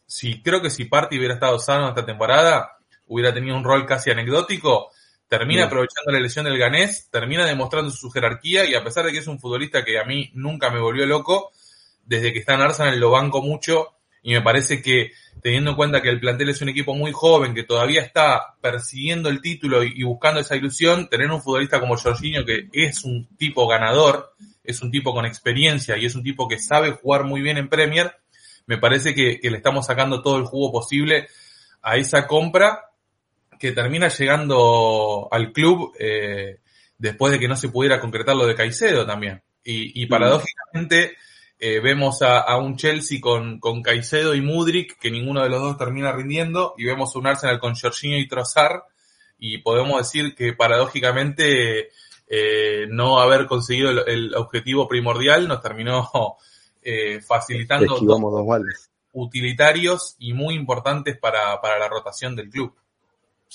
si 0.07 0.43
creo 0.43 0.61
que 0.61 0.71
si 0.71 0.85
Party 0.85 1.19
hubiera 1.19 1.35
estado 1.35 1.59
sano 1.59 1.89
esta 1.89 2.05
temporada, 2.05 2.77
hubiera 3.07 3.33
tenido 3.33 3.57
un 3.57 3.65
rol 3.65 3.87
casi 3.87 4.11
anecdótico, 4.11 4.91
termina 5.29 5.65
aprovechando 5.65 6.13
la 6.13 6.21
lesión 6.21 6.45
del 6.45 6.59
ganés, 6.59 7.09
termina 7.11 7.47
demostrando 7.47 7.91
su 7.91 8.11
jerarquía 8.11 8.65
y 8.65 8.75
a 8.75 8.85
pesar 8.85 9.05
de 9.05 9.13
que 9.13 9.19
es 9.19 9.27
un 9.27 9.41
futbolista 9.41 9.85
que 9.85 9.99
a 9.99 10.05
mí 10.05 10.31
nunca 10.35 10.71
me 10.71 10.81
volvió 10.81 11.07
loco, 11.07 11.53
desde 12.05 12.33
que 12.33 12.41
está 12.41 12.55
en 12.55 12.61
Arsenal 12.61 12.99
lo 13.01 13.11
banco 13.11 13.43
mucho 13.43 13.95
y 14.23 14.33
me 14.33 14.41
parece 14.41 14.81
que 14.81 15.13
teniendo 15.43 15.71
en 15.71 15.77
cuenta 15.77 16.01
que 16.01 16.09
el 16.09 16.19
plantel 16.19 16.49
es 16.49 16.63
un 16.63 16.71
equipo 16.71 16.95
muy 16.95 17.13
joven, 17.13 17.55
que 17.55 17.65
todavía 17.65 18.01
está 18.01 18.57
persiguiendo 18.61 19.29
el 19.29 19.43
título 19.43 19.83
y, 19.83 20.03
buscando 20.03 20.41
esa 20.41 20.57
ilusión, 20.57 21.09
tener 21.11 21.31
un 21.31 21.43
futbolista 21.43 21.79
como 21.79 21.99
Jorginho, 21.99 22.47
que 22.47 22.69
es 22.73 23.05
un 23.05 23.29
tipo 23.37 23.67
ganador, 23.69 24.33
es 24.63 24.81
un 24.81 24.91
tipo 24.91 25.13
con 25.13 25.27
experiencia 25.27 25.99
y 25.99 26.07
es 26.07 26.15
un 26.15 26.23
tipo 26.23 26.49
que 26.49 26.59
sabe 26.59 26.93
jugar 26.93 27.25
muy 27.25 27.43
bien 27.43 27.59
en 27.59 27.69
Premier, 27.69 28.17
me 28.67 28.79
parece 28.79 29.15
que, 29.15 29.39
le 29.43 29.57
estamos 29.59 29.85
sacando 29.85 30.23
todo 30.23 30.39
el 30.39 30.45
jugo 30.45 30.73
posible 30.73 31.29
a 31.83 31.99
esa 31.99 32.27
compra 32.27 32.93
que 33.59 33.73
termina 33.73 34.09
llegando 34.09 35.29
al 35.31 35.53
club 35.53 35.93
eh, 35.99 36.61
después 36.99 37.33
de 37.33 37.39
que 37.39 37.49
no 37.49 37.57
se 37.57 37.69
pudiera 37.69 38.01
concretar 38.01 38.37
lo 38.37 38.47
de 38.47 38.55
Caicedo 38.55 39.07
también. 39.07 39.43
Y, 39.63 40.03
y 40.03 40.07
paradójicamente 40.07 41.17
eh, 41.59 41.81
vemos 41.81 42.21
a, 42.23 42.57
un 42.59 42.77
Chelsea 42.77 43.21
con, 43.21 43.59
con 43.59 43.83
Caicedo 43.83 44.35
y 44.35 44.43
Mudrik, 44.43 44.99
que 44.99 45.11
ninguno 45.11 45.43
de 45.43 45.49
los 45.49 45.63
dos 45.63 45.79
termina 45.79 46.13
rindiendo, 46.13 46.75
y 46.77 46.85
vemos 46.85 47.17
un 47.17 47.27
Arsenal 47.27 47.59
con 47.59 47.75
Jorginho 47.75 48.19
y 48.19 48.29
Trossard, 48.29 48.83
y 49.39 49.59
podemos 49.59 49.99
decir 49.99 50.35
que 50.35 50.53
paradójicamente 50.53 51.91
eh, 52.27 52.87
no 52.89 53.21
haber 53.21 53.47
conseguido 53.47 53.91
el, 53.91 54.35
objetivo 54.35 54.89
primordial 54.89 55.47
nos 55.47 55.61
terminó 55.61 56.11
eh, 56.83 57.21
facilitando 57.21 57.99
dos 57.99 58.21
utilitarios 59.13 60.17
y 60.19 60.33
muy 60.33 60.55
importantes 60.55 61.17
para, 61.19 61.61
para 61.61 61.79
la 61.79 61.89
rotación 61.89 62.35
del 62.35 62.51
club. 62.51 62.75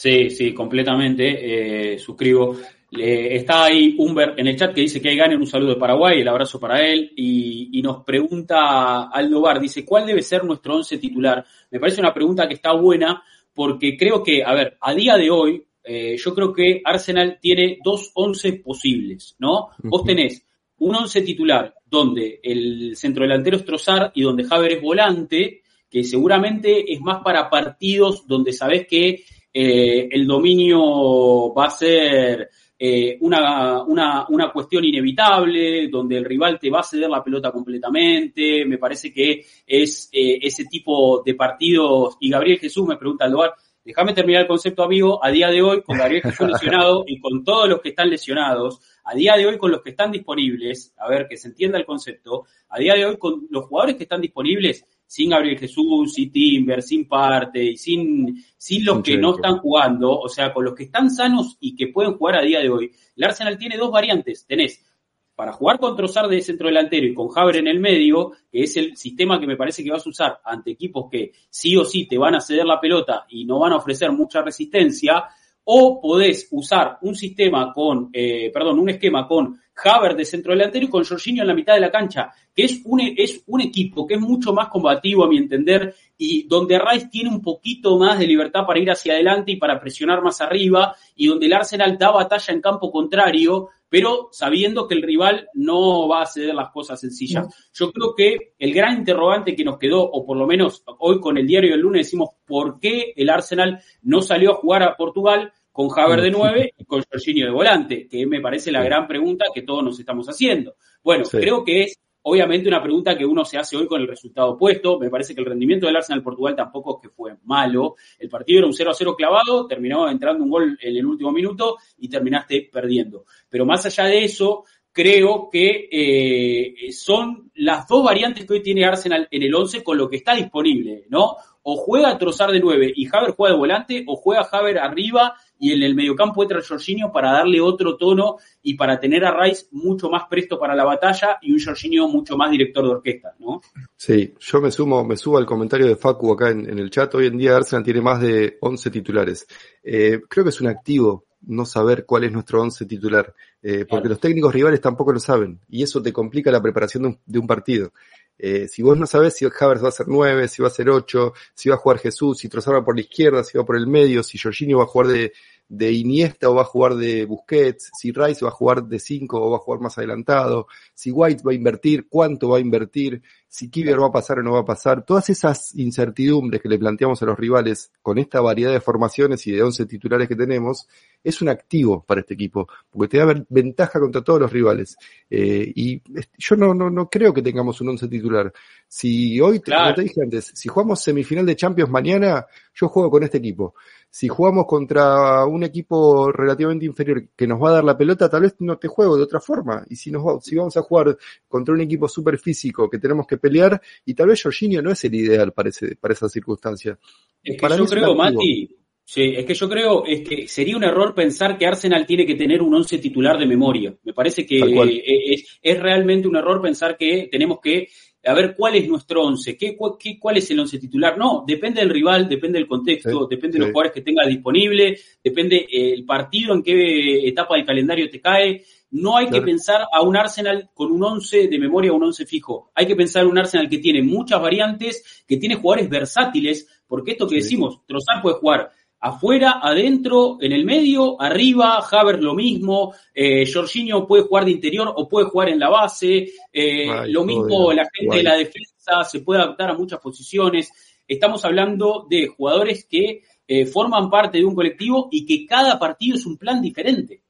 Sí, 0.02 0.30
sí, 0.30 0.54
completamente, 0.54 1.98
suscribo 2.00 2.56
está 2.92 3.66
ahí 3.66 3.96
Humber 3.98 4.34
en 4.38 4.48
el 4.48 4.56
chat 4.56 4.74
que 4.74 4.82
dice 4.82 5.02
que 5.02 5.10
hay 5.10 5.18
gane, 5.18 5.36
un 5.36 5.46
saludo 5.46 5.74
de 5.74 5.80
Paraguay, 5.80 6.22
el 6.22 6.28
abrazo 6.30 6.58
para 6.58 6.82
él, 6.88 7.12
y, 7.18 7.82
nos 7.82 8.06
pregunta 8.06 9.10
Aldo 9.10 9.42
Bar, 9.42 9.60
dice, 9.60 9.84
¿cuál 9.84 10.06
debe 10.06 10.22
ser 10.22 10.46
nuestro 10.46 10.78
once 10.78 10.98
titular? 11.00 11.46
Me 11.70 11.82
parece 11.82 12.00
una 12.00 12.14
pregunta 12.14 12.48
que 12.48 12.54
está 12.54 12.72
buena, 12.74 13.22
porque 13.54 13.98
creo 13.98 14.24
que, 14.24 14.42
a 14.42 14.54
ver, 14.54 14.78
a 14.80 14.94
día 14.94 15.18
de 15.18 15.30
hoy, 15.30 15.64
eh, 15.84 16.16
yo 16.18 16.34
creo 16.34 16.54
que 16.54 16.82
Arsenal 16.86 17.38
tiene 17.42 17.80
dos 17.84 18.12
once 18.14 18.54
posibles, 18.54 19.36
¿no? 19.40 19.70
Vos 19.84 20.06
tenés 20.06 20.46
un 20.78 20.96
once 20.96 21.22
titular 21.24 21.74
donde 21.86 22.40
el 22.42 22.96
centrodelantero 22.96 23.58
es 23.58 23.66
Trozar 23.66 24.14
y 24.16 24.22
donde 24.22 24.46
Javier 24.46 24.74
es 24.74 24.82
volante, 24.82 25.62
que 25.90 26.04
seguramente 26.06 26.94
es 26.94 27.02
más 27.02 27.22
para 27.22 27.50
partidos 27.50 28.28
donde 28.28 28.54
sabés 28.54 28.88
que 28.88 29.24
eh, 29.54 30.08
el 30.12 30.28
dominio 30.28 31.54
va 31.54 31.66
a 31.66 31.72
ser 31.72 32.50
eh, 32.82 33.18
una, 33.22 33.84
una, 33.84 34.26
una, 34.30 34.52
cuestión 34.54 34.86
inevitable, 34.86 35.90
donde 35.90 36.18
el 36.18 36.24
rival 36.24 36.58
te 36.58 36.70
va 36.70 36.80
a 36.80 36.84
ceder 36.84 37.10
la 37.10 37.24
pelota 37.24 37.52
completamente. 37.52 38.64
Me 38.66 38.78
parece 38.78 39.12
que 39.12 39.46
es 39.68 40.10
eh, 40.14 40.40
ese 40.42 40.66
tipo 40.66 41.22
de 41.26 41.34
partidos. 41.36 42.16
Y 42.22 42.30
Gabriel 42.30 42.60
Jesús 42.60 42.88
me 42.88 42.96
pregunta 42.96 43.26
al 43.26 43.32
lugar, 43.32 43.54
déjame 43.84 44.14
terminar 44.14 44.44
el 44.44 44.48
concepto, 44.48 44.84
amigo. 44.84 45.24
A 45.24 45.30
día 45.30 45.50
de 45.50 45.62
hoy, 45.62 45.82
con 45.82 45.98
Gabriel 45.98 46.22
Jesús 46.22 46.48
lesionado 46.52 47.04
y 47.06 47.20
con 47.20 47.44
todos 47.44 47.68
los 47.68 47.82
que 47.82 47.90
están 47.90 48.10
lesionados, 48.10 48.80
a 49.04 49.14
día 49.14 49.36
de 49.36 49.46
hoy 49.46 49.58
con 49.58 49.72
los 49.72 49.82
que 49.82 49.90
están 49.90 50.12
disponibles, 50.12 50.94
a 51.00 51.10
ver 51.10 51.28
que 51.28 51.36
se 51.36 51.50
entienda 51.50 51.78
el 51.78 51.86
concepto, 51.86 52.46
a 52.70 52.80
día 52.80 52.94
de 52.94 53.06
hoy 53.06 53.18
con 53.18 53.48
los 53.50 53.66
jugadores 53.66 53.98
que 53.98 54.04
están 54.04 54.22
disponibles, 54.22 54.86
sin 55.10 55.32
Gabriel 55.32 55.58
Jesús, 55.58 56.14
sin 56.14 56.32
Timber, 56.32 56.84
sin 56.84 57.08
Parte 57.08 57.64
y 57.64 57.78
sin, 57.78 58.46
sin 58.56 58.86
los 58.86 59.02
que 59.02 59.18
no 59.18 59.34
están 59.34 59.58
jugando, 59.58 60.12
o 60.12 60.30
sea, 60.30 60.54
con 60.54 60.64
los 60.64 60.76
que 60.76 60.84
están 60.84 61.10
sanos 61.10 61.58
y 61.60 61.76
que 61.76 61.88
pueden 61.88 62.14
jugar 62.14 62.36
a 62.36 62.44
día 62.44 62.60
de 62.60 62.70
hoy, 62.70 62.92
el 63.16 63.24
Arsenal 63.24 63.58
tiene 63.58 63.76
dos 63.76 63.90
variantes. 63.90 64.46
Tenés 64.46 64.86
para 65.34 65.52
jugar 65.52 65.80
con 65.80 65.96
Trozar 65.96 66.28
de 66.28 66.40
centro 66.44 66.68
delantero 66.68 67.08
y 67.08 67.16
con 67.16 67.30
Javier 67.30 67.58
en 67.58 67.68
el 67.70 67.80
medio, 67.80 68.34
que 68.52 68.62
es 68.62 68.78
el 68.78 68.96
sistema 68.96 69.40
que 69.40 69.48
me 69.48 69.58
parece 69.58 69.84
que 69.84 69.90
vas 69.90 70.06
a 70.06 70.10
usar 70.10 70.42
ante 70.44 70.70
equipos 70.70 71.08
que 71.10 71.32
sí 71.50 71.76
o 71.76 71.86
sí 71.86 72.08
te 72.08 72.20
van 72.20 72.36
a 72.36 72.40
ceder 72.40 72.66
la 72.66 72.80
pelota 72.80 73.26
y 73.30 73.46
no 73.46 73.58
van 73.58 73.74
a 73.74 73.78
ofrecer 73.78 74.12
mucha 74.12 74.44
resistencia, 74.44 75.24
o 75.64 76.02
podés 76.02 76.48
usar 76.52 76.98
un 77.02 77.16
sistema 77.16 77.72
con, 77.74 78.10
eh, 78.14 78.50
perdón, 78.54 78.80
un 78.80 78.90
esquema 78.90 79.28
con 79.28 79.60
Haver 79.82 80.16
de 80.16 80.26
centro 80.26 80.52
delantero 80.52 80.86
y 80.86 80.90
con 80.90 81.06
Jorginho 81.06 81.42
en 81.42 81.48
la 81.48 81.54
mitad 81.54 81.74
de 81.74 81.80
la 81.80 81.92
cancha, 81.92 82.32
que 82.54 82.66
es 82.66 82.82
un, 82.84 83.02
es 83.02 83.44
un 83.48 83.62
equipo 83.62 84.06
que 84.06 84.16
es 84.16 84.20
mucho 84.20 84.54
más 84.54 84.68
combativo 84.68 85.24
a 85.24 85.30
mi 85.30 85.38
entender 85.38 85.96
y 86.18 86.48
donde 86.48 86.80
Rice 86.80 87.08
tiene 87.10 87.30
un 87.30 87.42
poquito 87.42 87.98
más 87.98 88.20
de 88.20 88.28
libertad 88.28 88.66
para 88.66 88.80
ir 88.80 88.92
hacia 88.92 89.14
adelante 89.14 89.54
y 89.54 89.56
para 89.56 89.80
presionar 89.80 90.22
más 90.22 90.42
arriba 90.42 90.96
y 91.16 91.28
donde 91.28 91.46
el 91.46 91.54
Arsenal 91.54 91.98
da 91.98 92.12
batalla 92.12 92.54
en 92.54 92.62
campo 92.62 92.92
contrario, 92.92 93.70
pero 93.90 94.30
sabiendo 94.32 94.88
que 94.88 94.96
el 94.96 95.02
rival 95.02 95.50
no 95.54 96.08
va 96.08 96.22
a 96.22 96.26
ceder 96.26 96.54
las 96.54 96.72
cosas 96.72 97.00
sencillas. 97.00 97.48
Yo 97.74 97.92
creo 97.92 98.14
que 98.16 98.54
el 98.58 98.74
gran 98.74 99.00
interrogante 99.00 99.56
que 99.56 99.64
nos 99.64 99.78
quedó, 99.78 100.04
o 100.04 100.26
por 100.26 100.38
lo 100.38 100.46
menos 100.46 100.84
hoy 101.00 101.20
con 101.20 101.38
el 101.38 101.48
diario 101.48 101.72
del 101.72 101.82
lunes 101.82 102.06
decimos 102.06 102.30
por 102.46 102.80
qué 102.80 103.14
el 103.16 103.30
Arsenal 103.30 103.82
no 104.04 104.22
salió 104.22 104.52
a 104.52 104.56
jugar 104.56 104.84
a 104.84 104.96
Portugal, 104.96 105.52
con 105.72 105.98
Haber 105.98 106.22
de 106.22 106.32
9 106.32 106.74
y 106.78 106.84
con 106.84 107.02
Jorginho 107.10 107.46
de 107.46 107.52
volante, 107.52 108.08
que 108.10 108.26
me 108.26 108.42
parece 108.42 108.70
la 108.70 108.84
gran 108.84 109.08
pregunta 109.08 109.46
que 109.54 109.62
todos 109.62 109.82
nos 109.82 109.98
estamos 109.98 110.28
haciendo. 110.28 110.76
Bueno, 111.02 111.24
creo 111.30 111.64
que 111.64 111.84
es 111.84 111.98
obviamente 112.24 112.68
una 112.68 112.82
pregunta 112.82 113.18
que 113.18 113.26
uno 113.26 113.46
se 113.46 113.58
hace 113.58 113.78
hoy 113.78 113.88
con 113.88 114.02
el 114.02 114.08
resultado 114.08 114.52
opuesto. 114.52 115.00
Me 115.00 115.10
parece 115.10 115.34
que 115.34 115.42
el 115.42 115.48
rendimiento 115.48 115.88
del 115.88 115.96
Arsenal 115.96 116.24
Portugal 116.24 116.56
tampoco 116.56 116.98
es 116.98 117.08
que 117.10 117.16
fue 117.16 117.36
malo. 117.44 117.96
El 118.18 118.30
partido 118.30 118.60
era 118.60 118.68
un 118.68 118.74
0 118.74 118.92
a 118.92 118.94
0 118.94 119.16
clavado, 119.16 119.68
terminó 119.68 120.10
entrando 120.10 120.44
un 120.44 120.50
gol 120.50 120.78
en 120.82 120.96
el 120.96 121.06
último 121.06 121.32
minuto 121.32 121.78
y 121.98 122.10
terminaste 122.10 122.70
perdiendo. 122.72 123.26
Pero 123.50 123.66
más 123.66 123.86
allá 123.86 124.06
de 124.06 124.24
eso, 124.24 124.66
creo 124.92 125.50
que 125.50 125.88
eh, 125.92 126.92
son 126.92 127.52
las 127.56 127.88
dos 127.88 128.04
variantes 128.04 128.46
que 128.46 128.54
hoy 128.54 128.62
tiene 128.62 128.86
Arsenal 128.86 129.28
en 129.32 129.44
el 129.44 129.54
11 129.54 129.84
con 129.84 129.98
lo 129.98 130.10
que 130.10 130.18
está 130.18 130.36
disponible, 130.36 131.06
¿no? 131.10 131.38
O 131.62 131.76
juega 131.76 132.10
a 132.10 132.18
trozar 132.18 132.52
de 132.52 132.60
9 132.60 132.94
y 132.96 133.08
Haver 133.08 133.32
juega 133.32 133.54
de 133.54 133.60
volante, 133.60 134.04
o 134.08 134.16
juega 134.16 134.48
Haver 134.52 134.80
arriba 134.80 135.36
y 135.60 135.74
en 135.74 135.84
el 135.84 135.94
mediocampo 135.94 136.42
entra 136.42 136.62
Jorginho 136.66 137.12
para 137.12 137.32
darle 137.32 137.60
otro 137.60 137.98
tono 137.98 138.38
y 138.62 138.76
para 138.76 139.00
tener 139.00 139.26
a 139.26 139.38
Rice 139.38 139.68
mucho 139.72 140.10
más 140.10 140.24
presto 140.30 140.58
para 140.58 140.76
la 140.76 140.86
batalla 140.86 141.38
y 141.42 141.52
un 141.52 141.60
Jorginho 141.64 142.08
mucho 142.08 142.38
más 142.38 142.50
director 142.52 142.84
de 142.84 142.92
orquesta, 142.92 143.36
¿no? 143.40 143.62
Sí, 143.96 144.34
yo 144.40 144.62
me 144.62 144.72
sumo, 144.72 145.04
me 145.04 145.18
subo 145.18 145.38
al 145.38 145.46
comentario 145.46 145.86
de 145.88 145.98
Facu 145.98 146.32
acá 146.32 146.50
en, 146.50 146.80
el 146.80 146.90
chat. 146.90 147.14
Hoy 147.16 147.28
en 147.28 147.38
día 147.38 147.56
Arsenal 147.56 147.84
tiene 147.84 148.02
más 148.02 148.22
de 148.22 148.58
11 148.62 148.90
titulares. 148.90 149.46
Eh, 149.84 150.22
creo 150.30 150.46
que 150.46 150.52
es 150.52 150.62
un 150.62 150.68
activo 150.68 151.26
no 151.42 151.66
saber 151.66 152.06
cuál 152.06 152.26
es 152.26 152.32
nuestro 152.32 152.62
once 152.62 152.86
titular, 152.86 153.34
eh, 153.62 153.86
porque 153.90 154.10
los 154.10 154.20
técnicos 154.20 154.54
rivales 154.54 154.82
tampoco 154.82 155.14
lo 155.14 155.20
saben 155.20 155.60
y 155.70 155.84
eso 155.84 156.02
te 156.02 156.14
complica 156.14 156.52
la 156.52 156.62
preparación 156.62 157.20
de 157.26 157.40
un, 157.40 157.48
partido. 157.48 157.92
Eh, 158.40 158.68
si 158.70 158.82
vos 158.82 158.98
no 158.98 159.06
sabés 159.06 159.36
si 159.36 159.46
Havers 159.46 159.84
va 159.84 159.90
a 159.90 159.92
ser 159.92 160.08
9, 160.08 160.48
si 160.48 160.62
va 160.62 160.70
a 160.70 160.72
ser 160.72 160.90
8, 160.90 161.34
si 161.54 161.70
va 161.70 161.76
a 161.76 161.78
jugar 161.78 162.00
Jesús, 162.00 162.38
si 162.38 162.48
Trozar 162.48 162.84
por 162.84 162.96
la 162.96 163.02
izquierda, 163.02 163.44
si 163.44 163.58
va 163.58 163.66
por 163.66 163.76
el 163.76 163.86
medio, 163.86 164.24
si 164.24 164.38
Jorginho 164.38 164.78
va 164.78 164.86
a 164.86 164.88
jugar 164.88 165.08
de, 165.08 165.34
de 165.70 165.92
Iniesta 165.92 166.50
o 166.50 166.56
va 166.56 166.64
a 166.64 166.66
jugar 166.66 166.96
de 166.96 167.26
Busquets, 167.26 167.92
si 167.98 168.12
Rice 168.12 168.44
va 168.44 168.50
a 168.50 168.54
jugar 168.54 168.84
de 168.84 169.00
5 169.00 169.40
o 169.40 169.52
va 169.52 169.58
a 169.58 169.60
jugar 169.60 169.80
más 169.80 169.98
adelantado, 170.00 170.68
si 170.96 171.12
White 171.12 171.44
va 171.46 171.52
a 171.52 171.56
invertir, 171.56 172.08
cuánto 172.10 172.50
va 172.50 172.58
a 172.58 172.60
invertir, 172.60 173.22
si 173.48 173.70
Kivier 173.70 174.00
va 174.02 174.08
a 174.08 174.12
pasar 174.12 174.40
o 174.40 174.44
no 174.44 174.54
va 174.54 174.60
a 174.60 174.66
pasar, 174.66 175.06
todas 175.06 175.30
esas 175.30 175.76
incertidumbres 175.76 176.62
que 176.62 176.70
le 176.70 176.80
planteamos 176.80 177.22
a 177.22 177.26
los 177.26 177.38
rivales 177.38 177.92
con 178.02 178.18
esta 178.18 178.42
variedad 178.42 178.72
de 178.72 178.82
formaciones 178.82 179.46
y 179.48 179.52
de 179.52 179.62
11 179.62 179.86
titulares 179.86 180.28
que 180.28 180.36
tenemos, 180.36 180.88
es 181.24 181.42
un 181.42 181.50
activo 181.50 182.04
para 182.06 182.22
este 182.22 182.34
equipo, 182.34 182.68
porque 182.90 183.18
te 183.18 183.24
da 183.24 183.46
ventaja 183.50 184.00
contra 184.00 184.24
todos 184.24 184.42
los 184.42 184.52
rivales. 184.52 184.98
Eh, 185.30 185.72
y 185.76 186.02
yo 186.38 186.56
no, 186.56 186.74
no, 186.74 186.90
no 186.90 187.10
creo 187.10 187.34
que 187.34 187.42
tengamos 187.42 187.80
un 187.82 187.90
11 187.90 188.08
titular. 188.08 188.54
Si 188.88 189.40
hoy, 189.40 189.60
como 189.62 189.94
te 189.94 190.02
dije 190.02 190.22
antes, 190.22 190.52
si 190.54 190.68
jugamos 190.68 191.02
semifinal 191.02 191.46
de 191.46 191.56
Champions 191.56 191.92
mañana, 191.92 192.46
yo 192.74 192.88
juego 192.88 193.10
con 193.12 193.24
este 193.24 193.38
equipo 193.40 193.76
si 194.10 194.28
jugamos 194.28 194.66
contra 194.66 195.46
un 195.46 195.64
equipo 195.64 196.32
relativamente 196.32 196.86
inferior 196.86 197.30
que 197.36 197.46
nos 197.46 197.62
va 197.62 197.70
a 197.70 197.74
dar 197.74 197.84
la 197.84 197.98
pelota, 197.98 198.30
tal 198.30 198.42
vez 198.42 198.56
no 198.60 198.78
te 198.78 198.88
juego 198.88 199.16
de 199.16 199.24
otra 199.24 199.40
forma. 199.40 199.86
Y 199.90 199.96
si, 199.96 200.12
nos, 200.12 200.44
si 200.44 200.56
vamos 200.56 200.76
a 200.78 200.82
jugar 200.82 201.18
contra 201.48 201.74
un 201.74 201.82
equipo 201.82 202.08
súper 202.08 202.40
físico 202.40 202.90
que 202.90 202.98
tenemos 202.98 203.28
que 203.28 203.38
pelear, 203.38 203.80
y 204.06 204.16
tal 204.16 204.28
vez 204.28 204.42
Jorginho 204.42 204.82
no 204.82 204.92
es 204.92 205.04
el 205.04 205.14
ideal 205.14 205.54
para, 205.54 205.70
ese, 205.70 205.96
para 205.96 206.14
esa 206.14 206.28
circunstancia. 206.28 206.98
Es 207.44 207.62
que 207.62 207.78
yo 207.78 207.86
creo, 207.86 208.16
Mati, 208.16 208.76
sí, 209.04 209.34
es 209.38 209.46
que 209.46 209.54
yo 209.54 209.70
creo 209.70 210.04
es 210.06 210.28
que 210.28 210.48
sería 210.48 210.76
un 210.76 210.84
error 210.84 211.14
pensar 211.14 211.58
que 211.58 211.68
Arsenal 211.68 212.08
tiene 212.08 212.26
que 212.26 212.36
tener 212.36 212.64
un 212.64 212.74
once 212.74 212.98
titular 212.98 213.38
de 213.38 213.46
memoria. 213.46 213.96
Me 214.04 214.14
parece 214.14 214.44
que 214.46 214.60
es, 215.06 215.60
es 215.62 215.80
realmente 215.80 216.28
un 216.28 216.36
error 216.36 216.62
pensar 216.62 216.98
que 216.98 217.30
tenemos 217.32 217.60
que 217.62 217.90
a 218.26 218.34
ver 218.34 218.56
cuál 218.56 218.76
es 218.76 218.88
nuestro 218.88 219.24
once, 219.24 219.58
¿Qué, 219.58 219.78
cuál 219.78 220.38
es 220.38 220.52
el 220.52 220.60
once 220.60 220.78
titular. 220.78 221.18
No, 221.18 221.44
depende 221.48 221.82
del 221.82 221.90
rival, 221.90 222.28
depende 222.28 222.60
del 222.60 222.68
contexto, 222.68 223.28
depende 223.28 223.58
de 223.58 223.60
los 223.60 223.72
jugadores 223.72 223.94
que 223.94 224.02
tengas 224.02 224.28
disponible, 224.28 224.98
depende 225.24 225.68
eh, 225.72 225.94
el 225.94 226.06
partido, 226.06 226.54
en 226.54 226.64
qué 226.64 227.28
etapa 227.28 227.56
del 227.56 227.66
calendario 227.66 228.10
te 228.10 228.20
cae. 228.20 228.64
No 228.92 229.18
hay 229.18 229.30
que 229.30 229.42
pensar 229.42 229.82
a 229.94 230.02
un 230.02 230.18
Arsenal 230.18 230.72
con 230.74 230.92
un 230.92 231.04
once 231.04 231.48
de 231.48 231.60
memoria 231.60 231.94
un 231.94 232.04
once 232.04 232.26
fijo. 232.26 232.72
Hay 232.74 232.88
que 232.88 232.96
pensar 232.96 233.28
un 233.28 233.38
Arsenal 233.38 233.70
que 233.70 233.78
tiene 233.78 234.02
muchas 234.02 234.42
variantes, 234.42 235.24
que 235.28 235.38
tiene 235.38 235.56
jugadores 235.56 235.90
versátiles, 235.90 236.68
porque 236.88 237.12
esto 237.12 237.28
que 237.28 237.36
decimos, 237.36 237.86
Trozar 237.86 238.22
puede 238.22 238.38
jugar 238.38 238.72
afuera, 239.02 239.60
adentro, 239.62 240.38
en 240.42 240.52
el 240.52 240.66
medio, 240.66 241.22
arriba, 241.22 241.80
Haver 241.90 242.22
lo 242.22 242.34
mismo, 242.34 242.94
eh, 243.14 243.50
Jorginho 243.52 244.06
puede 244.06 244.24
jugar 244.24 244.46
de 244.46 244.52
interior 244.52 244.92
o 244.96 245.08
puede 245.08 245.28
jugar 245.28 245.50
en 245.50 245.60
la 245.60 245.70
base, 245.70 246.30
eh, 246.52 247.08
lo 247.08 247.24
mismo 247.24 247.72
la 247.72 247.88
gente 247.94 248.18
de 248.18 248.24
la 248.24 248.36
defensa 248.36 249.04
se 249.04 249.22
puede 249.22 249.42
adaptar 249.42 249.70
a 249.70 249.74
muchas 249.74 250.00
posiciones. 250.00 250.72
Estamos 251.08 251.44
hablando 251.46 252.08
de 252.10 252.28
jugadores 252.28 252.86
que 252.86 253.24
eh, 253.48 253.66
forman 253.66 254.10
parte 254.10 254.38
de 254.38 254.46
un 254.46 254.54
colectivo 254.54 255.08
y 255.12 255.26
que 255.26 255.46
cada 255.46 255.80
partido 255.80 256.18
es 256.18 256.26
un 256.26 256.38
plan 256.38 256.62
diferente. 256.62 257.24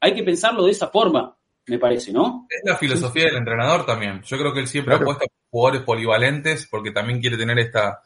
Hay 0.00 0.14
que 0.14 0.22
pensarlo 0.22 0.64
de 0.64 0.72
esa 0.72 0.88
forma, 0.88 1.36
me 1.66 1.78
parece, 1.78 2.12
¿no? 2.12 2.46
Es 2.50 2.62
la 2.64 2.76
filosofía 2.76 3.26
del 3.26 3.36
entrenador 3.36 3.86
también. 3.86 4.20
Yo 4.22 4.36
creo 4.36 4.52
que 4.52 4.60
él 4.60 4.66
siempre 4.66 4.96
apuesta 4.96 5.24
por 5.26 5.50
jugadores 5.50 5.82
polivalentes 5.82 6.66
porque 6.68 6.90
también 6.90 7.20
quiere 7.20 7.36
tener 7.36 7.58
esta 7.58 8.02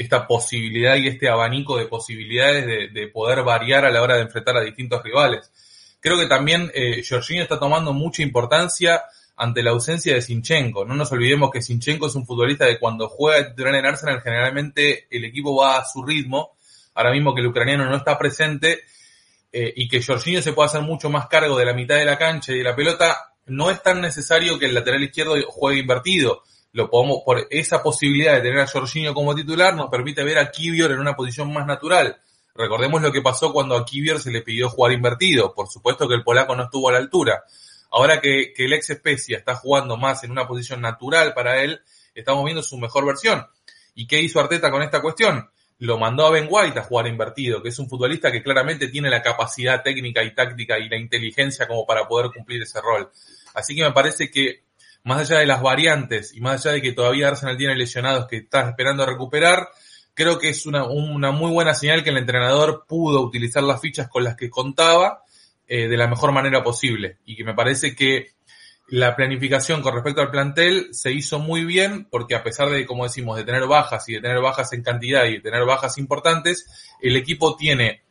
esta 0.00 0.26
posibilidad 0.26 0.96
y 0.96 1.08
este 1.08 1.28
abanico 1.28 1.76
de 1.76 1.84
posibilidades 1.84 2.64
de, 2.90 3.08
poder 3.08 3.42
variar 3.42 3.84
a 3.84 3.90
la 3.90 4.00
hora 4.00 4.16
de 4.16 4.22
enfrentar 4.22 4.56
a 4.56 4.62
distintos 4.62 5.02
rivales. 5.02 5.52
Creo 6.00 6.18
que 6.18 6.26
también 6.26 6.70
eh, 6.74 7.02
Jorginho 7.06 7.42
está 7.42 7.58
tomando 7.58 7.92
mucha 7.92 8.22
importancia 8.22 9.02
ante 9.36 9.62
la 9.62 9.72
ausencia 9.72 10.14
de 10.14 10.22
Sinchenko. 10.22 10.86
No 10.86 10.94
nos 10.94 11.12
olvidemos 11.12 11.50
que 11.50 11.60
Sinchenko 11.60 12.06
es 12.06 12.14
un 12.14 12.24
futbolista 12.24 12.66
que 12.66 12.78
cuando 12.78 13.10
juega 13.10 13.50
titular 13.50 13.74
en 13.74 13.84
Arsenal 13.84 14.22
generalmente 14.22 15.06
el 15.10 15.26
equipo 15.26 15.54
va 15.54 15.76
a 15.76 15.84
su 15.84 16.02
ritmo. 16.02 16.52
Ahora 16.94 17.12
mismo 17.12 17.34
que 17.34 17.42
el 17.42 17.48
ucraniano 17.48 17.84
no 17.84 17.96
está 17.96 18.16
presente 18.16 18.84
eh, 19.52 19.70
y 19.76 19.86
que 19.86 20.02
Jorginho 20.02 20.40
se 20.40 20.54
pueda 20.54 20.68
hacer 20.68 20.80
mucho 20.80 21.10
más 21.10 21.26
cargo 21.26 21.58
de 21.58 21.66
la 21.66 21.74
mitad 21.74 21.96
de 21.96 22.06
la 22.06 22.16
cancha 22.16 22.52
y 22.52 22.58
de 22.58 22.64
la 22.64 22.74
pelota, 22.74 23.34
no 23.44 23.70
es 23.70 23.82
tan 23.82 24.00
necesario 24.00 24.58
que 24.58 24.64
el 24.64 24.74
lateral 24.74 25.02
izquierdo 25.02 25.34
juegue 25.46 25.80
invertido 25.80 26.42
lo 26.72 26.88
podemos, 26.88 27.22
por 27.24 27.46
esa 27.50 27.82
posibilidad 27.82 28.34
de 28.34 28.42
tener 28.42 28.60
a 28.60 28.66
Jorginho 28.66 29.12
como 29.12 29.34
titular, 29.34 29.74
nos 29.74 29.90
permite 29.90 30.22
ver 30.22 30.38
a 30.38 30.50
Kivior 30.50 30.92
en 30.92 31.00
una 31.00 31.16
posición 31.16 31.52
más 31.52 31.66
natural. 31.66 32.20
Recordemos 32.54 33.02
lo 33.02 33.12
que 33.12 33.22
pasó 33.22 33.52
cuando 33.52 33.76
a 33.76 33.84
Kivior 33.84 34.20
se 34.20 34.30
le 34.30 34.42
pidió 34.42 34.68
jugar 34.68 34.92
invertido. 34.92 35.54
Por 35.54 35.68
supuesto 35.68 36.08
que 36.08 36.14
el 36.14 36.22
polaco 36.22 36.54
no 36.54 36.64
estuvo 36.64 36.88
a 36.88 36.92
la 36.92 36.98
altura. 36.98 37.44
Ahora 37.90 38.20
que, 38.20 38.52
que 38.54 38.66
el 38.66 38.72
ex 38.72 38.90
Especia 38.90 39.38
está 39.38 39.56
jugando 39.56 39.96
más 39.96 40.22
en 40.22 40.30
una 40.30 40.46
posición 40.46 40.80
natural 40.80 41.34
para 41.34 41.62
él, 41.62 41.80
estamos 42.14 42.44
viendo 42.44 42.62
su 42.62 42.78
mejor 42.78 43.04
versión. 43.04 43.46
¿Y 43.94 44.06
qué 44.06 44.20
hizo 44.20 44.38
Arteta 44.38 44.70
con 44.70 44.82
esta 44.82 45.02
cuestión? 45.02 45.50
Lo 45.78 45.98
mandó 45.98 46.26
a 46.26 46.30
Ben 46.30 46.46
White 46.48 46.78
a 46.78 46.82
jugar 46.82 47.06
invertido, 47.06 47.62
que 47.62 47.70
es 47.70 47.78
un 47.78 47.88
futbolista 47.88 48.30
que 48.30 48.42
claramente 48.42 48.88
tiene 48.88 49.10
la 49.10 49.22
capacidad 49.22 49.82
técnica 49.82 50.22
y 50.22 50.34
táctica 50.34 50.78
y 50.78 50.88
la 50.88 50.96
inteligencia 50.96 51.66
como 51.66 51.86
para 51.86 52.06
poder 52.06 52.30
cumplir 52.30 52.62
ese 52.62 52.80
rol. 52.80 53.10
Así 53.54 53.74
que 53.74 53.82
me 53.82 53.92
parece 53.92 54.30
que 54.30 54.62
más 55.04 55.20
allá 55.20 55.40
de 55.40 55.46
las 55.46 55.62
variantes 55.62 56.34
y 56.34 56.40
más 56.40 56.64
allá 56.64 56.74
de 56.74 56.82
que 56.82 56.92
todavía 56.92 57.28
Arsenal 57.28 57.56
tiene 57.56 57.74
lesionados 57.76 58.26
que 58.26 58.38
está 58.38 58.68
esperando 58.68 59.06
recuperar, 59.06 59.68
creo 60.14 60.38
que 60.38 60.50
es 60.50 60.66
una, 60.66 60.84
una 60.84 61.30
muy 61.30 61.50
buena 61.50 61.74
señal 61.74 62.04
que 62.04 62.10
el 62.10 62.18
entrenador 62.18 62.84
pudo 62.86 63.22
utilizar 63.22 63.62
las 63.62 63.80
fichas 63.80 64.08
con 64.08 64.24
las 64.24 64.36
que 64.36 64.50
contaba 64.50 65.22
eh, 65.66 65.88
de 65.88 65.96
la 65.96 66.08
mejor 66.08 66.32
manera 66.32 66.62
posible. 66.62 67.18
Y 67.24 67.36
que 67.36 67.44
me 67.44 67.54
parece 67.54 67.94
que 67.94 68.32
la 68.88 69.14
planificación 69.14 69.82
con 69.82 69.94
respecto 69.94 70.20
al 70.20 70.30
plantel 70.30 70.88
se 70.92 71.12
hizo 71.12 71.38
muy 71.38 71.64
bien 71.64 72.08
porque 72.10 72.34
a 72.34 72.42
pesar 72.42 72.68
de, 72.70 72.84
como 72.86 73.04
decimos, 73.04 73.36
de 73.36 73.44
tener 73.44 73.66
bajas 73.66 74.08
y 74.08 74.14
de 74.14 74.20
tener 74.20 74.40
bajas 74.40 74.72
en 74.72 74.82
cantidad 74.82 75.26
y 75.26 75.34
de 75.34 75.40
tener 75.40 75.64
bajas 75.64 75.96
importantes, 75.96 76.66
el 77.00 77.16
equipo 77.16 77.56
tiene 77.56 78.02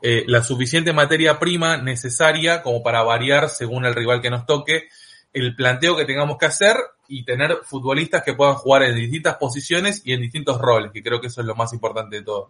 eh, 0.00 0.22
la 0.28 0.44
suficiente 0.44 0.92
materia 0.92 1.40
prima 1.40 1.76
necesaria 1.76 2.62
como 2.62 2.84
para 2.84 3.02
variar 3.02 3.48
según 3.48 3.84
el 3.84 3.96
rival 3.96 4.22
que 4.22 4.30
nos 4.30 4.46
toque 4.46 4.88
el 5.32 5.54
planteo 5.54 5.96
que 5.96 6.04
tengamos 6.04 6.38
que 6.38 6.46
hacer 6.46 6.76
y 7.08 7.24
tener 7.24 7.58
futbolistas 7.64 8.22
que 8.22 8.34
puedan 8.34 8.54
jugar 8.54 8.82
en 8.82 8.96
distintas 8.96 9.36
posiciones 9.36 10.02
y 10.04 10.12
en 10.12 10.20
distintos 10.20 10.60
roles, 10.60 10.92
que 10.92 11.02
creo 11.02 11.20
que 11.20 11.28
eso 11.28 11.40
es 11.40 11.46
lo 11.46 11.54
más 11.54 11.72
importante 11.72 12.16
de 12.16 12.22
todo. 12.22 12.48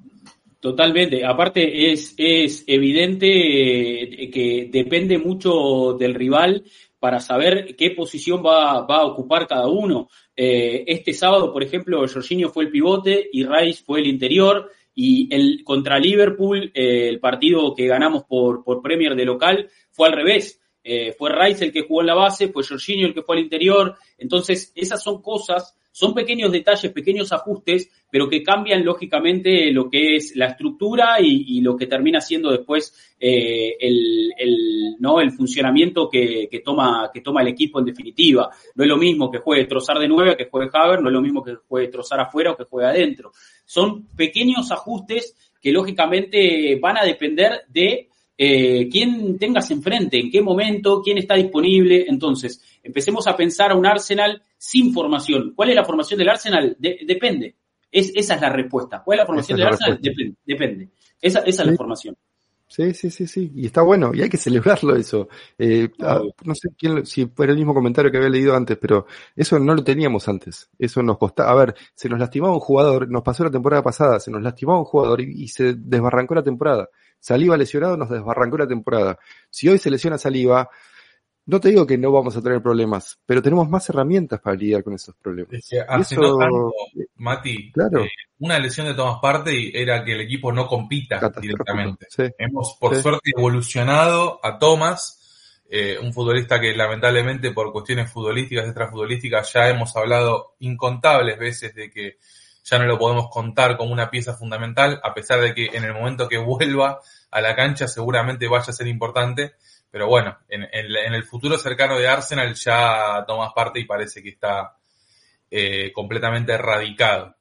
Totalmente. 0.61 1.25
Aparte 1.25 1.93
es, 1.93 2.15
es 2.17 2.65
evidente 2.67 4.25
eh, 4.25 4.31
que 4.31 4.69
depende 4.71 5.17
mucho 5.17 5.97
del 5.99 6.15
rival 6.15 6.65
para 6.99 7.21
saber 7.21 7.77
qué 7.77 7.93
posición 7.93 8.43
va, 8.45 8.85
va 8.85 8.97
a 8.97 9.07
ocupar 9.07 9.47
cada 9.47 9.69
uno. 9.69 10.09
Eh, 10.35 10.85
este 10.89 11.13
sábado, 11.13 11.53
por 11.53 11.63
ejemplo, 11.63 12.05
Jorginho 12.09 12.49
fue 12.49 12.65
el 12.65 12.71
pivote 12.71 13.29
y 13.33 13.45
Rice 13.45 13.85
fue 13.85 14.01
el 14.01 14.09
interior. 14.09 14.71
Y 15.01 15.33
el 15.33 15.63
contra 15.63 15.97
Liverpool, 16.01 16.73
eh, 16.75 17.09
el 17.09 17.21
partido 17.21 17.73
que 17.73 17.87
ganamos 17.87 18.25
por, 18.25 18.65
por 18.65 18.83
Premier 18.83 19.15
de 19.15 19.25
local, 19.25 19.71
fue 19.93 20.09
al 20.09 20.15
revés. 20.15 20.61
Eh, 20.91 21.13
fue 21.13 21.31
Rice 21.31 21.67
el 21.67 21.71
que 21.71 21.83
jugó 21.83 22.01
en 22.01 22.07
la 22.07 22.15
base, 22.15 22.49
fue 22.49 22.65
Jorginho 22.65 23.07
el 23.07 23.13
que 23.13 23.21
fue 23.21 23.37
al 23.37 23.43
interior. 23.43 23.95
Entonces, 24.17 24.73
esas 24.75 25.03
son 25.03 25.21
cosas, 25.21 25.77
son 25.93 26.15
pequeños 26.15 26.51
detalles, 26.51 26.93
pequeños 26.93 27.31
ajustes, 27.31 27.91
pero 28.11 28.27
que 28.27 28.43
cambian 28.43 28.83
lógicamente 28.83 29.71
lo 29.71 29.91
que 29.91 30.17
es 30.17 30.35
la 30.35 30.47
estructura 30.47 31.21
y, 31.21 31.61
lo 31.61 31.77
que 31.77 31.87
termina 31.87 32.23
siendo 32.23 32.51
después 32.51 33.15
eh, 33.21 33.77
el, 33.79 34.97
¿no? 34.99 35.21
el 35.21 35.31
funcionamiento 35.33 36.09
que, 36.09 36.49
toma, 36.65 37.11
que 37.13 37.21
toma 37.21 37.43
el 37.43 37.49
equipo 37.49 37.81
en 37.81 37.85
definitiva. 37.85 38.49
No 38.75 38.83
es 38.83 38.89
lo 38.89 38.97
mismo 38.97 39.31
que 39.31 39.41
juegue 39.41 39.67
Trozar 39.67 39.99
de 39.99 40.09
nueve 40.09 40.39
que 40.39 40.49
juegue 40.49 40.71
Haber, 40.73 41.03
no 41.03 41.11
es 41.11 41.13
lo 41.13 41.21
mismo 41.21 41.45
que 41.45 41.57
juegue 41.69 41.89
Trozar 41.89 42.21
afuera 42.21 42.53
o 42.53 42.57
que 42.57 42.65
juegue 42.65 42.89
adentro. 42.89 43.31
Son 43.67 44.07
pequeños 44.17 44.71
ajustes 44.71 45.37
que 45.61 45.71
lógicamente 45.71 46.79
van 46.81 46.97
a 46.97 47.05
depender 47.05 47.65
de 47.69 48.09
eh, 48.39 48.89
quién 48.89 49.37
tengas 49.37 49.69
enfrente, 49.73 50.19
en 50.19 50.31
qué 50.31 50.41
momento, 50.41 51.03
quién 51.03 51.19
está 51.19 51.35
disponible. 51.35 52.07
Entonces, 52.09 52.63
empecemos 52.83 53.27
a 53.27 53.37
pensar 53.37 53.73
a 53.73 53.75
un 53.75 53.85
Arsenal 53.85 54.41
sin 54.57 54.95
formación. 54.95 55.53
¿Cuál 55.57 55.71
es 55.71 55.77
la 55.77 55.85
formación 55.85 56.19
del 56.19 56.29
Arsenal? 56.29 56.77
depende. 56.79 57.57
Es, 57.91 58.13
esa 58.15 58.37
es 58.37 58.41
la 58.41 58.51
respuesta. 58.51 59.03
¿Cuál 59.05 59.19
es 59.19 59.23
la 59.23 59.27
formación 59.27 59.59
del 59.59 59.67
Arsenal? 59.67 59.99
Depende. 60.01 60.37
depende. 60.45 60.89
Esa, 61.21 61.41
esa 61.41 61.63
es 61.63 61.69
la 61.69 61.77
formación. 61.77 62.17
Sí, 62.71 62.93
sí, 62.93 63.11
sí, 63.11 63.27
sí. 63.27 63.51
Y 63.55 63.65
está 63.67 63.81
bueno, 63.81 64.11
y 64.15 64.21
hay 64.21 64.29
que 64.29 64.37
celebrarlo 64.37 64.95
eso. 64.95 65.29
Eh, 65.57 65.89
ah, 66.01 66.21
no 66.45 66.55
sé 66.55 66.69
quién, 66.77 67.07
si 67.07 67.25
fue 67.27 67.47
el 67.47 67.57
mismo 67.57 67.73
comentario 67.73 68.11
que 68.11 68.19
había 68.19 68.29
leído 68.29 68.55
antes, 68.55 68.77
pero 68.77 69.07
eso 69.35 69.59
no 69.59 69.75
lo 69.75 69.83
teníamos 69.83 70.29
antes. 70.29 70.69
Eso 70.79 71.03
nos 71.03 71.17
costaba. 71.17 71.51
A 71.51 71.55
ver, 71.55 71.75
se 71.95 72.11
nos 72.11 72.21
lastimaba 72.21 72.53
un 72.53 72.61
jugador, 72.61 73.11
nos 73.11 73.23
pasó 73.23 73.43
la 73.45 73.51
temporada 73.51 73.83
pasada, 73.83 74.21
se 74.21 74.31
nos 74.31 74.43
lastimaba 74.43 74.79
un 74.81 74.85
jugador 74.85 75.23
y, 75.23 75.49
se 75.49 75.75
desbarrancó 75.75 76.35
la 76.35 76.43
temporada. 76.43 76.91
Saliva 77.21 77.57
lesionado, 77.57 77.97
nos 77.97 78.11
desbarrancó 78.11 78.59
la 78.59 78.67
temporada. 78.67 79.19
Si 79.51 79.69
hoy 79.69 79.79
se 79.79 79.91
lesiona 79.91 80.19
Saliva, 80.19 80.71
no 81.49 81.61
te 81.61 81.71
digo 81.71 81.87
que 81.87 81.97
no 81.97 82.13
vamos 82.13 82.37
a 82.37 82.43
tener 82.43 82.63
problemas, 82.63 83.19
pero 83.25 83.41
tenemos 83.41 83.71
más 83.71 83.89
herramientas 83.89 84.39
para 84.39 84.55
lidiar 84.55 84.85
con 84.85 84.93
esos 84.93 85.15
problemas. 85.17 85.55
hace 85.89 86.17
no 86.17 86.37
tanto, 86.37 86.75
Mati, 87.17 87.73
claro. 87.73 88.05
Eh, 88.05 88.11
una 88.41 88.59
lesión 88.59 88.87
de 88.87 88.93
Tomás 88.93 89.19
Parte 89.21 89.81
era 89.81 90.05
que 90.05 90.13
el 90.13 90.21
equipo 90.21 90.53
no 90.53 90.67
compita 90.67 91.19
directamente. 91.41 92.07
Hemos, 92.37 92.77
por 92.79 92.95
suerte, 92.97 93.31
evolucionado 93.35 94.39
a 94.43 94.59
Tomás, 94.59 95.65
eh, 95.71 95.99
un 96.03 96.13
futbolista 96.13 96.61
que 96.61 96.77
lamentablemente 96.77 97.53
por 97.53 97.73
cuestiones 97.73 98.11
futbolísticas, 98.11 98.67
extrafutbolísticas, 98.67 99.51
ya 99.51 99.71
hemos 99.71 99.97
hablado 99.97 100.55
incontables 100.59 101.39
veces 101.39 101.75
de 101.75 101.91
que 101.91 102.19
ya 102.69 102.79
no 102.79 102.87
lo 102.87 102.99
podemos 102.99 103.29
contar 103.31 103.77
como 103.77 103.93
una 103.93 104.11
pieza 104.11 104.35
fundamental, 104.35 105.01
a 105.03 105.15
pesar 105.15 105.41
de 105.41 105.55
que 105.55 105.67
en 105.73 105.85
el 105.85 105.95
momento 105.95 106.29
que 106.29 106.39
vuelva 106.39 107.01
a 107.31 107.41
la 107.41 107.55
cancha 107.55 107.89
seguramente 107.89 108.49
vaya 108.49 108.67
a 108.69 108.73
ser 108.73 108.87
importante 108.87 109.55
pero 109.91 110.07
bueno, 110.07 110.37
en, 110.49 110.65
el 111.15 111.25
futuro 111.25 111.57
cercano 111.57 111.99
de 111.99 112.07
Arsenal 112.07 112.55
ya 112.55 113.25
tomas 113.27 113.53
parte 113.55 113.81
y 113.81 113.85
parece 113.85 114.23
que 114.23 114.31
está 114.31 114.77
eh, 115.51 115.93
completamente 115.93 116.53
erradicado. 116.53 117.35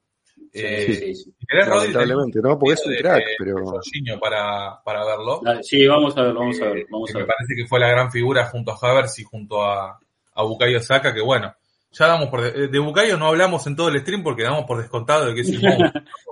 Sí, 0.53 0.61
eh, 0.63 1.13
sí, 1.13 1.33
Lamentablemente, 1.49 2.39
¿no? 2.41 2.57
Porque 2.57 2.75
es 2.75 2.85
un 2.85 2.95
crack, 2.95 3.23
pero... 3.37 3.81
Para, 4.19 4.81
para 4.83 5.05
verlo. 5.05 5.41
Sí, 5.61 5.85
vamos 5.85 6.15
a 6.17 6.21
verlo, 6.21 6.39
vamos 6.39 6.61
a 6.61 6.69
ver. 6.69 6.85
Vamos 6.89 7.13
Me 7.13 7.25
parece 7.25 7.53
que 7.55 7.67
fue 7.67 7.79
la 7.79 7.89
gran 7.89 8.11
figura 8.11 8.45
junto 8.45 8.71
a 8.71 8.77
Havers 8.81 9.19
y 9.19 9.23
junto 9.23 9.63
a, 9.63 9.99
a 10.33 10.43
Bukayo 10.43 10.79
Saka, 10.79 11.13
que 11.13 11.21
bueno, 11.21 11.53
ya 11.91 12.07
damos 12.07 12.29
por... 12.29 12.41
De, 12.41 12.67
de 12.67 12.79
Bukayo 12.79 13.17
no 13.17 13.27
hablamos 13.27 13.65
en 13.67 13.75
todo 13.75 13.89
el 13.89 13.99
stream 13.99 14.23
porque 14.23 14.43
damos 14.43 14.65
por 14.65 14.79
descontado 14.79 15.25
de 15.25 15.35
que 15.35 15.41
es 15.41 15.49
un 15.49 15.61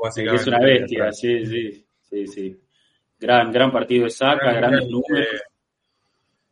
básicamente. 0.04 0.22
que 0.24 0.36
es 0.36 0.48
una 0.48 0.60
bestia, 0.60 1.12
sí, 1.12 1.46
sí, 1.46 1.86
sí, 2.02 2.28
sí. 2.28 2.60
Gran, 3.20 3.52
gran 3.52 3.72
partido 3.72 4.04
de 4.06 4.10
Saka, 4.10 4.52
grandes 4.54 4.88
números 4.88 5.28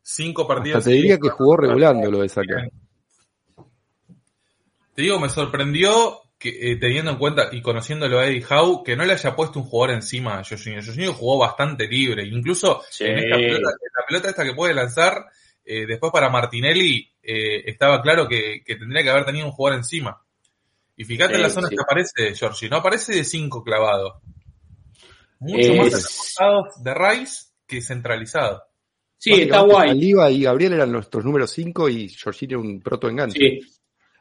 cinco 0.04 0.46
partidos. 0.46 0.84
te 0.84 0.90
diría 0.90 1.18
que 1.18 1.30
jugó 1.30 1.56
regulando 1.56 2.10
lo 2.10 2.20
de 2.20 2.28
Saka. 2.28 2.68
Te 4.94 5.02
digo, 5.02 5.18
me 5.18 5.28
sorprendió 5.28 6.20
que 6.38 6.72
eh, 6.72 6.76
teniendo 6.76 7.10
en 7.10 7.18
cuenta 7.18 7.48
y 7.50 7.60
conociéndolo 7.62 8.20
a 8.20 8.26
Eddie 8.26 8.44
Howe, 8.48 8.84
que 8.84 8.94
no 8.96 9.04
le 9.04 9.14
haya 9.14 9.34
puesto 9.34 9.58
un 9.58 9.64
jugador 9.64 9.96
encima 9.96 10.38
a 10.38 10.44
Jorginho. 10.44 10.82
Jorginho 10.84 11.14
jugó 11.14 11.38
bastante 11.38 11.88
libre. 11.88 12.24
Incluso 12.24 12.82
en 13.00 13.18
esta 13.18 13.36
pelota, 13.36 13.70
la 13.70 14.06
pelota 14.06 14.28
esta 14.28 14.44
que 14.44 14.54
puede 14.54 14.74
lanzar, 14.74 15.24
eh, 15.64 15.86
después 15.86 16.12
para 16.12 16.28
Martinelli, 16.28 17.10
eh, 17.24 17.62
estaba 17.66 18.02
claro 18.02 18.28
que, 18.28 18.62
tendría 18.66 19.02
que 19.02 19.10
haber 19.10 19.24
tenido 19.24 19.46
un 19.46 19.52
jugador 19.52 19.78
encima. 19.78 20.22
Y 20.96 21.04
fíjate 21.04 21.34
en 21.34 21.42
las 21.42 21.52
zonas 21.52 21.70
que 21.70 21.80
aparece 21.80 22.36
Jorginho, 22.38 22.70
no 22.70 22.76
aparece 22.76 23.14
de 23.14 23.24
cinco 23.24 23.64
clavado. 23.64 24.20
Mucho 25.40 25.74
más 25.74 26.34
de 26.82 26.94
Rice 26.94 27.46
que 27.66 27.82
centralizado. 27.82 28.62
Sí, 29.18 29.32
está 29.32 29.60
guay. 29.60 29.88
Saliva 29.88 30.30
y 30.30 30.42
Gabriel 30.42 30.74
eran 30.74 30.92
nuestros 30.92 31.24
números 31.24 31.50
5 31.50 31.88
y 31.88 32.14
Jorginho 32.14 32.60
un 32.60 32.80
proto 32.80 33.08
enganche. 33.08 33.38
Sí. 33.38 33.73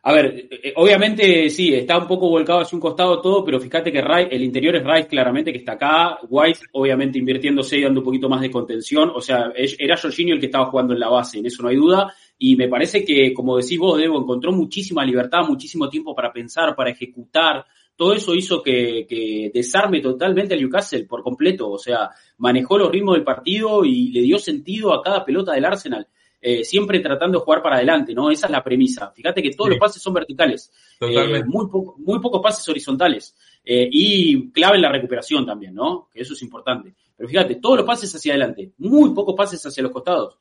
A 0.05 0.11
ver, 0.11 0.25
eh, 0.25 0.59
eh, 0.63 0.73
obviamente 0.75 1.49
sí, 1.49 1.73
está 1.73 1.97
un 1.97 2.07
poco 2.07 2.29
volcado 2.29 2.59
hacia 2.59 2.75
un 2.75 2.81
costado 2.81 3.21
todo, 3.21 3.45
pero 3.45 3.57
fíjate 3.57 3.89
que 3.89 3.99
el 3.99 4.43
interior 4.43 4.75
es 4.75 4.83
Rice 4.83 5.07
claramente 5.07 5.53
que 5.53 5.59
está 5.59 5.73
acá, 5.73 6.19
White 6.27 6.59
obviamente 6.73 7.19
invirtiéndose 7.19 7.77
y 7.77 7.83
dando 7.83 8.01
un 8.01 8.05
poquito 8.05 8.27
más 8.27 8.41
de 8.41 8.51
contención, 8.51 9.13
o 9.15 9.21
sea, 9.21 9.53
era 9.55 9.95
Jorginho 9.95 10.33
el 10.33 10.41
que 10.41 10.47
estaba 10.47 10.69
jugando 10.69 10.93
en 10.93 10.99
la 10.99 11.07
base, 11.07 11.39
en 11.39 11.45
eso 11.45 11.63
no 11.63 11.69
hay 11.69 11.77
duda, 11.77 12.13
y 12.37 12.57
me 12.57 12.67
parece 12.67 13.05
que, 13.05 13.33
como 13.33 13.55
decís 13.55 13.79
vos, 13.79 13.97
Debo, 13.97 14.19
encontró 14.19 14.51
muchísima 14.51 15.05
libertad, 15.05 15.47
muchísimo 15.47 15.87
tiempo 15.87 16.13
para 16.13 16.33
pensar, 16.33 16.75
para 16.75 16.89
ejecutar, 16.89 17.65
todo 17.95 18.13
eso 18.13 18.35
hizo 18.35 18.61
que, 18.61 19.51
desarme 19.53 20.01
totalmente 20.01 20.53
a 20.53 20.57
Newcastle 20.57 21.05
por 21.05 21.23
completo, 21.23 21.69
o 21.69 21.77
sea, 21.77 22.09
manejó 22.39 22.77
los 22.77 22.91
ritmos 22.91 23.15
del 23.15 23.23
partido 23.23 23.85
y 23.85 24.11
le 24.11 24.21
dio 24.21 24.37
sentido 24.37 24.93
a 24.93 25.01
cada 25.01 25.23
pelota 25.23 25.53
del 25.53 25.63
Arsenal. 25.63 26.07
Eh, 26.45 26.65
siempre 26.65 26.99
tratando 26.99 27.39
de 27.39 27.45
jugar 27.45 27.61
para 27.63 27.77
adelante, 27.77 28.13
¿no? 28.13 28.29
Esa 28.29 28.47
es 28.47 28.51
la 28.51 28.61
premisa. 28.61 29.13
Fíjate 29.15 29.41
que 29.41 29.51
todos 29.51 29.69
los 29.69 29.79
pases 29.79 30.01
son 30.01 30.13
verticales, 30.13 30.73
eh, 30.99 31.41
muy, 31.45 31.67
muy 31.99 32.19
pocos 32.19 32.41
pases 32.43 32.67
horizontales 32.67 33.33
eh, 33.63 33.87
y 33.89 34.51
clave 34.51 34.75
en 34.75 34.81
la 34.81 34.91
recuperación 34.91 35.45
también, 35.45 35.73
¿no? 35.73 36.09
Que 36.11 36.19
eso 36.19 36.33
es 36.33 36.41
importante. 36.41 36.95
Pero 37.15 37.29
fíjate, 37.29 37.55
todos 37.55 37.77
los 37.77 37.85
pases 37.85 38.13
hacia 38.13 38.33
adelante, 38.33 38.73
muy 38.79 39.13
pocos 39.13 39.35
pases 39.37 39.65
hacia 39.65 39.83
los 39.83 39.93
costados. 39.93 40.35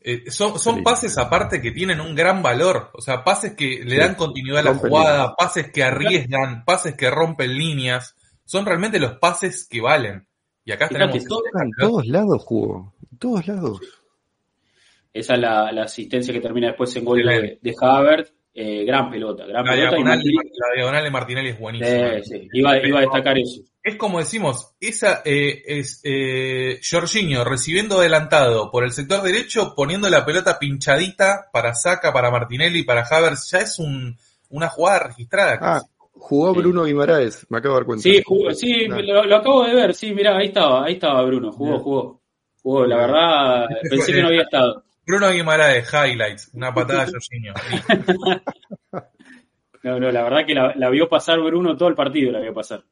Eh, 0.00 0.30
son, 0.30 0.58
son 0.58 0.82
pases 0.82 1.18
aparte 1.18 1.60
que 1.60 1.72
tienen 1.72 2.00
un 2.00 2.14
gran 2.14 2.42
valor, 2.42 2.88
o 2.94 3.02
sea, 3.02 3.22
pases 3.22 3.54
que 3.54 3.84
le 3.84 3.98
dan 3.98 4.14
continuidad 4.14 4.60
a 4.60 4.72
la 4.72 4.74
jugada, 4.74 5.34
pases 5.36 5.70
que 5.70 5.82
arriesgan, 5.82 6.64
pases 6.64 6.94
que 6.94 7.10
rompen 7.10 7.54
líneas, 7.54 8.16
son 8.46 8.64
realmente 8.64 8.98
los 8.98 9.18
pases 9.18 9.68
que 9.68 9.82
valen. 9.82 10.26
Y 10.64 10.72
acá 10.72 10.88
tenemos... 10.88 11.14
en 11.14 11.70
todos 11.78 12.06
lados 12.06 12.42
jugó, 12.42 12.94
en 13.12 13.18
todos 13.18 13.46
lados. 13.46 13.80
Esa 15.14 15.34
es 15.34 15.40
la, 15.40 15.68
asistencia 15.68 16.34
que 16.34 16.40
termina 16.40 16.66
después 16.66 16.94
en 16.96 17.04
gol 17.04 17.22
de, 17.22 17.58
de 17.62 17.74
Havert. 17.80 18.28
Eh, 18.56 18.84
gran 18.84 19.10
pelota, 19.10 19.46
gran 19.46 19.64
pelota. 19.64 19.96
Diagonal, 19.96 20.18
la 20.18 20.76
diagonal 20.76 21.04
de 21.04 21.10
Martinelli 21.10 21.48
es 21.50 21.58
buenísima. 21.58 22.22
Sí, 22.22 22.48
Iba, 22.52 22.78
iba, 22.86 22.98
a 22.98 23.02
destacar 23.02 23.38
eso. 23.38 23.62
Es 23.82 23.96
como 23.96 24.18
decimos, 24.18 24.74
esa 24.80 25.22
eh, 25.24 25.62
es 25.66 26.00
eh, 26.04 26.80
Jorginho 26.88 27.44
recibiendo 27.44 27.98
adelantado 27.98 28.70
por 28.70 28.84
el 28.84 28.92
sector 28.92 29.22
derecho, 29.22 29.74
poniendo 29.76 30.08
la 30.08 30.24
pelota 30.24 30.58
pinchadita 30.58 31.48
para 31.52 31.74
Saca, 31.74 32.12
para 32.12 32.30
Martinelli, 32.30 32.84
para 32.84 33.04
Havers, 33.08 33.50
ya 33.50 33.58
es 33.58 33.78
un, 33.78 34.16
una 34.50 34.68
jugada 34.68 35.08
registrada. 35.08 35.58
Ah, 35.60 35.82
jugó 36.12 36.54
Bruno 36.54 36.84
Guimaraes, 36.84 37.46
me 37.50 37.58
acabo 37.58 37.74
de 37.74 37.80
dar 37.80 37.86
cuenta. 37.86 38.02
Sí, 38.02 38.22
sí 38.54 38.86
lo, 38.86 39.36
acabo 39.36 39.64
de 39.64 39.74
ver, 39.74 39.94
sí, 39.94 40.14
mirá, 40.14 40.38
ahí 40.38 40.46
estaba, 40.46 40.84
ahí 40.86 40.94
estaba 40.94 41.22
Bruno, 41.22 41.52
jugó, 41.52 41.78
jugó. 41.80 42.20
Jugó, 42.62 42.86
la 42.86 42.96
verdad, 42.96 43.66
pensé 43.90 44.12
que 44.12 44.22
no 44.22 44.28
había 44.28 44.42
estado. 44.50 44.84
Bruno 45.06 45.30
Guimaraes, 45.30 45.88
highlights, 45.92 46.50
una 46.54 46.72
patada 46.72 47.06
de 47.06 47.12
Jorginho. 47.12 47.54
no, 49.82 50.00
no, 50.00 50.10
la 50.10 50.22
verdad 50.22 50.46
que 50.46 50.54
la, 50.54 50.90
vio 50.90 51.08
pasar 51.08 51.40
Bruno 51.40 51.76
todo 51.76 51.88
el 51.88 51.94
partido, 51.94 52.32
la 52.32 52.40
vio 52.40 52.54
pasar. 52.54 52.84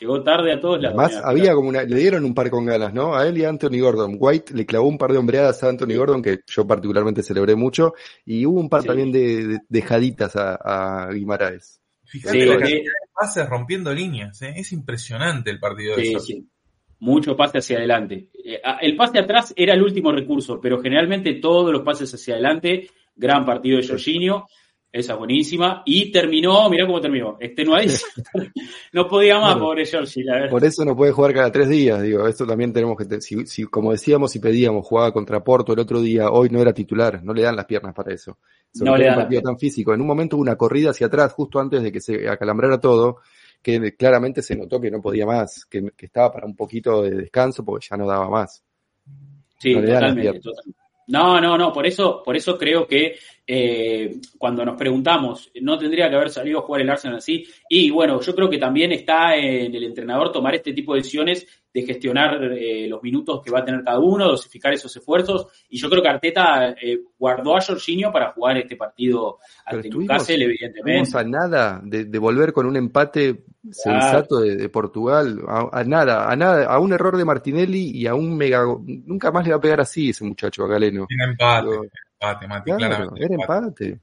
Llegó 0.00 0.22
tarde 0.22 0.52
a 0.52 0.60
todos 0.60 0.80
lados. 0.80 0.98
Además, 0.98 1.22
había 1.22 1.52
como 1.52 1.68
una, 1.68 1.82
le 1.82 1.96
dieron 1.96 2.24
un 2.24 2.34
par 2.34 2.48
con 2.48 2.64
ganas, 2.64 2.94
¿no? 2.94 3.14
A 3.14 3.26
él 3.26 3.36
y 3.36 3.44
a 3.44 3.50
Anthony 3.50 3.78
Gordon. 3.78 4.16
White 4.18 4.54
le 4.54 4.64
clavó 4.64 4.88
un 4.88 4.96
par 4.96 5.12
de 5.12 5.18
hombreadas 5.18 5.62
a 5.62 5.68
Anthony 5.68 5.94
Gordon, 5.96 6.22
que 6.22 6.38
yo 6.46 6.66
particularmente 6.66 7.22
celebré 7.22 7.54
mucho, 7.56 7.92
y 8.24 8.46
hubo 8.46 8.58
un 8.58 8.70
par 8.70 8.84
también 8.84 9.12
de, 9.12 9.58
dejaditas 9.68 10.34
a, 10.36 10.54
a 10.54 11.12
Guimaraes. 11.12 11.82
Fíjate 12.12 12.44
la 12.44 12.58
cantidad 12.58 12.78
de 12.78 13.10
pases 13.14 13.48
rompiendo 13.48 13.92
líneas, 13.94 14.42
¿eh? 14.42 14.52
es 14.56 14.72
impresionante 14.72 15.50
el 15.50 15.58
partido 15.58 15.96
de 15.96 16.18
sí, 16.20 16.46
mucho 17.02 17.36
pase 17.36 17.58
hacia 17.58 17.78
adelante. 17.78 18.28
Eh, 18.44 18.60
el 18.80 18.94
pase 18.94 19.18
atrás 19.18 19.52
era 19.56 19.74
el 19.74 19.82
último 19.82 20.12
recurso, 20.12 20.60
pero 20.60 20.80
generalmente 20.80 21.34
todos 21.34 21.72
los 21.72 21.82
pases 21.82 22.14
hacia 22.14 22.34
adelante, 22.34 22.88
gran 23.16 23.44
partido 23.44 23.78
de 23.78 23.88
Jorginho, 23.88 24.46
esa 24.92 25.16
buenísima, 25.16 25.82
y 25.84 26.12
terminó, 26.12 26.70
mirá 26.70 26.86
cómo 26.86 27.00
terminó, 27.00 27.38
extenuadísimo. 27.40 28.12
no 28.92 29.08
podía 29.08 29.40
más, 29.40 29.56
pobre 29.56 29.84
Jorgi, 29.84 30.22
Por 30.48 30.64
eso 30.64 30.84
no 30.84 30.94
puede 30.94 31.10
jugar 31.10 31.34
cada 31.34 31.50
tres 31.50 31.68
días, 31.70 32.00
digo, 32.02 32.28
esto 32.28 32.46
también 32.46 32.72
tenemos 32.72 32.96
que, 32.96 33.20
si, 33.20 33.46
si, 33.46 33.64
como 33.64 33.90
decíamos 33.90 34.36
y 34.36 34.38
pedíamos, 34.38 34.86
jugaba 34.86 35.12
contra 35.12 35.42
Porto 35.42 35.72
el 35.72 35.80
otro 35.80 36.00
día, 36.00 36.30
hoy 36.30 36.50
no 36.50 36.60
era 36.60 36.72
titular, 36.72 37.24
no 37.24 37.34
le 37.34 37.42
dan 37.42 37.56
las 37.56 37.64
piernas 37.64 37.94
para 37.94 38.14
eso. 38.14 38.38
no 38.74 38.96
le 38.96 39.06
dan 39.06 39.14
un 39.14 39.22
partido 39.22 39.42
tan 39.42 39.58
físico. 39.58 39.92
En 39.92 40.00
un 40.00 40.06
momento 40.06 40.36
hubo 40.36 40.42
una 40.42 40.56
corrida 40.56 40.90
hacia 40.90 41.08
atrás, 41.08 41.32
justo 41.32 41.58
antes 41.58 41.82
de 41.82 41.90
que 41.90 42.00
se 42.00 42.28
acalambrara 42.28 42.78
todo, 42.78 43.18
que 43.62 43.94
claramente 43.96 44.42
se 44.42 44.56
notó 44.56 44.80
que 44.80 44.90
no 44.90 45.00
podía 45.00 45.24
más, 45.24 45.64
que, 45.66 45.92
estaba 45.98 46.32
para 46.32 46.46
un 46.46 46.56
poquito 46.56 47.02
de 47.02 47.10
descanso 47.10 47.64
porque 47.64 47.86
ya 47.88 47.96
no 47.96 48.06
daba 48.06 48.28
más. 48.28 48.62
Sí, 49.58 49.74
no 49.74 49.82
totalmente, 49.82 50.40
No, 51.06 51.40
no, 51.40 51.56
no, 51.56 51.72
por 51.72 51.86
eso, 51.86 52.22
por 52.24 52.36
eso 52.36 52.58
creo 52.58 52.86
que 52.86 53.16
eh, 53.46 54.20
cuando 54.38 54.64
nos 54.64 54.76
preguntamos, 54.76 55.50
¿no 55.60 55.76
tendría 55.76 56.08
que 56.08 56.14
haber 56.14 56.30
salido 56.30 56.60
a 56.60 56.62
jugar 56.62 56.82
el 56.82 56.90
Arsenal 56.90 57.18
así? 57.18 57.44
Y 57.68 57.90
bueno, 57.90 58.20
yo 58.20 58.34
creo 58.34 58.48
que 58.48 58.58
también 58.58 58.92
está 58.92 59.36
en 59.36 59.74
el 59.74 59.84
entrenador 59.84 60.30
tomar 60.30 60.54
este 60.54 60.72
tipo 60.72 60.94
de 60.94 61.00
decisiones 61.00 61.46
de 61.74 61.82
gestionar 61.82 62.52
eh, 62.52 62.86
los 62.86 63.02
minutos 63.02 63.40
que 63.42 63.50
va 63.50 63.60
a 63.60 63.64
tener 63.64 63.82
cada 63.82 63.98
uno, 63.98 64.28
dosificar 64.28 64.72
esos 64.74 64.94
esfuerzos. 64.94 65.46
Y 65.70 65.78
yo 65.78 65.88
creo 65.88 66.02
que 66.02 66.08
Arteta 66.08 66.70
eh, 66.70 67.00
guardó 67.18 67.56
a 67.56 67.62
Jorginho 67.62 68.12
para 68.12 68.32
jugar 68.32 68.58
este 68.58 68.76
partido 68.76 69.38
ante 69.64 69.88
Newcastle, 69.88 70.44
evidentemente. 70.44 71.10
No 71.12 71.18
a 71.18 71.24
nada 71.24 71.80
de, 71.82 72.18
volver 72.18 72.52
con 72.52 72.66
un 72.66 72.76
empate 72.76 73.44
sensato 73.70 74.40
de, 74.40 74.68
Portugal, 74.68 75.40
a, 75.48 75.82
nada, 75.84 76.30
a 76.30 76.36
nada, 76.36 76.66
a 76.66 76.78
un 76.78 76.92
error 76.92 77.16
de 77.16 77.24
Martinelli 77.24 77.90
y 77.90 78.06
a 78.06 78.14
un 78.14 78.36
mega. 78.36 78.64
Nunca 78.84 79.32
más 79.32 79.44
le 79.44 79.52
va 79.52 79.56
a 79.56 79.60
pegar 79.60 79.80
así 79.80 80.10
ese 80.10 80.24
muchacho 80.24 80.64
a 80.64 80.68
Galeno. 80.68 81.06
empate 81.08 81.90
empate, 82.22 82.70
Era 82.70 83.34
empate. 83.34 84.00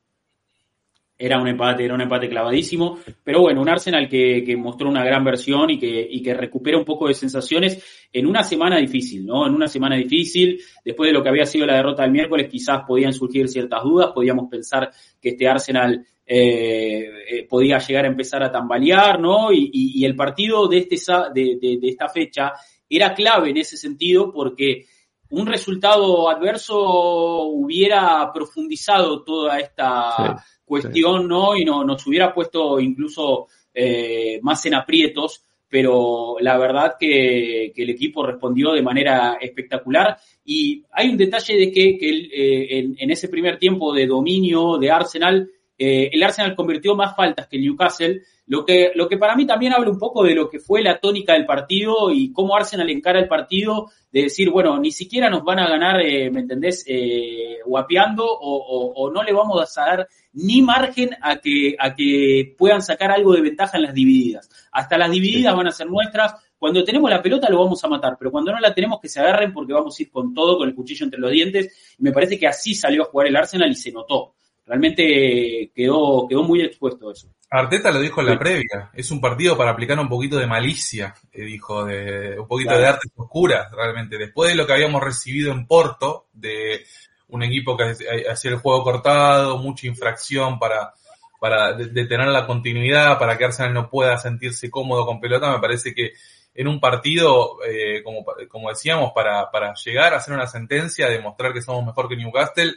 Era 1.22 1.38
un 1.38 1.50
empate, 1.50 1.84
era 1.84 1.96
un 1.96 2.02
empate 2.02 2.30
clavadísimo, 2.30 2.98
pero 3.26 3.42
bueno, 3.42 3.62
un 3.62 3.68
Arsenal 3.68 4.08
que, 4.08 4.42
que 4.42 4.56
mostró 4.56 4.88
una 4.88 5.04
gran 5.04 5.22
versión 5.26 5.70
y 5.70 5.78
que, 5.78 6.08
y 6.10 6.22
que 6.24 6.34
recupera 6.34 6.78
un 6.78 6.86
poco 6.86 7.10
de 7.10 7.14
sensaciones 7.14 8.08
en 8.14 8.26
una 8.26 8.42
semana 8.42 8.78
difícil, 8.78 9.26
¿no? 9.26 9.46
En 9.46 9.54
una 9.54 9.68
semana 9.68 9.98
difícil, 9.98 10.62
después 10.86 11.10
de 11.10 11.14
lo 11.14 11.22
que 11.22 11.28
había 11.28 11.46
sido 11.46 11.66
la 11.66 11.76
derrota 11.76 12.04
del 12.04 12.14
miércoles, 12.14 12.48
quizás 12.50 12.84
podían 12.88 13.12
surgir 13.12 13.50
ciertas 13.50 13.84
dudas, 13.84 14.12
podíamos 14.14 14.50
pensar 14.50 14.92
que 15.22 15.30
este 15.30 15.46
Arsenal 15.46 16.06
eh, 16.26 17.10
eh, 17.28 17.48
podía 17.50 17.80
llegar 17.80 18.06
a 18.06 18.10
empezar 18.10 18.42
a 18.42 18.50
tambalear, 18.50 19.20
¿no? 19.20 19.52
Y, 19.52 19.72
y, 19.74 20.06
el 20.06 20.16
partido 20.16 20.70
de, 20.70 20.78
este, 20.78 20.96
de, 21.34 21.58
de, 21.60 21.80
de 21.82 21.88
esta 21.90 22.08
fecha 22.08 22.54
era 22.90 23.14
clave 23.14 23.50
en 23.50 23.58
ese 23.58 23.76
sentido 23.76 24.32
porque 24.32 24.86
un 25.32 25.46
resultado 25.46 26.30
adverso 26.30 27.44
hubiera 27.44 28.32
profundizado 28.34 29.24
toda 29.24 29.60
esta 29.60 30.44
cuestión, 30.66 31.28
¿no? 31.28 31.56
Y 31.56 31.66
no, 31.66 31.84
nos 31.84 32.06
hubiera 32.08 32.34
puesto 32.34 32.80
incluso 32.80 33.48
eh, 33.74 34.40
más 34.42 34.66
en 34.66 34.76
aprietos, 34.76 35.44
pero 35.68 36.38
la 36.40 36.58
verdad 36.58 36.96
que, 37.00 37.72
el 37.76 37.90
equipo 37.90 38.26
respondió 38.26 38.74
de 38.74 38.82
manera 38.82 39.38
espectacular. 39.40 40.18
Y 40.44 40.84
hay 40.92 41.10
un 41.10 41.18
detalle 41.18 41.58
de 41.58 41.72
que, 41.72 41.90
eh, 41.90 42.96
en, 42.98 43.12
ese 43.12 43.30
primer 43.30 43.58
tiempo 43.58 43.94
de 43.94 44.08
dominio 44.08 44.78
de 44.78 44.92
Arsenal, 44.92 45.50
eh, 45.80 46.10
el 46.12 46.22
Arsenal 46.22 46.56
convirtió 46.56 46.94
más 46.94 47.16
faltas 47.16 47.48
que 47.48 47.56
el 47.56 47.64
Newcastle, 47.64 48.22
lo 48.48 48.66
que, 48.66 48.92
lo 48.96 49.08
que 49.08 49.18
para 49.18 49.36
mí 49.36 49.48
también 49.48 49.72
habla 49.74 49.90
un 49.90 49.98
poco 49.98 50.24
de 50.26 50.36
lo 50.36 50.50
que 50.50 50.60
fue 50.60 50.82
la 50.82 51.00
tónica 51.00 51.34
del 51.34 51.46
partido 51.46 52.12
y 52.12 52.34
cómo 52.34 52.56
Arsenal 52.56 52.90
encara 52.90 53.20
el 53.20 53.30
partido, 53.30 53.90
de 54.12 54.24
decir, 54.24 54.50
bueno, 54.50 54.78
ni 54.78 54.92
siquiera 54.92 55.30
nos 55.30 55.44
van 55.44 55.60
a 55.60 55.70
ganar, 55.70 56.02
eh, 56.02 56.30
¿me 56.32 56.42
entendés?, 56.42 56.84
eh, 56.88 57.60
guapeando 57.66 58.26
o, 58.26 58.94
o, 58.96 59.12
no 59.12 59.24
le 59.24 59.32
vamos 59.32 59.78
a 59.78 59.82
dar 59.86 60.08
ni 60.34 60.62
margen 60.62 61.12
a 61.22 61.38
que, 61.38 61.76
a 61.80 61.96
que 61.96 62.56
puedan 62.58 62.82
sacar 62.82 63.12
algo 63.12 63.34
de 63.34 63.42
ventaja 63.42 63.78
en 63.78 63.84
las 63.84 63.94
divididas. 63.94 64.50
Hasta 64.72 64.98
las 64.98 65.12
divididas 65.12 65.56
van 65.56 65.68
a 65.68 65.72
ser 65.72 65.88
nuestras. 65.88 66.34
Cuando 66.58 66.84
tenemos 66.84 67.10
la 67.10 67.22
pelota 67.22 67.50
lo 67.50 67.60
vamos 67.64 67.84
a 67.84 67.88
matar, 67.88 68.16
pero 68.18 68.32
cuando 68.32 68.52
no 68.52 68.60
la 68.60 68.74
tenemos 68.74 69.00
que 69.00 69.08
se 69.08 69.20
agarren 69.20 69.54
porque 69.54 69.74
vamos 69.74 69.98
a 69.98 70.04
ir 70.04 70.12
con 70.12 70.34
todo, 70.34 70.58
con 70.58 70.68
el 70.68 70.76
cuchillo 70.76 71.06
entre 71.06 71.20
los 71.20 71.32
dientes. 71.32 71.96
me 72.00 72.12
parece 72.12 72.38
que 72.38 72.48
así 72.48 72.74
salió 72.74 73.04
a 73.04 73.06
jugar 73.06 73.28
el 73.28 73.36
Arsenal 73.36 73.72
y 73.72 73.76
se 73.76 73.92
notó. 73.92 74.36
Realmente 74.70 75.72
quedó, 75.74 76.28
quedó 76.30 76.44
muy 76.44 76.62
expuesto 76.62 77.12
eso. 77.12 77.28
Arteta 77.50 77.90
lo 77.90 78.00
dijo 78.00 78.22
en 78.22 78.28
la 78.28 78.38
previa, 78.38 78.92
es 78.94 79.10
un 79.10 79.20
partido 79.20 79.58
para 79.58 79.72
aplicar 79.72 80.00
un 80.00 80.08
poquito 80.08 80.38
de 80.38 80.46
malicia, 80.46 81.16
eh, 81.32 81.42
dijo, 81.42 81.86
de 81.86 82.40
un 82.40 82.48
poquito 82.48 82.78
de 82.78 82.86
artes 82.86 83.12
oscuras, 83.16 83.72
realmente. 83.72 84.20
Después 84.20 84.52
de 84.52 84.56
lo 84.56 84.68
que 84.68 84.74
habíamos 84.74 85.04
recibido 85.04 85.52
en 85.52 85.66
Porto, 85.66 86.28
de 86.34 86.86
un 87.30 87.42
equipo 87.42 87.76
que 87.76 87.96
hacía 88.30 88.52
el 88.52 88.58
juego 88.58 88.84
cortado, 88.84 89.58
mucha 89.58 89.88
infracción 89.88 90.60
para, 90.60 90.94
para 91.40 91.74
detener 91.74 92.28
la 92.28 92.46
continuidad, 92.46 93.18
para 93.18 93.40
que 93.40 93.46
Arsenal 93.46 93.74
no 93.74 93.90
pueda 93.90 94.20
sentirse 94.20 94.70
cómodo 94.70 95.08
con 95.08 95.20
pelota, 95.20 95.52
me 95.52 95.60
parece 95.60 95.96
que 95.96 96.14
en 96.54 96.68
un 96.68 96.80
partido, 96.80 97.58
eh, 97.68 98.04
como, 98.04 98.24
como 98.48 98.70
decíamos, 98.70 99.14
para, 99.14 99.50
para 99.50 99.74
llegar 99.74 100.14
a 100.14 100.18
hacer 100.18 100.36
una 100.36 100.46
sentencia, 100.46 101.10
demostrar 101.10 101.54
que 101.54 101.64
somos 101.64 101.84
mejor 101.84 102.08
que 102.08 102.18
Newcastle, 102.18 102.76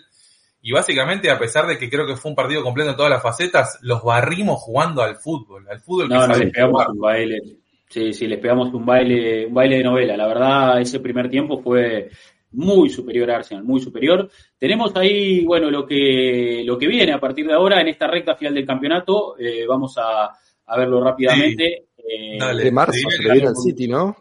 y 0.63 0.73
básicamente, 0.73 1.29
a 1.29 1.39
pesar 1.39 1.67
de 1.67 1.77
que 1.77 1.91
creo 1.91 2.07
que 2.07 2.15
fue 2.15 2.31
un 2.31 2.37
partido 2.37 2.63
completo 2.63 2.91
en 2.91 2.97
todas 2.97 3.11
las 3.11 3.23
facetas, 3.23 3.81
los 3.83 4.03
barrimos 4.03 4.61
jugando 4.61 5.03
al 5.03 5.17
fútbol, 5.17 5.67
al 5.69 5.81
fútbol 5.81 6.09
no, 6.09 6.27
no, 6.27 6.37
les 6.37 6.53
pegamos 6.53 6.87
un 6.89 7.01
baile. 7.01 7.41
Sí, 7.89 8.13
sí, 8.13 8.27
les 8.29 8.39
pegamos 8.39 8.73
un 8.73 8.87
baile, 8.87 9.47
un 9.47 9.55
baile 9.55 9.79
de 9.79 9.83
novela. 9.83 10.17
La 10.17 10.29
verdad, 10.29 10.81
ese 10.81 11.01
primer 11.01 11.29
tiempo 11.29 11.61
fue 11.61 12.11
muy 12.53 12.89
superior 12.91 13.31
a 13.31 13.37
Arsenal, 13.37 13.65
muy 13.65 13.81
superior. 13.81 14.31
Tenemos 14.57 14.95
ahí, 14.95 15.45
bueno, 15.45 15.69
lo 15.69 15.85
que, 15.85 16.63
lo 16.65 16.79
que 16.79 16.87
viene 16.87 17.13
a 17.13 17.21
partir 17.21 17.47
de 17.47 17.55
ahora 17.55 17.81
en 17.81 17.89
esta 17.89 18.07
recta 18.07 18.37
final 18.37 18.55
del 18.55 18.67
campeonato. 18.67 19.37
Eh, 19.39 19.67
vamos 19.67 19.99
a, 19.99 20.31
a, 20.67 20.79
verlo 20.79 21.03
rápidamente. 21.03 21.87
Eh, 21.99 22.39
de 22.39 22.71
marzo 22.71 23.11
se 23.11 23.23
le 23.23 23.33
viene 23.33 23.49
al 23.49 23.57
City, 23.57 23.89
¿no? 23.89 24.17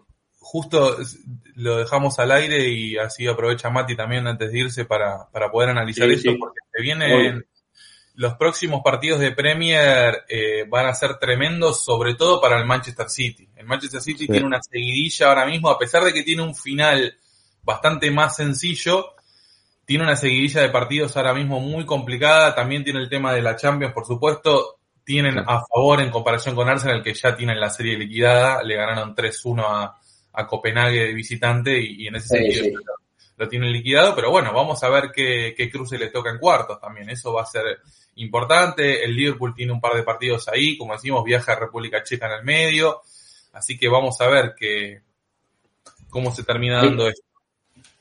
justo 0.52 0.98
lo 1.62 1.78
dejamos 1.78 2.18
al 2.20 2.32
aire 2.32 2.70
y 2.70 2.98
así 2.98 3.28
aprovecha 3.28 3.70
Mati 3.70 3.96
también 3.96 4.28
antes 4.28 4.52
de 4.52 4.60
irse 4.60 4.86
para, 4.86 5.30
para 5.32 5.52
poder 5.52 5.70
analizar 5.70 6.10
esto, 6.10 6.36
porque 6.40 6.60
se 6.72 6.82
vienen 6.82 7.46
los 8.16 8.36
próximos 8.36 8.82
partidos 8.84 9.20
de 9.20 9.32
Premier 9.32 10.26
eh, 10.28 10.66
van 10.68 10.88
a 10.88 10.94
ser 10.94 11.18
tremendos, 11.18 11.84
sobre 11.84 12.16
todo 12.16 12.42
para 12.42 12.60
el 12.60 12.66
Manchester 12.66 13.10
City. 13.10 13.50
El 13.56 13.66
Manchester 13.66 14.02
City 14.02 14.28
tiene 14.28 14.46
una 14.46 14.62
seguidilla 14.62 15.28
ahora 15.28 15.46
mismo, 15.46 15.70
a 15.70 15.78
pesar 15.78 16.04
de 16.04 16.14
que 16.14 16.24
tiene 16.24 16.42
un 16.42 16.56
final 16.56 17.18
bastante 17.64 18.12
más 18.12 18.36
sencillo, 18.36 19.14
tiene 19.86 20.04
una 20.04 20.16
seguidilla 20.16 20.62
de 20.62 20.70
partidos 20.70 21.16
ahora 21.16 21.34
mismo 21.34 21.60
muy 21.60 21.86
complicada, 21.86 22.54
también 22.54 22.84
tiene 22.84 23.00
el 23.00 23.10
tema 23.10 23.34
de 23.34 23.42
la 23.42 23.56
Champions, 23.56 23.94
por 23.94 24.06
supuesto, 24.06 24.80
tienen 25.04 25.40
a 25.40 25.64
favor 25.68 26.02
en 26.02 26.12
comparación 26.12 26.56
con 26.56 26.70
Arsenal, 26.70 27.04
que 27.04 27.14
ya 27.14 27.36
tienen 27.36 27.60
la 27.60 27.70
serie 27.70 27.98
liquidada, 27.98 28.62
le 28.64 28.76
ganaron 28.76 29.16
3-1 29.16 29.64
a, 29.66 30.01
a 30.34 30.48
Copenhague 30.48 31.08
de 31.08 31.14
visitante 31.14 31.80
y, 31.80 32.08
en 32.08 32.16
ese 32.16 32.38
sentido 32.38 32.80
Lo, 33.38 33.48
tienen 33.48 33.72
liquidado, 33.72 34.16
pero 34.16 34.32
bueno, 34.32 34.54
vamos 34.54 34.84
a 34.84 34.90
ver 34.90 35.12
qué, 35.14 35.54
qué 35.56 35.70
cruce 35.70 35.98
le 35.98 36.10
toca 36.10 36.30
en 36.30 36.38
cuartos 36.38 36.80
también, 36.80 37.10
eso 37.10 37.34
va 37.34 37.44
a 37.44 37.46
ser 37.46 37.80
importante, 38.16 39.04
el 39.04 39.16
Liverpool 39.16 39.54
tiene 39.56 39.72
un 39.72 39.82
par 39.82 39.96
de 39.96 40.04
partidos 40.04 40.48
ahí, 40.48 40.78
como 40.78 40.94
decimos, 40.94 41.24
viaja 41.24 41.54
a 41.54 41.60
República 41.60 42.04
Checa 42.04 42.28
en 42.28 42.40
el 42.40 42.44
medio, 42.44 43.02
así 43.54 43.78
que 43.78 43.88
vamos 43.88 44.20
a 44.22 44.28
ver 44.28 44.54
qué, 44.58 45.02
cómo 46.10 46.32
se 46.32 46.44
termina 46.44 46.84
dando 46.84 47.08
esto. 47.08 47.26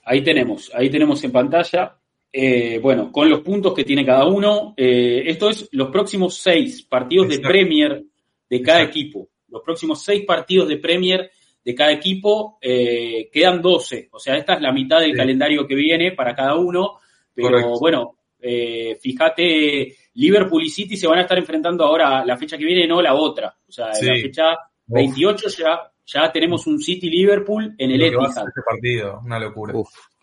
Ahí 0.05 0.23
tenemos, 0.23 0.71
ahí 0.75 0.91
tenemos 0.91 1.23
en 1.25 1.33
pantalla, 1.33 1.97
eh, 2.33 2.79
bueno, 2.79 3.11
con 3.11 3.29
los 3.29 3.41
puntos 3.41 3.75
que 3.75 3.85
tiene 3.85 4.05
cada 4.05 4.27
uno. 4.27 4.75
Eh, 4.77 5.23
esto 5.27 5.49
es 5.49 5.69
los 5.73 5.91
próximos 5.91 6.37
seis 6.37 6.83
partidos 6.83 7.29
de 7.29 7.39
Premier 7.39 8.03
de 8.49 8.63
cada 8.63 8.83
equipo. 8.83 9.29
Los 9.49 9.63
próximos 9.63 10.03
seis 10.03 10.25
partidos 10.27 10.69
de 10.69 10.77
Premier 10.77 11.31
de 11.65 11.75
cada 11.75 11.93
equipo, 11.93 12.59
eh, 12.61 13.29
quedan 13.33 13.61
12. 13.61 14.09
O 14.13 14.19
sea, 14.19 14.37
esta 14.37 14.55
es 14.55 14.63
la 14.63 14.73
mitad 14.73 15.01
del 15.01 15.17
calendario 15.17 15.67
que 15.67 15.75
viene 15.75 16.13
para 16.13 16.35
cada 16.35 16.57
uno. 16.57 16.99
Pero 17.35 17.79
bueno, 17.79 18.17
eh, 18.41 18.97
fíjate, 19.01 19.95
Liverpool 20.15 20.65
y 20.65 20.71
City 20.71 20.97
se 20.97 21.07
van 21.07 21.19
a 21.19 21.23
estar 21.23 21.39
enfrentando 21.39 21.85
ahora 21.85 22.25
la 22.25 22.37
fecha 22.37 22.57
que 22.57 22.65
viene, 22.65 22.87
no 22.87 23.01
la 23.01 23.15
otra. 23.15 23.55
O 23.69 23.73
sea, 23.73 23.91
en 23.99 24.07
la 24.07 24.15
fecha 24.15 24.45
28 24.87 25.49
ya, 25.51 25.91
ya 26.07 26.33
tenemos 26.33 26.67
un 26.67 26.81
City-Liverpool 26.81 27.75
en 27.79 27.91
el 27.91 28.03
Etihad. 28.03 28.29
Este 28.29 28.63
partido, 28.67 29.21
una 29.25 29.39
locura. 29.39 29.75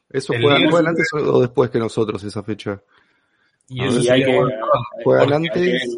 ¿Eso 0.09 0.33
juega, 0.41 0.89
antes 0.89 1.07
o 1.13 1.41
después 1.41 1.69
que 1.69 1.79
nosotros 1.79 2.23
esa 2.23 2.43
fecha? 2.43 2.81
Y, 3.69 3.81
hay 3.81 4.23
que, 4.23 4.39
juegan 5.03 5.33
antes 5.33 5.97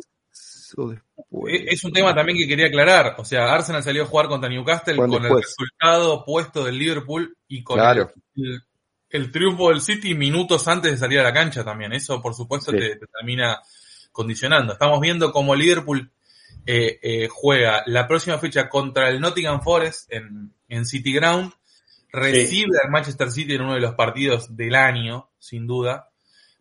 es 1.31 1.83
un 1.83 1.93
tema 1.93 2.15
también 2.15 2.37
que 2.37 2.47
quería 2.47 2.67
aclarar. 2.67 3.15
O 3.17 3.25
sea, 3.25 3.53
Arsenal 3.53 3.83
salió 3.83 4.03
a 4.03 4.07
jugar 4.07 4.27
contra 4.27 4.49
Newcastle 4.49 4.95
con 4.95 5.13
el 5.13 5.35
resultado 5.35 6.13
opuesto 6.15 6.63
del 6.63 6.77
Liverpool 6.77 7.37
y 7.47 7.63
con 7.63 7.79
el, 9.11 9.31
triunfo 9.31 9.69
del 9.69 9.81
City 9.81 10.15
minutos 10.15 10.67
antes 10.67 10.91
de 10.91 10.97
salir 10.97 11.19
a 11.19 11.23
la 11.23 11.33
cancha 11.33 11.63
también. 11.63 11.93
Eso, 11.93 12.21
por 12.21 12.33
supuesto, 12.33 12.71
te, 12.71 12.97
termina 12.97 13.59
condicionando. 14.11 14.73
Estamos 14.73 14.99
viendo 14.99 15.31
cómo 15.31 15.55
Liverpool 15.55 16.11
eh, 16.65 16.99
eh, 17.01 17.27
juega 17.29 17.83
la 17.85 18.07
próxima 18.07 18.39
fecha 18.39 18.67
contra 18.67 19.09
el 19.09 19.19
Nottingham 19.19 19.61
Forest 19.61 20.11
en, 20.11 20.53
en 20.67 20.85
City 20.85 21.13
Ground. 21.13 21.53
Recibe 22.11 22.75
al 22.83 22.89
Manchester 22.89 23.29
City 23.29 23.53
en 23.53 23.61
uno 23.61 23.75
de 23.75 23.81
los 23.81 23.93
partidos 23.93 24.55
del 24.55 24.73
año, 24.73 25.29
sin 25.37 25.67
duda. 25.67 26.09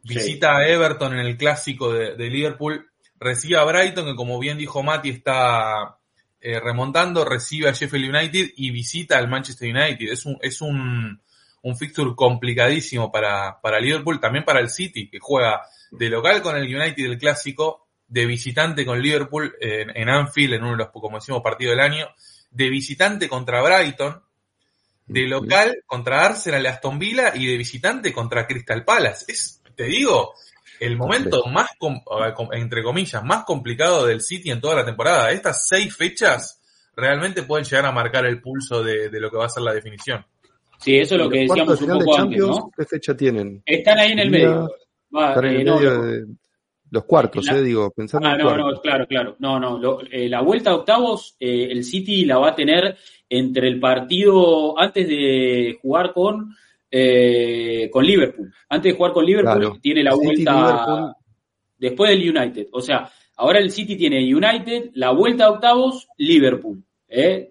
Visita 0.03 0.57
a 0.57 0.69
Everton 0.69 1.15
en 1.15 1.21
el 1.21 1.39
clásico 1.39 1.93
de 1.93 2.31
Liverpool 2.31 2.88
recibe 3.19 3.59
a 3.59 3.65
Brighton, 3.65 4.07
que 4.07 4.15
como 4.15 4.39
bien 4.39 4.59
dijo 4.59 4.83
Mati, 4.83 5.11
está 5.11 5.99
eh, 6.41 6.61
remontando, 6.61 7.25
recibe 7.25 7.69
a 7.69 7.73
Sheffield 7.73 8.15
United 8.15 8.53
y 8.57 8.71
visita 8.71 9.19
al 9.19 9.29
Manchester 9.29 9.75
United. 9.75 10.13
Es 10.13 10.27
un, 10.27 10.39
es 10.41 10.61
un, 10.61 11.21
un 11.63 11.77
fixture 11.77 12.13
complicadísimo 12.15 13.11
para, 13.11 13.61
para 13.61 13.81
Liverpool, 13.81 14.21
también 14.21 14.45
para 14.45 14.61
el 14.61 14.71
City, 14.71 15.09
que 15.11 15.19
juega 15.21 15.63
de 15.91 16.09
local 16.09 16.43
con 16.43 16.57
el 16.57 16.65
United 16.65 17.03
del 17.03 17.19
clásico, 17.19 17.89
de 18.07 18.25
visitante 18.27 18.87
con 18.87 19.01
Liverpool 19.01 19.55
en, 19.61 19.95
en 19.95 20.09
Anfield, 20.09 20.55
en 20.55 20.63
uno 20.63 20.73
de 20.73 20.79
los, 20.79 20.89
como 20.89 21.19
decimos, 21.19 21.43
partidos 21.43 21.73
del 21.73 21.81
año, 21.81 22.09
de 22.51 22.69
visitante 22.71 23.29
contra 23.29 23.63
Brighton, 23.63 24.23
de 25.07 25.27
local 25.27 25.83
contra 25.87 26.25
Arsenal, 26.25 26.67
Aston 26.67 26.99
Villa 26.99 27.33
y 27.35 27.47
de 27.47 27.57
visitante 27.57 28.13
contra 28.13 28.47
Crystal 28.47 28.85
Palace. 28.85 29.25
Es, 29.29 29.63
te 29.75 29.85
digo, 29.85 30.35
el 30.81 30.97
momento 30.97 31.45
más, 31.47 31.69
entre 32.53 32.83
comillas, 32.83 33.23
más 33.25 33.45
complicado 33.45 34.07
del 34.07 34.21
City 34.21 34.51
en 34.51 34.61
toda 34.61 34.77
la 34.77 34.85
temporada. 34.85 35.33
Estas 35.33 35.67
seis 35.69 35.95
fechas 35.95 36.61
realmente 36.97 37.43
pueden 37.43 37.65
llegar 37.65 37.87
a 37.87 37.93
marcar 37.93 38.27
el 38.27 38.41
pulso 38.41 38.83
de, 38.83 39.11
lo 39.13 39.31
que 39.31 39.37
va 39.37 39.47
a 39.47 39.51
ser 39.51 39.63
la 39.63 39.75
definición. 39.75 40.25
Sí, 40.79 40.97
eso 40.97 41.17
es 41.17 41.21
lo 41.21 41.29
que 41.29 41.41
decíamos 41.41 41.81
un 41.83 41.99
poco 41.99 42.19
antes, 42.19 42.39
¿no? 42.39 42.71
¿Qué 42.77 42.85
fecha 42.85 43.17
tienen? 43.17 43.63
Están 43.67 43.99
ahí 43.99 44.13
en 44.13 44.19
el 44.21 44.31
medio. 44.31 44.71
Están 45.13 45.45
en 45.45 45.51
el 45.51 45.69
eh, 45.69 45.73
medio 45.73 46.03
de 46.03 46.27
los 46.91 47.05
cuartos, 47.05 47.49
eh, 47.49 47.63
digo, 47.63 47.91
pensando 47.91 48.29
ah, 48.29 48.37
no, 48.37 48.57
no, 48.57 48.81
claro, 48.81 49.07
claro. 49.07 49.37
No, 49.39 49.59
no, 49.61 50.01
eh, 50.11 50.29
la 50.29 50.41
vuelta 50.41 50.71
a 50.71 50.77
octavos, 50.77 51.37
eh, 51.39 51.69
el 51.71 51.85
City 51.85 52.25
la 52.25 52.39
va 52.39 52.51
a 52.51 52.55
tener 52.55 52.97
entre 53.29 53.69
el 53.69 53.79
partido 53.79 54.79
antes 54.79 55.07
de 55.07 55.79
jugar 55.83 56.13
con, 56.15 56.55
con 57.91 58.05
Liverpool. 58.05 58.53
Antes 58.69 58.93
de 58.93 58.97
jugar 58.97 59.13
con 59.13 59.25
Liverpool, 59.25 59.81
tiene 59.81 60.03
la 60.03 60.15
vuelta 60.15 61.15
después 61.79 62.11
del 62.11 62.37
United. 62.37 62.69
O 62.73 62.81
sea, 62.81 63.11
ahora 63.37 63.59
el 63.59 63.71
City 63.71 63.97
tiene 63.97 64.19
United, 64.19 64.91
la 64.95 65.11
vuelta 65.13 65.47
a 65.47 65.51
octavos, 65.51 66.09
Liverpool. 66.17 66.83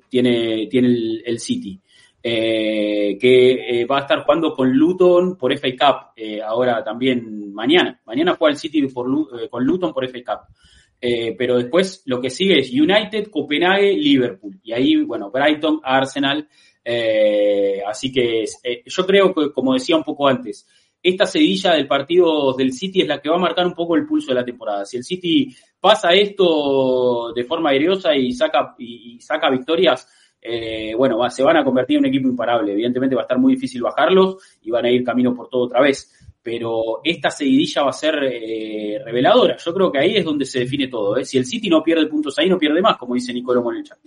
Tiene, 0.10 0.68
tiene 0.68 0.88
el 1.26 1.40
City. 1.40 1.82
Eh, 2.30 3.18
que 3.18 3.82
eh, 3.82 3.86
va 3.86 4.00
a 4.00 4.02
estar 4.02 4.26
jugando 4.26 4.54
con 4.54 4.70
Luton 4.70 5.38
por 5.38 5.58
FA 5.58 5.70
Cup, 5.70 6.12
eh, 6.18 6.42
ahora 6.42 6.84
también 6.84 7.54
mañana. 7.54 8.02
Mañana 8.06 8.36
juega 8.36 8.52
el 8.52 8.58
City 8.58 8.86
por, 8.88 9.08
con 9.50 9.64
Luton 9.64 9.94
por 9.94 10.06
FA 10.10 10.20
Cup. 10.26 10.56
pero 11.38 11.58
después 11.58 12.04
lo 12.06 12.20
que 12.20 12.30
sigue 12.30 12.60
es 12.60 12.72
United, 12.74 13.30
Copenhague, 13.30 13.94
Liverpool. 13.94 14.60
Y 14.62 14.74
ahí, 14.74 14.98
bueno, 15.04 15.32
Brighton, 15.32 15.80
Arsenal. 15.84 16.50
Así 17.86 18.12
que 18.12 18.46
yo 18.86 19.06
creo 19.06 19.34
que, 19.34 19.52
como 19.52 19.74
decía 19.74 19.98
un 19.98 20.04
poco 20.04 20.28
antes, 20.28 20.68
esta 21.02 21.26
sedilla 21.26 21.74
del 21.74 21.88
partido 21.88 22.54
del 22.54 22.74
City 22.74 23.02
es 23.02 23.08
la 23.08 23.22
que 23.22 23.30
va 23.30 23.36
a 23.36 23.40
marcar 23.40 23.66
un 23.66 23.74
poco 23.74 23.96
el 23.96 24.06
pulso 24.06 24.30
de 24.30 24.36
la 24.36 24.46
temporada. 24.46 24.86
Si 24.86 24.98
el 24.98 25.04
City 25.04 25.56
pasa 25.80 26.14
esto 26.14 27.32
de 27.34 27.44
forma 27.44 27.70
airiosa 27.70 28.16
y 28.16 28.34
saca, 28.34 28.76
y 28.78 29.20
saca 29.22 29.50
victorias, 29.50 30.08
eh, 30.42 30.94
bueno, 30.96 31.30
se 31.30 31.44
van 31.44 31.58
a 31.58 31.64
convertir 31.64 31.98
en 31.98 32.04
un 32.04 32.08
equipo 32.08 32.28
imparable. 32.28 32.74
Evidentemente 32.74 33.16
va 33.16 33.22
a 33.22 33.26
estar 33.26 33.38
muy 33.38 33.54
difícil 33.54 33.82
bajarlos 33.82 34.38
y 34.62 34.72
van 34.72 34.86
a 34.86 34.92
ir 34.92 35.04
camino 35.04 35.36
por 35.36 35.50
todo 35.50 35.64
otra 35.64 35.82
vez. 35.82 36.17
Pero 36.48 37.02
esta 37.04 37.30
seguidilla 37.30 37.84
va 37.84 37.90
a 37.90 37.94
ser 37.94 38.24
eh, 38.24 39.02
reveladora. 39.04 39.58
Yo 39.58 39.74
creo 39.74 39.92
que 39.92 40.00
ahí 40.00 40.16
es 40.16 40.24
donde 40.24 40.46
se 40.46 40.60
define 40.60 40.88
todo. 40.88 41.18
¿eh? 41.18 41.26
Si 41.26 41.38
el 41.38 41.46
City 41.46 41.68
no 41.68 41.84
pierde 41.84 42.08
puntos 42.08 42.40
ahí, 42.40 42.48
no 42.48 42.58
pierde 42.58 42.82
más, 42.82 42.96
como 42.96 43.16
dice 43.16 43.34
Nicolo 43.34 43.70
en 43.70 43.80
el 43.80 43.84
chat. 43.84 43.98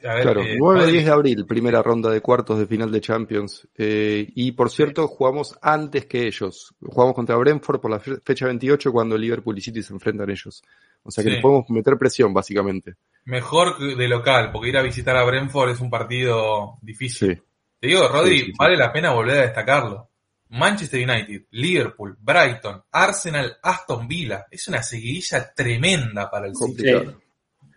claro, 0.00 0.40
9 0.56 0.86
10 0.86 1.04
de 1.04 1.10
abril, 1.10 1.46
primera 1.46 1.82
ronda 1.82 2.08
de 2.08 2.20
cuartos 2.20 2.60
de 2.60 2.66
final 2.68 2.92
de 2.92 3.00
Champions. 3.00 3.66
y 3.76 4.52
por 4.52 4.70
cierto, 4.70 5.08
jugamos 5.08 5.58
antes 5.60 6.06
que 6.06 6.28
ellos. 6.28 6.76
Jugamos 6.80 7.16
contra 7.16 7.34
Brentford 7.34 7.80
por 7.80 7.90
la 7.90 7.98
fecha 7.98 8.46
28 8.46 8.92
cuando 8.92 9.18
Liverpool 9.18 9.58
y 9.58 9.60
City 9.60 9.82
se 9.82 9.92
enfrentan 9.92 10.30
ellos. 10.30 10.62
O 11.02 11.10
sea 11.10 11.24
que 11.24 11.30
les 11.30 11.42
podemos 11.42 11.68
meter 11.70 11.98
presión, 11.98 12.32
básicamente. 12.32 12.94
Mejor 13.24 13.96
de 13.96 14.06
local, 14.06 14.52
porque 14.52 14.68
ir 14.68 14.76
a 14.76 14.82
visitar 14.82 15.16
a 15.16 15.24
Brentford 15.24 15.70
es 15.70 15.80
un 15.80 15.90
partido 15.90 16.78
difícil. 16.82 17.42
Te 17.80 17.88
digo, 17.88 18.06
Rodri, 18.06 18.52
vale 18.56 18.76
la 18.76 18.92
pena 18.92 19.12
volver 19.12 19.38
a 19.38 19.42
destacarlo. 19.46 20.09
Manchester 20.50 21.08
United, 21.08 21.46
Liverpool, 21.50 22.16
Brighton, 22.20 22.82
Arsenal, 22.90 23.56
Aston 23.62 24.06
Villa. 24.06 24.46
Es 24.50 24.68
una 24.68 24.82
seguidilla 24.82 25.52
tremenda 25.54 26.30
para 26.30 26.46
el 26.46 26.54
City. 26.54 26.84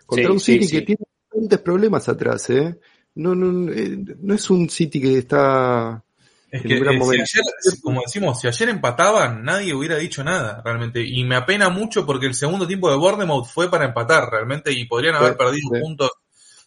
Contra 0.06 0.32
un 0.32 0.40
City 0.40 0.68
que 0.68 0.82
tiene 0.82 1.02
bastantes 1.30 1.60
problemas 1.60 2.10
atrás, 2.10 2.50
¿eh? 2.50 2.80
No, 3.16 3.36
no, 3.36 3.72
eh, 3.72 3.98
no 4.20 4.34
es 4.34 4.50
un 4.50 4.70
City 4.70 5.00
que 5.00 5.20
está 5.20 6.04
es 6.54 6.62
que, 6.62 6.76
eh, 6.76 6.88
ayer, 6.88 7.44
como 7.82 8.02
decimos, 8.02 8.40
si 8.40 8.48
ayer 8.48 8.70
empataban, 8.70 9.44
nadie 9.44 9.74
hubiera 9.74 9.98
dicho 9.98 10.24
nada, 10.24 10.62
realmente. 10.64 11.04
Y 11.04 11.24
me 11.24 11.36
apena 11.36 11.70
mucho 11.70 12.06
porque 12.06 12.28
el 12.28 12.36
segundo 12.36 12.68
tiempo 12.68 12.92
de 12.92 12.96
Bournemouth 12.96 13.48
fue 13.48 13.72
para 13.72 13.86
empatar, 13.86 14.30
realmente, 14.30 14.72
y 14.72 14.86
podrían 14.86 15.16
haber 15.16 15.36
perdido 15.36 15.72
puntos 15.82 16.12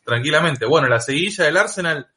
tranquilamente. 0.04 0.66
Bueno, 0.66 0.88
la 0.88 0.98
seguilla 0.98 1.44
del 1.44 1.56
Arsenal, 1.56 2.08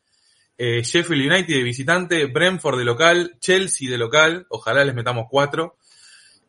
eh, 0.61 0.81
Sheffield 0.83 1.31
United 1.31 1.55
de 1.55 1.63
visitante, 1.63 2.25
Brentford 2.25 2.77
de 2.77 2.83
local, 2.83 3.37
Chelsea 3.39 3.89
de 3.89 3.97
local, 3.97 4.45
ojalá 4.49 4.83
les 4.83 4.93
metamos 4.93 5.27
cuatro, 5.29 5.77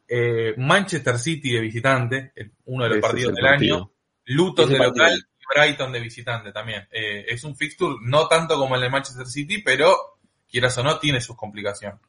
eh, 0.08 0.54
Manchester 0.56 1.16
City 1.16 1.52
de 1.52 1.60
visitante, 1.60 2.32
uno 2.64 2.84
de 2.84 2.90
los 2.90 2.98
partidos 2.98 3.34
del 3.36 3.46
año, 3.46 3.92
Luton 4.24 4.68
de 4.68 4.78
local 4.78 5.16
y 5.16 5.42
Brighton 5.54 5.92
de 5.92 6.00
visitante 6.00 6.50
también. 6.50 6.88
es 6.90 7.44
un 7.44 7.56
fixture 7.56 7.94
no 8.02 8.26
tanto 8.26 8.58
como 8.58 8.74
el 8.74 8.80
de 8.80 8.90
Manchester 8.90 9.26
City, 9.26 9.62
pero 9.64 9.96
quieras 10.50 10.76
o 10.78 10.82
no, 10.82 10.98
tiene 10.98 11.20
sus 11.20 11.36
complicaciones. 11.36 12.00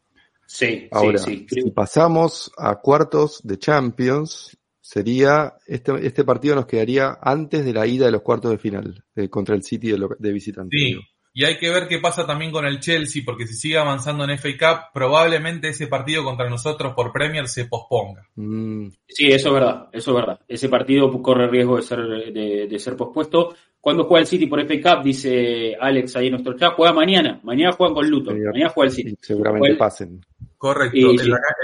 Sí, 0.48 0.90
Ahora, 0.92 1.20
sí, 1.20 1.46
sí. 1.48 1.62
si 1.62 1.72
pasamos 1.72 2.52
a 2.58 2.76
cuartos 2.78 3.42
de 3.44 3.58
Champions, 3.58 4.58
sería, 4.82 5.54
este, 5.66 6.06
este 6.06 6.26
partido 6.26 6.56
nos 6.56 6.66
quedaría 6.66 7.18
antes 7.22 7.64
de 7.64 7.74
la 7.74 7.88
ida 7.88 8.06
de 8.06 8.12
los 8.12 8.22
cuartos 8.22 8.52
de 8.52 8.58
final, 8.58 9.06
eh, 9.16 9.30
contra 9.30 9.56
el 9.56 9.64
City 9.64 9.92
de, 9.92 10.10
de 10.20 10.32
visitante. 10.34 10.78
Sí, 10.78 11.00
y 11.34 11.46
hay 11.46 11.58
que 11.58 11.70
ver 11.70 11.88
qué 11.88 12.00
pasa 12.00 12.28
también 12.28 12.52
con 12.52 12.66
el 12.66 12.80
Chelsea, 12.80 13.24
porque 13.26 13.48
si 13.48 13.54
sigue 13.54 13.78
avanzando 13.78 14.26
en 14.26 14.38
FA 14.38 14.50
Cup, 14.60 14.80
probablemente 14.94 15.70
ese 15.70 15.88
partido 15.88 16.26
contra 16.26 16.50
nosotros 16.50 16.94
por 16.94 17.14
Premier 17.14 17.48
se 17.48 17.66
posponga. 17.66 18.28
Mm. 18.36 18.88
Sí, 19.08 19.28
eso 19.28 19.48
es 19.48 19.54
verdad, 19.54 19.88
eso 19.94 20.12
es 20.12 20.16
verdad. 20.16 20.40
Ese 20.48 20.68
partido 20.68 21.10
corre 21.22 21.48
riesgo 21.48 21.78
de 21.78 21.84
ser, 21.84 22.00
de, 22.00 22.80
ser 22.80 22.98
pospuesto. 22.98 23.56
Cuando 23.80 24.04
juega 24.04 24.22
el 24.22 24.28
City 24.28 24.46
por 24.46 24.62
FA 24.66 24.96
Cup, 24.96 25.04
dice 25.04 25.76
Alex 25.80 26.18
ahí 26.18 26.28
en 26.28 26.34
nuestro 26.34 26.58
chat, 26.58 26.74
juega 26.76 26.94
mañana. 26.94 27.40
Mañana 27.44 27.72
juegan 27.72 27.96
con 27.96 28.10
Luton. 28.10 28.44
Mañana 28.44 28.70
juega 28.70 28.90
el 28.90 28.96
City. 28.96 29.16
Seguramente 29.22 29.76
pasen. 29.76 30.22
Correcto, 30.58 31.12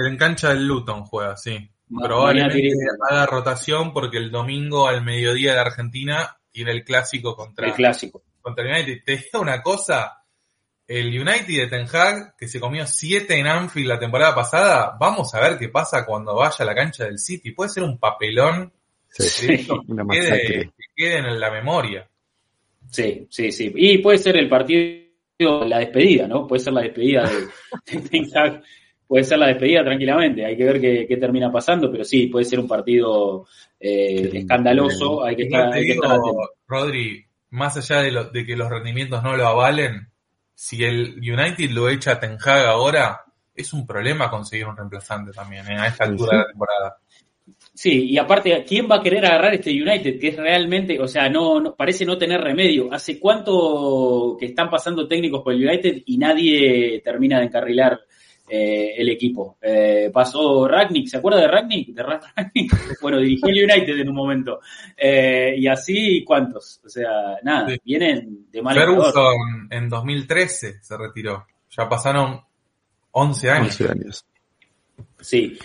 en, 0.08 0.18
cancha 0.18 0.50
del 0.50 0.66
Luton 0.66 1.04
juega, 1.04 1.36
sí. 1.36 1.58
Probablemente 1.90 2.72
haga 3.10 3.26
rotación 3.26 3.94
porque 3.94 4.18
el 4.18 4.32
domingo 4.32 4.88
al 4.88 5.04
mediodía 5.04 5.54
de 5.54 5.60
Argentina 5.60 6.38
tiene 6.52 6.72
el 6.72 6.84
clásico 6.84 7.36
contra 7.36 7.68
el 7.68 7.74
clásico 7.74 8.24
contra 8.48 8.66
el 8.66 8.72
United. 8.72 9.04
Te 9.06 9.18
digo 9.18 9.42
una 9.42 9.62
cosa, 9.62 10.24
el 10.88 11.08
United 11.08 11.48
de 11.48 11.68
Ten 11.68 11.86
Hag, 11.92 12.36
que 12.38 12.48
se 12.48 12.60
comió 12.60 12.88
7 12.88 13.38
en 13.38 13.48
Anfield 13.48 13.90
la 13.90 14.00
temporada 14.00 14.34
pasada, 14.34 14.96
vamos 14.98 15.34
a 15.36 15.42
ver 15.42 15.58
qué 15.58 15.68
pasa 15.68 16.06
cuando 16.06 16.36
vaya 16.36 16.58
a 16.60 16.66
la 16.66 16.76
cancha 16.76 17.04
del 17.04 17.20
City. 17.20 17.52
Puede 17.52 17.70
ser 17.70 17.84
un 17.84 17.98
papelón 17.98 18.72
sí, 19.10 19.48
que, 19.48 20.72
quede, 20.96 21.18
en 21.18 21.40
la 21.40 21.52
memoria. 21.52 22.08
Sí, 22.90 23.28
sí, 23.30 23.52
sí. 23.52 23.72
Y 23.76 23.98
puede 23.98 24.18
ser 24.18 24.38
el 24.38 24.48
partido, 24.48 25.04
la 25.66 25.80
despedida, 25.80 26.26
¿no? 26.26 26.48
Puede 26.48 26.62
ser 26.62 26.74
la 26.74 26.82
despedida 26.82 27.24
de, 27.24 28.00
Ten 28.10 28.26
Hag. 28.34 28.64
Puede 29.06 29.24
ser 29.24 29.40
la 29.40 29.48
despedida 29.48 29.86
tranquilamente, 29.86 30.46
hay 30.46 30.58
que 30.58 30.66
ver 30.66 30.82
qué, 30.82 31.18
termina 31.18 31.50
pasando, 31.50 31.90
pero 31.90 32.04
sí, 32.04 32.28
puede 32.28 32.44
ser 32.44 32.60
un 32.60 32.68
partido 32.68 33.48
eh, 33.80 34.30
escandaloso, 34.34 35.24
hay 35.24 35.34
que 35.38 35.44
estar, 35.44 35.74
hay 35.74 35.86
que 35.86 35.92
estar 35.94 36.12
atento. 36.12 36.50
Rodri, 36.68 37.27
más 37.50 37.78
allá 37.78 38.02
de, 38.02 38.30
de 38.34 38.46
que 38.46 38.56
los 38.56 38.70
rendimientos 38.70 39.24
no 39.24 39.36
lo 39.36 39.48
avalen, 39.48 40.10
si 40.54 40.84
el 40.84 41.18
United 41.18 41.70
lo 41.70 41.88
echa 41.88 42.14
a 42.14 42.20
Ten 42.20 42.38
Hag 42.44 42.66
ahora, 42.66 43.22
es 43.54 43.74
un 43.74 43.86
problema 43.86 44.30
conseguir 44.30 44.68
un 44.68 44.76
reemplazante 44.76 45.32
también 45.32 45.70
¿eh? 45.70 45.78
a 45.78 45.88
esta 45.88 46.06
altura 46.06 46.38
de 46.38 46.44
la 46.44 46.48
temporada. 46.48 46.98
Sí, 47.74 48.06
y 48.10 48.18
aparte, 48.18 48.66
¿quién 48.68 48.88
va 48.90 48.96
a 48.96 49.04
querer 49.04 49.26
agarrar 49.26 49.54
este 49.54 49.72
United? 49.72 50.20
Que 50.20 50.30
es 50.30 50.36
realmente, 50.36 51.00
o 51.00 51.08
sea, 51.08 51.30
no, 51.30 51.76
parece 51.76 52.06
no 52.06 52.18
tener 52.18 52.42
remedio. 52.42 52.92
¿Hace 52.92 53.20
cuánto 53.20 54.36
que 54.40 54.48
están 54.48 54.70
pasando 54.70 55.08
técnicos 55.08 55.44
por 55.44 55.54
el 55.54 55.64
United 55.64 56.02
y 56.06 56.18
nadie 56.18 57.02
termina 57.04 57.40
de 57.40 57.46
encarrilar 57.46 58.00
eh, 58.50 58.94
el 58.98 59.10
equipo. 59.10 59.58
Eh, 59.62 60.10
pasó 60.14 60.68
Ragnick, 60.68 61.08
¿se 61.08 61.18
acuerda 61.18 61.42
de 61.42 61.48
Ragnick? 61.48 61.90
De 61.90 62.04
Ragnick? 62.36 63.02
bueno, 63.02 63.20
dirigió 63.20 63.50
el 63.50 63.64
United 63.64 64.00
en 64.00 64.10
un 64.10 64.16
momento. 64.16 64.62
Eh, 64.96 65.56
y 65.58 65.68
así, 65.68 66.24
¿cuántos? 66.24 66.80
O 66.86 66.90
sea, 66.90 67.38
nada, 67.44 67.76
vienen 67.84 68.48
de 68.50 68.62
mal 68.62 68.76
Ferguson 68.76 69.68
en 69.70 69.90
2013 69.90 70.80
se 70.82 70.98
retiró. 70.98 71.46
Ya 71.70 71.90
pasaron 71.90 72.40
11 73.12 73.50
años. 73.52 73.82
11 73.82 73.92
años. 73.92 74.26
Sí. 75.20 75.58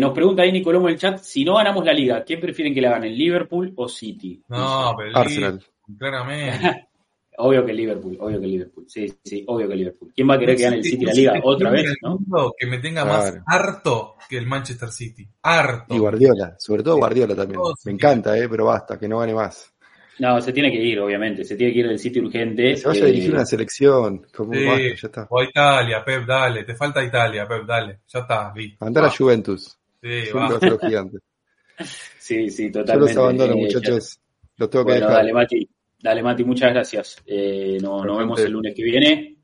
nos 0.00 0.12
pregunta 0.12 0.42
ahí 0.42 0.52
Nicolomo 0.52 0.88
en 0.88 0.94
el 0.94 1.00
chat, 1.00 1.18
si 1.18 1.44
no 1.44 1.56
ganamos 1.56 1.84
la 1.84 1.92
liga, 1.92 2.24
¿quién 2.24 2.40
prefieren 2.40 2.74
que 2.74 2.80
la 2.80 2.90
ganen, 2.90 3.16
Liverpool 3.16 3.72
o 3.76 3.88
City? 3.88 4.42
No, 4.48 4.94
pero 4.96 5.16
Arsenal. 5.16 5.62
Claramente. 5.98 6.86
Obvio 7.38 7.64
que 7.66 7.72
Liverpool, 7.72 8.16
obvio 8.20 8.40
que 8.40 8.46
Liverpool. 8.46 8.84
Sí, 8.88 9.12
sí, 9.22 9.44
obvio 9.46 9.68
que 9.68 9.76
Liverpool. 9.76 10.12
¿Quién 10.14 10.28
va 10.28 10.34
a 10.34 10.38
querer 10.38 10.56
que 10.56 10.62
gane 10.62 10.76
el 10.76 10.84
City 10.84 11.04
la 11.04 11.12
liga 11.12 11.40
otra 11.42 11.70
vez, 11.70 11.94
no? 12.02 12.52
Que 12.56 12.66
me 12.66 12.78
tenga 12.78 13.04
más 13.04 13.38
harto 13.46 14.16
que 14.28 14.38
el 14.38 14.46
Manchester 14.46 14.90
City. 14.90 15.28
Harto. 15.42 15.94
Y 15.94 15.98
Guardiola, 15.98 16.56
sobre 16.58 16.82
todo 16.82 16.96
Guardiola 16.96 17.34
también. 17.34 17.60
Me 17.84 17.92
encanta, 17.92 18.36
eh, 18.38 18.48
pero 18.48 18.66
basta, 18.66 18.98
que 18.98 19.08
no 19.08 19.18
gane 19.18 19.34
más. 19.34 19.72
No, 20.18 20.40
se 20.40 20.52
tiene 20.52 20.70
que 20.70 20.78
ir, 20.78 20.98
obviamente. 20.98 21.44
Se 21.44 21.56
tiene 21.56 21.74
que 21.74 21.80
ir 21.80 21.88
del 21.88 21.98
City 21.98 22.20
urgente. 22.20 22.76
se 22.76 22.88
vaya 22.88 23.04
a 23.04 23.06
dirigir 23.06 23.34
una 23.34 23.44
selección. 23.44 24.26
Como 24.34 24.54
sí, 24.54 24.64
ya 24.64 24.94
está. 24.94 25.26
O 25.28 25.40
a 25.40 25.44
Italia, 25.44 26.02
Pep, 26.04 26.24
dale. 26.24 26.64
Te 26.64 26.74
falta 26.74 27.04
Italia, 27.04 27.46
Pep, 27.46 27.66
dale. 27.66 28.00
Ya 28.08 28.20
está, 28.20 28.54
Andar 28.80 29.04
a 29.04 29.10
Juventus. 29.10 29.78
Sí, 30.02 30.30
va. 30.34 30.58
sí, 32.18 32.50
sí, 32.50 32.70
totalmente. 32.70 33.12
Yo 33.14 33.20
los 33.20 33.24
abandono, 33.24 33.52
eh, 33.52 33.56
muchachos. 33.56 34.20
Los 34.56 34.70
tengo 34.70 34.86
que 34.86 34.92
dejar. 34.94 35.10
Dale, 35.10 35.32
Mati. 35.34 35.68
Dale, 36.06 36.22
Mati, 36.22 36.44
muchas 36.44 36.72
gracias. 36.72 37.20
Eh, 37.26 37.78
nos 37.82 38.04
vemos 38.16 38.38
el 38.38 38.52
lunes 38.52 38.72
que 38.76 38.84
viene. 38.84 39.38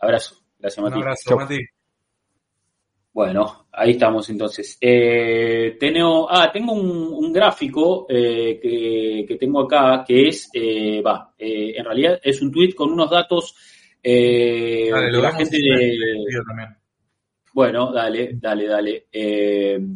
Abrazo. 0.00 0.36
Gracias, 0.58 0.82
Mati. 0.82 0.96
Un 0.96 1.02
abrazo, 1.02 1.36
Mati. 1.36 1.58
Bueno, 3.12 3.66
ahí 3.72 3.90
estamos 3.90 4.26
entonces. 4.30 4.78
Eh, 4.80 5.76
tengo, 5.78 6.26
ah, 6.30 6.50
tengo 6.50 6.72
un, 6.72 7.30
gráfico 7.30 8.06
eh, 8.08 8.58
que, 9.28 9.36
tengo 9.36 9.60
acá 9.60 10.02
que 10.02 10.28
es, 10.28 10.48
va, 11.04 11.34
eh, 11.36 11.74
en 11.76 11.84
realidad 11.84 12.18
es 12.22 12.40
un 12.40 12.50
tweet 12.50 12.72
con 12.72 12.90
unos 12.90 13.10
datos 13.10 13.54
de 14.02 14.90
la 14.90 15.32
gente 15.32 15.58
de... 15.58 15.94
Bueno, 17.52 17.92
dale, 17.92 18.30
dale, 18.32 18.66
dale. 18.66 19.08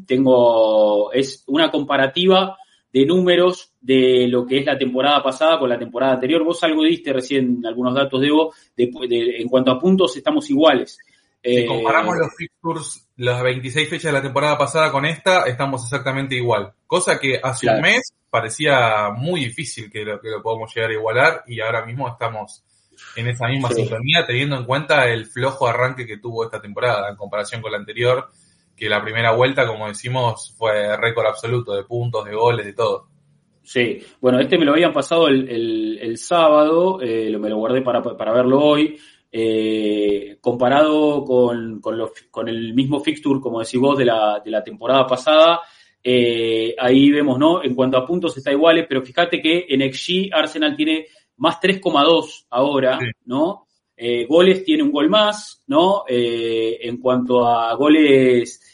tengo, 0.06 1.10
es 1.10 1.42
una 1.46 1.70
comparativa 1.70 2.58
de 2.92 3.06
números 3.06 3.72
de 3.80 4.26
lo 4.28 4.46
que 4.46 4.58
es 4.58 4.66
la 4.66 4.78
temporada 4.78 5.22
pasada 5.22 5.58
con 5.58 5.68
la 5.68 5.78
temporada 5.78 6.14
anterior. 6.14 6.44
Vos 6.44 6.62
algo 6.62 6.84
diste 6.84 7.12
recién 7.12 7.64
algunos 7.64 7.94
datos, 7.94 8.20
Debo, 8.20 8.52
de, 8.76 8.90
en 9.38 9.48
cuanto 9.48 9.70
a 9.70 9.78
puntos 9.78 10.16
estamos 10.16 10.48
iguales. 10.50 10.98
Si 11.42 11.66
comparamos 11.66 12.16
los 12.16 12.36
fixtures 12.36 13.08
las 13.16 13.42
26 13.42 13.88
fechas 13.88 14.12
de 14.12 14.12
la 14.12 14.22
temporada 14.22 14.56
pasada 14.56 14.92
con 14.92 15.04
esta, 15.04 15.44
estamos 15.44 15.82
exactamente 15.82 16.36
igual. 16.36 16.72
Cosa 16.86 17.18
que 17.18 17.40
hace 17.42 17.68
un 17.68 17.80
mes 17.80 18.12
parecía 18.30 19.10
muy 19.10 19.44
difícil 19.46 19.90
que 19.90 20.04
lo, 20.04 20.20
que 20.20 20.28
lo 20.28 20.42
podamos 20.42 20.72
llegar 20.74 20.90
a 20.90 20.94
igualar 20.94 21.44
y 21.46 21.60
ahora 21.60 21.84
mismo 21.84 22.08
estamos 22.08 22.62
en 23.16 23.28
esa 23.28 23.48
misma 23.48 23.70
sintonía 23.70 24.24
teniendo 24.26 24.56
en 24.56 24.64
cuenta 24.64 25.08
el 25.08 25.26
flojo 25.26 25.66
arranque 25.66 26.06
que 26.06 26.18
tuvo 26.18 26.44
esta 26.44 26.60
temporada 26.60 27.10
en 27.10 27.16
comparación 27.16 27.60
con 27.60 27.72
la 27.72 27.78
anterior, 27.78 28.28
que 28.82 28.88
la 28.88 29.00
primera 29.00 29.30
vuelta, 29.30 29.64
como 29.64 29.86
decimos, 29.86 30.52
fue 30.58 30.96
récord 30.96 31.26
absoluto 31.26 31.72
de 31.72 31.84
puntos, 31.84 32.24
de 32.24 32.34
goles, 32.34 32.66
de 32.66 32.72
todo. 32.72 33.06
Sí, 33.62 34.00
bueno, 34.20 34.40
este 34.40 34.58
me 34.58 34.64
lo 34.64 34.72
habían 34.72 34.92
pasado 34.92 35.28
el, 35.28 36.00
el, 36.00 36.18
sábado, 36.18 37.00
eh, 37.00 37.30
me 37.38 37.48
lo 37.48 37.58
guardé 37.58 37.82
para, 37.82 38.02
para 38.02 38.32
verlo 38.32 38.58
hoy. 38.58 38.98
Eh, 39.30 40.36
comparado 40.40 41.24
con, 41.24 41.80
con, 41.80 42.48
el 42.48 42.74
mismo 42.74 42.98
fixture, 42.98 43.38
como 43.40 43.60
decís 43.60 43.78
vos, 43.78 43.96
de 43.96 44.06
la, 44.06 44.42
de 44.44 44.50
la 44.50 44.64
temporada 44.64 45.06
pasada, 45.06 45.60
eh, 46.02 46.74
ahí 46.76 47.12
vemos, 47.12 47.38
¿no? 47.38 47.62
En 47.62 47.76
cuanto 47.76 47.98
a 47.98 48.04
puntos 48.04 48.36
está 48.36 48.50
iguales, 48.50 48.86
pero 48.88 49.02
fíjate 49.02 49.40
que 49.40 49.64
en 49.68 49.92
XG 49.92 50.34
Arsenal 50.34 50.74
tiene 50.74 51.06
más 51.36 51.60
3,2 51.60 52.46
ahora, 52.50 52.98
¿no? 53.26 53.68
Eh, 53.96 54.26
goles 54.26 54.64
tiene 54.64 54.82
un 54.82 54.90
gol 54.90 55.08
más, 55.08 55.62
¿no? 55.68 56.02
en 56.08 56.96
cuanto 56.96 57.46
a 57.46 57.72
goles, 57.76 58.71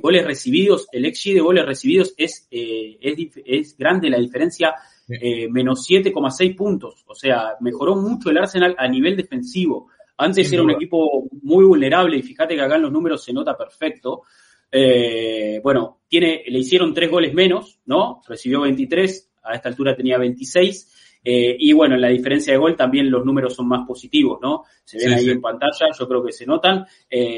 goles 0.00 0.24
recibidos, 0.24 0.86
el 0.92 1.12
XG 1.14 1.34
de 1.34 1.40
goles 1.40 1.66
recibidos 1.66 2.14
es, 2.16 2.46
es, 2.50 3.30
es 3.44 3.76
grande 3.76 4.08
la 4.08 4.18
diferencia 4.18 4.74
eh, 5.08 5.48
menos 5.50 5.86
7,6 5.88 6.56
puntos. 6.56 7.04
O 7.06 7.14
sea, 7.14 7.56
mejoró 7.60 7.96
mucho 7.96 8.30
el 8.30 8.38
Arsenal 8.38 8.74
a 8.78 8.88
nivel 8.88 9.16
defensivo. 9.16 9.88
Antes 10.16 10.52
era 10.52 10.62
un 10.62 10.70
equipo 10.70 11.28
muy 11.42 11.64
vulnerable 11.64 12.16
y 12.16 12.22
fíjate 12.22 12.54
que 12.54 12.62
acá 12.62 12.76
en 12.76 12.82
los 12.82 12.92
números 12.92 13.22
se 13.24 13.32
nota 13.32 13.56
perfecto. 13.56 14.22
Eh, 14.70 15.60
bueno, 15.62 16.00
tiene, 16.08 16.42
le 16.46 16.58
hicieron 16.58 16.94
tres 16.94 17.10
goles 17.10 17.34
menos, 17.34 17.80
¿no? 17.86 18.22
Recibió 18.26 18.62
23, 18.62 19.32
a 19.42 19.54
esta 19.54 19.68
altura 19.68 19.96
tenía 19.96 20.18
26. 20.18 21.03
Eh, 21.24 21.56
y 21.58 21.72
bueno, 21.72 21.94
en 21.94 22.02
la 22.02 22.08
diferencia 22.08 22.52
de 22.52 22.58
gol 22.58 22.76
también 22.76 23.10
los 23.10 23.24
números 23.24 23.54
son 23.54 23.66
más 23.66 23.86
positivos, 23.86 24.38
¿no? 24.42 24.64
Se 24.84 24.98
ven 24.98 25.14
ahí 25.14 25.30
en 25.30 25.40
pantalla, 25.40 25.86
yo 25.98 26.06
creo 26.06 26.22
que 26.22 26.32
se 26.32 26.44
notan. 26.44 26.86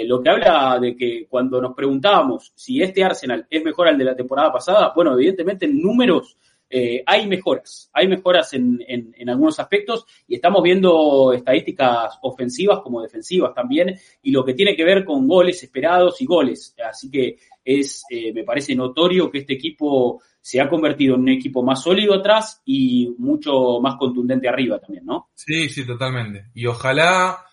lo 0.06 0.20
que 0.20 0.28
habla 0.28 0.78
de 0.80 0.96
que 0.96 1.26
cuando 1.28 1.60
nos 1.60 1.74
preguntábamos 1.74 2.52
si 2.54 2.82
este 2.82 3.04
Arsenal 3.04 3.46
es 3.48 3.64
mejor 3.64 3.88
al 3.88 3.98
de 3.98 4.04
la 4.04 4.16
temporada 4.16 4.52
pasada, 4.52 4.92
bueno, 4.94 5.14
evidentemente 5.14 5.66
en 5.66 5.80
números 5.80 6.36
eh, 6.68 7.02
hay 7.06 7.28
mejoras, 7.28 7.90
hay 7.92 8.08
mejoras 8.08 8.52
en, 8.54 8.82
en, 8.88 9.28
algunos 9.28 9.60
aspectos 9.60 10.04
y 10.26 10.34
estamos 10.34 10.62
viendo 10.62 11.32
estadísticas 11.32 12.18
ofensivas 12.22 12.80
como 12.80 13.02
defensivas 13.02 13.54
también 13.54 13.96
y 14.22 14.32
lo 14.32 14.44
que 14.44 14.54
tiene 14.54 14.74
que 14.74 14.84
ver 14.84 15.04
con 15.04 15.28
goles 15.28 15.62
esperados 15.62 16.20
y 16.20 16.26
goles. 16.26 16.74
Así 16.84 17.08
que 17.08 17.36
es, 17.64 18.02
eh, 18.10 18.32
me 18.32 18.42
parece 18.42 18.74
notorio 18.74 19.30
que 19.30 19.38
este 19.38 19.54
equipo 19.54 20.20
se 20.40 20.60
ha 20.60 20.68
convertido 20.68 21.14
en 21.14 21.22
un 21.22 21.28
equipo 21.28 21.62
más 21.62 21.82
sólido 21.82 22.14
atrás 22.14 22.62
y 22.64 23.14
mucho 23.18 23.80
más 23.80 23.94
contundente 23.96 24.48
arriba 24.48 24.80
también, 24.80 25.04
¿no? 25.06 25.28
Sí, 25.34 25.68
sí, 25.68 25.86
totalmente. 25.86 26.46
Y 26.54 26.66
ojalá 26.66 27.44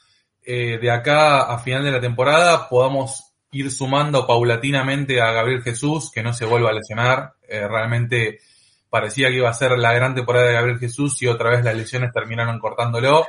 eh, 0.44 0.80
de 0.80 0.92
acá 0.92 1.54
a 1.54 1.60
final 1.60 1.84
de 1.84 1.92
la 1.92 2.02
temporada 2.02 2.68
podamos 2.68 3.32
ir 3.52 3.70
sumando 3.70 4.26
paulatinamente 4.26 5.22
a 5.22 5.32
Gabriel 5.32 5.62
Jesús, 5.62 6.12
que 6.12 6.24
no 6.24 6.34
se 6.34 6.46
vuelva 6.46 6.72
a 6.72 6.74
lesionar. 6.74 7.34
realmente 7.48 8.40
parecía 8.94 9.30
que 9.30 9.38
iba 9.38 9.50
a 9.50 9.54
ser 9.56 9.72
la 9.72 9.92
gran 9.92 10.14
temporada 10.14 10.46
de 10.46 10.54
Gabriel 10.54 10.78
Jesús 10.78 11.20
y 11.24 11.28
otra 11.28 11.50
vez 11.50 11.66
las 11.66 11.76
lesiones 11.76 12.14
terminaron 12.14 12.60
cortándolo. 12.60 13.26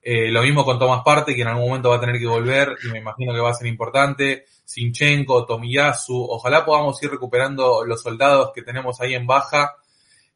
Eh, 0.00 0.30
lo 0.30 0.40
mismo 0.40 0.64
con 0.64 0.78
Tomás 0.78 1.02
Parte, 1.04 1.34
que 1.34 1.42
en 1.42 1.48
algún 1.48 1.66
momento 1.66 1.90
va 1.90 1.96
a 1.96 2.00
tener 2.00 2.16
que 2.16 2.28
volver 2.28 2.76
y 2.80 2.92
me 2.92 3.00
imagino 3.00 3.34
que 3.34 3.40
va 3.40 3.50
a 3.50 3.54
ser 3.54 3.66
importante. 3.66 4.44
Sinchenko, 4.64 5.46
Tomiyasu, 5.46 6.14
ojalá 6.30 6.64
podamos 6.64 7.02
ir 7.02 7.10
recuperando 7.10 7.84
los 7.84 8.02
soldados 8.02 8.52
que 8.54 8.62
tenemos 8.62 9.00
ahí 9.00 9.14
en 9.14 9.26
baja 9.26 9.74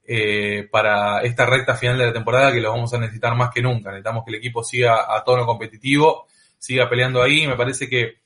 eh, 0.04 0.66
para 0.72 1.20
esta 1.22 1.46
recta 1.46 1.76
final 1.76 1.96
de 1.96 2.06
la 2.06 2.12
temporada 2.12 2.50
que 2.50 2.60
lo 2.60 2.72
vamos 2.72 2.92
a 2.92 2.98
necesitar 2.98 3.36
más 3.36 3.52
que 3.54 3.62
nunca. 3.62 3.90
Necesitamos 3.90 4.24
que 4.24 4.32
el 4.32 4.38
equipo 4.38 4.64
siga 4.64 5.06
a 5.16 5.22
tono 5.22 5.46
competitivo, 5.46 6.26
siga 6.58 6.90
peleando 6.90 7.22
ahí. 7.22 7.46
Me 7.46 7.54
parece 7.54 7.88
que 7.88 8.16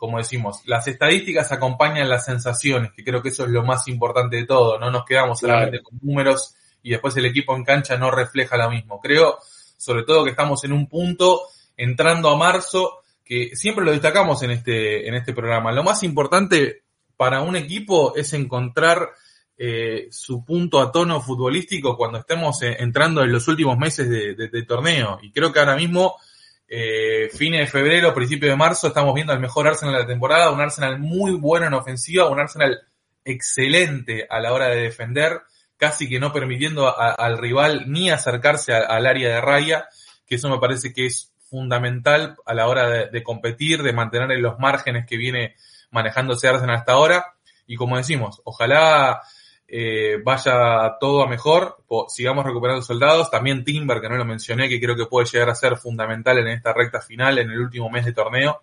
como 0.00 0.16
decimos, 0.16 0.62
las 0.64 0.88
estadísticas 0.88 1.52
acompañan 1.52 2.08
las 2.08 2.24
sensaciones, 2.24 2.90
que 2.90 3.04
creo 3.04 3.20
que 3.20 3.28
eso 3.28 3.44
es 3.44 3.50
lo 3.50 3.62
más 3.62 3.86
importante 3.86 4.36
de 4.36 4.46
todo, 4.46 4.78
no 4.78 4.90
nos 4.90 5.04
quedamos 5.04 5.38
solamente 5.38 5.82
con 5.82 5.98
números 6.00 6.54
y 6.82 6.92
después 6.92 7.14
el 7.18 7.26
equipo 7.26 7.54
en 7.54 7.64
cancha 7.64 7.98
no 7.98 8.10
refleja 8.10 8.56
lo 8.56 8.70
mismo. 8.70 8.98
Creo, 8.98 9.38
sobre 9.76 10.04
todo, 10.04 10.24
que 10.24 10.30
estamos 10.30 10.64
en 10.64 10.72
un 10.72 10.88
punto, 10.88 11.42
entrando 11.76 12.30
a 12.30 12.36
marzo, 12.38 13.02
que 13.22 13.54
siempre 13.54 13.84
lo 13.84 13.92
destacamos 13.92 14.42
en 14.42 14.52
este, 14.52 15.06
en 15.06 15.12
este 15.16 15.34
programa. 15.34 15.70
Lo 15.70 15.84
más 15.84 16.02
importante 16.02 16.84
para 17.14 17.42
un 17.42 17.54
equipo 17.54 18.16
es 18.16 18.32
encontrar 18.32 19.10
eh, 19.58 20.08
su 20.10 20.46
punto 20.46 20.80
a 20.80 20.90
tono 20.90 21.20
futbolístico 21.20 21.94
cuando 21.94 22.20
estemos 22.20 22.62
eh, 22.62 22.78
entrando 22.78 23.22
en 23.22 23.30
los 23.30 23.46
últimos 23.48 23.76
meses 23.76 24.08
de, 24.08 24.34
de 24.34 24.62
torneo. 24.62 25.18
Y 25.20 25.30
creo 25.30 25.52
que 25.52 25.58
ahora 25.58 25.76
mismo 25.76 26.16
eh, 26.72 27.28
fines 27.34 27.60
de 27.60 27.66
febrero, 27.66 28.14
principio 28.14 28.48
de 28.48 28.54
marzo, 28.54 28.86
estamos 28.86 29.12
viendo 29.12 29.32
el 29.32 29.40
mejor 29.40 29.66
Arsenal 29.66 29.92
de 29.92 30.00
la 30.02 30.06
temporada, 30.06 30.52
un 30.52 30.60
Arsenal 30.60 31.00
muy 31.00 31.32
bueno 31.32 31.66
en 31.66 31.74
ofensiva, 31.74 32.28
un 32.28 32.38
Arsenal 32.38 32.80
excelente 33.24 34.24
a 34.30 34.38
la 34.38 34.52
hora 34.52 34.68
de 34.68 34.82
defender, 34.82 35.40
casi 35.76 36.08
que 36.08 36.20
no 36.20 36.32
permitiendo 36.32 36.96
al 36.96 37.38
rival 37.38 37.90
ni 37.90 38.10
acercarse 38.10 38.72
al 38.72 39.04
área 39.04 39.30
de 39.30 39.40
raya, 39.40 39.88
que 40.24 40.36
eso 40.36 40.48
me 40.48 40.60
parece 40.60 40.92
que 40.92 41.06
es 41.06 41.32
fundamental 41.48 42.36
a 42.46 42.54
la 42.54 42.68
hora 42.68 42.88
de, 42.88 43.22
competir, 43.24 43.82
de 43.82 43.92
mantener 43.92 44.30
en 44.30 44.42
los 44.42 44.60
márgenes 44.60 45.06
que 45.06 45.16
viene 45.16 45.56
manejándose 45.90 46.46
Arsenal 46.46 46.76
hasta 46.76 46.92
ahora. 46.92 47.34
Y 47.66 47.74
como 47.74 47.96
decimos, 47.96 48.40
ojalá 48.44 49.22
eh, 49.72 50.18
vaya 50.24 50.96
todo 50.98 51.22
a 51.22 51.28
mejor, 51.28 51.76
sigamos 52.08 52.44
recuperando 52.44 52.82
soldados, 52.82 53.30
también 53.30 53.62
Timber, 53.62 54.00
que 54.00 54.08
no 54.08 54.16
lo 54.16 54.24
mencioné, 54.24 54.68
que 54.68 54.80
creo 54.80 54.96
que 54.96 55.06
puede 55.06 55.28
llegar 55.28 55.48
a 55.48 55.54
ser 55.54 55.76
fundamental 55.76 56.38
en 56.38 56.48
esta 56.48 56.72
recta 56.72 57.00
final, 57.00 57.38
en 57.38 57.52
el 57.52 57.60
último 57.60 57.88
mes 57.88 58.04
de 58.04 58.12
torneo. 58.12 58.62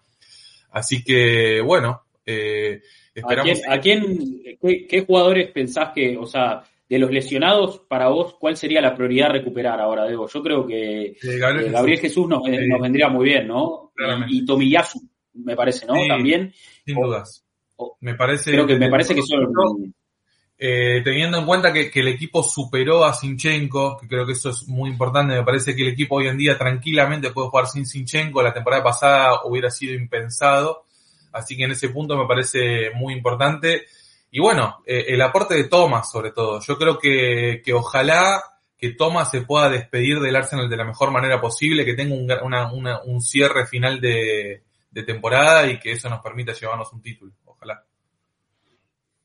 Así 0.71 1.05
que, 1.05 1.61
bueno, 1.61 2.03
eh, 2.25 2.81
esperamos. 3.15 3.61
¿A 3.69 3.79
quién, 3.79 4.41
qué, 4.61 5.05
jugadores 5.07 5.49
pensás 5.51 5.93
que, 5.95 6.17
o 6.17 6.25
sea, 6.25 6.65
de 6.89 6.99
los 6.99 7.09
lesionados, 7.09 7.79
para 7.87 8.09
vos, 8.09 8.35
cuál 8.37 8.57
sería 8.57 8.81
la 8.81 8.93
prioridad 8.93 9.29
recuperar 9.29 9.79
ahora, 9.79 10.03
Debo? 10.03 10.27
Yo 10.27 10.43
creo 10.43 10.67
que 10.67 11.05
eh, 11.05 11.37
Gabriel, 11.39 11.99
Jesús, 11.99 12.27
nos, 12.27 12.41
vendría 12.43 13.07
muy 13.07 13.29
bien, 13.29 13.47
¿no? 13.47 13.93
Y, 14.27 14.45
Tomiyasu, 14.45 14.99
me 15.35 15.55
parece, 15.55 15.85
¿no? 15.85 15.93
También. 16.05 16.51
Sin 16.85 16.95
dudas. 16.95 17.45
me 18.01 18.15
parece. 18.15 18.51
Creo 18.51 18.67
que 18.67 18.75
me 18.75 18.89
parece 18.89 19.15
que 19.15 19.21
son 19.21 19.93
eh, 20.59 21.01
teniendo 21.03 21.37
en 21.37 21.45
cuenta 21.45 21.71
que, 21.71 21.91
el 21.93 22.07
equipo 22.07 22.41
superó 22.41 23.05
a 23.05 23.13
Sinchenko, 23.13 23.99
que 23.99 24.07
creo 24.07 24.25
que 24.25 24.31
eso 24.31 24.49
es 24.49 24.67
muy 24.67 24.89
importante, 24.89 25.35
me 25.35 25.43
parece 25.43 25.75
que 25.75 25.83
el 25.83 25.89
equipo 25.89 26.15
hoy 26.15 26.27
en 26.27 26.37
día 26.37 26.57
tranquilamente 26.57 27.31
puede 27.31 27.49
jugar 27.49 27.67
sin 27.67 27.85
Sinchenko, 27.85 28.41
la 28.41 28.53
temporada 28.53 28.83
pasada 28.83 29.41
hubiera 29.45 29.69
sido 29.69 29.93
impensado, 29.93 30.85
así 31.31 31.55
que 31.55 31.65
en 31.65 31.71
ese 31.71 31.89
punto 31.89 32.17
me 32.17 32.25
parece 32.25 32.89
muy 32.95 33.13
importante. 33.13 33.85
Y 34.31 34.39
bueno, 34.39 34.81
eh, 34.85 35.05
el 35.09 35.21
aporte 35.21 35.53
de 35.53 35.65
Thomas 35.65 36.11
sobre 36.11 36.31
todo, 36.31 36.59
yo 36.59 36.77
creo 36.77 36.97
que, 36.97 37.61
que 37.63 37.73
ojalá 37.73 38.41
que 38.79 38.89
Thomas 38.91 39.29
se 39.29 39.41
pueda 39.41 39.69
despedir 39.69 40.19
del 40.19 40.35
Arsenal 40.35 40.69
de 40.69 40.77
la 40.77 40.85
mejor 40.85 41.11
manera 41.11 41.39
posible, 41.39 41.85
que 41.85 41.93
tenga 41.93 42.15
un, 42.15 42.87
un 43.05 43.21
cierre 43.21 43.67
final 43.67 44.01
de, 44.01 44.63
de 44.89 45.03
temporada 45.03 45.67
y 45.69 45.79
que 45.79 45.91
eso 45.91 46.09
nos 46.09 46.21
permita 46.21 46.53
llevarnos 46.53 46.91
un 46.93 47.01
título, 47.01 47.31
ojalá. 47.45 47.83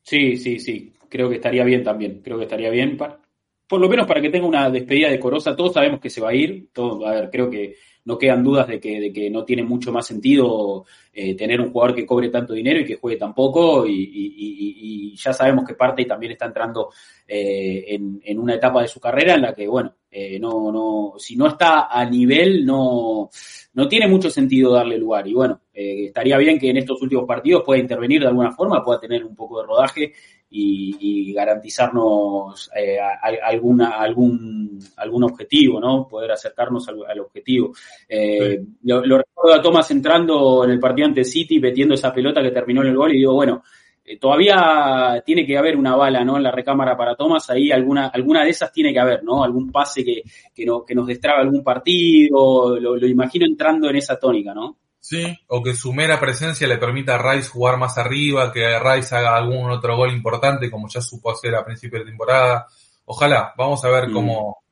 Sí, 0.03 0.37
sí, 0.37 0.59
sí 0.59 0.93
creo 1.13 1.29
que 1.29 1.35
estaría 1.35 1.63
bien 1.63 1.83
también. 1.83 2.21
Creo 2.23 2.37
que 2.39 2.45
estaría 2.45 2.71
bien, 2.71 2.97
para, 2.97 3.19
por 3.67 3.79
lo 3.79 3.87
menos 3.87 4.07
para 4.07 4.19
que 4.19 4.31
tenga 4.31 4.47
una 4.47 4.71
despedida 4.71 5.09
decorosa. 5.09 5.55
Todos 5.55 5.73
sabemos 5.73 5.99
que 5.99 6.09
se 6.09 6.19
va 6.19 6.29
a 6.29 6.33
ir. 6.33 6.69
Todo, 6.73 7.05
a 7.05 7.11
ver, 7.11 7.29
creo 7.29 7.51
que 7.51 7.75
no 8.05 8.17
quedan 8.17 8.43
dudas 8.43 8.67
de 8.67 8.79
que, 8.79 8.99
de 8.99 9.13
que 9.13 9.29
no 9.29 9.45
tiene 9.45 9.63
mucho 9.63 9.91
más 9.91 10.07
sentido 10.07 10.85
eh, 11.13 11.35
tener 11.35 11.61
un 11.61 11.71
jugador 11.71 11.95
que 11.95 12.05
cobre 12.05 12.29
tanto 12.29 12.53
dinero 12.53 12.79
y 12.79 12.85
que 12.85 12.95
juegue 12.95 13.19
tan 13.19 13.33
poco. 13.35 13.85
Y, 13.85 15.15
ya 15.15 15.31
sabemos 15.31 15.63
que 15.65 15.75
parte 15.75 16.01
y 16.01 16.07
también 16.07 16.31
está 16.31 16.47
entrando 16.47 16.89
eh, 17.27 17.85
en, 17.87 18.39
una 18.39 18.55
etapa 18.55 18.81
de 18.81 18.87
su 18.87 18.99
carrera 18.99 19.35
en 19.35 19.43
la 19.43 19.53
que, 19.53 19.67
bueno, 19.67 19.93
Eh, 20.15 20.37
no, 20.39 20.71
no, 20.71 21.13
si 21.17 21.35
no 21.35 21.47
está 21.47 21.87
a 21.89 22.05
nivel, 22.05 22.63
no, 22.63 23.31
no 23.73 23.87
tiene 23.87 24.07
mucho 24.07 24.29
sentido 24.29 24.73
darle 24.73 24.97
lugar. 24.99 25.27
Y 25.27 25.33
bueno, 25.33 25.61
eh, 25.73 26.05
estaría 26.05 26.37
bien 26.37 26.59
que 26.59 26.69
en 26.69 26.77
estos 26.77 27.01
últimos 27.01 27.25
partidos 27.25 27.63
pueda 27.65 27.81
intervenir 27.81 28.21
de 28.21 28.27
alguna 28.27 28.51
forma, 28.51 28.83
pueda 28.83 28.99
tener 28.99 29.23
un 29.25 29.35
poco 29.35 29.59
de 29.59 29.67
rodaje 29.67 30.13
y, 30.55 31.33
garantizarnos 31.33 32.69
eh, 32.75 32.97
alguna, 33.41 33.97
algún, 33.99 34.79
algún 34.97 35.23
objetivo, 35.23 35.79
¿no? 35.79 36.07
Poder 36.07 36.31
acercarnos 36.31 36.87
al, 36.87 37.19
objetivo. 37.19 37.73
Eh, 38.07 38.63
lo, 38.83 39.17
recuerdo 39.17 39.59
a 39.59 39.61
Thomas 39.61 39.89
entrando 39.89 40.63
en 40.63 40.71
el 40.71 40.79
partido 40.79 41.07
ante 41.07 41.23
City, 41.23 41.59
metiendo 41.59 41.95
esa 41.95 42.13
pelota 42.13 42.41
que 42.41 42.51
terminó 42.51 42.81
en 42.81 42.89
el 42.89 42.95
gol 42.95 43.13
y 43.13 43.17
digo, 43.17 43.33
bueno, 43.33 43.63
eh, 44.05 44.19
todavía 44.19 45.23
tiene 45.25 45.45
que 45.45 45.57
haber 45.57 45.75
una 45.75 45.95
bala, 45.95 46.23
¿no? 46.23 46.37
En 46.37 46.43
la 46.43 46.51
recámara 46.51 46.95
para 46.95 47.15
Thomas, 47.15 47.49
ahí 47.49 47.71
alguna, 47.71 48.07
alguna 48.07 48.43
de 48.43 48.51
esas 48.51 48.71
tiene 48.71 48.93
que 48.93 48.99
haber, 48.99 49.23
¿no? 49.23 49.43
Algún 49.43 49.71
pase 49.71 50.05
que, 50.05 50.21
que, 50.53 50.65
no, 50.65 50.85
que 50.85 50.93
nos 50.93 51.07
destraba 51.07 51.41
algún 51.41 51.63
partido, 51.63 52.79
lo, 52.79 52.95
lo 52.95 53.07
imagino 53.07 53.45
entrando 53.45 53.89
en 53.89 53.95
esa 53.95 54.19
tónica, 54.19 54.53
¿no? 54.53 54.77
Sí, 55.03 55.37
o 55.47 55.61
que 55.61 55.75
su 55.75 55.91
mera 55.91 56.17
presencia 56.17 56.65
le 56.65 56.77
permita 56.77 57.15
a 57.15 57.17
Rice 57.17 57.49
jugar 57.49 57.75
más 57.75 57.97
arriba, 57.97 58.53
que 58.53 58.79
Rice 58.79 59.13
haga 59.13 59.35
algún 59.35 59.69
otro 59.69 59.97
gol 59.97 60.13
importante, 60.13 60.71
como 60.71 60.87
ya 60.87 61.01
supo 61.01 61.29
hacer 61.29 61.53
a 61.55 61.65
principio 61.65 61.99
de 61.99 62.05
temporada. 62.05 62.67
Ojalá, 63.03 63.53
vamos 63.57 63.83
a 63.83 63.89
ver 63.89 64.07
mm. 64.07 64.13
cómo, 64.13 64.63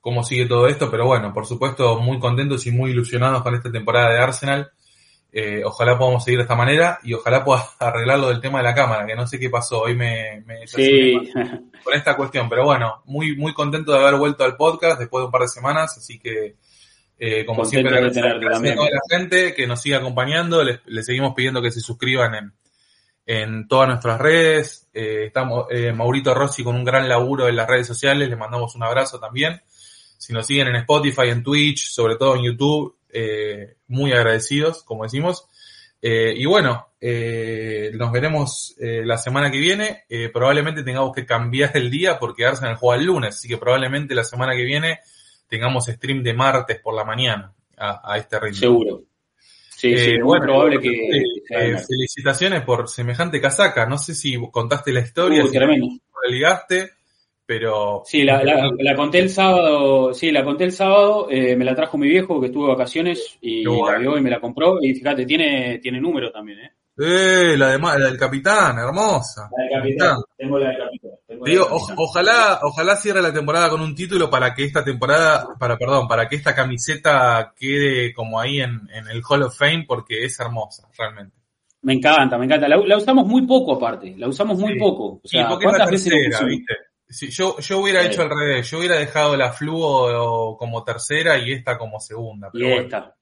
cómo 0.00 0.24
sigue 0.24 0.46
todo 0.46 0.66
esto, 0.66 0.90
pero 0.90 1.06
bueno, 1.06 1.32
por 1.32 1.46
supuesto, 1.46 2.00
muy 2.00 2.18
contentos 2.18 2.66
y 2.66 2.72
muy 2.72 2.90
ilusionados 2.90 3.40
con 3.44 3.54
esta 3.54 3.70
temporada 3.70 4.10
de 4.10 4.18
Arsenal. 4.18 4.72
Eh, 5.30 5.62
ojalá 5.64 5.96
podamos 5.96 6.24
seguir 6.24 6.38
de 6.38 6.42
esta 6.42 6.56
manera 6.56 6.98
y 7.04 7.14
ojalá 7.14 7.44
pueda 7.44 7.62
arreglar 7.78 8.18
lo 8.18 8.30
del 8.30 8.40
tema 8.40 8.58
de 8.58 8.64
la 8.64 8.74
cámara, 8.74 9.06
que 9.06 9.14
no 9.14 9.28
sé 9.28 9.38
qué 9.38 9.48
pasó, 9.48 9.82
hoy 9.82 9.94
me, 9.94 10.42
me 10.44 10.64
con 11.84 11.94
esta 11.94 12.16
cuestión, 12.16 12.48
pero 12.48 12.64
bueno, 12.64 13.02
muy, 13.04 13.36
muy 13.36 13.54
contento 13.54 13.92
de 13.92 14.00
haber 14.00 14.16
vuelto 14.16 14.42
al 14.42 14.56
podcast 14.56 14.98
después 14.98 15.22
de 15.22 15.26
un 15.26 15.30
par 15.30 15.42
de 15.42 15.48
semanas, 15.48 15.96
así 15.96 16.18
que 16.18 16.56
eh, 17.18 17.44
como 17.44 17.64
siempre, 17.64 18.00
gracias, 18.00 18.24
a 18.24 18.38
toda 18.38 18.90
la 18.90 19.00
gente 19.10 19.52
que 19.54 19.66
nos 19.66 19.82
sigue 19.82 19.96
acompañando. 19.96 20.62
Les, 20.62 21.04
seguimos 21.04 21.34
pidiendo 21.34 21.60
que 21.60 21.72
se 21.72 21.80
suscriban 21.80 22.34
en, 22.34 22.52
en 23.26 23.66
todas 23.66 23.88
nuestras 23.88 24.20
redes. 24.20 24.88
Eh, 24.94 25.24
estamos 25.26 25.66
eh, 25.70 25.92
Maurito 25.92 26.32
Rossi 26.32 26.62
con 26.62 26.76
un 26.76 26.84
gran 26.84 27.08
laburo 27.08 27.48
en 27.48 27.56
las 27.56 27.68
redes 27.68 27.88
sociales. 27.88 28.28
Les 28.28 28.38
mandamos 28.38 28.76
un 28.76 28.84
abrazo 28.84 29.18
también. 29.18 29.60
Si 30.16 30.32
nos 30.32 30.46
siguen 30.46 30.68
en 30.68 30.76
Spotify, 30.76 31.28
en 31.28 31.42
Twitch, 31.42 31.90
sobre 31.90 32.16
todo 32.16 32.36
en 32.36 32.44
YouTube, 32.44 32.96
eh, 33.10 33.76
muy 33.88 34.12
agradecidos, 34.12 34.84
como 34.84 35.02
decimos. 35.02 35.46
Y 36.00 36.46
bueno, 36.46 36.86
nos 37.00 38.12
veremos 38.12 38.76
la 38.78 39.18
semana 39.18 39.50
que 39.50 39.58
viene. 39.58 40.04
probablemente 40.32 40.84
tengamos 40.84 41.12
que 41.12 41.26
cambiar 41.26 41.72
el 41.74 41.90
día 41.90 42.20
porque 42.20 42.46
Arsenal 42.46 42.76
juega 42.76 43.00
el 43.00 43.06
lunes, 43.06 43.34
así 43.34 43.48
que 43.48 43.56
probablemente 43.56 44.14
la 44.14 44.22
semana 44.22 44.54
que 44.54 44.62
viene 44.62 45.00
tengamos 45.48 45.86
stream 45.86 46.22
de 46.22 46.34
martes 46.34 46.80
por 46.80 46.94
la 46.94 47.04
mañana 47.04 47.52
a, 47.76 48.16
este 48.18 48.38
ritmo. 48.38 48.58
Seguro. 48.58 49.02
Sí, 49.70 49.96
sí, 49.96 50.10
eh, 50.10 50.22
muy 50.22 50.40
probable 50.40 50.80
que... 50.80 50.90
Eh, 50.90 51.78
felicitaciones 51.78 52.62
por 52.62 52.88
semejante 52.88 53.40
casaca. 53.40 53.86
No 53.86 53.96
sé 53.96 54.14
si 54.14 54.36
contaste 54.50 54.92
la 54.92 55.00
historia, 55.00 55.44
si 55.46 55.52
tremendo. 55.52 55.86
la 55.86 56.30
ligaste, 56.30 56.90
pero... 57.46 58.02
Sí, 58.04 58.24
la, 58.24 58.42
la, 58.42 58.96
conté 58.96 59.20
el 59.20 59.30
sábado, 59.30 60.12
sí, 60.12 60.32
la 60.32 60.44
conté 60.44 60.64
el 60.64 60.72
sábado, 60.72 61.28
eh, 61.30 61.54
me 61.54 61.64
la 61.64 61.76
trajo 61.76 61.96
mi 61.96 62.08
viejo 62.08 62.40
que 62.40 62.46
estuvo 62.48 62.66
de 62.66 62.72
vacaciones 62.72 63.38
y 63.40 63.64
la 63.64 63.98
vio 63.98 64.18
y 64.18 64.20
me 64.20 64.30
la 64.30 64.40
compró 64.40 64.82
y 64.82 64.94
fíjate, 64.94 65.24
tiene, 65.24 65.78
tiene 65.78 66.00
número 66.00 66.32
también, 66.32 66.58
¿eh? 66.58 66.72
Eh, 67.00 67.54
la, 67.56 67.70
de, 67.70 67.78
la 67.78 67.96
del 67.96 68.18
capitán, 68.18 68.76
hermosa. 68.76 69.48
La 69.56 69.62
del 69.62 69.72
capitán, 69.72 70.16
tengo 70.36 70.58
la 70.58 70.70
del 70.70 70.78
capitán. 70.78 71.10
Digo, 71.44 71.68
ojalá, 71.96 72.58
ojalá 72.62 72.96
cierre 72.96 73.22
la 73.22 73.32
temporada 73.32 73.70
con 73.70 73.80
un 73.80 73.94
título 73.94 74.28
para 74.28 74.52
que 74.52 74.64
esta 74.64 74.82
temporada, 74.82 75.46
para, 75.60 75.76
perdón, 75.76 76.08
para 76.08 76.28
que 76.28 76.34
esta 76.34 76.56
camiseta 76.56 77.54
quede 77.56 78.12
como 78.12 78.40
ahí 78.40 78.60
en, 78.60 78.88
en 78.92 79.06
el 79.08 79.22
Hall 79.28 79.44
of 79.44 79.56
Fame 79.56 79.84
porque 79.86 80.24
es 80.24 80.40
hermosa, 80.40 80.88
realmente. 80.98 81.36
Me 81.82 81.92
encanta, 81.92 82.36
me 82.36 82.46
encanta. 82.46 82.66
La, 82.66 82.96
usamos 82.96 83.28
muy 83.28 83.46
poco 83.46 83.76
aparte, 83.76 84.16
la 84.16 84.26
usamos 84.26 84.58
muy 84.58 84.76
poco. 84.76 85.20
O 85.22 85.28
sea, 85.28 85.42
sí, 85.42 85.48
porque 85.48 85.66
es 85.66 85.72
la 85.78 85.86
tercera, 85.86 86.40
¿viste? 86.44 86.74
Si 87.08 87.30
yo, 87.30 87.58
yo 87.60 87.78
hubiera 87.78 88.02
hecho 88.02 88.22
al 88.22 88.30
revés, 88.30 88.68
yo 88.68 88.78
hubiera 88.78 88.96
dejado 88.96 89.36
la 89.36 89.52
Fluo 89.52 90.56
como 90.58 90.82
tercera 90.82 91.38
y 91.38 91.52
esta 91.52 91.78
como 91.78 92.00
segunda. 92.00 92.50
Pero 92.52 92.68
y 92.68 92.72
esta. 92.72 93.14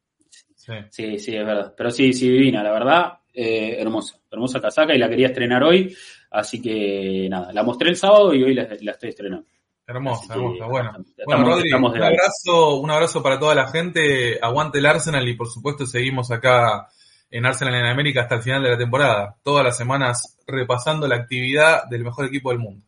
Sí. 0.55 0.73
sí, 0.90 1.19
sí, 1.19 1.36
es 1.36 1.47
verdad. 1.47 1.74
Pero 1.77 1.90
sí, 1.90 2.12
sí, 2.15 2.28
divina, 2.28 2.62
la 2.62 2.73
verdad 2.73 3.19
eh, 3.39 3.77
hermosa, 3.79 4.19
hermosa 4.31 4.63
casaca 4.63 4.95
y 4.95 4.99
la 4.99 5.11
quería 5.11 5.27
estrenar 5.27 5.63
hoy, 5.63 5.95
así 6.31 6.63
que 6.63 7.29
nada, 7.29 7.53
la 7.53 7.63
mostré 7.63 7.91
el 7.91 7.97
sábado 7.97 8.33
y 8.33 8.43
hoy 8.43 8.55
la, 8.55 8.63
estoy 8.63 9.11
estrenando. 9.11 9.47
Hermosa, 9.87 10.33
hermosa, 10.33 10.67
bueno. 10.67 10.93
bueno, 11.27 11.45
Rodri, 11.45 11.71
un 11.71 12.03
abrazo, 12.03 12.77
un 12.77 12.91
abrazo 12.91 13.23
para 13.23 13.39
toda 13.39 13.55
la 13.55 13.69
gente, 13.69 14.39
aguante 14.41 14.79
el 14.79 14.87
Arsenal 14.87 15.29
y 15.29 15.37
por 15.37 15.49
supuesto 15.49 15.85
seguimos 15.85 16.31
acá 16.31 16.89
en 17.31 17.45
Arsenal 17.45 17.75
en 17.75 17.85
América 17.85 18.23
hasta 18.23 18.37
el 18.37 18.43
final 18.43 18.63
de 18.63 18.71
la 18.71 18.79
temporada, 18.79 19.37
todas 19.43 19.63
las 19.63 19.77
semanas 19.77 20.39
repasando 20.47 21.07
la 21.07 21.17
actividad 21.17 21.85
del 21.91 22.05
mejor 22.05 22.25
equipo 22.25 22.51
del 22.51 22.61
mundo. 22.61 22.87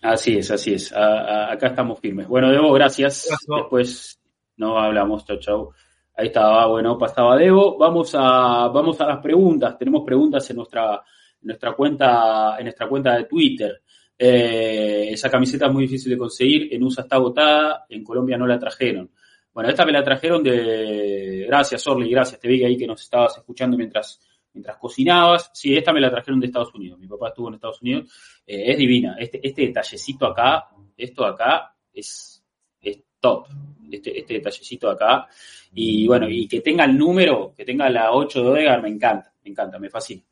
Así 0.00 0.38
es, 0.38 0.48
así 0.52 0.74
es, 0.74 0.92
acá 0.92 1.66
estamos 1.66 1.98
firmes. 1.98 2.28
Bueno, 2.28 2.52
Debo, 2.52 2.72
gracias. 2.72 3.28
Después 3.48 4.20
no 4.56 4.78
hablamos, 4.78 5.24
chau, 5.24 5.38
chau. 5.38 5.72
Ahí 6.14 6.26
estaba, 6.26 6.66
bueno, 6.66 6.98
pasaba 6.98 7.36
Debo. 7.36 7.78
Vamos 7.78 8.14
a, 8.14 8.68
vamos 8.68 9.00
a 9.00 9.06
las 9.06 9.18
preguntas. 9.18 9.78
Tenemos 9.78 10.04
preguntas 10.04 10.48
en 10.50 10.56
nuestra, 10.56 11.02
nuestra 11.42 11.72
cuenta, 11.72 12.56
en 12.58 12.64
nuestra 12.64 12.88
cuenta 12.88 13.16
de 13.16 13.24
Twitter. 13.24 13.82
Eh, 14.18 15.08
esa 15.10 15.30
camiseta 15.30 15.66
es 15.66 15.72
muy 15.72 15.84
difícil 15.84 16.10
de 16.10 16.18
conseguir. 16.18 16.74
En 16.74 16.82
USA 16.82 17.02
está 17.02 17.16
agotada. 17.16 17.86
En 17.88 18.04
Colombia 18.04 18.36
no 18.36 18.46
la 18.46 18.58
trajeron. 18.58 19.10
Bueno, 19.52 19.70
esta 19.70 19.84
me 19.84 19.92
la 19.92 20.04
trajeron 20.04 20.42
de. 20.42 21.44
Gracias, 21.46 21.86
Orly, 21.86 22.10
gracias. 22.10 22.40
Te 22.40 22.48
vi 22.48 22.64
ahí 22.64 22.76
que 22.76 22.86
nos 22.86 23.02
estabas 23.02 23.36
escuchando 23.36 23.76
mientras, 23.76 24.20
mientras 24.52 24.76
cocinabas. 24.78 25.50
Sí, 25.52 25.76
esta 25.76 25.92
me 25.92 26.00
la 26.00 26.10
trajeron 26.10 26.40
de 26.40 26.46
Estados 26.46 26.74
Unidos. 26.74 26.98
Mi 26.98 27.06
papá 27.06 27.28
estuvo 27.28 27.48
en 27.48 27.54
Estados 27.54 27.82
Unidos. 27.82 28.12
Eh, 28.46 28.72
es 28.72 28.78
divina. 28.78 29.16
Este, 29.18 29.46
este 29.46 29.62
detallecito 29.62 30.26
acá, 30.26 30.68
esto 30.96 31.24
acá, 31.24 31.74
es, 31.92 32.42
es 32.80 33.02
top. 33.20 33.46
Este, 33.96 34.18
este 34.18 34.34
detallecito 34.34 34.90
acá. 34.90 35.28
Y 35.74 36.06
bueno, 36.06 36.28
y 36.28 36.46
que 36.46 36.60
tenga 36.60 36.84
el 36.84 36.96
número, 36.96 37.52
que 37.56 37.64
tenga 37.64 37.88
la 37.88 38.12
8 38.12 38.42
de 38.42 38.48
Odegar, 38.48 38.82
me 38.82 38.88
encanta, 38.88 39.32
me 39.44 39.50
encanta, 39.50 39.78
me 39.78 39.90
fascina. 39.90 40.22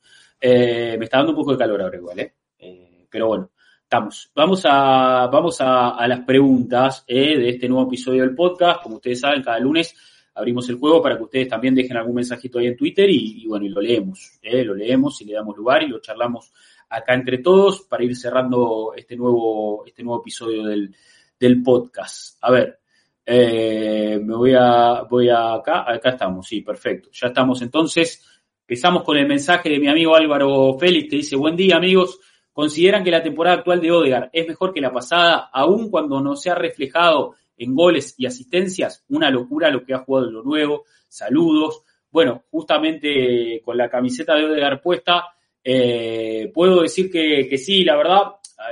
Eh, 0.41 0.97
me 0.99 1.05
está 1.05 1.19
dando 1.19 1.33
un 1.33 1.37
poco 1.37 1.53
de 1.53 1.59
calor 1.59 1.83
ahora 1.83 1.97
igual, 1.99 2.19
¿eh? 2.21 2.35
eh 2.59 3.07
pero 3.11 3.29
bueno, 3.29 3.51
estamos. 3.83 4.31
Vamos 4.35 4.63
a, 4.65 5.27
vamos 5.27 5.59
a, 5.61 6.07
las 6.07 6.21
preguntas 6.21 7.05
eh, 7.07 7.39
de 7.39 7.51
este 7.51 7.69
nuevo 7.69 7.87
episodio 7.87 8.23
del 8.23 8.35
podcast. 8.35 8.83
Como 8.83 8.97
ustedes 8.97 9.21
saben, 9.21 9.43
cada 9.43 9.59
lunes 9.59 9.95
abrimos 10.35 10.69
el 10.71 10.77
juego 10.77 11.03
para 11.03 11.17
que 11.17 11.25
ustedes 11.25 11.49
también 11.49 11.75
dejen 11.75 11.97
algún 11.97 12.15
mensajito 12.15 12.59
ahí 12.59 12.67
en 12.69 12.77
Twitter 12.77 13.11
y, 13.11 13.47
bueno, 13.47 13.67
y 13.67 13.69
lo 13.69 13.81
leemos, 13.81 14.39
lo 14.43 14.75
leemos 14.75 15.21
y 15.21 15.27
le 15.27 15.35
damos 15.35 15.57
lugar 15.57 15.83
y 15.83 15.89
lo 15.89 16.01
charlamos 16.01 16.53
acá 16.89 17.15
entre 17.15 17.39
todos 17.39 17.83
para 17.83 18.05
ir 18.05 18.17
cerrando 18.17 18.95
este 18.97 19.17
nuevo, 19.17 19.85
este 19.85 20.03
nuevo 20.03 20.21
episodio 20.21 20.65
del, 20.65 20.95
del 21.39 21.63
podcast. 21.63 22.39
A 22.41 22.51
ver, 22.51 22.80
eh, 23.33 24.19
me 24.21 24.35
voy 24.35 24.55
a, 24.59 25.03
voy 25.09 25.29
a 25.29 25.55
acá, 25.55 25.85
acá 25.89 26.11
estamos, 26.11 26.49
sí, 26.49 26.63
perfecto. 26.63 27.11
Ya 27.13 27.29
estamos 27.29 27.63
entonces. 27.63 28.27
Empezamos 28.63 29.05
con 29.05 29.17
el 29.17 29.29
mensaje 29.29 29.69
de 29.69 29.79
mi 29.79 29.87
amigo 29.87 30.17
Álvaro 30.17 30.77
Félix, 30.81 31.09
que 31.09 31.17
dice, 31.17 31.37
buen 31.37 31.55
día 31.55 31.77
amigos, 31.77 32.19
consideran 32.53 33.05
que 33.05 33.13
la 33.13 33.23
temporada 33.23 33.59
actual 33.59 33.81
de 33.81 33.93
Odegar 33.93 34.31
es 34.33 34.49
mejor 34.49 34.73
que 34.73 34.81
la 34.81 34.93
pasada, 34.93 35.49
aun 35.53 35.91
cuando 35.91 36.21
no 36.21 36.35
se 36.35 36.51
ha 36.51 36.57
reflejado 36.57 37.37
en 37.57 37.73
goles 37.73 38.17
y 38.19 38.27
asistencias, 38.27 39.05
una 39.11 39.31
locura 39.31 39.71
lo 39.71 39.85
que 39.85 39.95
ha 39.95 39.99
jugado 39.99 40.29
lo 40.29 40.43
nuevo, 40.43 40.87
saludos. 41.07 41.85
Bueno, 42.11 42.43
justamente 42.51 43.63
con 43.65 43.77
la 43.77 43.89
camiseta 43.89 44.35
de 44.35 44.47
Odegar 44.47 44.83
puesta, 44.83 45.27
eh, 45.63 46.51
puedo 46.53 46.83
decir 46.83 47.13
que, 47.13 47.47
que 47.49 47.59
sí, 47.59 47.85
la 47.85 47.97
verdad, 47.97 48.23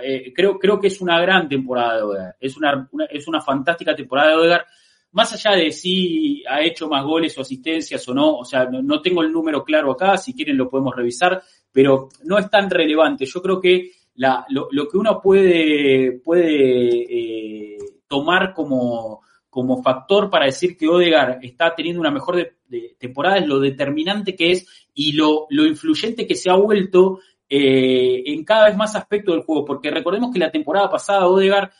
eh, 0.02 0.32
creo, 0.34 0.58
creo 0.58 0.78
que 0.78 0.88
es 0.88 1.00
una 1.00 1.20
gran 1.20 1.48
temporada 1.48 1.96
de 1.96 2.02
Odegaard. 2.02 2.36
Es 2.40 2.56
una, 2.56 2.88
es 3.10 3.28
una 3.28 3.40
fantástica 3.40 3.94
temporada 3.94 4.30
de 4.30 4.36
Odegaard. 4.36 4.66
Más 5.12 5.32
allá 5.32 5.56
de 5.56 5.70
si 5.70 6.44
ha 6.46 6.62
hecho 6.62 6.88
más 6.88 7.04
goles 7.04 7.36
o 7.38 7.40
asistencias 7.40 8.06
o 8.08 8.14
no, 8.14 8.36
o 8.36 8.44
sea, 8.44 8.66
no, 8.66 9.00
tengo 9.00 9.22
el 9.22 9.32
número 9.32 9.64
claro 9.64 9.92
acá, 9.92 10.18
si 10.18 10.34
quieren 10.34 10.58
lo 10.58 10.68
podemos 10.68 10.94
revisar, 10.94 11.42
pero 11.72 12.08
no 12.24 12.38
es 12.38 12.50
tan 12.50 12.68
relevante. 12.68 13.24
Yo 13.24 13.40
creo 13.40 13.60
que 13.60 13.90
la, 14.16 14.44
lo, 14.50 14.68
lo, 14.70 14.86
que 14.86 14.98
uno 14.98 15.20
puede, 15.20 16.20
puede 16.22 17.74
eh, 17.74 17.78
tomar 18.06 18.52
como, 18.52 19.22
como 19.48 19.82
factor 19.82 20.28
para 20.28 20.46
decir 20.46 20.76
que 20.76 20.88
Odegaard 20.88 21.38
está 21.42 21.74
teniendo 21.74 22.00
una 22.00 22.10
mejor 22.10 22.56
temporada 22.98 23.38
es 23.38 23.46
lo 23.46 23.60
determinante 23.60 24.36
que 24.36 24.52
es 24.52 24.66
y 24.94 25.12
lo, 25.12 25.46
lo 25.50 25.64
influyente 25.64 26.26
que 26.26 26.34
se 26.34 26.50
ha 26.50 26.54
vuelto 26.54 27.20
eh, 27.48 28.22
en 28.26 28.44
cada 28.44 28.66
vez 28.66 28.76
más 28.76 28.94
aspectos 28.94 29.34
del 29.34 29.44
juego, 29.44 29.64
porque 29.64 29.90
recordemos 29.90 30.32
que 30.32 30.38
la 30.38 30.50
temporada 30.50 30.90
pasada 30.90 31.26
Odegar 31.26 31.72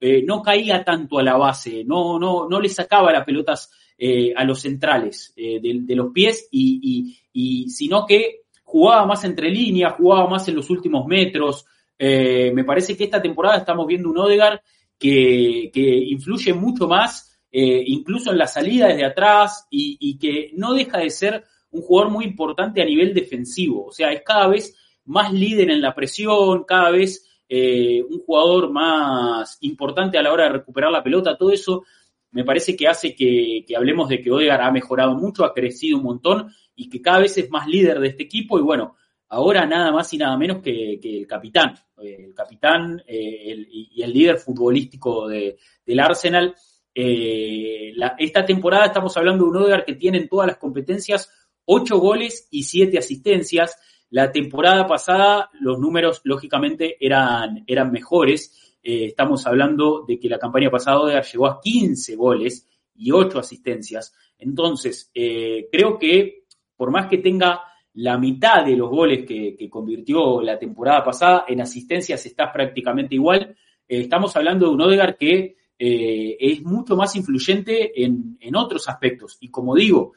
eh, 0.00 0.22
no 0.26 0.42
caía 0.42 0.84
tanto 0.84 1.18
a 1.18 1.22
la 1.22 1.36
base, 1.36 1.84
no, 1.84 2.18
no, 2.18 2.48
no 2.48 2.60
le 2.60 2.68
sacaba 2.68 3.12
las 3.12 3.24
pelotas 3.24 3.70
eh, 3.96 4.32
a 4.36 4.44
los 4.44 4.60
centrales 4.60 5.32
de, 5.36 5.94
los 5.94 6.12
pies, 6.12 6.48
y, 6.50 7.16
y, 7.32 7.68
sino 7.70 8.04
que 8.04 8.42
jugaba 8.62 9.06
más 9.06 9.24
entre 9.24 9.50
líneas, 9.50 9.94
jugaba 9.94 10.28
más 10.28 10.48
en 10.48 10.56
los 10.56 10.68
últimos 10.68 11.06
metros. 11.06 11.64
me 11.98 12.64
parece 12.64 12.96
que 12.96 13.04
esta 13.04 13.22
temporada 13.22 13.58
estamos 13.58 13.86
viendo 13.86 14.10
un 14.10 14.18
Odegar 14.18 14.60
que, 14.98 16.04
influye 16.08 16.52
mucho 16.54 16.88
más, 16.88 17.38
eh, 17.50 17.82
incluso 17.86 18.30
en 18.30 18.38
la 18.38 18.46
salida 18.46 18.88
desde 18.88 19.04
atrás, 19.04 19.66
y, 19.70 20.18
que 20.18 20.50
no 20.54 20.74
deja 20.74 20.98
de 20.98 21.10
ser 21.10 21.44
un 21.70 21.82
jugador 21.82 22.12
muy 22.12 22.24
importante 22.24 22.80
a 22.80 22.84
nivel 22.84 23.12
defensivo. 23.12 23.86
O 23.86 23.92
sea, 23.92 24.12
es 24.12 24.22
cada 24.22 24.48
vez 24.48 24.76
más 25.06 25.32
líder 25.32 25.70
en 25.70 25.80
la 25.80 25.94
presión, 25.94 26.64
cada 26.64 26.90
vez 26.90 27.28
eh, 27.48 28.02
un 28.02 28.20
jugador 28.20 28.70
más 28.70 29.58
importante 29.60 30.18
a 30.18 30.22
la 30.22 30.32
hora 30.32 30.44
de 30.44 30.50
recuperar 30.50 30.90
la 30.90 31.02
pelota, 31.02 31.36
todo 31.36 31.50
eso 31.50 31.84
me 32.30 32.44
parece 32.44 32.74
que 32.74 32.88
hace 32.88 33.14
que, 33.14 33.64
hablemos 33.76 34.08
de 34.08 34.20
que 34.20 34.30
Odegaard 34.30 34.62
ha 34.62 34.72
mejorado 34.72 35.14
mucho, 35.14 35.44
ha 35.44 35.54
crecido 35.54 35.98
un 35.98 36.04
montón 36.04 36.50
y 36.74 36.88
que 36.88 37.00
cada 37.00 37.20
vez 37.20 37.38
es 37.38 37.48
más 37.50 37.68
líder 37.68 38.00
de 38.00 38.08
este 38.08 38.24
equipo 38.24 38.58
y 38.58 38.62
bueno, 38.62 38.96
ahora 39.28 39.66
nada 39.66 39.92
más 39.92 40.12
y 40.12 40.18
nada 40.18 40.36
menos 40.36 40.60
que, 40.60 40.98
el 41.02 41.26
capitán, 41.26 41.74
eh, 42.02 42.24
el 42.26 42.34
capitán 42.34 43.00
eh, 43.06 43.66
y 43.70 44.02
el 44.02 44.12
líder 44.12 44.38
futbolístico 44.38 45.28
del 45.28 46.00
Arsenal. 46.00 46.54
Esta 46.92 48.44
temporada 48.44 48.86
estamos 48.86 49.16
hablando 49.16 49.44
de 49.44 49.50
un 49.50 49.56
Odegaard 49.56 49.84
que 49.84 49.94
tiene 49.94 50.18
en 50.18 50.28
todas 50.28 50.48
las 50.48 50.56
competencias 50.56 51.30
ocho 51.66 51.98
goles 51.98 52.48
y 52.50 52.64
siete 52.64 52.98
asistencias. 52.98 53.76
La 54.14 54.30
temporada 54.30 54.86
pasada 54.86 55.50
los 55.58 55.80
números 55.80 56.20
lógicamente 56.22 56.96
eran, 57.04 57.64
eran 57.66 57.90
mejores 57.90 58.76
eh, 58.80 59.06
estamos 59.06 59.44
hablando 59.44 60.04
de 60.06 60.20
que 60.20 60.28
la 60.28 60.38
campaña 60.38 60.70
pasada 60.70 61.00
Odegaard 61.00 61.24
llegó 61.24 61.48
a 61.48 61.60
15 61.60 62.14
goles 62.14 62.64
y 62.94 63.10
8 63.10 63.40
asistencias. 63.40 64.14
Entonces, 64.38 65.10
eh, 65.12 65.66
creo 65.72 65.98
que 65.98 66.44
por 66.76 66.92
más 66.92 67.08
que 67.08 67.18
tenga 67.18 67.62
la 67.94 68.16
mitad 68.16 68.64
de 68.64 68.76
los 68.76 68.88
goles 68.88 69.26
que, 69.26 69.68
convirtió 69.68 70.40
la 70.42 70.60
temporada 70.60 71.02
pasada, 71.02 71.44
en 71.48 71.60
asistencias 71.60 72.24
está 72.24 72.52
prácticamente 72.52 73.16
igual. 73.16 73.56
Eh, 73.88 74.02
estamos 74.02 74.36
hablando 74.36 74.68
de 74.68 74.74
un 74.74 74.80
Odegaard 74.80 75.16
que 75.16 75.56
es 75.76 76.62
mucho 76.62 76.94
más 76.94 77.16
influyente 77.16 78.00
en, 78.04 78.38
en, 78.40 78.54
otros 78.54 78.88
aspectos. 78.88 79.38
Y 79.40 79.50
como 79.50 79.74
digo, 79.74 80.12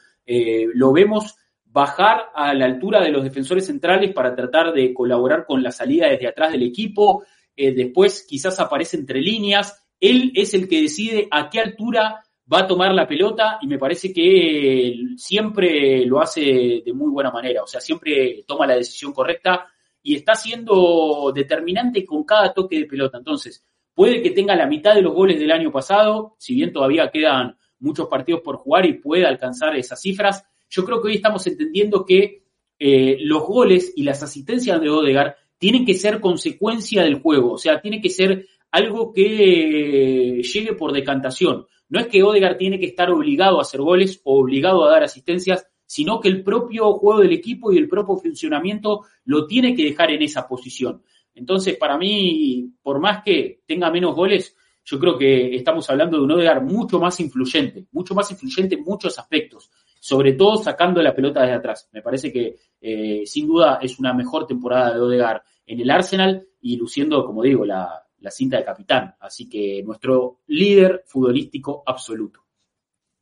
lo 0.76 0.94
vemos 0.94 1.36
bajar 1.72 2.30
a 2.34 2.54
la 2.54 2.66
altura 2.66 3.02
de 3.02 3.12
los 3.12 3.24
defensores 3.24 3.66
centrales 3.66 4.14
para 4.14 4.36
tratar 4.36 4.74
de 4.74 4.94
colaborar 4.94 5.46
con 5.46 5.62
la 5.62 5.72
salida 5.72 6.08
desde 6.08 6.28
atrás 6.28 6.52
del 6.52 6.64
equipo, 6.64 7.24
eh, 7.56 7.72
después 7.72 8.26
quizás 8.28 8.60
aparece 8.60 8.98
entre 8.98 9.22
líneas, 9.22 9.86
él 10.00 10.32
es 10.36 10.54
el 10.54 10.68
que 10.68 10.82
decide 10.82 11.28
a 11.32 11.50
qué 11.50 11.60
altura 11.60 12.24
va 12.52 12.60
a 12.60 12.68
tomar 12.68 12.94
la 12.94 13.08
pelota 13.08 13.58
y 13.62 13.68
me 13.68 13.78
parece 13.78 14.14
que 14.14 14.96
siempre 15.18 16.06
lo 16.06 16.22
hace 16.22 16.82
de 16.86 16.94
muy 16.94 17.12
buena 17.12 17.32
manera, 17.32 17.64
o 17.64 17.68
sea, 17.68 17.82
siempre 17.82 18.44
toma 18.48 18.68
la 18.68 18.76
decisión 18.76 19.12
correcta 19.12 19.68
y 20.02 20.16
está 20.16 20.36
siendo 20.36 21.32
determinante 21.36 22.06
con 22.06 22.24
cada 22.24 22.54
toque 22.54 22.80
de 22.80 22.86
pelota. 22.86 23.18
Entonces, 23.18 23.66
puede 23.94 24.22
que 24.22 24.32
tenga 24.32 24.56
la 24.56 24.68
mitad 24.68 24.96
de 24.96 25.02
los 25.02 25.14
goles 25.14 25.40
del 25.40 25.52
año 25.52 25.72
pasado, 25.72 26.36
si 26.38 26.56
bien 26.56 26.72
todavía 26.72 27.12
quedan 27.12 27.58
muchos 27.80 28.08
partidos 28.08 28.42
por 28.42 28.58
jugar 28.58 28.86
y 28.86 28.94
puede 28.94 29.26
alcanzar 29.26 29.76
esas 29.76 30.02
cifras, 30.02 30.46
yo 30.70 30.86
creo 30.86 31.02
que 31.02 31.08
hoy 31.10 31.16
estamos 31.16 31.46
entendiendo 31.48 32.06
que 32.06 32.44
eh, 32.80 33.18
los 33.22 33.44
goles 33.44 33.94
y 33.96 34.04
las 34.04 34.22
asistencias 34.22 34.80
de 34.80 34.90
Odegar 34.90 35.36
tiene 35.58 35.86
que 35.86 35.96
ser 35.96 36.20
consecuencia 36.20 37.04
del 37.04 37.22
juego, 37.22 37.54
o 37.54 37.58
sea, 37.58 37.82
tiene 37.82 38.02
que 38.02 38.10
ser 38.10 38.46
algo 38.72 39.12
que 39.14 40.42
llegue 40.44 40.74
por 40.74 40.92
decantación. 40.94 41.66
No 41.90 42.00
es 42.00 42.08
que 42.08 42.22
Odegaard 42.22 42.58
tiene 42.58 42.80
que 42.80 42.86
estar 42.86 43.10
obligado 43.10 43.58
a 43.58 43.62
hacer 43.62 43.82
goles 43.82 44.22
o 44.24 44.40
obligado 44.40 44.86
a 44.86 44.92
dar 44.92 45.04
asistencias, 45.04 45.66
sino 45.86 46.20
que 46.20 46.28
el 46.28 46.44
propio 46.44 46.94
juego 46.94 47.22
del 47.22 47.32
equipo 47.32 47.72
y 47.72 47.78
el 47.78 47.88
propio 47.88 48.18
funcionamiento 48.18 49.06
lo 49.24 49.48
tiene 49.48 49.74
que 49.74 49.86
dejar 49.86 50.12
en 50.12 50.22
esa 50.22 50.48
posición. 50.48 51.02
Entonces, 51.34 51.78
para 51.78 51.98
mí, 51.98 52.74
por 52.84 53.00
más 53.00 53.24
que 53.24 53.62
tenga 53.66 53.90
menos 53.90 54.16
goles, 54.16 54.56
yo 54.84 55.00
creo 55.00 55.18
que 55.18 55.56
estamos 55.56 55.90
hablando 55.90 56.18
de 56.18 56.24
un 56.24 56.32
Odegaard 56.32 56.64
mucho 56.64 57.00
más 57.00 57.20
influyente, 57.20 57.88
mucho 57.92 58.14
más 58.14 58.30
influyente 58.32 58.76
en 58.76 58.84
muchos 58.84 59.18
aspectos 59.18 59.72
sobre 60.00 60.34
todo 60.34 60.58
sacando 60.58 61.02
la 61.02 61.16
pelota 61.16 61.42
desde 61.42 61.56
atrás. 61.56 61.90
Me 61.92 62.02
parece 62.02 62.32
que 62.32 62.56
eh, 62.82 63.24
sin 63.26 63.48
duda 63.48 63.80
es 63.82 64.00
una 64.00 64.14
mejor 64.14 64.46
temporada 64.46 64.94
de 64.94 65.00
Odegaard 65.00 65.42
en 65.66 65.80
el 65.80 65.90
Arsenal 65.90 66.48
y 66.62 66.78
luciendo, 66.78 67.26
como 67.26 67.44
digo, 67.44 67.66
la, 67.66 68.04
cinta 68.30 68.58
de 68.58 68.66
capitán. 68.66 69.16
Así 69.20 69.48
que 69.48 69.82
nuestro 69.84 70.40
líder 70.48 71.04
futbolístico 71.06 71.84
absoluto. 71.86 72.42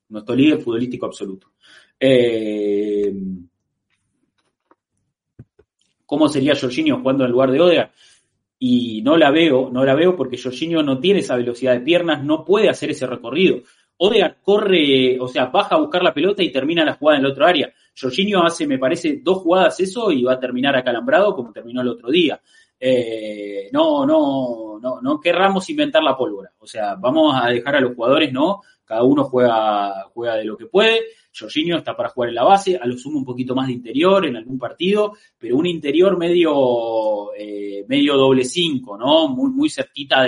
Nuestro 0.10 0.35
líder 0.35 0.60
futbolístico 0.60 1.06
absoluto. 1.06 1.52
Eh, 1.99 3.14
¿Cómo 6.06 6.27
sería 6.27 6.56
Jorginho 6.56 6.99
jugando 6.99 7.26
en 7.26 7.31
lugar 7.31 7.52
de 7.52 7.60
Odegaard? 7.60 7.91
Y 8.57 9.02
no 9.02 9.18
la 9.18 9.31
veo, 9.31 9.69
no 9.72 9.84
la 9.84 9.95
veo 9.95 10.15
porque 10.15 10.41
Jorginho 10.41 10.81
no 10.81 10.99
tiene 10.99 11.19
esa 11.19 11.35
velocidad 11.35 11.73
de 11.73 11.81
piernas, 11.81 12.23
no 12.23 12.45
puede 12.45 12.69
hacer 12.69 12.89
ese 12.89 13.06
recorrido. 13.06 13.61
Odegaard 13.98 14.42
corre, 14.42 15.20
o 15.20 15.28
sea, 15.28 15.46
baja 15.46 15.76
a 15.76 15.80
buscar 15.80 16.04
la 16.04 16.14
pelota 16.14 16.44
y 16.44 16.52
termina 16.52 16.84
la 16.84 16.96
jugada 16.96 17.20
en 17.20 17.26
el 17.26 17.32
otro 17.32 17.46
área. 17.46 17.74
Jorginho 18.00 18.44
hace, 18.44 18.68
me 18.68 18.78
parece, 18.78 19.22
dos 19.24 19.40
jugadas 19.40 19.80
eso 19.80 20.12
y 20.12 20.24
va 20.24 20.34
a 20.34 20.40
terminar 20.40 20.76
acalambrado 20.76 21.34
como 21.34 21.54
terminó 21.54 21.82
el 21.82 21.88
otro 21.88 22.10
día. 22.10 22.40
Eh, 22.78 23.70
no, 23.72 24.06
no, 24.06 24.80
no, 24.82 25.02
no 25.02 25.20
querramos 25.20 25.70
inventar 25.70 26.04
la 26.04 26.18
pólvora. 26.18 26.52
O 26.60 26.68
sea, 26.68 26.96
vamos 26.96 27.34
a 27.42 27.50
dejar 27.50 27.78
a 27.78 27.82
los 27.82 27.96
jugadores, 27.96 28.34
¿no? 28.34 28.62
Cada 28.84 29.04
uno 29.04 29.24
juega, 29.24 30.10
juega 30.14 30.36
de 30.36 30.46
lo 30.46 30.58
que 30.58 30.68
puede. 30.68 31.02
Jorginho 31.38 31.78
está 31.78 31.96
para 31.96 32.10
jugar 32.10 32.30
en 32.30 32.36
la 32.36 32.44
base, 32.44 32.78
a 32.78 32.86
lo 32.86 32.98
sumo 32.98 33.18
un 33.18 33.26
poquito 33.26 33.56
más 33.56 33.68
de 33.68 33.74
interior 33.74 34.26
en 34.26 34.38
algún 34.38 34.58
partido, 34.58 35.14
pero 35.38 35.58
un 35.58 35.66
interior 35.66 36.18
medio, 36.18 37.34
eh, 37.34 37.84
medio 37.88 38.16
doble 38.16 38.46
cinco, 38.46 38.98
¿no? 38.98 39.28
Muy, 39.30 39.52
muy 39.52 39.70
cerquita 39.70 40.28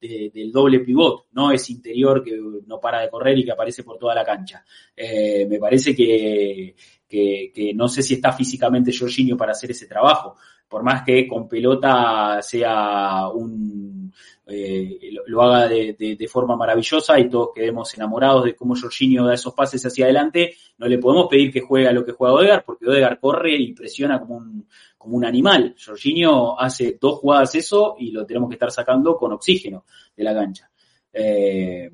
de, 0.00 0.30
del 0.32 0.52
doble 0.52 0.80
pivot, 0.80 1.26
no 1.32 1.50
es 1.50 1.68
interior 1.70 2.22
que 2.22 2.38
no 2.66 2.80
para 2.80 3.00
de 3.00 3.10
correr 3.10 3.38
y 3.38 3.44
que 3.44 3.52
aparece 3.52 3.82
por 3.82 3.98
toda 3.98 4.14
la 4.14 4.24
cancha. 4.24 4.64
Eh, 4.96 5.46
me 5.48 5.58
parece 5.58 5.94
que, 5.94 6.74
que, 7.08 7.72
no 7.74 7.88
sé 7.88 8.02
si 8.02 8.14
está 8.14 8.32
físicamente 8.32 8.96
Jorginho 8.96 9.36
para 9.36 9.52
hacer 9.52 9.70
ese 9.70 9.86
trabajo, 9.86 10.36
por 10.68 10.82
más 10.82 11.02
que 11.02 11.26
con 11.26 11.48
pelota 11.48 12.40
sea 12.42 13.28
un 13.28 14.12
eh, 14.48 15.10
lo, 15.26 15.42
haga 15.42 15.66
de, 15.66 15.94
de, 15.98 16.28
forma 16.28 16.56
maravillosa 16.56 17.18
y 17.18 17.28
todos 17.28 17.48
quedemos 17.52 17.92
enamorados 17.94 18.44
de 18.44 18.54
cómo 18.54 18.76
Jorginho 18.80 19.26
da 19.26 19.34
esos 19.34 19.52
pases 19.54 19.84
hacia 19.84 20.04
adelante, 20.04 20.54
no 20.78 20.86
le 20.86 20.98
podemos 20.98 21.26
pedir 21.28 21.52
que 21.52 21.60
juegue 21.60 21.88
a 21.88 21.92
lo 21.92 22.04
que 22.04 22.12
juega 22.12 22.34
Odegar, 22.34 22.64
porque 22.64 22.86
Odegar 22.86 23.18
corre 23.18 23.56
y 23.56 23.72
presiona 23.72 24.20
como 24.20 24.36
un, 24.36 24.68
como 24.96 25.16
un 25.16 25.24
animal. 25.24 25.74
Jorginho 25.84 26.58
hace 26.60 26.96
dos 27.00 27.18
jugadas 27.18 27.56
eso 27.56 27.96
y 27.98 28.12
lo 28.12 28.24
tenemos 28.24 28.48
que 28.48 28.54
estar 28.54 28.70
sacando 28.70 29.16
con 29.16 29.32
oxígeno 29.32 29.84
de 30.16 30.24
la 30.24 30.32
cancha. 30.32 30.70
Eh, 31.12 31.90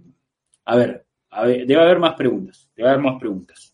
a, 0.67 0.77
ver, 0.77 1.07
debe 1.47 1.81
haber 1.81 1.99
más 1.99 2.15
preguntas, 2.15 2.69
debe 2.77 2.91
haber 2.91 3.03
más 3.03 3.19
preguntas. 3.19 3.72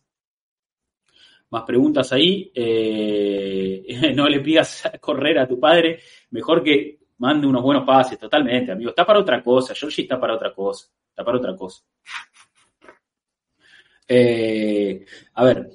Más 1.51 1.63
preguntas 1.65 2.13
ahí. 2.13 2.51
Eh, 2.55 4.13
no 4.15 4.29
le 4.29 4.41
pidas 4.41 4.91
correr 5.01 5.39
a 5.39 5.49
tu 5.49 5.59
padre, 5.59 6.01
mejor 6.31 6.63
que 6.63 6.99
mande 7.19 7.47
unos 7.47 7.63
buenos 7.63 7.85
pases, 7.85 8.19
totalmente, 8.19 8.73
amigo. 8.73 8.91
Está 8.91 9.05
para 9.05 9.19
otra 9.19 9.43
cosa, 9.43 9.75
Georgie 9.75 10.03
está 10.03 10.21
para 10.21 10.35
otra 10.35 10.55
cosa, 10.55 10.89
está 11.11 11.25
para 11.25 11.39
otra 11.39 11.57
cosa. 11.57 11.83
Eh, 14.07 15.05
a 15.35 15.45
ver, 15.45 15.71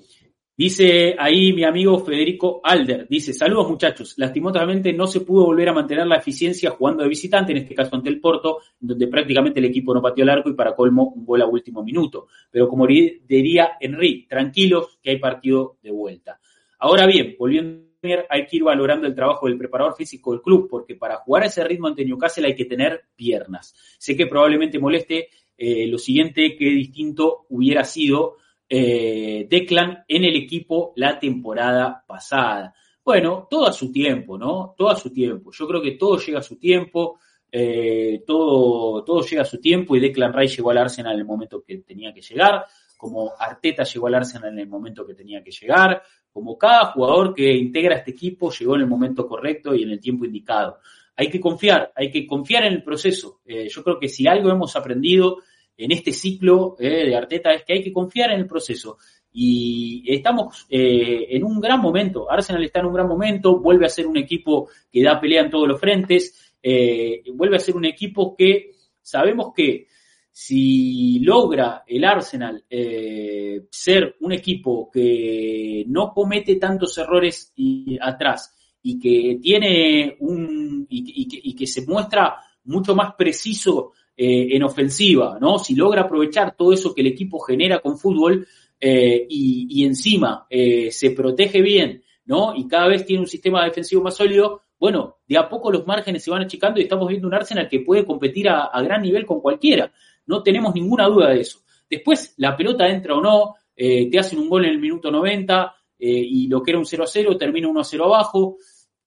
Dice 0.56 1.16
ahí 1.18 1.52
mi 1.52 1.64
amigo 1.64 1.98
Federico 2.06 2.62
Alder, 2.64 3.08
dice, 3.10 3.34
saludos 3.34 3.70
muchachos, 3.70 4.14
lastimosamente 4.18 4.94
no 4.94 5.08
se 5.08 5.22
pudo 5.22 5.46
volver 5.46 5.70
a 5.70 5.74
mantener 5.74 6.06
la 6.06 6.18
eficiencia 6.18 6.70
jugando 6.70 7.02
de 7.02 7.10
visitante, 7.10 7.54
en 7.54 7.58
este 7.58 7.74
caso 7.74 7.96
ante 7.96 8.10
el 8.10 8.20
Porto, 8.20 8.60
donde 8.80 9.08
prácticamente 9.08 9.60
el 9.60 9.66
equipo 9.66 9.96
no 9.96 10.02
pateó 10.02 10.24
el 10.24 10.30
arco 10.30 10.52
y 10.52 10.54
para 10.54 10.76
colmo 10.76 11.12
un 11.16 11.26
gol 11.26 11.42
a 11.42 11.48
último 11.48 11.84
minuto. 11.84 12.28
Pero 12.52 12.68
como 12.68 12.86
diría 12.86 13.72
Enrique, 13.80 14.28
tranquilos 14.30 15.00
que 15.02 15.10
hay 15.10 15.18
partido 15.18 15.78
de 15.82 15.90
vuelta. 15.90 16.40
Ahora 16.78 17.08
bien, 17.08 17.36
volviendo 17.40 17.94
hay 18.30 18.46
que 18.46 18.58
ir 18.58 18.64
valorando 18.64 19.08
el 19.08 19.16
trabajo 19.16 19.48
del 19.48 19.58
preparador 19.58 19.96
físico 19.96 20.34
del 20.34 20.42
club, 20.42 20.68
porque 20.70 20.96
para 20.96 21.16
jugar 21.18 21.44
a 21.44 21.46
ese 21.48 21.64
ritmo 21.64 21.88
ante 21.88 22.06
Newcastle 22.06 22.46
hay 22.46 22.56
que 22.56 22.66
tener 22.66 23.06
piernas. 23.16 23.74
Sé 23.98 24.16
que 24.16 24.28
probablemente 24.28 24.78
moleste 24.78 25.30
eh, 25.58 25.88
lo 25.88 25.98
siguiente 25.98 26.56
que 26.56 26.66
distinto 26.66 27.46
hubiera 27.50 27.84
sido 27.86 28.36
eh, 28.76 29.46
Declan 29.48 30.04
en 30.08 30.24
el 30.24 30.36
equipo 30.36 30.94
la 30.96 31.20
temporada 31.20 32.04
pasada. 32.08 32.74
Bueno, 33.06 33.48
todo 33.48 33.68
a 33.68 33.72
su 33.72 33.92
tiempo, 33.92 34.36
¿no? 34.36 34.74
Todo 34.76 34.90
a 34.90 34.96
su 34.96 35.12
tiempo. 35.14 35.52
Yo 35.52 35.68
creo 35.68 35.80
que 35.80 35.92
todo 35.92 36.18
llega 36.18 36.40
a 36.40 36.42
su 36.42 36.58
tiempo, 36.58 37.20
eh, 37.52 38.24
todo, 38.26 39.04
todo 39.04 39.22
llega 39.22 39.44
a 39.44 39.46
su 39.46 39.62
tiempo 39.62 39.96
y 39.96 40.00
Declan 40.00 40.34
Rice 40.34 40.56
llegó 40.56 40.72
al 40.72 40.80
Arsenal 40.80 41.14
en 41.14 41.20
el 41.20 41.26
momento 41.26 41.64
que 41.64 41.78
tenía 41.78 42.12
que 42.16 42.22
llegar, 42.22 42.66
como 42.98 43.34
Arteta 43.38 43.84
llegó 43.84 44.08
al 44.08 44.16
Arsenal 44.16 44.54
en 44.54 44.60
el 44.62 44.68
momento 44.68 45.06
que 45.06 45.14
tenía 45.14 45.44
que 45.44 45.52
llegar, 45.52 46.02
como 46.32 46.58
cada 46.58 46.86
jugador 46.94 47.36
que 47.36 47.54
integra 47.54 47.98
este 47.98 48.10
equipo 48.10 48.52
llegó 48.52 48.74
en 48.74 48.82
el 48.82 48.88
momento 48.88 49.28
correcto 49.28 49.76
y 49.76 49.84
en 49.84 49.92
el 49.92 50.00
tiempo 50.00 50.26
indicado. 50.26 50.80
Hay 51.16 51.30
que 51.30 51.40
confiar, 51.40 51.94
hay 51.96 52.10
que 52.10 52.26
confiar 52.26 52.64
en 52.64 52.74
el 52.74 52.84
proceso. 52.84 53.42
Eh, 53.46 53.70
yo 53.70 53.84
creo 53.84 54.00
que 54.00 54.10
si 54.10 54.26
algo 54.26 54.50
hemos 54.50 54.76
aprendido 54.76 55.44
en 55.78 55.92
este 55.92 56.12
ciclo 56.12 56.76
eh, 56.80 57.08
de 57.08 57.16
Arteta 57.16 57.52
es 57.54 57.64
que 57.64 57.74
hay 57.74 57.84
que 57.84 57.94
confiar 57.94 58.32
en 58.32 58.40
el 58.40 58.48
proceso. 58.48 58.98
Y 59.32 60.04
estamos 60.08 60.68
eh, 60.70 61.28
en 61.30 61.44
un 61.44 61.60
gran 61.60 61.82
momento. 61.82 62.30
Arsenal 62.30 62.64
está 62.64 62.80
en 62.80 62.88
un 62.88 62.94
gran 62.94 63.08
momento, 63.08 63.60
vuelve 63.60 63.86
a 63.86 63.90
ser 63.90 64.06
un 64.06 64.18
equipo 64.18 64.70
que 64.92 65.04
da 65.04 65.20
pelea 65.20 65.42
en 65.42 65.50
todos 65.50 65.68
los 65.68 65.80
frentes, 65.80 66.54
eh, 66.62 67.24
vuelve 67.34 67.58
a 67.58 67.60
ser 67.60 67.76
un 67.76 67.86
equipo 67.86 68.36
que 68.36 68.72
sabemos 69.02 69.52
que 69.56 69.88
si 70.36 71.20
logra 71.20 71.84
el 71.86 72.04
Arsenal 72.04 72.64
eh, 72.68 73.68
ser 73.70 74.16
un 74.22 74.32
equipo 74.32 74.90
que 74.92 75.86
no 75.88 76.12
comete 76.12 76.56
tantos 76.56 76.98
errores 76.98 77.54
y, 77.56 78.00
atrás 78.02 78.56
y 78.82 79.00
que 79.00 79.38
tiene 79.40 80.18
un 80.22 80.88
y, 80.90 81.54
que, 81.56 81.68
se 81.68 81.86
muestra 81.86 82.36
mucho 82.64 82.96
más 82.96 83.14
preciso 83.16 83.92
eh, 84.16 84.48
en 84.52 84.64
ofensiva, 84.64 85.38
¿no? 85.40 85.60
Si 85.60 85.76
logra 85.76 86.04
aprovechar 86.04 86.56
todo 86.56 86.74
eso 86.74 86.94
que 86.94 87.02
el 87.02 87.08
equipo 87.08 87.40
genera 87.40 87.80
con 87.80 87.98
fútbol 87.98 88.48
eh, 88.80 89.26
y, 89.30 89.84
encima 89.86 90.46
se 90.50 91.12
protege 91.12 91.62
bien, 91.62 92.04
¿no? 92.26 92.56
Y 92.56 92.68
cada 92.68 92.88
vez 92.88 93.06
tiene 93.06 93.22
un 93.22 93.28
sistema 93.28 93.64
defensivo 93.66 94.04
más 94.04 94.16
sólido, 94.16 94.62
bueno, 94.80 95.18
de 95.28 95.38
a 95.38 95.48
poco 95.48 95.72
los 95.72 95.88
márgenes 95.88 96.24
se 96.24 96.32
van 96.32 96.44
achicando 96.44 96.80
y 96.80 96.84
estamos 96.84 97.08
viendo 97.08 97.28
un 97.28 97.34
Arsenal 97.34 97.70
que 97.70 97.80
puede 97.80 98.06
competir 98.06 98.50
a 98.50 98.82
gran 98.82 99.02
nivel 99.02 99.26
con 99.26 99.40
cualquiera. 99.40 99.92
No 100.26 100.44
tenemos 100.44 100.74
ninguna 100.74 101.08
duda 101.08 101.30
de 101.30 101.42
eso. 101.42 101.60
Después, 101.90 102.34
la 102.38 102.56
pelota 102.58 102.88
entra 102.88 103.16
o 103.16 103.22
no, 103.22 103.56
eh, 103.76 104.10
te 104.10 104.20
hacen 104.20 104.40
un 104.40 104.50
gol 104.50 104.66
en 104.66 104.72
el 104.72 104.80
minuto 104.80 105.12
90 105.12 105.76
eh, 106.00 106.10
y 106.10 106.48
lo 106.48 106.62
que 106.62 106.72
era 106.72 106.80
un 106.80 106.86
0 106.86 107.04
a 107.04 107.08
0 107.08 107.38
termina 107.38 107.68
1 107.68 107.80
a 107.80 107.84
0 107.84 108.06
abajo. 108.06 108.58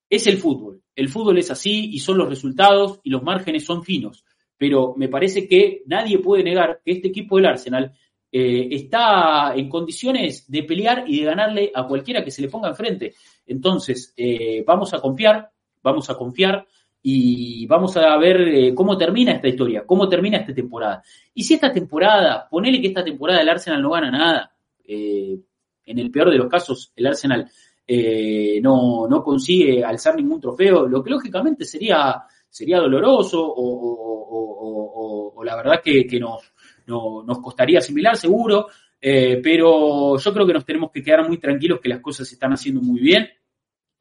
Es 0.09 0.25
el 0.27 0.37
fútbol. 0.37 0.81
El 0.95 1.09
fútbol 1.09 1.37
es 1.37 1.51
así 1.51 1.89
y 1.91 1.99
son 1.99 2.17
los 2.17 2.29
resultados 2.29 2.99
y 3.03 3.09
los 3.09 3.23
márgenes 3.23 3.65
son 3.65 3.83
finos. 3.83 4.23
Pero 4.57 4.95
me 4.97 5.07
parece 5.07 5.47
que 5.47 5.83
nadie 5.85 6.19
puede 6.19 6.43
negar 6.43 6.81
que 6.83 6.93
este 6.93 7.09
equipo 7.09 7.37
del 7.37 7.45
Arsenal 7.45 7.93
eh, 8.31 8.67
está 8.71 9.53
en 9.55 9.69
condiciones 9.69 10.49
de 10.49 10.63
pelear 10.63 11.03
y 11.07 11.19
de 11.19 11.25
ganarle 11.25 11.71
a 11.73 11.87
cualquiera 11.87 12.23
que 12.23 12.31
se 12.31 12.41
le 12.41 12.49
ponga 12.49 12.69
enfrente. 12.69 13.13
Entonces, 13.45 14.13
vamos 14.65 14.93
a 14.93 14.99
confiar, 14.99 15.49
vamos 15.81 16.09
a 16.09 16.15
confiar 16.15 16.67
y 17.09 17.65
vamos 17.67 17.95
a 17.95 18.17
ver 18.17 18.41
eh, 18.41 18.75
cómo 18.75 18.97
termina 18.97 19.31
esta 19.31 19.47
historia, 19.47 19.85
cómo 19.85 20.09
termina 20.09 20.39
esta 20.39 20.53
temporada. 20.53 21.01
Y 21.33 21.43
si 21.43 21.53
esta 21.53 21.71
temporada, 21.71 22.47
ponele 22.49 22.81
que 22.81 22.87
esta 22.87 23.01
temporada 23.01 23.41
el 23.41 23.47
Arsenal 23.47 23.81
no 23.81 23.91
gana 23.91 24.11
nada, 24.11 24.51
eh, 24.85 25.39
en 25.85 25.99
el 25.99 26.11
peor 26.11 26.31
de 26.31 26.37
los 26.37 26.49
casos 26.49 26.91
el 26.95 27.07
Arsenal 27.07 27.49
eh, 27.87 28.59
no, 28.61 29.07
no, 29.07 29.23
consigue 29.23 29.85
alzar 29.85 30.17
ningún 30.17 30.41
trofeo, 30.41 30.85
lo 30.85 31.01
que 31.01 31.11
lógicamente 31.11 31.63
sería, 31.63 32.23
sería 32.57 32.79
doloroso 32.79 33.43
o, 33.45 35.43
la 35.43 35.55
verdad 35.55 35.81
que, 35.83 36.19
nos, 36.19 36.51
nos 36.87 37.39
costaría 37.39 37.79
asimilar 37.79 38.17
seguro, 38.17 38.67
pero 38.99 40.17
yo 40.17 40.33
creo 40.33 40.45
que 40.45 40.53
nos 40.53 40.65
tenemos 40.65 40.91
que 40.91 41.01
quedar 41.01 41.25
muy 41.25 41.37
tranquilos 41.37 41.79
que 41.79 41.89
las 41.89 42.01
cosas 42.01 42.27
se 42.27 42.35
están 42.35 42.51
haciendo 42.51 42.81
muy 42.81 42.99
bien 42.99 43.29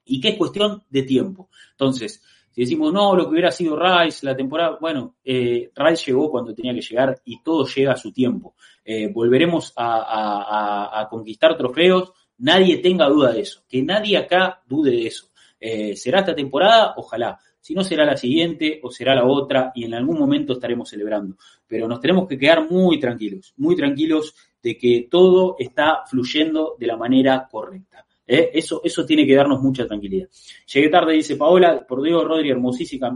y 0.04 0.20
que 0.20 0.30
es 0.30 0.36
cuestión 0.36 0.82
de 0.88 1.02
tiempo. 1.02 1.50
Entonces, 1.72 2.22
si 2.56 2.62
decimos, 2.62 2.90
no, 2.90 3.14
lo 3.14 3.24
que 3.24 3.32
hubiera 3.32 3.50
sido 3.50 3.76
Rice, 3.78 4.24
la 4.24 4.34
temporada, 4.34 4.78
bueno, 4.80 5.16
eh, 5.22 5.70
Rice 5.74 6.06
llegó 6.06 6.30
cuando 6.30 6.54
tenía 6.54 6.72
que 6.72 6.80
llegar 6.80 7.20
y 7.22 7.42
todo 7.42 7.66
llega 7.66 7.92
a 7.92 7.96
su 7.96 8.12
tiempo. 8.12 8.54
Eh, 8.82 9.08
volveremos 9.12 9.74
a, 9.76 11.06
conquistar 11.10 11.54
trofeos, 11.58 12.12
nadie 12.38 12.78
tenga 12.78 13.08
duda 13.08 13.32
de 13.32 13.40
eso, 13.40 13.62
que 13.68 13.82
nadie 13.82 14.16
acá 14.16 14.62
dude 14.66 14.90
de 14.90 15.06
eso. 15.06 15.28
Eh, 15.60 15.96
¿Será 15.96 16.20
esta 16.20 16.34
temporada? 16.34 16.94
Ojalá. 16.96 17.38
Si 17.66 17.74
no, 17.74 17.82
será 17.82 18.04
la 18.04 18.16
siguiente 18.16 18.78
o 18.80 18.92
será 18.92 19.12
la 19.12 19.24
otra 19.24 19.72
y 19.74 19.86
en 19.86 19.94
algún 19.94 20.20
momento 20.20 20.52
estaremos 20.52 20.88
celebrando. 20.88 21.34
Pero 21.66 21.88
nos 21.88 21.98
tenemos 21.98 22.28
que 22.28 22.38
quedar 22.38 22.70
muy 22.70 23.00
tranquilos, 23.00 23.54
muy 23.56 23.74
tranquilos 23.74 24.36
de 24.62 24.78
que 24.78 25.08
todo 25.10 25.56
está 25.58 26.04
fluyendo 26.08 26.76
de 26.78 26.86
la 26.86 26.96
manera 26.96 27.48
correcta. 27.50 28.06
¿eh? 28.24 28.50
Eso, 28.54 28.82
eso 28.84 29.04
tiene 29.04 29.26
que 29.26 29.34
darnos 29.34 29.60
mucha 29.60 29.84
tranquilidad. 29.84 30.28
Llegué 30.72 30.88
tarde, 30.88 31.14
dice 31.14 31.34
Paola, 31.34 31.84
por 31.84 32.02
Diego 32.02 32.22
Rodri, 32.22 32.50
hermosísima 32.50 33.12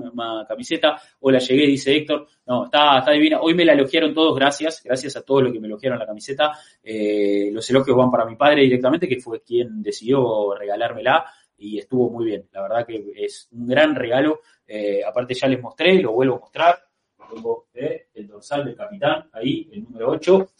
camiseta. 0.48 1.00
Hola, 1.20 1.38
llegué, 1.38 1.68
dice 1.68 1.94
Héctor. 1.94 2.26
No, 2.46 2.64
está, 2.64 2.98
está 2.98 3.12
divina. 3.12 3.40
Hoy 3.40 3.54
me 3.54 3.64
la 3.64 3.74
elogiaron 3.74 4.12
todos, 4.12 4.34
gracias. 4.34 4.82
Gracias 4.82 5.16
a 5.16 5.22
todos 5.22 5.44
los 5.44 5.52
que 5.52 5.60
me 5.60 5.68
elogiaron 5.68 5.96
la 5.96 6.06
camiseta. 6.06 6.58
Eh, 6.82 7.50
los 7.52 7.70
elogios 7.70 7.96
van 7.96 8.10
para 8.10 8.24
mi 8.24 8.34
padre 8.34 8.62
directamente, 8.62 9.06
que 9.06 9.20
fue 9.20 9.42
quien 9.42 9.80
decidió 9.80 10.56
regalármela 10.58 11.24
y 11.60 11.78
estuvo 11.78 12.10
muy 12.10 12.24
bien. 12.26 12.48
La 12.52 12.62
verdad 12.62 12.86
que 12.86 13.12
es 13.14 13.48
un 13.52 13.66
gran 13.66 13.94
regalo. 13.94 14.40
Eh, 14.66 15.04
aparte 15.04 15.34
ya 15.34 15.46
les 15.46 15.60
mostré, 15.60 16.00
lo 16.00 16.12
vuelvo 16.12 16.36
a 16.36 16.40
mostrar. 16.40 16.78
Pongo 17.16 17.66
el 17.74 18.26
dorsal 18.26 18.64
del 18.64 18.74
capitán, 18.74 19.28
ahí, 19.32 19.68
el 19.72 19.84
número 19.84 20.10
8. 20.10 20.50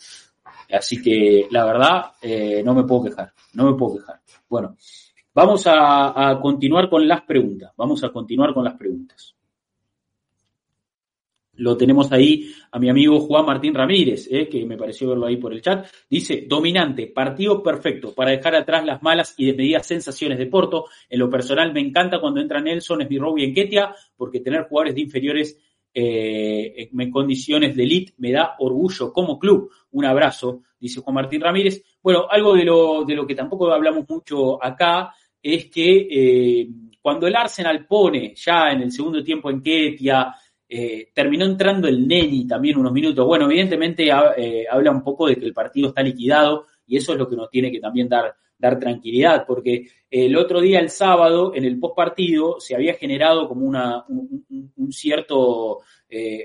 Así 0.72 1.02
que 1.02 1.48
la 1.50 1.64
verdad, 1.64 2.12
no 2.64 2.74
me 2.74 2.84
puedo 2.84 3.04
quejar, 3.04 3.32
no 3.54 3.72
me 3.72 3.76
puedo 3.76 3.96
quejar. 3.96 4.20
Bueno, 4.48 4.76
vamos 5.34 5.64
a, 5.66 6.38
continuar 6.40 6.88
con 6.88 7.08
las 7.08 7.22
preguntas. 7.22 7.72
Vamos 7.76 8.04
a 8.04 8.10
continuar 8.10 8.54
con 8.54 8.64
las 8.64 8.74
preguntas. 8.74 9.34
Lo 11.60 11.76
tenemos 11.76 12.10
ahí 12.10 12.50
a 12.72 12.78
mi 12.78 12.88
amigo 12.88 13.20
Juan 13.20 13.44
Martín 13.44 13.74
Ramírez, 13.74 14.28
eh, 14.30 14.48
que 14.48 14.64
me 14.64 14.78
pareció 14.78 15.10
verlo 15.10 15.26
ahí 15.26 15.36
por 15.36 15.52
el 15.52 15.60
chat. 15.60 15.86
Dice, 16.08 16.46
dominante, 16.48 17.08
partido 17.08 17.62
perfecto 17.62 18.14
para 18.14 18.30
dejar 18.30 18.54
atrás 18.54 18.82
las 18.86 19.02
malas 19.02 19.34
y 19.36 19.44
desmedidas 19.44 19.86
sensaciones 19.86 20.38
de 20.38 20.46
Porto. 20.46 20.86
En 21.08 21.18
lo 21.18 21.28
personal 21.28 21.74
me 21.74 21.80
encanta 21.80 22.18
cuando 22.18 22.40
entra 22.40 22.62
Nelson, 22.62 23.02
Esbirrow 23.02 23.36
y 23.36 23.44
Enquetia, 23.44 23.94
porque 24.16 24.40
tener 24.40 24.68
jugadores 24.68 24.94
de 24.94 25.00
inferiores 25.02 25.58
eh, 25.92 26.88
en 26.98 27.10
condiciones 27.10 27.76
de 27.76 27.82
elite 27.82 28.14
me 28.16 28.32
da 28.32 28.54
orgullo 28.58 29.12
como 29.12 29.38
club. 29.38 29.70
Un 29.90 30.06
abrazo, 30.06 30.62
dice 30.78 31.00
Juan 31.00 31.14
Martín 31.14 31.42
Ramírez. 31.42 31.82
Bueno, 32.02 32.24
algo 32.30 32.54
de 32.54 32.64
lo, 32.64 33.04
de 33.04 33.14
lo 33.14 33.26
que 33.26 33.34
tampoco 33.34 33.70
hablamos 33.70 34.08
mucho 34.08 34.64
acá 34.64 35.12
es 35.42 35.66
que 35.66 36.08
eh, 36.10 36.68
cuando 37.02 37.26
el 37.26 37.36
Arsenal 37.36 37.86
pone 37.86 38.34
ya 38.34 38.70
en 38.72 38.80
el 38.80 38.92
segundo 38.92 39.22
tiempo 39.22 39.50
en 39.50 39.62
Ketia, 39.62 40.34
eh, 40.72 41.08
terminó 41.12 41.44
entrando 41.44 41.88
el 41.88 42.06
Neni 42.06 42.46
también 42.46 42.78
unos 42.78 42.92
minutos. 42.92 43.26
Bueno, 43.26 43.46
evidentemente 43.46 44.08
eh, 44.36 44.66
habla 44.70 44.92
un 44.92 45.02
poco 45.02 45.26
de 45.26 45.34
que 45.34 45.44
el 45.44 45.52
partido 45.52 45.88
está 45.88 46.00
liquidado 46.00 46.66
y 46.86 46.96
eso 46.96 47.12
es 47.12 47.18
lo 47.18 47.28
que 47.28 47.34
nos 47.34 47.50
tiene 47.50 47.72
que 47.72 47.80
también 47.80 48.08
dar, 48.08 48.36
dar 48.56 48.78
tranquilidad, 48.78 49.44
porque 49.48 49.88
el 50.08 50.36
otro 50.36 50.60
día, 50.60 50.78
el 50.78 50.88
sábado, 50.88 51.52
en 51.56 51.64
el 51.64 51.80
post 51.80 51.96
partido, 51.96 52.60
se 52.60 52.76
había 52.76 52.94
generado 52.94 53.48
como 53.48 53.66
una, 53.66 54.04
un, 54.06 54.92
cierto 54.92 55.80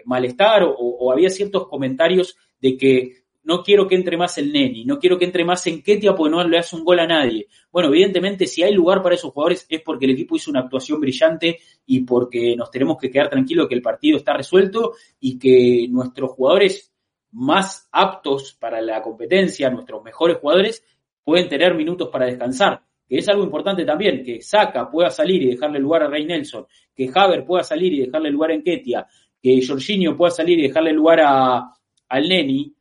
malestar 0.06 0.64
o, 0.64 1.12
había 1.12 1.30
ciertos 1.30 1.68
comentarios 1.68 2.36
de 2.60 2.78
que 2.78 3.25
no 3.46 3.62
quiero 3.64 3.88
que 3.88 3.96
entre 3.96 4.18
más 4.18 4.38
el 4.38 4.52
Neni, 4.52 4.86
no 4.86 5.00
quiero 5.00 5.18
que 5.18 5.26
entre 5.26 5.46
más 5.46 5.66
en 5.68 5.82
Ketia 5.82 6.16
porque 6.16 6.32
no 6.32 6.44
le 6.44 6.58
hace 6.58 6.76
un 6.76 6.84
gol 6.84 7.00
a 7.00 7.08
nadie. 7.08 7.48
Bueno, 7.72 7.90
evidentemente 7.90 8.48
si 8.48 8.64
hay 8.64 8.74
lugar 8.74 9.02
para 9.02 9.16
esos 9.16 9.32
jugadores 9.32 9.66
es 9.70 9.82
porque 9.82 10.06
el 10.06 10.12
equipo 10.12 10.36
hizo 10.36 10.50
una 10.50 10.62
actuación 10.62 11.00
brillante 11.00 11.60
y 11.86 12.02
porque 12.02 12.56
nos 12.56 12.72
tenemos 12.72 12.98
que 12.98 13.10
quedar 13.10 13.30
tranquilos 13.30 13.68
que 13.68 13.76
el 13.76 13.82
partido 13.82 14.18
está 14.18 14.34
resuelto 14.34 14.94
y 15.20 15.38
que 15.38 15.88
nuestros 15.90 16.32
jugadores 16.32 16.92
más 17.32 17.88
aptos 17.92 18.58
para 18.60 18.82
la 18.82 19.02
competencia, 19.02 19.70
nuestros 19.70 20.04
mejores 20.04 20.38
jugadores, 20.38 20.84
pueden 21.24 21.48
tener 21.48 21.76
minutos 21.76 22.10
para 22.12 22.26
descansar. 22.26 22.82
Que 23.08 23.18
es 23.20 23.30
algo 23.30 23.44
importante 23.44 23.86
también, 23.86 24.24
que 24.24 24.42
Saka 24.42 24.90
pueda 24.90 25.12
salir 25.12 25.44
y 25.44 25.50
dejarle 25.52 25.78
lugar 25.80 26.04
a 26.04 26.08
Rey 26.08 26.26
Nelson, 26.26 26.66
que 26.96 27.12
Haver 27.14 27.46
pueda 27.46 27.64
salir 27.64 27.94
y 27.94 28.06
dejarle 28.06 28.32
lugar 28.32 28.52
a 28.52 28.62
Ketia, 28.62 29.06
que 29.40 29.64
Jorginho 29.64 30.18
pueda 30.18 30.32
salir 30.32 30.58
y 30.58 30.64
dejarle 30.64 30.92
lugar 30.92 31.20
a, 31.24 31.70
al 32.10 32.28
Neni, 32.28 32.75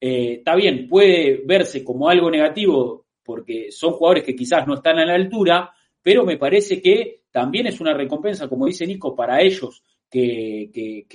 eh, 0.00 0.34
está 0.38 0.54
bien, 0.54 0.88
puede 0.88 1.42
verse 1.44 1.84
como 1.84 2.08
algo 2.08 2.30
negativo 2.30 3.06
porque 3.22 3.70
son 3.70 3.92
jugadores 3.92 4.24
que 4.24 4.34
quizás 4.34 4.66
no 4.66 4.74
están 4.74 4.98
a 4.98 5.06
la 5.06 5.14
altura, 5.14 5.72
pero 6.02 6.24
me 6.24 6.36
parece 6.36 6.80
que 6.80 7.22
también 7.30 7.66
es 7.66 7.80
una 7.80 7.94
recompensa, 7.94 8.48
como 8.48 8.66
dice 8.66 8.86
Nico, 8.86 9.14
para 9.14 9.40
ellos 9.40 9.84
que, 10.10 11.06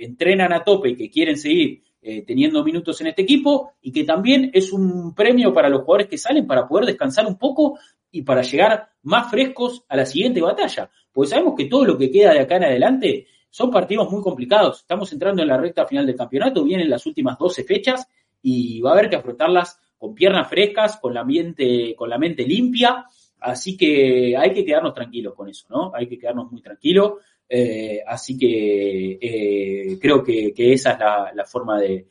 entrenan 0.00 0.52
a 0.52 0.64
tope 0.64 0.90
y 0.90 0.96
que 0.96 1.10
quieren 1.10 1.36
seguir 1.36 1.82
eh, 2.00 2.22
teniendo 2.22 2.64
minutos 2.64 3.00
en 3.00 3.08
este 3.08 3.22
equipo 3.22 3.72
y 3.82 3.92
que 3.92 4.04
también 4.04 4.50
es 4.54 4.72
un 4.72 5.14
premio 5.14 5.52
para 5.52 5.68
los 5.68 5.82
jugadores 5.82 6.06
que 6.06 6.16
salen 6.16 6.46
para 6.46 6.66
poder 6.66 6.86
descansar 6.86 7.26
un 7.26 7.36
poco 7.36 7.78
y 8.10 8.22
para 8.22 8.42
llegar 8.42 8.88
más 9.02 9.30
frescos 9.30 9.84
a 9.88 9.96
la 9.96 10.06
siguiente 10.06 10.40
batalla. 10.40 10.90
Porque 11.12 11.30
sabemos 11.30 11.54
que 11.56 11.66
todo 11.66 11.84
lo 11.84 11.98
que 11.98 12.10
queda 12.10 12.32
de 12.32 12.40
acá 12.40 12.56
en 12.56 12.64
adelante 12.64 13.26
son 13.50 13.70
partidos 13.70 14.10
muy 14.10 14.22
complicados. 14.22 14.78
Estamos 14.78 15.12
entrando 15.12 15.42
en 15.42 15.48
la 15.48 15.58
recta 15.58 15.86
final 15.86 16.06
del 16.06 16.16
campeonato, 16.16 16.64
vienen 16.64 16.88
las 16.88 17.04
últimas 17.04 17.36
12 17.36 17.64
fechas 17.64 18.08
y 18.42 18.80
va 18.80 18.90
a 18.90 18.92
haber 18.94 19.10
que 19.10 19.16
afrontarlas 19.16 19.78
con 19.98 20.14
piernas 20.14 20.48
frescas, 20.48 20.98
con 20.98 21.12
la 21.12 21.24
mente, 21.24 21.94
con 21.96 22.08
la 22.08 22.18
mente 22.18 22.44
limpia. 22.44 23.04
Así 23.40 23.76
que 23.76 24.36
hay 24.36 24.52
que 24.52 24.64
quedarnos 24.64 24.94
tranquilos 24.94 25.34
con 25.34 25.48
eso, 25.48 25.66
¿no? 25.70 25.92
Hay 25.94 26.06
que 26.08 26.18
quedarnos 26.18 26.50
muy 26.50 26.62
tranquilos. 26.62 27.14
Eh, 27.48 28.02
así 28.06 28.36
que 28.36 29.18
eh, 29.20 29.98
creo 30.00 30.22
que, 30.22 30.52
esa 30.56 30.92
es 30.92 31.34
la, 31.34 31.44
forma 31.46 31.80
de, 31.80 32.06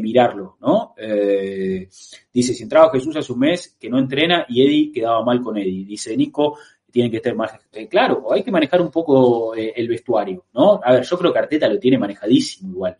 mirarlo, 0.00 0.56
¿no? 0.60 0.94
Eh, 0.96 1.88
dice, 2.32 2.54
si 2.54 2.62
entraba 2.62 2.90
Jesús 2.90 3.16
hace 3.16 3.32
un 3.32 3.40
mes 3.40 3.76
que 3.78 3.90
no 3.90 3.98
entrena 3.98 4.46
y 4.48 4.62
Eddie 4.62 4.92
quedaba 4.92 5.24
mal 5.24 5.42
con 5.42 5.58
Eddie. 5.58 5.84
Dice 5.84 6.16
Nico, 6.16 6.58
tiene 6.96 7.10
que 7.10 7.18
estar 7.18 7.34
más 7.34 7.52
claro, 7.90 8.32
hay 8.32 8.42
que 8.42 8.50
manejar 8.50 8.80
un 8.80 8.90
poco 8.90 9.54
el 9.54 9.86
vestuario, 9.86 10.46
¿no? 10.54 10.80
A 10.82 10.94
ver, 10.94 11.02
yo 11.02 11.18
creo 11.18 11.30
que 11.30 11.38
Arteta 11.38 11.68
lo 11.68 11.78
tiene 11.78 11.98
manejadísimo 11.98 12.70
igual. 12.70 12.96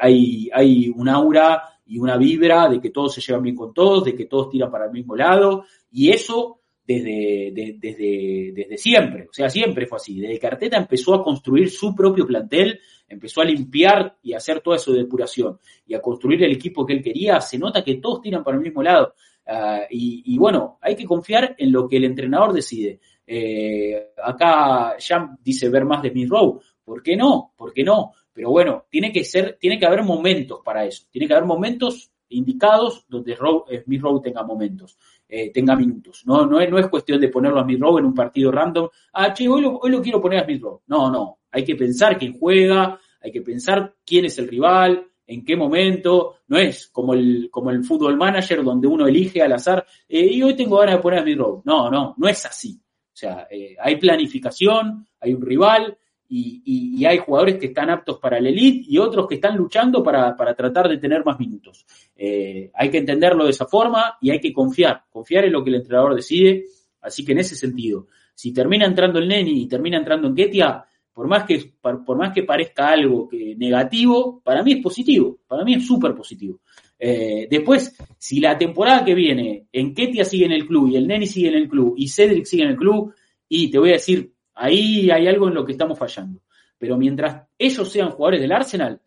hay, 0.00 0.48
hay 0.52 0.88
un 0.94 1.08
aura 1.08 1.60
y 1.86 1.98
una 1.98 2.16
vibra 2.16 2.68
de 2.68 2.80
que 2.80 2.90
todos 2.90 3.14
se 3.14 3.20
llevan 3.20 3.42
bien 3.42 3.56
con 3.56 3.74
todos, 3.74 4.04
de 4.04 4.14
que 4.14 4.26
todos 4.26 4.48
tiran 4.48 4.70
para 4.70 4.84
el 4.84 4.92
mismo 4.92 5.16
lado, 5.16 5.64
y 5.90 6.10
eso 6.10 6.60
desde, 6.86 7.50
desde, 7.52 8.52
desde 8.54 8.78
siempre, 8.78 9.26
o 9.28 9.32
sea, 9.32 9.50
siempre 9.50 9.86
fue 9.86 9.96
así. 9.96 10.20
Desde 10.20 10.38
que 10.38 10.46
Arteta 10.46 10.76
empezó 10.76 11.14
a 11.14 11.24
construir 11.24 11.68
su 11.68 11.96
propio 11.96 12.24
plantel, 12.24 12.78
empezó 13.08 13.40
a 13.40 13.44
limpiar 13.44 14.16
y 14.22 14.34
a 14.34 14.36
hacer 14.36 14.60
toda 14.60 14.78
su 14.78 14.92
depuración 14.92 15.58
y 15.84 15.94
a 15.94 16.00
construir 16.00 16.44
el 16.44 16.52
equipo 16.52 16.86
que 16.86 16.92
él 16.92 17.02
quería, 17.02 17.40
se 17.40 17.58
nota 17.58 17.82
que 17.82 17.96
todos 17.96 18.20
tiran 18.20 18.44
para 18.44 18.56
el 18.56 18.62
mismo 18.62 18.84
lado. 18.84 19.14
Ah, 19.48 19.82
y, 19.88 20.36
bueno, 20.38 20.78
hay 20.80 20.96
que 20.96 21.04
confiar 21.04 21.54
en 21.56 21.70
lo 21.70 21.88
que 21.88 21.98
el 21.98 22.04
entrenador 22.04 22.52
decide. 22.52 23.00
Eh, 23.26 24.12
acá 24.22 24.96
Jam 24.98 25.36
dice 25.42 25.68
ver 25.68 25.84
más 25.84 26.02
de 26.02 26.10
Smith 26.10 26.28
Rowe. 26.28 26.60
¿Por 26.84 27.02
qué 27.02 27.16
no? 27.16 27.52
¿Por 27.56 27.72
qué 27.72 27.82
no? 27.82 28.12
Pero 28.32 28.50
bueno, 28.50 28.84
tiene 28.88 29.12
que 29.12 29.24
ser, 29.24 29.56
tiene 29.58 29.78
que 29.78 29.86
haber 29.86 30.02
momentos 30.02 30.60
para 30.64 30.84
eso. 30.84 31.04
Tiene 31.10 31.26
que 31.26 31.34
haber 31.34 31.46
momentos 31.46 32.12
indicados 32.28 33.04
donde 33.08 33.36
Smith 33.36 34.00
Rowe 34.00 34.20
tenga 34.20 34.42
momentos. 34.42 34.96
Eh, 35.28 35.50
tenga 35.52 35.74
minutos. 35.74 36.22
No, 36.26 36.46
no, 36.46 36.60
es, 36.60 36.70
no 36.70 36.78
es 36.78 36.86
cuestión 36.88 37.20
de 37.20 37.28
ponerlo 37.28 37.60
a 37.60 37.64
Smith 37.64 37.80
Rowe 37.80 37.98
en 37.98 38.06
un 38.06 38.14
partido 38.14 38.52
random. 38.52 38.88
Ah, 39.14 39.32
che, 39.32 39.48
hoy 39.48 39.62
lo, 39.62 40.02
quiero 40.02 40.20
poner 40.20 40.40
a 40.40 40.44
Smith 40.44 40.62
Rowe. 40.62 40.82
No, 40.86 41.10
no. 41.10 41.38
Hay 41.50 41.64
que 41.64 41.74
pensar 41.74 42.16
quién 42.18 42.38
juega, 42.38 43.00
hay 43.20 43.32
que 43.32 43.42
pensar 43.42 43.96
quién 44.04 44.26
es 44.26 44.38
el 44.38 44.46
rival, 44.46 45.04
en 45.26 45.44
qué 45.44 45.56
momento. 45.56 46.36
No 46.46 46.58
es 46.58 46.88
como 46.88 47.14
el, 47.14 47.48
como 47.50 47.70
el 47.70 47.82
fútbol 47.82 48.16
manager 48.16 48.62
donde 48.62 48.86
uno 48.86 49.06
elige 49.06 49.42
al 49.42 49.52
azar 49.52 49.84
eh, 50.08 50.26
y 50.30 50.42
hoy 50.42 50.54
tengo 50.54 50.78
ganas 50.78 50.96
de 50.96 51.02
poner 51.02 51.20
a 51.20 51.22
Smith 51.22 51.38
Rowe. 51.38 51.62
No, 51.64 51.90
no, 51.90 52.14
no 52.16 52.28
es 52.28 52.46
así. 52.46 52.80
O 53.16 53.18
sea, 53.18 53.46
eh, 53.50 53.74
hay 53.80 53.96
planificación, 53.96 55.06
hay 55.18 55.32
un 55.32 55.40
rival, 55.40 55.96
y, 56.28 57.02
hay 57.06 57.16
jugadores 57.16 57.56
que 57.56 57.66
están 57.66 57.88
aptos 57.88 58.18
para 58.18 58.36
el 58.36 58.46
elite 58.46 58.84
y 58.90 58.98
otros 58.98 59.26
que 59.26 59.36
están 59.36 59.56
luchando 59.56 60.02
para, 60.02 60.36
tratar 60.36 60.86
de 60.86 60.98
tener 60.98 61.24
más 61.24 61.38
minutos. 61.38 61.86
Eh, 62.14 62.70
hay 62.74 62.90
que 62.90 62.98
entenderlo 62.98 63.44
de 63.44 63.52
esa 63.52 63.64
forma 63.64 64.18
y 64.20 64.30
hay 64.30 64.38
que 64.38 64.52
confiar, 64.52 65.04
confiar 65.08 65.46
en 65.46 65.52
lo 65.52 65.64
que 65.64 65.70
el 65.70 65.76
entrenador 65.76 66.14
decide. 66.14 66.64
Así 67.00 67.24
que 67.24 67.32
en 67.32 67.38
ese 67.38 67.54
sentido, 67.54 68.08
si 68.34 68.52
termina 68.52 68.84
entrando 68.84 69.18
el 69.18 69.28
Neni 69.28 69.62
y 69.62 69.66
termina 69.66 69.96
entrando 69.96 70.28
en 70.28 70.34
Ketia, 70.34 70.84
por 71.14 71.26
más 71.26 71.44
que, 71.44 71.72
por 71.80 72.18
más 72.18 72.34
que 72.34 72.42
parezca 72.42 72.88
algo 72.88 73.26
que 73.28 73.54
negativo, 73.56 74.42
para 74.44 74.62
mí 74.62 74.72
es 74.72 74.82
positivo, 74.82 75.38
para 75.46 75.64
mí 75.64 75.72
es 75.72 75.86
súper 75.86 76.14
positivo. 76.14 76.60
Eh, 76.98 77.46
después, 77.50 77.96
si 78.18 78.40
la 78.40 78.56
temporada 78.56 79.04
que 79.04 79.14
viene 79.14 79.66
en 79.72 79.94
Ketia 79.94 80.24
sigue 80.24 80.46
en 80.46 80.52
el 80.52 80.66
club 80.66 80.88
y 80.88 80.96
el 80.96 81.06
Neni 81.06 81.26
sigue 81.26 81.48
en 81.48 81.56
el 81.56 81.68
club 81.68 81.94
y 81.96 82.08
Cedric 82.08 82.44
sigue 82.44 82.62
en 82.62 82.70
el 82.70 82.76
club, 82.76 83.14
y 83.48 83.70
te 83.70 83.78
voy 83.78 83.90
a 83.90 83.94
decir, 83.94 84.32
Ahí 84.56 85.10
hay 85.10 85.28
algo 85.28 85.48
en 85.48 85.54
lo 85.54 85.64
que 85.64 85.72
estamos 85.72 85.98
fallando. 85.98 86.40
Pero 86.78 86.96
mientras 86.96 87.46
ellos 87.58 87.90
sean 87.90 88.10
jugadores 88.10 88.40
del 88.40 88.52
Arsenal, 88.52 89.00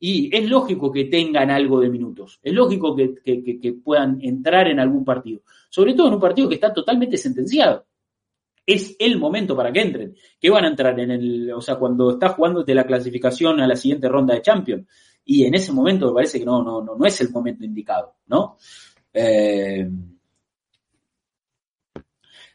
y 0.00 0.34
es 0.34 0.48
lógico 0.48 0.90
que 0.90 1.04
tengan 1.04 1.50
algo 1.50 1.80
de 1.80 1.88
minutos, 1.88 2.40
es 2.42 2.52
lógico 2.52 2.96
que, 2.96 3.76
puedan 3.82 4.18
entrar 4.20 4.68
en 4.68 4.80
algún 4.80 5.04
partido, 5.04 5.42
sobre 5.70 5.94
todo 5.94 6.08
en 6.08 6.14
un 6.14 6.20
partido 6.20 6.48
que 6.48 6.56
está 6.56 6.72
totalmente 6.72 7.16
sentenciado. 7.16 7.86
Es 8.66 8.96
el 8.98 9.18
momento 9.18 9.54
para 9.54 9.70
que 9.70 9.82
entren. 9.82 10.16
Que 10.40 10.48
van 10.48 10.64
a 10.64 10.68
entrar 10.68 10.98
en 10.98 11.10
el, 11.10 11.52
o 11.52 11.60
sea, 11.60 11.76
cuando 11.76 12.12
está 12.12 12.30
jugando 12.30 12.64
de 12.64 12.74
la 12.74 12.86
clasificación 12.86 13.60
a 13.60 13.66
la 13.66 13.76
siguiente 13.76 14.08
ronda 14.08 14.34
de 14.34 14.40
Champions. 14.40 14.86
Y 15.24 15.44
en 15.44 15.54
ese 15.54 15.72
momento 15.72 16.08
me 16.08 16.14
parece 16.14 16.38
que 16.38 16.44
no, 16.44 16.62
no, 16.62 16.82
no, 16.82 16.96
no 16.96 17.06
es 17.06 17.20
el 17.20 17.30
momento 17.30 17.64
indicado, 17.64 18.16
¿no? 18.26 18.56
Eh, 19.12 19.88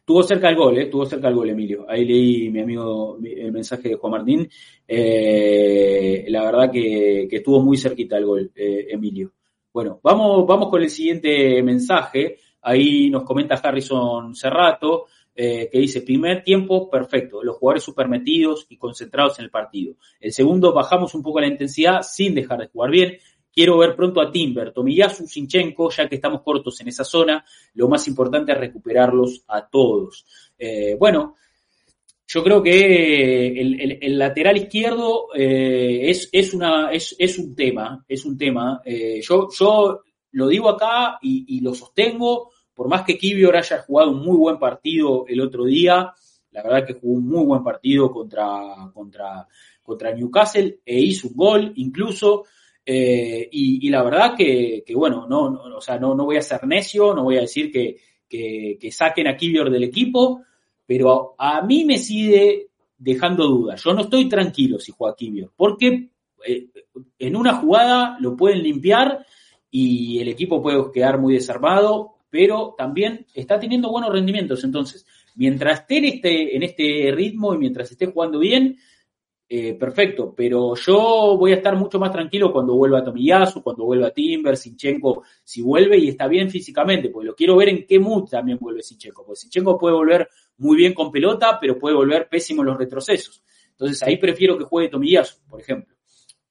Tuvo 0.10 0.24
cerca 0.24 0.50
el 0.50 0.56
gol, 0.56 0.76
¿eh? 0.76 0.88
Tuvo 0.88 1.06
cerca 1.06 1.28
el 1.28 1.36
gol, 1.36 1.52
Emilio. 1.52 1.86
Ahí 1.88 2.04
leí 2.04 2.50
mi 2.50 2.62
amigo 2.62 3.20
el 3.24 3.52
mensaje 3.52 3.90
de 3.90 3.96
Juan 3.96 4.14
Martín. 4.14 4.50
Eh, 4.88 6.26
la 6.30 6.46
verdad 6.46 6.72
que, 6.72 7.28
estuvo 7.30 7.62
muy 7.62 7.78
cerquita 7.78 8.18
el 8.18 8.26
gol, 8.26 8.52
eh, 8.56 8.88
Emilio. 8.90 9.34
Bueno, 9.72 10.00
vamos, 10.02 10.48
vamos 10.48 10.70
con 10.70 10.82
el 10.82 10.90
siguiente 10.90 11.62
mensaje. 11.62 12.38
Ahí 12.64 13.12
nos 13.12 13.22
comenta 13.22 13.54
Harrison 13.54 14.34
Cerrato, 14.34 15.06
que 15.42 15.80
dice, 15.80 16.02
primer 16.02 16.44
tiempo, 16.44 16.90
perfecto. 16.90 17.42
Los 17.42 17.56
jugadores 17.56 17.84
super 17.84 18.10
metidos 18.10 18.66
y 18.68 18.78
concentrados 18.78 19.40
en 19.40 19.46
el 19.46 19.52
partido. 19.52 19.96
El 20.20 20.34
segundo, 20.34 20.74
bajamos 20.74 21.16
un 21.16 21.24
poco 21.24 21.40
la 21.40 21.48
intensidad 21.48 22.02
sin 22.02 22.36
dejar 22.36 22.60
de 22.60 22.68
jugar 22.68 22.92
bien. 22.92 23.18
Quiero 23.52 23.78
ver 23.78 23.96
pronto 23.96 24.22
a 24.22 24.32
Timber, 24.32 24.72
Tomiyasu, 24.72 25.28
Sinchenko, 25.28 25.90
ya 25.90 26.08
que 26.08 26.16
estamos 26.16 26.42
cortos 26.42 26.80
en 26.82 26.90
esa 26.90 27.04
zona. 27.04 27.44
Lo 27.74 27.88
más 27.88 28.08
importante 28.08 28.52
es 28.52 28.58
recuperarlos 28.58 29.44
a 29.48 29.68
todos. 29.68 30.26
Eh, 30.58 30.96
bueno, 31.00 31.36
yo 32.32 32.44
creo 32.44 32.62
que 32.62 33.60
el, 33.60 34.20
lateral 34.20 34.58
izquierdo 34.58 35.30
eh, 35.34 36.12
es, 36.32 36.54
una, 36.54 36.92
es, 36.92 37.40
un 37.40 37.56
tema, 37.56 38.06
es 38.08 38.24
un 38.24 38.38
tema. 38.38 38.82
Eh, 38.86 39.20
yo, 39.22 39.50
yo 39.52 40.04
lo 40.32 40.48
digo 40.48 40.70
acá 40.70 41.18
y, 41.22 41.60
lo 41.62 41.74
sostengo, 41.74 42.52
por 42.80 42.88
más 42.88 43.04
que 43.04 43.18
Kivior 43.18 43.58
haya 43.58 43.80
jugado 43.80 44.12
un 44.12 44.24
muy 44.24 44.38
buen 44.38 44.58
partido 44.58 45.26
el 45.28 45.42
otro 45.42 45.66
día, 45.66 46.14
la 46.52 46.64
verdad 46.64 46.88
que 46.88 46.94
jugó 46.94 47.16
un 47.16 47.28
muy 47.28 47.44
buen 47.44 47.62
partido 47.62 48.10
contra, 48.10 48.90
contra, 48.94 49.46
contra 49.84 50.16
Newcastle 50.16 50.80
e 50.86 51.02
hizo 51.02 51.28
un 51.28 51.36
gol, 51.36 51.74
incluso 51.76 52.46
eh, 52.86 53.50
y, 53.52 53.90
la 53.90 54.02
verdad 54.02 54.34
que, 54.34 54.82
bueno, 54.96 55.28
no, 55.28 55.62
o 55.76 55.82
sea, 55.82 56.00
no, 56.00 56.16
no, 56.16 56.24
voy 56.24 56.38
a 56.38 56.42
ser 56.42 56.66
necio, 56.66 57.14
no 57.14 57.24
voy 57.26 57.36
a 57.36 57.42
decir 57.42 57.70
que, 57.70 57.98
que, 58.30 58.92
saquen 58.94 59.28
a 59.28 59.36
Kivior 59.36 59.70
del 59.70 59.84
equipo, 59.84 60.44
pero 60.86 61.36
a, 61.38 61.62
mí 61.62 61.84
me 61.84 61.98
sigue 61.98 62.70
dejando 62.98 63.46
dudas. 63.46 63.84
Yo 63.84 63.94
no 63.94 64.04
estoy 64.04 64.30
tranquilo 64.30 64.80
si 64.80 64.94
juega 64.94 65.18
Kivior, 65.18 65.52
porque 65.54 66.12
eh, 66.48 66.68
en 67.20 67.36
una 67.36 67.56
jugada 67.56 68.16
lo 68.22 68.38
pueden 68.38 68.64
limpiar 68.64 69.26
y 69.70 70.20
el 70.20 70.30
equipo 70.30 70.62
puede 70.62 70.94
quedar 70.94 71.20
muy 71.20 71.34
desarmado, 71.34 72.19
pero 72.30 72.76
también 72.78 73.26
está 73.34 73.60
teniendo 73.60 73.90
buenos 73.90 74.12
rendimientos. 74.12 74.64
Entonces, 74.64 75.06
mientras 75.36 75.82
esté 75.82 75.98
en 75.98 76.06
este, 76.06 76.66
este 76.66 77.12
ritmo 77.12 77.54
y 77.54 77.58
mientras 77.58 77.92
esté 77.92 78.08
jugando 78.08 78.40
bien, 78.40 78.78
eh, 79.52 79.74
perfecto, 79.74 80.36
pero 80.38 80.76
yo 80.76 81.36
voy 81.36 81.54
a 81.54 81.56
estar 81.56 81.76
mucho 81.76 81.98
más 81.98 82.12
tranquilo 82.12 82.54
cuando 82.54 82.76
vuelva 82.76 83.00
a 83.00 83.04
Tomiyasu, 83.04 83.64
cuando 83.64 83.84
vuelva 83.84 84.08
a 84.08 84.12
Timber, 84.12 84.56
Sinchenko, 84.56 85.24
si 85.44 85.64
vuelve 85.64 85.98
y 85.98 86.10
está 86.10 86.28
bien 86.28 86.52
físicamente, 86.52 87.10
porque 87.10 87.26
lo 87.30 87.36
quiero 87.36 87.56
ver 87.56 87.70
en 87.70 87.88
qué 87.88 87.98
mood 87.98 88.30
también 88.30 88.60
vuelve 88.60 88.84
Sinchenko, 88.84 89.26
porque 89.26 89.40
Sinchenko 89.40 89.76
puede 89.76 89.96
volver 89.96 90.30
muy 90.58 90.78
bien 90.78 90.94
con 90.94 91.12
pelota, 91.12 91.58
pero 91.60 91.80
puede 91.80 91.96
volver 91.96 92.30
pésimo 92.30 92.62
en 92.62 92.68
los 92.68 92.78
retrocesos. 92.78 93.42
Entonces 93.72 94.04
ahí 94.04 94.18
prefiero 94.18 94.56
que 94.56 94.66
juegue 94.66 94.90
Tomiyasu, 94.90 95.38
por 95.50 95.62
ejemplo. 95.62 95.96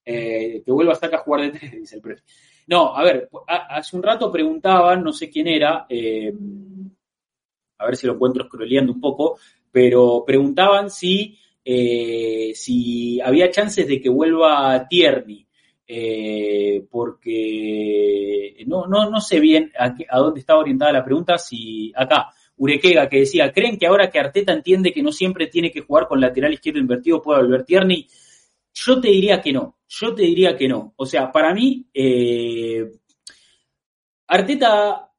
Eh, 0.05 0.62
que 0.64 0.72
vuelva 0.72 0.94
hasta 0.94 1.06
acá 1.06 1.18
a 1.18 1.20
jugar 1.20 1.42
de 1.42 1.50
tres, 1.50 1.70
dice 1.78 1.94
el 1.94 2.02
precio. 2.02 2.24
No, 2.68 2.94
a 2.94 3.02
ver, 3.02 3.28
hace 3.46 3.96
un 3.96 4.02
rato 4.02 4.30
preguntaban, 4.30 5.02
no 5.02 5.12
sé 5.12 5.30
quién 5.30 5.48
era, 5.48 5.86
eh, 5.88 6.32
a 7.78 7.86
ver 7.86 7.96
si 7.96 8.06
lo 8.06 8.12
encuentro 8.14 8.44
scrolleando 8.44 8.92
un 8.92 9.00
poco, 9.00 9.38
pero 9.72 10.22
preguntaban 10.26 10.90
si 10.90 11.38
eh, 11.70 12.52
si 12.54 13.20
había 13.20 13.50
chances 13.50 13.86
de 13.86 14.00
que 14.00 14.08
vuelva 14.08 14.86
Tierney, 14.88 15.46
eh, 15.86 16.82
porque 16.90 18.64
no, 18.66 18.86
no, 18.86 19.10
no 19.10 19.20
sé 19.20 19.38
bien 19.38 19.70
a, 19.78 20.18
dónde 20.18 20.40
estaba 20.40 20.60
orientada 20.60 20.92
la 20.92 21.04
pregunta, 21.04 21.36
si 21.36 21.92
acá, 21.94 22.28
Urequega, 22.56 23.08
que 23.08 23.20
decía, 23.20 23.52
¿creen 23.52 23.78
que 23.78 23.86
ahora 23.86 24.10
que 24.10 24.18
Arteta 24.18 24.54
entiende 24.54 24.92
que 24.92 25.02
no 25.02 25.12
siempre 25.12 25.48
tiene 25.48 25.70
que 25.70 25.82
jugar 25.82 26.08
con 26.08 26.20
lateral 26.20 26.54
izquierdo 26.54 26.80
invertido 26.80 27.20
puede 27.20 27.42
volver 27.42 27.64
Tierney? 27.64 28.06
Yo 28.74 29.00
te 29.00 29.08
diría 29.08 29.40
que 29.40 29.52
no, 29.52 29.78
yo 29.88 30.14
te 30.14 30.22
diría 30.22 30.56
que 30.56 30.68
no. 30.68 30.94
O 30.96 31.06
sea, 31.06 31.32
para 31.32 31.54
mí, 31.54 31.86
eh, 31.92 32.90
Arteta 34.26 35.10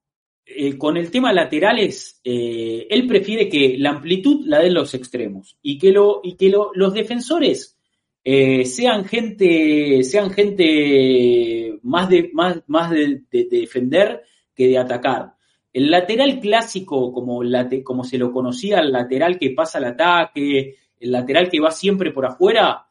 eh, 0.46 0.78
con 0.78 0.98
el 0.98 1.10
tema 1.10 1.34
laterales, 1.34 2.22
eh, 2.24 2.88
él 2.90 3.08
prefiere 3.08 3.50
que 3.50 3.78
la 3.78 3.92
amplitud 3.92 4.46
la 4.46 4.60
den 4.60 4.76
los 4.76 4.94
extremos 4.94 5.58
y 5.62 5.78
que, 5.78 5.92
lo, 5.92 6.22
y 6.24 6.36
que 6.36 6.50
los 6.50 6.94
defensores 6.94 7.76
sean 8.24 9.06
gente, 9.06 10.04
sean 10.04 10.30
gente 10.30 11.80
más 11.82 12.10
de, 12.10 12.30
más, 12.32 12.62
más 12.68 12.92
de, 12.92 13.24
defender 13.32 14.22
que 14.54 14.68
de 14.68 14.78
atacar. 14.78 15.34
El 15.74 15.90
lateral 15.90 16.40
clásico, 16.40 17.12
como, 17.12 17.42
como 17.84 18.04
se 18.04 18.20
lo 18.20 18.32
conocía, 18.32 18.80
el 18.80 18.92
lateral 18.92 19.40
que 19.40 19.52
pasa 19.52 19.80
al 19.80 19.86
ataque, 19.86 20.76
el 21.00 21.12
lateral 21.12 21.50
que 21.50 21.60
va 21.60 21.72
siempre 21.72 22.12
por 22.12 22.28
afuera, 22.28 22.89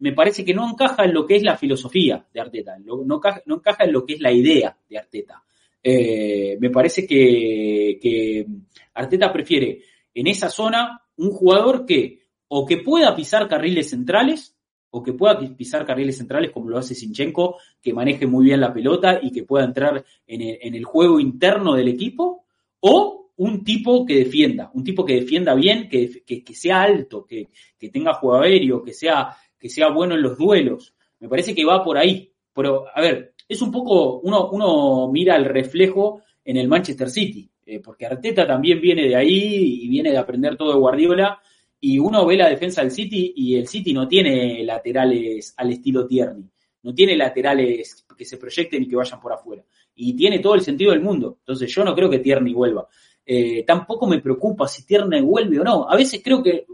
me 0.00 0.12
parece 0.12 0.44
que 0.44 0.54
no 0.54 0.68
encaja 0.68 1.04
en 1.04 1.14
lo 1.14 1.26
que 1.26 1.36
es 1.36 1.42
la 1.42 1.56
filosofía 1.56 2.26
de 2.32 2.40
Arteta, 2.40 2.78
no, 2.78 3.04
no 3.04 3.54
encaja 3.54 3.84
en 3.84 3.92
lo 3.92 4.04
que 4.04 4.14
es 4.14 4.20
la 4.20 4.32
idea 4.32 4.76
de 4.88 4.98
Arteta. 4.98 5.42
Eh, 5.82 6.58
me 6.60 6.70
parece 6.70 7.06
que, 7.06 8.46
Arteta 8.94 9.32
prefiere 9.32 9.82
en 10.12 10.26
esa 10.26 10.50
zona 10.50 11.00
un 11.16 11.30
jugador 11.30 11.86
que 11.86 12.20
o 12.48 12.66
que 12.66 12.78
pueda 12.78 13.14
pisar 13.14 13.48
carriles 13.48 13.90
centrales, 13.90 14.56
o 14.90 15.02
que 15.04 15.12
pueda 15.12 15.38
pisar 15.56 15.86
carriles 15.86 16.16
centrales 16.16 16.50
como 16.50 16.68
lo 16.68 16.78
hace 16.78 16.96
Sinchenko, 16.96 17.58
que 17.80 17.92
maneje 17.92 18.26
muy 18.26 18.46
bien 18.46 18.60
la 18.60 18.74
pelota 18.74 19.20
y 19.22 19.30
que 19.30 19.44
pueda 19.44 19.64
entrar 19.64 20.04
en 20.26 20.74
el, 20.74 20.84
juego 20.84 21.20
interno 21.20 21.74
del 21.74 21.86
equipo, 21.86 22.44
o 22.80 23.30
un 23.36 23.62
tipo 23.62 24.04
que 24.04 24.16
defienda, 24.16 24.70
un 24.74 24.82
tipo 24.82 25.04
que 25.04 25.14
defienda 25.14 25.54
bien, 25.54 25.88
que, 25.88 26.22
sea 26.52 26.82
alto, 26.82 27.24
que, 27.24 27.48
tenga 27.92 28.14
juego 28.14 28.42
aéreo, 28.42 28.82
que 28.82 28.92
sea, 28.92 29.28
que 29.60 29.68
sea 29.68 29.90
bueno 29.90 30.14
en 30.14 30.22
los 30.22 30.38
duelos. 30.38 30.94
Me 31.20 31.28
parece 31.28 31.54
que 31.54 31.64
va 31.64 31.84
por 31.84 31.98
ahí. 31.98 32.32
Pero, 32.52 32.86
a 32.92 33.00
ver, 33.00 33.34
es 33.48 33.62
un 33.62 33.70
poco, 33.70 34.20
uno, 34.20 34.48
uno 34.50 35.10
mira 35.12 35.36
el 35.36 35.44
reflejo 35.44 36.22
en 36.44 36.56
el 36.56 36.66
Manchester 36.66 37.10
City. 37.10 37.48
eh, 37.70 37.80
porque 37.80 38.04
Arteta 38.04 38.44
también 38.46 38.80
viene 38.80 39.06
de 39.06 39.14
ahí 39.14 39.84
y 39.84 39.88
viene 39.88 40.10
de 40.10 40.18
aprender 40.18 40.56
todo 40.56 40.72
de 40.72 40.78
Guardiola, 40.80 41.40
y 41.78 41.98
uno 41.98 42.26
ve 42.26 42.36
la 42.36 42.48
defensa 42.48 42.82
del 42.82 42.90
City 42.90 43.32
y 43.36 43.56
el 43.56 43.68
City 43.68 43.92
no 43.92 44.08
tiene 44.08 44.64
laterales 44.64 45.54
al 45.56 45.70
estilo 45.70 46.06
Tierney, 46.06 46.44
no 46.82 46.92
tiene 46.92 47.16
laterales 47.16 48.04
que 48.18 48.24
se 48.24 48.36
proyecten 48.36 48.82
y 48.82 48.88
que 48.88 48.96
vayan 48.96 49.20
por 49.20 49.32
afuera, 49.32 49.64
y 49.94 50.14
tiene 50.14 50.40
todo 50.40 50.56
el 50.56 50.62
sentido 50.62 50.90
del 50.90 51.00
mundo, 51.00 51.36
entonces 51.38 51.72
yo 51.72 51.84
no 51.84 51.94
creo 51.94 52.10
que 52.10 52.18
Tierney 52.18 52.52
vuelva. 52.52 52.88
Eh, 53.24 53.64
tampoco 53.64 54.06
me 54.06 54.20
preocupa 54.20 54.66
si 54.66 54.84
Tierney 54.84 55.20
vuelve 55.20 55.60
o 55.60 55.64
no. 55.64 55.88
A 55.88 55.96
veces 55.96 56.20
creo 56.22 56.42
que, 56.42 56.66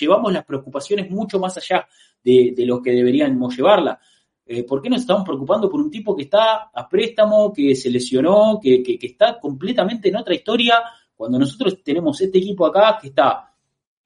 llevamos 0.00 0.32
las 0.32 0.44
preocupaciones 0.44 1.10
mucho 1.10 1.38
más 1.38 1.56
allá 1.56 1.86
de, 2.24 2.54
lo 2.58 2.82
que 2.82 2.92
deberíamos 2.92 3.56
llevarla. 3.56 4.00
Eh, 4.44 4.64
¿Por 4.64 4.80
qué 4.80 4.88
nos 4.88 5.02
estamos 5.02 5.24
preocupando 5.24 5.70
por 5.70 5.80
un 5.80 5.90
tipo 5.90 6.16
que 6.16 6.22
está 6.22 6.70
a 6.74 6.88
préstamo, 6.88 7.52
que 7.52 7.74
se 7.74 7.90
lesionó, 7.90 8.58
que, 8.60 8.98
está 9.00 9.38
completamente 9.38 10.08
en 10.08 10.16
otra 10.16 10.34
historia, 10.34 10.82
cuando 11.14 11.38
nosotros 11.38 11.82
tenemos 11.82 12.20
este 12.20 12.38
equipo 12.38 12.66
acá 12.66 12.98
que 13.00 13.08
está 13.08 13.52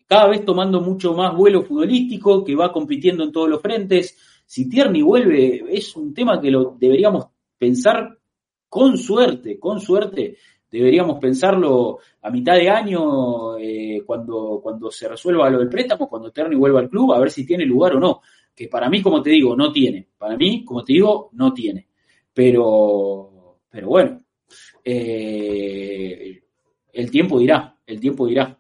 cada 0.07 0.29
vez 0.29 0.45
tomando 0.45 0.81
mucho 0.81 1.15
más 1.15 1.35
vuelo 1.35 1.63
futbolístico, 1.63 2.45
que 2.45 2.55
va 2.55 2.73
compitiendo 2.73 3.25
en 3.25 3.33
todos 3.33 3.49
los 3.49 3.63
frentes? 3.63 4.19
Si 4.45 4.69
Tierney 4.69 5.01
vuelve, 5.01 5.65
es 5.71 5.97
un 5.97 6.13
tema 6.13 6.41
que 6.41 6.51
lo 6.51 6.77
deberíamos 6.79 7.27
pensar 7.57 8.19
con 8.69 8.99
suerte, 8.99 9.59
con 9.59 9.81
suerte. 9.81 10.37
Deberíamos 10.73 11.21
pensarlo 11.21 11.99
a 12.23 12.31
mitad 12.31 12.55
de 12.55 12.69
año, 12.69 13.57
eh, 13.59 14.03
cuando, 14.05 14.59
cuando 14.61 14.91
se 14.91 15.07
resuelva 15.07 15.51
lo 15.51 15.59
del 15.59 15.69
préstamo, 15.69 16.09
cuando 16.09 16.33
Tierney 16.33 16.59
vuelva 16.59 16.81
al 16.81 16.89
club, 16.89 17.13
a 17.13 17.21
ver 17.21 17.31
si 17.31 17.47
tiene 17.47 17.65
lugar 17.65 17.95
o 17.95 18.01
no 18.01 18.23
que 18.55 18.69
para 18.69 18.89
mí, 18.89 19.03
como 19.03 19.23
te 19.23 19.31
digo, 19.31 19.57
no 19.57 19.73
tiene. 19.73 20.09
Para 20.17 20.37
mí, 20.37 20.65
como 20.65 20.85
te 20.85 20.93
digo, 20.93 21.31
no 21.33 21.53
tiene. 21.53 21.89
Pero, 22.33 23.59
pero 23.69 23.89
bueno, 23.89 24.23
eh, 24.85 26.43
el 26.93 27.11
tiempo 27.11 27.39
dirá, 27.39 27.77
el 27.87 28.01
tiempo 28.01 28.27
dirá. 28.27 28.59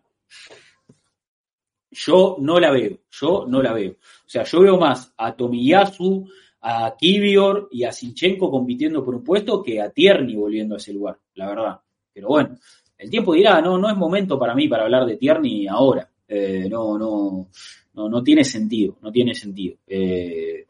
Yo 1.90 2.36
no 2.40 2.58
la 2.58 2.70
veo, 2.70 3.00
yo 3.10 3.44
no 3.46 3.62
la 3.62 3.74
veo. 3.74 3.92
O 3.92 4.28
sea, 4.28 4.44
yo 4.44 4.60
veo 4.60 4.78
más 4.78 5.12
a 5.16 5.36
Tomiyasu, 5.36 6.26
a 6.62 6.96
Kivior 6.96 7.68
y 7.70 7.84
a 7.84 7.92
Sinchenko 7.92 8.50
compitiendo 8.50 9.04
por 9.04 9.14
un 9.14 9.24
puesto 9.24 9.62
que 9.62 9.80
a 9.80 9.90
Tierney 9.90 10.36
volviendo 10.36 10.74
a 10.74 10.78
ese 10.78 10.94
lugar, 10.94 11.18
la 11.34 11.48
verdad. 11.48 11.80
Pero 12.12 12.28
bueno, 12.28 12.56
el 12.98 13.10
tiempo 13.10 13.34
dirá, 13.34 13.60
no, 13.60 13.78
no 13.78 13.90
es 13.90 13.96
momento 13.96 14.38
para 14.38 14.54
mí 14.54 14.68
para 14.68 14.84
hablar 14.84 15.06
de 15.06 15.16
Tierney 15.16 15.66
ahora. 15.66 16.08
Eh, 16.28 16.68
no, 16.70 16.96
no, 16.96 17.48
no, 17.94 18.08
no 18.08 18.22
tiene 18.22 18.44
sentido, 18.44 18.96
no 19.02 19.10
tiene 19.10 19.34
sentido. 19.34 19.76
Eh, 19.86 20.66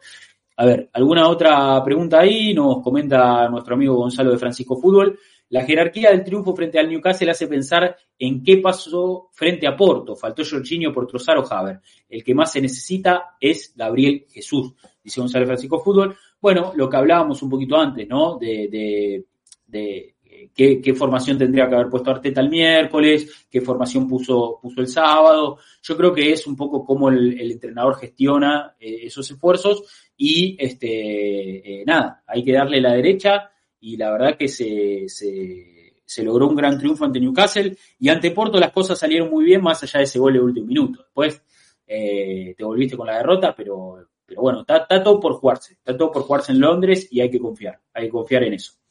a 0.56 0.66
ver, 0.66 0.90
¿alguna 0.92 1.28
otra 1.28 1.82
pregunta 1.84 2.20
ahí? 2.20 2.52
Nos 2.54 2.82
comenta 2.82 3.48
nuestro 3.48 3.74
amigo 3.74 3.96
Gonzalo 3.96 4.30
de 4.30 4.38
Francisco 4.38 4.76
Fútbol. 4.76 5.18
La 5.48 5.64
jerarquía 5.64 6.10
del 6.10 6.24
triunfo 6.24 6.56
frente 6.56 6.78
al 6.78 6.88
Newcastle 6.88 7.30
hace 7.30 7.46
pensar 7.46 7.94
en 8.18 8.42
qué 8.42 8.56
pasó 8.56 9.28
frente 9.32 9.66
a 9.66 9.76
Porto. 9.76 10.16
Faltó 10.16 10.42
Jorginho 10.48 10.92
por 10.92 11.06
Trozar 11.06 11.36
o 11.38 11.52
Haber. 11.52 11.80
El 12.08 12.24
que 12.24 12.34
más 12.34 12.52
se 12.52 12.60
necesita 12.60 13.36
es 13.38 13.74
Gabriel 13.76 14.26
Jesús, 14.30 14.72
dice 15.04 15.20
Gonzalo 15.20 15.42
de 15.42 15.48
Francisco 15.48 15.78
Fútbol. 15.80 16.16
Bueno, 16.40 16.72
lo 16.74 16.88
que 16.88 16.96
hablábamos 16.96 17.42
un 17.42 17.50
poquito 17.50 17.76
antes, 17.76 18.08
¿no? 18.08 18.38
De, 18.38 18.68
de, 18.68 19.26
de 19.66 20.14
qué, 20.54 20.94
formación 20.94 21.38
tendría 21.38 21.68
que 21.68 21.74
haber 21.74 21.88
puesto 21.88 22.10
Arteta 22.10 22.40
el 22.40 22.48
miércoles, 22.48 23.46
qué 23.50 23.60
formación 23.60 24.08
puso, 24.08 24.58
puso 24.60 24.80
el 24.80 24.88
sábado. 24.88 25.58
Yo 25.82 25.96
creo 25.96 26.12
que 26.12 26.32
es 26.32 26.46
un 26.46 26.56
poco 26.56 26.84
cómo 26.84 27.08
el, 27.08 27.50
entrenador 27.50 27.96
gestiona 27.96 28.76
eh, 28.78 29.00
esos 29.02 29.30
esfuerzos 29.30 29.84
y 30.16 30.56
este 30.58 31.80
eh, 31.80 31.84
nada, 31.86 32.22
hay 32.26 32.44
que 32.44 32.52
darle 32.52 32.80
la 32.80 32.92
derecha 32.92 33.50
y 33.80 33.96
la 33.96 34.12
verdad 34.12 34.36
que 34.36 34.48
se, 34.48 35.08
se, 35.08 36.22
logró 36.22 36.46
un 36.46 36.54
gran 36.54 36.78
triunfo 36.78 37.04
ante 37.04 37.18
Newcastle 37.18 37.76
y 37.98 38.08
ante 38.08 38.30
Porto 38.30 38.60
las 38.60 38.72
cosas 38.72 38.98
salieron 38.98 39.30
muy 39.30 39.44
bien 39.44 39.62
más 39.62 39.82
allá 39.82 39.98
de 39.98 40.04
ese 40.04 40.18
gol 40.18 40.34
de 40.34 40.40
último 40.40 40.66
minuto. 40.66 41.02
Después 41.02 41.42
eh, 41.86 42.54
te 42.56 42.64
volviste 42.64 42.96
con 42.96 43.06
la 43.06 43.16
derrota, 43.16 43.54
pero, 43.56 44.08
pero 44.24 44.40
bueno, 44.40 44.60
está, 44.60 44.78
está 44.78 45.02
todo 45.02 45.18
por 45.18 45.34
jugarse, 45.34 45.74
está 45.74 45.96
todo 45.96 46.12
por 46.12 46.22
jugarse 46.22 46.52
en 46.52 46.60
Londres 46.60 47.08
y 47.10 47.20
hay 47.20 47.30
que 47.30 47.40
confiar, 47.40 47.80
hay 47.92 48.04
que 48.04 48.10
confiar 48.10 48.44
en 48.44 48.54
eso. 48.54 48.81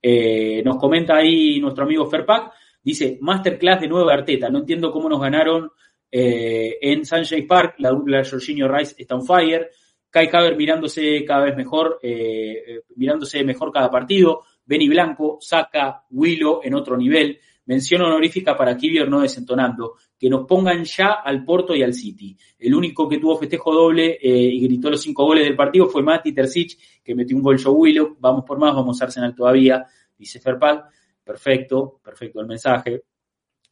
Eh, 0.00 0.62
nos 0.64 0.76
comenta 0.76 1.16
ahí 1.16 1.60
nuestro 1.60 1.84
amigo 1.84 2.06
Ferpac, 2.06 2.52
dice, 2.82 3.18
Masterclass 3.20 3.80
de 3.80 3.88
nuevo 3.88 4.08
de 4.08 4.14
Arteta, 4.14 4.48
no 4.48 4.58
entiendo 4.58 4.92
cómo 4.92 5.08
nos 5.08 5.20
ganaron 5.20 5.70
eh, 6.10 6.78
en 6.80 7.04
Sunshine 7.04 7.46
Park, 7.46 7.74
la 7.78 7.90
dupla 7.90 8.24
Jorginho 8.24 8.68
Rice 8.68 8.94
está 8.98 9.14
on 9.14 9.26
fire, 9.26 9.70
Kai 10.10 10.28
Haver 10.32 10.56
mirándose 10.56 11.24
cada 11.24 11.44
vez 11.44 11.56
mejor, 11.56 11.98
eh, 12.02 12.80
mirándose 12.96 13.44
mejor 13.44 13.72
cada 13.72 13.90
partido, 13.90 14.42
Benny 14.64 14.88
Blanco, 14.88 15.38
saca 15.40 16.04
Willow 16.10 16.60
en 16.62 16.74
otro 16.74 16.96
nivel, 16.96 17.38
mención 17.68 18.00
honorífica 18.00 18.56
para 18.56 18.76
Kivior 18.78 19.08
no 19.10 19.20
desentonando, 19.20 19.96
que 20.18 20.30
nos 20.30 20.46
pongan 20.46 20.84
ya 20.84 21.20
al 21.22 21.44
Porto 21.44 21.76
y 21.76 21.82
al 21.82 21.92
City. 21.92 22.34
El 22.58 22.74
único 22.74 23.06
que 23.06 23.18
tuvo 23.18 23.36
festejo 23.36 23.74
doble 23.74 24.18
y 24.20 24.58
gritó 24.60 24.88
los 24.88 25.02
cinco 25.02 25.26
goles 25.26 25.44
del 25.44 25.54
partido 25.54 25.86
fue 25.86 26.02
Mati 26.02 26.32
Terzic, 26.32 26.78
que 27.04 27.14
metió 27.14 27.36
un 27.36 27.42
gol 27.42 27.62
Joe 27.62 27.74
Willow, 27.74 28.16
vamos 28.18 28.44
por 28.46 28.58
más, 28.58 28.74
vamos 28.74 29.00
a 29.00 29.04
Arsenal 29.04 29.34
todavía, 29.34 29.84
dice 30.16 30.40
Ferpal, 30.40 30.84
perfecto, 31.22 32.00
perfecto 32.02 32.40
el 32.40 32.46
mensaje. 32.46 33.02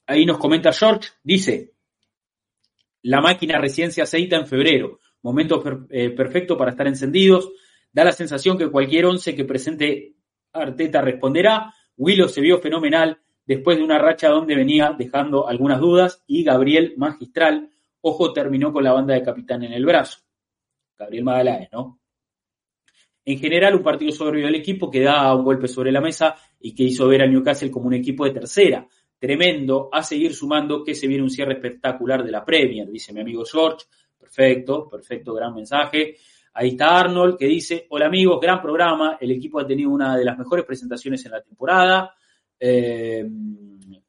Ahí 0.07 0.27
nos 0.27 0.37
comenta 0.37 0.73
George, 0.73 1.09
dice, 1.23 1.73
la 3.01 3.23
máquina 3.23 3.59
recién 3.59 3.91
se 3.93 4.03
aceita 4.03 4.37
en 4.37 4.47
febrero, 4.47 5.01
momento 5.23 5.65
eh, 5.89 6.11
perfecto 6.11 6.59
para 6.59 6.73
estar 6.73 6.87
encendidos, 6.87 7.51
da 7.91 8.05
la 8.05 8.13
sensación 8.13 8.59
que 8.59 8.71
cualquier 8.71 9.07
once 9.07 9.35
que 9.35 9.47
presente 9.47 10.17
Arteta 10.53 11.01
responderá, 11.01 11.73
Willow 11.97 12.29
se 12.29 12.43
vio 12.43 12.59
fenomenal 12.59 13.23
después 13.47 13.79
de 13.79 13.85
una 13.85 13.99
racha 13.99 14.29
donde 14.29 14.55
venía 14.55 14.95
dejando 14.99 15.49
algunas 15.49 15.81
dudas 15.81 16.23
y 16.27 16.43
Gabriel 16.43 16.95
magistral, 16.97 17.71
ojo, 18.01 18.33
terminó 18.33 18.73
con 18.73 18.85
la 18.85 18.93
banda 18.93 19.15
de 19.15 19.23
capitán 19.23 19.63
en 19.63 19.73
el 19.73 19.87
brazo. 19.87 20.19
Gabriel 20.99 21.25
Magaláes, 21.25 21.69
¿no? 21.73 22.01
En 23.25 23.39
general, 23.39 23.75
un 23.75 23.83
partido 23.83 24.13
soberbio 24.13 24.47
del 24.47 24.55
equipo 24.55 24.89
que 24.89 25.01
da 25.01 25.35
un 25.35 25.45
golpe 25.45 25.67
sobre 25.67 25.91
la 25.91 26.01
mesa 26.01 26.37
y 26.61 26.73
que 26.73 26.85
hizo 26.85 27.09
ver 27.09 27.23
a 27.23 27.27
Newcastle 27.27 27.73
como 27.73 27.87
un 27.87 27.95
equipo 27.95 28.25
de 28.25 28.31
tercera. 28.31 28.87
Tremendo, 29.19 29.89
a 29.93 30.03
seguir 30.03 30.33
sumando 30.33 30.85
que 30.85 30.95
se 30.95 31.09
viene 31.09 31.25
un 31.25 31.31
cierre 31.31 31.55
espectacular 31.55 32.23
de 32.23 32.31
la 32.31 32.45
Premier, 32.45 32.89
dice 32.89 33.13
mi 33.13 33.21
amigo 33.21 33.45
George. 33.45 33.87
Perfecto, 34.17 34.89
perfecto, 34.89 35.35
gran 35.35 35.55
mensaje. 35.55 36.17
Ahí 36.55 36.69
está 36.71 37.01
Arnold 37.01 37.37
que 37.37 37.47
dice, 37.47 37.87
hola 37.91 38.07
amigos, 38.07 38.41
gran 38.41 38.63
programa, 38.63 39.19
el 39.21 39.31
equipo 39.33 39.59
ha 39.59 39.67
tenido 39.67 39.91
una 39.91 40.17
de 40.17 40.25
las 40.25 40.39
mejores 40.39 40.65
presentaciones 40.65 41.25
en 41.27 41.33
la 41.33 41.43
temporada. 41.43 42.15
Eh, 42.59 43.27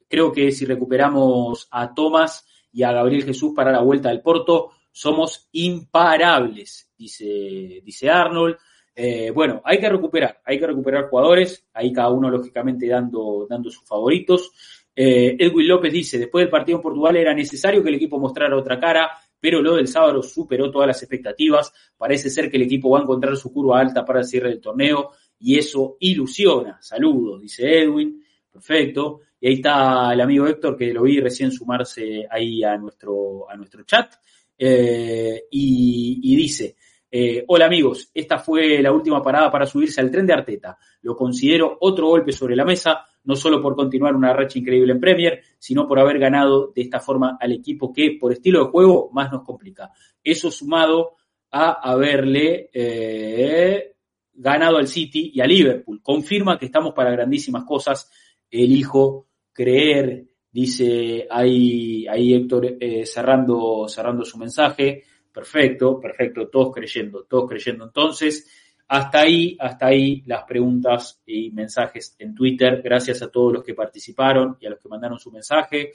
creo 0.08 0.32
que 0.32 0.52
si 0.52 0.66
recuperamos 0.66 1.68
a 1.72 1.94
Tomás 1.94 2.46
y 2.72 2.84
a 2.84 2.92
Gabriel 2.92 3.26
Jesús 3.26 3.54
para 3.56 3.72
la 3.72 3.82
vuelta 3.82 4.10
del 4.10 4.22
Porto, 4.22 4.72
somos 4.92 5.48
imparables, 5.52 6.90
dice, 6.98 7.82
dice 7.84 8.10
Arnold. 8.10 8.58
Eh, 8.96 9.30
bueno, 9.30 9.62
hay 9.64 9.80
que 9.80 9.90
recuperar, 9.90 10.42
hay 10.44 10.58
que 10.58 10.66
recuperar 10.66 11.08
jugadores, 11.08 11.68
ahí 11.74 11.94
cada 11.94 12.10
uno 12.10 12.32
lógicamente 12.32 12.88
dando, 12.88 13.46
dando 13.48 13.70
sus 13.70 13.86
favoritos. 13.86 14.52
Eh, 14.96 15.36
Edwin 15.38 15.68
López 15.68 15.94
dice, 15.94 16.18
después 16.18 16.42
del 16.42 16.50
partido 16.50 16.80
en 16.80 16.82
Portugal 16.82 17.16
era 17.16 17.36
necesario 17.36 17.84
que 17.84 17.90
el 17.90 17.96
equipo 17.96 18.18
mostrara 18.18 18.58
otra 18.58 18.80
cara, 18.80 19.12
pero 19.40 19.62
lo 19.62 19.76
del 19.76 19.88
sábado 19.88 20.24
superó 20.24 20.72
todas 20.72 20.88
las 20.88 21.04
expectativas. 21.04 21.72
Parece 21.96 22.32
ser 22.32 22.50
que 22.50 22.58
el 22.58 22.64
equipo 22.64 22.90
va 22.90 23.00
a 23.00 23.04
encontrar 23.04 23.38
su 23.38 23.54
curva 23.54 23.80
alta 23.80 24.04
para 24.04 24.22
el 24.22 24.26
cierre 24.26 24.50
del 24.50 24.62
torneo 24.62 25.12
y 25.40 25.60
eso 25.60 25.98
ilusiona. 26.00 26.82
Saludos, 26.82 27.42
dice 27.42 27.84
Edwin. 27.84 28.24
Perfecto. 28.58 29.22
Y 29.40 29.48
ahí 29.48 29.54
está 29.54 30.14
el 30.14 30.22
amigo 30.22 30.48
Héctor 30.48 30.76
que 30.76 30.92
lo 30.92 31.04
vi 31.04 31.20
recién 31.20 31.52
sumarse 31.52 32.26
ahí 32.30 32.64
a 32.64 32.76
nuestro, 32.78 33.50
a 33.50 33.56
nuestro 33.56 33.84
chat. 33.84 34.16
Eh, 34.58 35.44
y 35.52 36.36
dice, 36.36 36.76
eh, 37.10 37.46
hola 37.48 37.68
amigos, 37.68 38.10
esta 38.14 38.38
fue 38.38 38.82
la 38.82 38.92
última 38.92 39.22
parada 39.22 39.50
para 39.50 39.66
subirse 39.66 40.02
al 40.02 40.12
tren 40.12 40.26
de 40.26 40.34
Arteta. 40.34 40.78
Lo 41.02 41.16
considero 41.16 41.78
otro 41.80 42.08
golpe 42.08 42.34
sobre 42.34 42.56
la 42.56 42.66
mesa, 42.66 43.06
no 43.24 43.36
solo 43.36 43.62
por 43.62 43.76
continuar 43.76 44.16
una 44.16 44.34
racha 44.34 44.60
increíble 44.60 44.92
en 44.92 45.00
Premier, 45.00 45.42
sino 45.58 45.88
por 45.88 46.00
haber 46.00 46.20
ganado 46.20 46.72
de 46.76 46.82
esta 46.82 47.00
forma 47.00 47.38
al 47.40 47.54
equipo 47.54 47.94
que 47.94 48.18
por 48.20 48.34
estilo 48.34 48.66
de 48.66 48.72
juego 48.72 49.10
más 49.14 49.32
nos 49.32 49.44
complica. 49.44 49.92
Eso 50.24 50.52
sumado 50.52 51.14
a 51.52 51.92
haberle 51.92 52.70
eh, 52.74 53.96
ganado 54.34 54.78
al 54.78 54.88
City 54.88 55.32
y 55.34 55.40
a 55.40 55.46
Liverpool. 55.46 56.02
Confirma 56.02 56.60
que 56.60 56.66
estamos 56.66 56.94
para 56.94 57.12
grandísimas 57.12 57.64
cosas. 57.64 58.12
Elijo 58.50 59.28
creer, 59.54 60.26
dice 60.52 61.28
ahí, 61.30 62.08
ahí 62.08 62.34
Héctor 62.34 62.78
eh, 62.80 63.06
cerrando, 63.06 63.88
cerrando 63.88 64.24
su 64.24 64.38
mensaje. 64.38 65.04
Perfecto, 65.32 66.00
perfecto, 66.00 66.48
todos 66.50 66.74
creyendo, 66.74 67.24
todos 67.26 67.50
creyendo. 67.50 67.86
Entonces, 67.86 68.50
hasta 68.88 69.20
ahí, 69.20 69.58
hasta 69.60 69.88
ahí 69.88 70.24
las 70.26 70.44
preguntas 70.44 71.22
y 71.26 71.52
mensajes 71.52 72.16
en 72.20 72.34
Twitter. 72.34 72.82
Gracias 72.82 73.22
a 73.22 73.30
todos 73.30 73.54
los 73.54 73.64
que 73.64 73.74
participaron 73.74 74.58
y 74.60 74.66
a 74.66 74.70
los 74.70 74.80
que 74.80 74.90
mandaron 74.90 75.20
su 75.20 75.32
mensaje. 75.32 75.92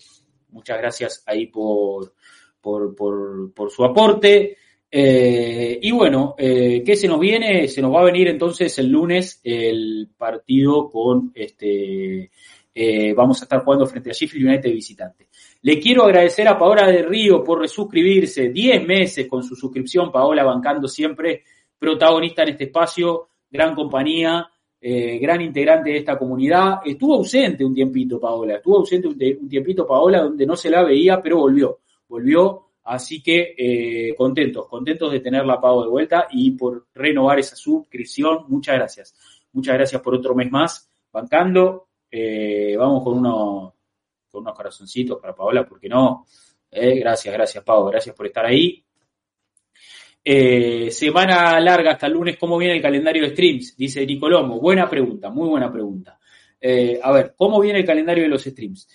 Muchas 0.50 0.78
gracias 0.78 1.22
ahí 1.26 1.46
por, 1.46 2.14
por, 2.60 3.70
su 3.70 3.84
aporte. 3.84 4.56
Eh, 4.94 5.78
y 5.80 5.90
bueno, 5.90 6.34
eh, 6.36 6.82
¿qué 6.84 6.96
se 6.96 7.08
nos 7.08 7.18
viene? 7.18 7.66
Se 7.66 7.80
nos 7.80 7.94
va 7.94 8.02
a 8.02 8.04
venir 8.04 8.28
entonces 8.28 8.78
el 8.78 8.90
lunes 8.90 9.40
el 9.42 10.10
partido 10.18 10.90
con 10.90 11.32
este 11.34 12.30
eh, 12.74 13.14
vamos 13.14 13.40
a 13.40 13.46
estar 13.46 13.64
jugando 13.64 13.86
frente 13.86 14.10
a 14.10 14.12
Sheffield 14.12 14.48
United 14.48 14.70
visitante. 14.70 15.28
Le 15.62 15.80
quiero 15.80 16.04
agradecer 16.04 16.46
a 16.46 16.58
Paola 16.58 16.86
de 16.86 17.04
Río 17.04 17.42
por 17.42 17.60
resuscribirse, 17.60 18.50
10 18.50 18.86
meses 18.86 19.26
con 19.28 19.42
su 19.42 19.56
suscripción, 19.56 20.12
Paola 20.12 20.44
bancando 20.44 20.86
siempre, 20.86 21.42
protagonista 21.78 22.42
en 22.42 22.50
este 22.50 22.64
espacio, 22.64 23.28
gran 23.50 23.74
compañía, 23.74 24.46
gran 24.78 25.40
integrante 25.40 25.90
de 25.90 25.98
esta 25.98 26.18
comunidad. 26.18 26.80
Estuvo 26.84 27.14
ausente 27.14 27.64
un 27.64 27.74
tiempito, 27.74 28.20
Paola, 28.20 28.56
estuvo 28.56 28.78
ausente 28.78 29.08
un, 29.08 29.48
tiempito, 29.48 29.86
Paola, 29.86 30.22
donde 30.22 30.44
no 30.44 30.56
se 30.56 30.68
la 30.68 30.82
veía, 30.82 31.22
pero 31.22 31.38
volvió, 31.38 31.78
volvió, 32.08 32.71
así 32.84 33.22
que 33.22 33.54
eh, 33.56 34.14
contentos, 34.16 34.66
contentos 34.68 35.12
de 35.12 35.20
tenerla, 35.20 35.60
Paola 35.60 35.86
de 35.86 35.90
vuelta 35.90 36.26
y 36.30 36.52
por 36.52 36.86
renovar 36.94 37.38
esa 37.38 37.56
suscripción. 37.56 38.44
Muchas 38.48 38.76
gracias. 38.76 39.14
Muchas 39.52 39.74
gracias 39.74 40.00
por 40.00 40.14
otro 40.14 40.34
mes 40.34 40.50
más, 40.50 40.90
bancando. 41.12 41.88
Eh, 42.10 42.76
vamos 42.76 43.02
con 43.04 43.18
unos, 43.18 43.72
con 44.30 44.42
unos 44.42 44.54
corazoncitos 44.54 45.20
para 45.20 45.34
Paola, 45.34 45.66
porque 45.66 45.88
no. 45.88 46.26
gracias, 46.70 47.34
gracias, 47.34 47.64
Paola, 47.64 47.92
gracias 47.92 48.14
por 48.14 48.26
estar 48.26 48.46
ahí. 48.46 48.84
Eh, 50.24 50.88
semana 50.92 51.58
larga 51.58 51.92
hasta 51.92 52.06
el 52.06 52.12
lunes, 52.12 52.36
¿cómo 52.38 52.56
viene 52.56 52.76
el 52.76 52.82
calendario 52.82 53.22
de 53.22 53.30
streams? 53.30 53.76
Dice 53.76 54.06
Nicolomo. 54.06 54.60
Buena 54.60 54.88
pregunta, 54.88 55.30
muy 55.30 55.48
buena 55.48 55.72
pregunta. 55.72 56.18
Eh, 56.60 57.00
a 57.02 57.10
ver, 57.10 57.34
¿cómo 57.36 57.60
viene 57.60 57.80
el 57.80 57.84
calendario 57.84 58.22
de 58.22 58.28
los 58.28 58.44
streams? 58.44 58.88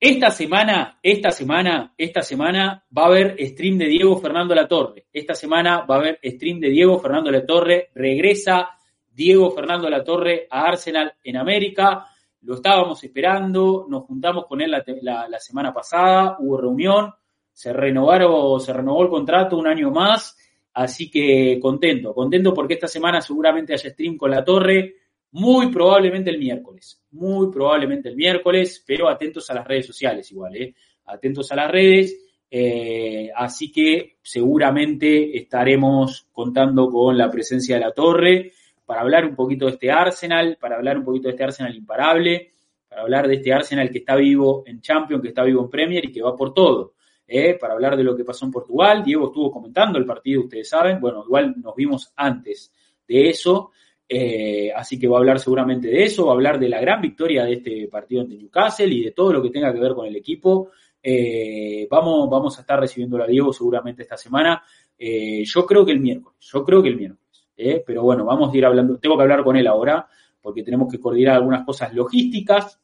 Esta 0.00 0.30
semana, 0.30 0.98
esta 1.02 1.30
semana, 1.30 1.92
esta 1.96 2.22
semana 2.22 2.84
va 2.96 3.02
a 3.02 3.06
haber 3.06 3.36
stream 3.38 3.78
de 3.78 3.86
Diego 3.86 4.18
Fernando 4.20 4.54
La 4.54 4.68
Torre. 4.68 5.06
Esta 5.12 5.34
semana 5.34 5.84
va 5.84 5.96
a 5.96 5.98
haber 5.98 6.20
stream 6.22 6.60
de 6.60 6.68
Diego 6.68 6.98
Fernando 7.00 7.30
La 7.30 7.44
Torre. 7.44 7.90
Regresa 7.94 8.68
Diego 9.10 9.50
Fernando 9.50 9.90
La 9.90 10.04
Torre 10.04 10.46
a 10.50 10.62
Arsenal 10.62 11.14
en 11.24 11.36
América. 11.36 12.06
Lo 12.42 12.54
estábamos 12.54 13.02
esperando, 13.02 13.86
nos 13.88 14.04
juntamos 14.04 14.46
con 14.46 14.60
él 14.60 14.70
la 14.70 15.40
semana 15.40 15.74
pasada, 15.74 16.36
hubo 16.38 16.56
reunión 16.56 17.12
se 17.58 17.72
renovaron, 17.72 18.60
se 18.60 18.72
renovó 18.72 19.02
el 19.02 19.08
contrato 19.08 19.56
un 19.56 19.66
año 19.66 19.90
más, 19.90 20.38
así 20.74 21.10
que 21.10 21.58
contento, 21.60 22.14
contento 22.14 22.54
porque 22.54 22.74
esta 22.74 22.86
semana 22.86 23.20
seguramente 23.20 23.72
haya 23.72 23.90
stream 23.90 24.16
con 24.16 24.30
la 24.30 24.44
torre, 24.44 24.94
muy 25.32 25.70
probablemente 25.70 26.30
el 26.30 26.38
miércoles, 26.38 27.02
muy 27.10 27.50
probablemente 27.50 28.08
el 28.08 28.16
miércoles, 28.16 28.82
pero 28.86 29.08
atentos 29.08 29.48
a 29.50 29.54
las 29.54 29.66
redes 29.66 29.86
sociales 29.86 30.30
igual, 30.32 30.56
¿eh? 30.56 30.74
atentos 31.06 31.50
a 31.52 31.56
las 31.56 31.70
redes, 31.70 32.16
eh, 32.50 33.30
así 33.34 33.70
que 33.70 34.16
seguramente 34.22 35.36
estaremos 35.36 36.28
contando 36.32 36.88
con 36.88 37.16
la 37.16 37.30
presencia 37.30 37.76
de 37.76 37.82
la 37.82 37.92
torre 37.92 38.52
para 38.86 39.02
hablar 39.02 39.26
un 39.26 39.36
poquito 39.36 39.66
de 39.66 39.72
este 39.72 39.90
Arsenal, 39.90 40.56
para 40.58 40.76
hablar 40.76 40.98
un 40.98 41.04
poquito 41.04 41.28
de 41.28 41.32
este 41.32 41.44
Arsenal 41.44 41.76
imparable, 41.76 42.52
para 42.88 43.02
hablar 43.02 43.28
de 43.28 43.34
este 43.34 43.52
Arsenal 43.52 43.90
que 43.90 43.98
está 43.98 44.16
vivo 44.16 44.62
en 44.66 44.80
Champions, 44.80 45.20
que 45.20 45.28
está 45.28 45.44
vivo 45.44 45.62
en 45.62 45.68
Premier 45.68 46.06
y 46.06 46.12
que 46.12 46.22
va 46.22 46.34
por 46.34 46.54
todo. 46.54 46.94
Eh, 47.30 47.58
para 47.60 47.74
hablar 47.74 47.94
de 47.94 48.02
lo 48.02 48.16
que 48.16 48.24
pasó 48.24 48.46
en 48.46 48.50
Portugal. 48.50 49.04
Diego 49.04 49.26
estuvo 49.26 49.50
comentando 49.50 49.98
el 49.98 50.06
partido, 50.06 50.44
ustedes 50.44 50.70
saben. 50.70 50.98
Bueno, 50.98 51.22
igual 51.26 51.54
nos 51.62 51.76
vimos 51.76 52.10
antes 52.16 52.72
de 53.06 53.28
eso. 53.28 53.72
Eh, 54.08 54.72
así 54.74 54.98
que 54.98 55.06
va 55.06 55.16
a 55.16 55.20
hablar 55.20 55.38
seguramente 55.38 55.88
de 55.88 56.04
eso, 56.04 56.26
va 56.26 56.32
a 56.32 56.34
hablar 56.34 56.58
de 56.58 56.68
la 56.68 56.80
gran 56.80 57.00
victoria 57.00 57.44
de 57.44 57.54
este 57.54 57.88
partido 57.88 58.22
ante 58.22 58.36
Newcastle 58.36 58.86
y 58.86 59.04
de 59.04 59.10
todo 59.10 59.34
lo 59.34 59.42
que 59.42 59.50
tenga 59.50 59.72
que 59.72 59.80
ver 59.80 59.94
con 59.94 60.06
el 60.06 60.16
equipo. 60.16 60.70
Eh, 61.02 61.86
vamos, 61.90 62.28
vamos 62.30 62.56
a 62.58 62.62
estar 62.62 62.80
recibiendo 62.80 63.22
a 63.22 63.26
Diego 63.26 63.52
seguramente 63.52 64.02
esta 64.02 64.16
semana. 64.16 64.62
yo 64.98 65.66
creo 65.66 65.84
que 65.84 65.92
el 65.92 66.00
miércoles, 66.00 66.38
yo 66.40 66.64
creo 66.64 66.82
que 66.82 66.88
el 66.88 66.96
miércoles. 66.96 67.46
pero 67.86 68.02
bueno, 68.02 68.24
vamos 68.24 68.52
a 68.52 68.56
ir 68.56 68.64
hablando. 68.64 68.98
Tengo 68.98 69.16
que 69.16 69.22
hablar 69.22 69.44
con 69.44 69.56
él 69.56 69.66
ahora 69.66 70.08
porque 70.40 70.62
tenemos 70.62 70.90
que 70.90 70.98
coordinar 70.98 71.36
algunas 71.36 71.64
cosas 71.64 71.92
logísticas. 71.92 72.80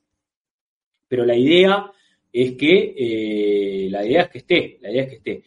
Pero 1.09 1.24
la 1.24 1.36
idea 1.36 1.90
es 2.32 2.56
que 2.56 2.94
eh, 2.98 3.88
la 3.90 4.05
idea 4.05 4.22
es 4.22 4.28
que 4.28 4.38
esté, 4.38 4.78
la 4.82 4.90
idea 4.90 5.02
es 5.05 5.09
que 5.09 5.16
esté. 5.16 5.44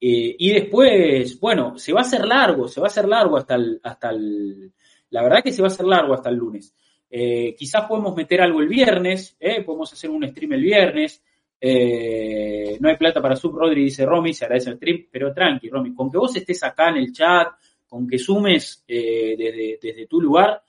Eh, 0.00 0.36
y 0.38 0.50
después, 0.52 1.40
bueno, 1.40 1.78
se 1.78 1.92
va 1.92 2.00
a 2.00 2.02
hacer 2.02 2.26
largo, 2.26 2.68
se 2.68 2.80
va 2.80 2.86
a 2.86 2.90
hacer 2.90 3.08
largo 3.08 3.36
hasta 3.36 3.54
el, 3.54 3.80
hasta 3.82 4.10
el, 4.10 4.72
la 5.10 5.22
verdad 5.22 5.42
que 5.42 5.52
se 5.52 5.62
va 5.62 5.68
a 5.68 5.70
hacer 5.70 5.86
largo 5.86 6.14
hasta 6.14 6.28
el 6.30 6.36
lunes. 6.36 6.74
Eh, 7.10 7.54
quizás 7.56 7.86
podemos 7.86 8.14
meter 8.14 8.40
algo 8.40 8.60
el 8.60 8.68
viernes, 8.68 9.36
podemos 9.64 9.92
hacer 9.92 10.10
un 10.10 10.26
stream 10.28 10.52
el 10.52 10.62
viernes. 10.62 11.22
no 11.60 12.88
hay 12.88 12.96
plata 12.96 13.22
para 13.22 13.36
sub, 13.36 13.56
Rodri 13.56 13.84
dice 13.84 14.04
Romy, 14.04 14.34
se 14.34 14.44
agradece 14.44 14.70
el 14.70 14.76
stream, 14.76 15.06
pero 15.10 15.32
tranqui, 15.32 15.68
Romy, 15.68 15.94
con 15.94 16.10
que 16.10 16.18
vos 16.18 16.36
estés 16.36 16.62
acá 16.64 16.90
en 16.90 16.98
el 16.98 17.12
chat, 17.12 17.48
con 17.88 18.06
que 18.06 18.18
sumes 18.18 18.84
desde, 18.86 19.78
desde, 19.80 20.06
tu 20.06 20.20
lugar, 20.20 20.62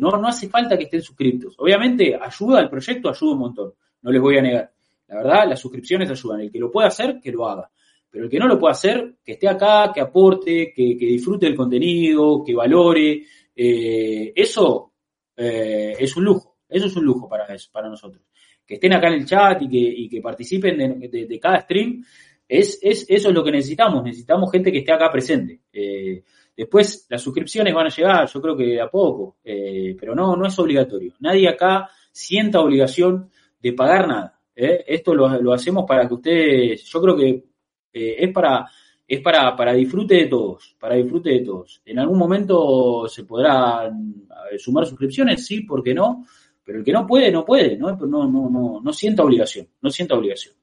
no, 0.00 0.10
no 0.10 0.26
hace 0.26 0.48
falta 0.48 0.76
que 0.76 0.84
estén 0.84 1.02
suscritos. 1.02 1.54
Obviamente 1.58 2.18
ayuda 2.20 2.58
al 2.58 2.68
proyecto, 2.68 3.08
ayuda 3.08 3.32
un 3.32 3.38
montón 3.38 3.74
no 4.04 4.12
les 4.12 4.20
voy 4.20 4.38
a 4.38 4.42
negar. 4.42 4.70
La 5.08 5.16
verdad, 5.16 5.48
las 5.48 5.60
suscripciones 5.60 6.10
ayudan. 6.10 6.42
El 6.42 6.52
que 6.52 6.58
lo 6.58 6.70
pueda 6.70 6.88
hacer, 6.88 7.20
que 7.20 7.32
lo 7.32 7.48
haga. 7.48 7.70
Pero 8.10 8.24
el 8.24 8.30
que 8.30 8.38
no 8.38 8.46
lo 8.46 8.58
pueda 8.58 8.72
hacer, 8.72 9.16
que 9.24 9.32
esté 9.32 9.48
acá, 9.48 9.90
que 9.92 10.00
aporte, 10.00 10.72
que, 10.74 10.94
disfrute 11.00 11.46
del 11.46 11.56
contenido, 11.56 12.44
que 12.44 12.54
valore. 12.54 13.22
Eh, 13.54 14.32
eso 14.34 14.92
eh, 15.36 15.94
es 15.98 16.16
un 16.16 16.24
lujo. 16.24 16.56
Eso 16.68 16.86
es 16.86 16.96
un 16.96 17.04
lujo 17.04 17.28
para, 17.28 17.46
para 17.72 17.88
nosotros. 17.88 18.22
Que 18.66 18.74
estén 18.74 18.92
acá 18.94 19.08
en 19.08 19.14
el 19.14 19.26
chat 19.26 19.62
y 19.62 20.08
que, 20.08 20.20
participen 20.20 21.00
de, 21.10 21.38
cada 21.40 21.60
stream. 21.60 22.04
Es, 22.48 22.78
es, 22.82 23.06
eso 23.08 23.28
es 23.28 23.34
lo 23.34 23.44
que 23.44 23.52
necesitamos. 23.52 24.02
Necesitamos 24.02 24.50
gente 24.50 24.72
que 24.72 24.78
esté 24.78 24.92
acá 24.92 25.10
presente. 25.10 25.60
Eh, 25.72 26.24
después, 26.56 27.06
las 27.10 27.22
suscripciones 27.22 27.74
van 27.74 27.86
a 27.86 27.90
llegar, 27.90 28.28
yo 28.28 28.40
creo 28.40 28.56
que 28.56 28.80
a 28.80 28.88
poco. 28.88 29.36
pero 29.42 30.14
no, 30.14 30.34
no 30.36 30.46
es 30.46 30.58
obligatorio. 30.58 31.14
Nadie 31.20 31.48
acá 31.48 31.88
sienta 32.10 32.60
obligación 32.60 33.30
de 33.60 33.72
pagar 33.72 34.08
nada. 34.08 34.40
Esto 34.54 35.14
lo, 35.14 35.52
hacemos 35.52 35.84
para 35.86 36.08
que 36.08 36.14
ustedes, 36.14 36.84
yo 36.84 37.02
creo 37.02 37.16
que 37.16 37.44
es 37.92 38.32
para 38.32 38.66
es 39.06 39.20
para, 39.20 39.54
para 39.54 39.72
disfrute 39.72 40.14
de 40.14 40.26
todos, 40.26 40.76
para 40.78 40.96
disfrute 40.96 41.30
de 41.30 41.40
todos. 41.40 41.82
En 41.84 41.98
algún 41.98 42.18
momento 42.18 43.06
se 43.08 43.24
podrán 43.24 44.26
sumar 44.58 44.86
suscripciones, 44.86 45.46
sí, 45.46 45.60
¿por 45.60 45.82
qué 45.82 45.94
no? 45.94 46.24
Pero 46.64 46.78
el 46.78 46.84
que 46.84 46.92
no 46.92 47.06
puede, 47.06 47.30
no 47.30 47.44
puede, 47.44 47.76
¿no? 47.76 47.94
No, 47.96 48.26
no, 48.26 48.48
no, 48.50 48.80
no 48.82 48.92
sienta 48.92 49.22
obligación, 49.22 49.68
no 49.82 49.90
sienta 49.90 50.14
obligación. 50.14 50.54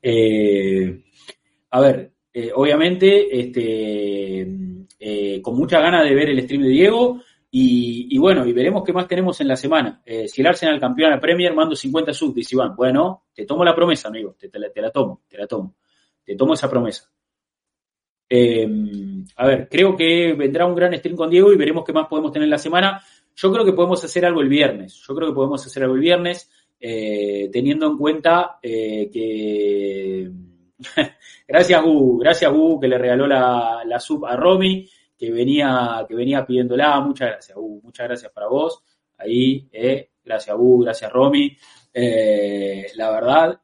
Eh, 0.00 1.04
a 1.70 1.80
ver, 1.80 2.12
obviamente, 2.54 3.38
este, 3.38 4.48
con 5.42 5.56
mucha 5.56 5.80
ganas 5.80 6.04
de 6.04 6.14
ver 6.14 6.30
el 6.30 6.42
stream 6.42 6.62
de 6.62 6.68
Diego, 6.68 7.20
y, 7.50 8.18
bueno, 8.18 8.46
y 8.46 8.52
veremos 8.52 8.84
qué 8.84 8.92
más 8.92 9.08
tenemos 9.08 9.40
en 9.40 9.48
la 9.48 9.56
semana. 9.56 10.02
Eh, 10.04 10.28
si 10.28 10.42
el 10.42 10.46
Arsenal 10.46 10.78
campeón 10.78 11.14
a 11.14 11.20
Premier, 11.20 11.54
mando 11.54 11.74
50 11.74 12.12
subs, 12.12 12.34
dice 12.34 12.54
Iván. 12.54 12.76
Bueno, 12.76 13.24
te 13.34 13.46
tomo 13.46 13.64
la 13.64 13.74
promesa, 13.74 14.08
amigo. 14.08 14.36
Te, 14.38 14.50
la, 14.58 14.90
tomo, 14.90 15.22
te 15.26 15.38
la 15.38 15.46
tomo. 15.46 15.76
Te 16.28 16.36
tomo 16.36 16.52
esa 16.52 16.68
promesa. 16.68 17.10
Em, 18.28 19.24
a 19.36 19.46
ver, 19.46 19.66
creo 19.66 19.96
que 19.96 20.34
vendrá 20.34 20.66
un 20.66 20.74
gran 20.74 20.94
stream 20.98 21.16
con 21.16 21.30
Diego 21.30 21.50
y 21.50 21.56
veremos 21.56 21.86
qué 21.86 21.94
más 21.94 22.06
podemos 22.06 22.32
tener 22.32 22.44
en 22.44 22.50
la 22.50 22.58
semana. 22.58 23.02
Yo 23.34 23.50
creo 23.50 23.64
que 23.64 23.72
podemos 23.72 24.04
hacer 24.04 24.26
algo 24.26 24.42
el 24.42 24.50
viernes. 24.50 25.02
Yo 25.08 25.14
creo 25.14 25.28
que 25.28 25.34
podemos 25.34 25.64
hacer 25.64 25.84
algo 25.84 25.94
el 25.94 26.02
viernes, 26.02 26.50
eh, 26.78 27.48
teniendo 27.50 27.86
en 27.86 27.96
cuenta 27.96 28.58
eh, 28.62 29.08
que. 29.10 30.30
gracias, 31.48 31.82
Gu. 31.82 32.18
Gracias, 32.18 32.52
Gu, 32.52 32.78
que 32.78 32.88
le 32.88 32.98
regaló 32.98 33.26
la, 33.26 33.82
la 33.86 33.98
sub 33.98 34.26
a 34.26 34.36
Romy 34.36 34.86
que 35.16 35.30
venía, 35.30 36.04
que 36.06 36.14
venía 36.14 36.44
pidiéndola. 36.44 37.00
Muchas 37.00 37.28
gracias, 37.30 37.56
U, 37.56 37.80
muchas 37.82 38.06
gracias 38.06 38.30
para 38.32 38.48
vos. 38.48 38.82
Ahí, 39.16 39.66
eh, 39.72 40.10
gracias, 40.22 40.54
U, 40.58 40.80
gracias, 40.80 41.10
Romy. 41.10 41.56
La 41.94 43.10
verdad, 43.10 43.62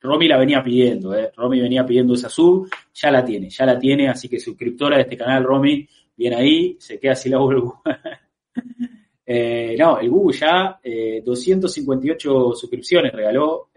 Romy 0.00 0.28
la 0.28 0.38
venía 0.38 0.62
pidiendo, 0.62 1.14
eh. 1.14 1.30
Romy 1.36 1.60
venía 1.60 1.84
pidiendo 1.84 2.14
esa 2.14 2.28
sub, 2.28 2.68
ya 2.94 3.10
la 3.10 3.24
tiene, 3.24 3.50
ya 3.50 3.66
la 3.66 3.78
tiene, 3.78 4.08
así 4.08 4.28
que 4.28 4.40
suscriptora 4.40 4.96
de 4.96 5.02
este 5.02 5.16
canal, 5.16 5.44
Romy, 5.44 5.86
viene 6.16 6.36
ahí, 6.36 6.76
se 6.78 6.98
queda 6.98 7.12
así 7.12 7.28
la 7.28 7.38
eh, 9.26 9.76
no, 9.78 9.98
el 9.98 10.10
Google 10.10 10.38
ya 10.38 10.80
258 11.24 12.52
suscripciones 12.54 13.12
regaló, 13.12 13.70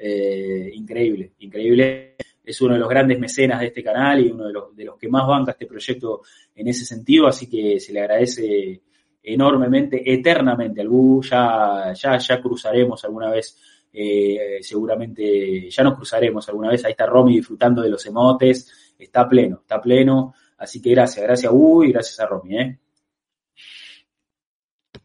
increíble, 0.74 1.34
increíble. 1.40 2.16
Es 2.44 2.60
uno 2.62 2.74
de 2.74 2.80
los 2.80 2.90
grandes 2.90 3.18
mecenas 3.20 3.62
de 3.62 3.68
este 3.68 3.82
canal 3.82 4.26
y 4.26 4.30
uno 4.30 4.48
de 4.48 4.54
los, 4.54 4.76
de 4.76 4.84
los 4.84 4.98
que 4.98 5.08
más 5.08 5.26
banca 5.26 5.52
este 5.52 5.66
proyecto 5.66 6.24
en 6.56 6.68
ese 6.68 6.84
sentido, 6.84 7.28
así 7.28 7.50
que 7.50 7.80
se 7.80 7.94
le 7.94 8.02
agradece 8.02 8.82
enormemente, 9.24 10.14
eternamente 10.14 10.82
al 10.82 10.90
Gu, 10.90 11.24
ya, 11.24 11.94
ya, 11.94 12.18
ya 12.18 12.42
cruzaremos 12.42 13.04
alguna 13.06 13.32
vez, 13.32 13.58
eh, 13.94 14.58
seguramente 14.62 15.70
ya 15.70 15.84
nos 15.84 15.96
cruzaremos 15.96 16.48
alguna 16.50 16.70
vez, 16.70 16.84
ahí 16.84 16.92
está 16.92 17.06
Romy 17.06 17.38
disfrutando 17.38 17.82
de 17.82 17.90
los 17.90 18.06
emotes, 18.06 18.94
está 18.98 19.28
pleno, 19.30 19.60
está 19.62 19.80
pleno, 19.80 20.34
así 20.58 20.82
que 20.82 20.92
gracias, 20.92 21.24
gracias 21.26 21.52
a 21.52 21.56
Gu 21.56 21.84
y 21.84 21.92
gracias 21.92 22.20
a 22.20 22.26
Romy. 22.26 22.58
¿eh? 22.58 22.80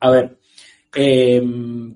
A 0.01 0.11
ver, 0.11 0.39
eh, 0.95 1.43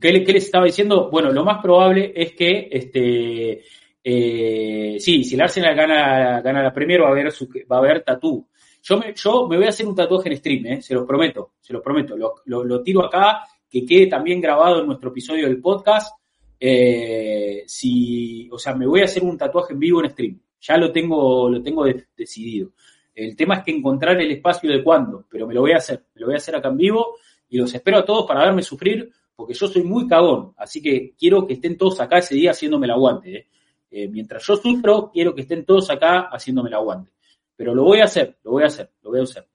¿qué, 0.01 0.25
¿qué, 0.25 0.33
les 0.33 0.45
estaba 0.45 0.67
diciendo? 0.67 1.09
Bueno, 1.11 1.33
lo 1.33 1.45
más 1.45 1.63
probable 1.63 2.13
es 2.15 2.33
que 2.33 2.69
este, 2.71 3.63
eh, 4.05 4.97
sí, 4.99 5.23
si 5.23 5.35
el 5.35 5.43
Arsenal 5.43 5.77
gana, 5.77 6.41
gana 6.41 6.63
la 6.63 6.73
Premier 6.73 7.03
va 7.03 7.09
a 7.09 7.11
haber, 7.11 7.33
haber 7.69 8.03
tatú. 8.03 8.49
Yo 8.83 8.99
me, 8.99 9.15
yo 9.15 9.47
me 9.47 9.57
voy 9.57 9.67
a 9.67 9.69
hacer 9.69 9.87
un 9.87 9.95
tatuaje 9.95 10.29
en 10.29 10.37
stream, 10.37 10.67
¿eh? 10.67 10.83
se 10.83 10.95
los 10.95 11.07
prometo, 11.07 11.53
se 11.61 11.73
los 11.73 11.83
prometo. 11.83 12.17
Lo, 12.17 12.65
lo, 12.65 12.83
tiro 12.83 13.05
acá, 13.05 13.43
que 13.71 13.87
quede 13.87 14.09
también 14.09 14.41
grabado 14.41 14.81
en 14.81 14.87
nuestro 14.87 15.11
episodio 15.11 15.47
del 15.47 15.61
podcast. 15.61 16.17
Eh, 16.65 17.65
si, 17.67 18.49
o 18.53 18.57
sea, 18.57 18.73
me 18.77 18.87
voy 18.87 19.01
a 19.01 19.07
hacer 19.07 19.25
un 19.25 19.37
tatuaje 19.37 19.73
en 19.73 19.81
vivo 19.81 20.01
en 20.01 20.11
stream. 20.11 20.41
Ya 20.61 20.77
lo 20.77 20.93
tengo, 20.93 21.51
lo 21.51 21.61
tengo 21.61 21.85
decidido. 22.17 22.71
El 23.13 23.35
tema 23.35 23.57
es 23.57 23.65
que 23.65 23.73
encontrar 23.73 24.21
el 24.21 24.31
espacio 24.31 24.71
de 24.71 24.85
cuándo, 24.85 25.27
pero 25.29 25.49
me 25.49 25.55
lo 25.55 25.63
voy 25.63 25.73
a 25.73 25.79
hacer, 25.79 26.05
me 26.15 26.21
lo 26.21 26.29
voy 26.29 26.35
a 26.35 26.39
hacer 26.39 26.55
acá 26.55 26.69
en 26.69 26.77
vivo 26.77 27.17
y 27.49 27.59
los 27.59 27.75
espero 27.75 27.99
a 27.99 28.05
todos 28.05 28.27
para 28.29 28.45
verme 28.45 28.63
sufrir, 28.63 29.11
porque 29.35 29.55
yo 29.55 29.67
soy 29.67 29.83
muy 29.83 30.07
cagón, 30.07 30.55
así 30.57 30.81
que 30.81 31.15
quiero 31.19 31.45
que 31.49 31.55
estén 31.55 31.77
todos 31.77 32.01
acá 32.01 32.19
ese 32.19 32.37
día 32.37 32.53
haciéndome 32.53 32.87
el 32.87 32.93
aguante. 32.93 33.37
¿eh? 33.37 33.49
Eh, 33.91 34.07
mientras 34.07 34.47
yo 34.47 34.55
sufro, 34.55 35.11
quiero 35.13 35.35
que 35.35 35.41
estén 35.41 35.65
todos 35.65 35.91
acá 35.91 36.29
haciéndome 36.31 36.69
el 36.69 36.75
aguante. 36.75 37.11
Pero 37.57 37.75
lo 37.75 37.83
voy 37.83 37.99
a 37.99 38.05
hacer, 38.05 38.39
lo 38.45 38.53
voy 38.53 38.63
a 38.63 38.67
hacer, 38.67 38.89
lo 39.03 39.11
voy 39.11 39.19
a 39.19 39.25
hacer. 39.25 39.49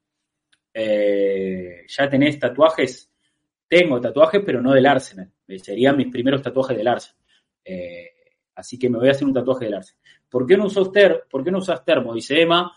Ya 1.87 2.09
tenés 2.09 2.37
tatuajes, 2.37 3.09
tengo 3.69 4.01
tatuajes, 4.01 4.41
pero 4.45 4.61
no 4.61 4.73
del 4.73 4.85
Arsenal. 4.85 5.31
Serían 5.47 5.97
mis 5.97 6.07
primeros 6.07 6.41
tatuajes 6.41 6.77
del 6.77 6.87
Arsenal. 6.87 7.21
así 8.55 8.77
que 8.77 8.89
me 8.89 8.97
voy 8.97 9.07
a 9.07 9.11
hacer 9.11 9.27
un 9.27 9.33
tatuaje 9.33 9.65
del 9.65 9.75
Arsenal. 9.75 10.01
¿Por 10.29 10.45
qué 10.45 10.57
no 10.57 10.65
usas, 10.65 10.91
ter 10.91 11.23
¿por 11.29 11.43
qué 11.43 11.51
no 11.51 11.61
termo? 11.85 12.13
Dice 12.13 12.41
Emma. 12.41 12.71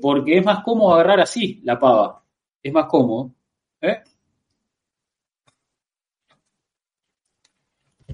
porque 0.00 0.38
es 0.38 0.44
más 0.44 0.62
cómodo 0.62 0.94
agarrar 0.94 1.20
así 1.20 1.60
la 1.64 1.78
pava. 1.78 2.22
Es 2.62 2.72
más 2.72 2.86
cómodo. 2.86 3.34
¿Eh? 3.80 4.02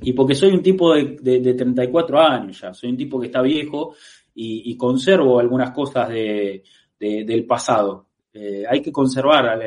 Y 0.03 0.13
porque 0.13 0.35
soy 0.35 0.51
un 0.53 0.63
tipo 0.63 0.95
de, 0.95 1.17
de, 1.21 1.55
34 1.55 2.21
años 2.21 2.61
ya, 2.61 2.73
soy 2.73 2.91
un 2.91 2.97
tipo 2.97 3.19
que 3.19 3.27
está 3.27 3.43
viejo 3.43 3.95
y, 4.35 4.77
conservo 4.77 5.41
algunas 5.41 5.71
cosas 5.71 6.11
de, 6.11 6.63
del 6.99 7.47
pasado. 7.47 8.09
Eh, 8.33 8.65
hay 8.69 8.83
que 8.83 8.93
conservar 8.93 9.61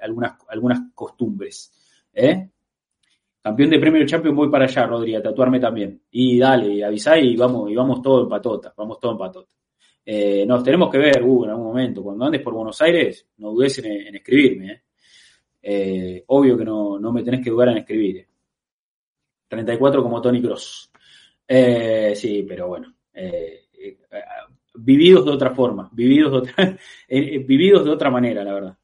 algunas, 0.00 0.38
algunas 0.48 0.80
costumbres. 0.94 1.72
¿eh? 2.12 2.50
Campeón 3.44 3.70
de 3.70 3.78
premio 3.78 4.06
Champions 4.06 4.36
voy 4.36 4.50
para 4.50 4.64
allá, 4.64 4.86
Rodri, 4.86 5.14
a 5.14 5.22
tatuarme 5.22 5.60
también. 5.60 6.00
Y 6.10 6.38
dale, 6.38 6.82
avisá 6.82 7.18
y 7.18 7.36
vamos, 7.36 7.70
y 7.70 7.74
vamos 7.74 8.00
todo 8.00 8.22
en 8.22 8.28
patota, 8.28 8.72
vamos 8.76 8.98
todo 8.98 9.12
en 9.12 9.18
patota. 9.18 9.52
Eh, 10.06 10.44
nos 10.46 10.64
tenemos 10.64 10.90
que 10.90 10.98
ver, 10.98 11.22
uh, 11.22 11.44
en 11.44 11.50
algún 11.50 11.66
momento. 11.66 12.02
Cuando 12.02 12.24
andes 12.24 12.40
por 12.40 12.54
Buenos 12.54 12.80
Aires, 12.80 13.28
no 13.38 13.50
dudes 13.50 13.78
en, 13.84 14.16
escribirme. 14.16 14.82
obvio 16.26 16.56
que 16.56 16.64
no, 16.64 16.98
no 16.98 17.12
me 17.12 17.22
tenés 17.22 17.44
que 17.44 17.50
dudar 17.50 17.68
en 17.68 17.78
escribir. 17.78 18.26
34 19.48 20.02
como 20.02 20.20
Tony 20.20 20.42
Cross. 20.42 20.90
Eh, 21.46 22.14
sí, 22.16 22.44
pero 22.48 22.68
bueno. 22.68 22.94
Eh, 23.12 23.66
eh, 23.72 23.98
vividos 24.76 25.24
de 25.24 25.30
otra 25.30 25.54
forma, 25.54 25.88
vividos 25.92 26.32
de 26.32 26.38
otra, 26.38 26.78
vividos 27.08 27.84
de 27.84 27.90
otra 27.90 28.10
manera, 28.10 28.42
la 28.42 28.54
verdad. 28.54 28.78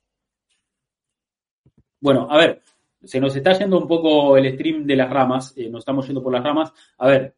Bueno, 2.01 2.29
a 2.31 2.39
ver, 2.39 2.63
se 3.03 3.21
nos 3.21 3.35
está 3.35 3.53
yendo 3.53 3.79
un 3.79 3.89
poco 3.89 4.37
el 4.37 4.53
stream 4.55 4.85
de 4.85 4.97
las 4.97 5.11
ramas, 5.11 5.55
nos 5.71 5.81
estamos 5.81 6.07
yendo 6.07 6.23
por 6.23 6.33
las 6.33 6.45
ramas. 6.45 6.73
A 6.99 7.09
ver, 7.09 7.35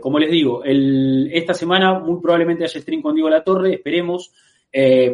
como 0.00 0.18
les 0.18 0.30
digo, 0.30 0.64
el, 0.64 1.30
esta 1.32 1.54
semana 1.54 1.98
muy 1.98 2.20
probablemente 2.20 2.64
haya 2.64 2.80
stream 2.80 3.02
con 3.02 3.14
Diego 3.14 3.30
La 3.30 3.44
Torre, 3.44 3.74
esperemos. 3.74 4.32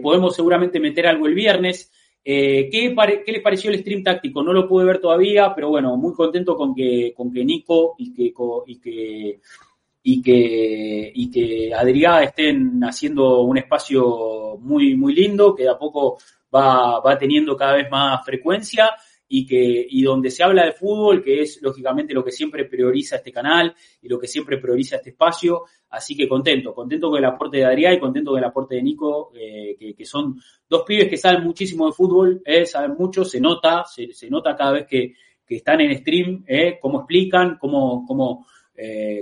podemos 0.03 0.35
seguramente 0.35 0.81
meter 0.81 1.07
algo 1.07 1.27
el 1.27 1.35
viernes. 1.35 1.91
Eh, 2.27 2.71
¿qué, 2.73 2.95
¿qué, 3.27 3.33
les 3.33 3.43
pareció 3.43 3.71
el 3.71 3.81
stream 3.81 4.03
táctico? 4.03 4.43
No 4.43 4.55
lo 4.55 4.67
pude 4.67 4.87
ver 4.87 4.99
todavía, 4.99 5.55
pero 5.55 5.69
bueno, 5.69 5.95
muy 5.99 6.15
contento 6.15 6.57
con 6.57 6.75
que, 6.75 7.13
con 7.15 7.31
que 7.31 7.45
Nico 7.45 7.95
y 7.99 8.15
que, 8.15 8.33
y 8.67 8.81
que, 8.81 9.41
y 10.03 10.23
que, 10.23 11.13
y 11.15 11.31
que 11.31 11.75
Adrián 11.75 12.23
estén 12.23 12.81
haciendo 12.83 13.43
un 13.43 13.59
espacio 13.59 14.57
muy, 14.59 14.97
muy 14.97 15.15
lindo, 15.15 15.55
que 15.55 15.65
de 15.65 15.69
a 15.69 15.79
poco 15.79 16.17
va, 16.55 17.01
va 17.01 17.19
teniendo 17.19 17.55
cada 17.57 17.75
vez 17.75 17.91
más 17.91 18.25
frecuencia 18.25 18.91
y 19.29 19.47
que 19.47 19.87
y 19.89 20.03
donde 20.03 20.31
se 20.31 20.43
habla 20.43 20.67
de 20.67 20.73
fútbol, 20.73 21.23
que 21.23 21.43
es 21.43 21.61
lógicamente 21.63 22.15
lo 22.15 22.25
que 22.25 22.31
siempre 22.31 22.65
prioriza 22.67 23.17
este 23.17 23.33
canal 23.33 23.75
y 24.03 24.09
lo 24.09 24.19
que 24.19 24.27
siempre 24.27 24.59
prioriza 24.59 24.97
este 24.97 25.11
espacio. 25.11 25.65
Así 25.91 26.17
que 26.17 26.29
contento, 26.29 26.75
contento 26.75 27.11
con 27.11 27.19
el 27.19 27.25
aporte 27.25 27.59
de 27.59 27.65
Adrián 27.65 27.95
y 27.95 28.01
contento 28.01 28.33
con 28.33 28.39
el 28.39 28.45
aporte 28.45 28.75
de 28.77 28.83
Nico, 28.83 29.33
eh, 29.35 29.95
que, 29.97 30.05
son 30.05 30.37
dos 30.69 30.83
pibes 30.83 31.09
que 31.09 31.17
saben 31.17 31.45
muchísimo 31.45 31.87
de 31.87 31.93
fútbol, 31.93 32.43
eh, 32.45 32.67
saben 32.67 32.97
mucho, 32.99 33.25
se 33.25 33.41
nota, 33.41 33.85
se, 33.85 34.29
nota 34.29 34.57
cada 34.57 34.73
vez 34.73 34.87
que, 34.87 35.15
están 35.47 35.81
en 35.83 35.97
stream, 35.99 36.45
eh, 36.49 36.79
cómo 36.81 37.01
explican, 37.01 37.59
cómo, 37.61 38.05
cómo, 38.09 38.45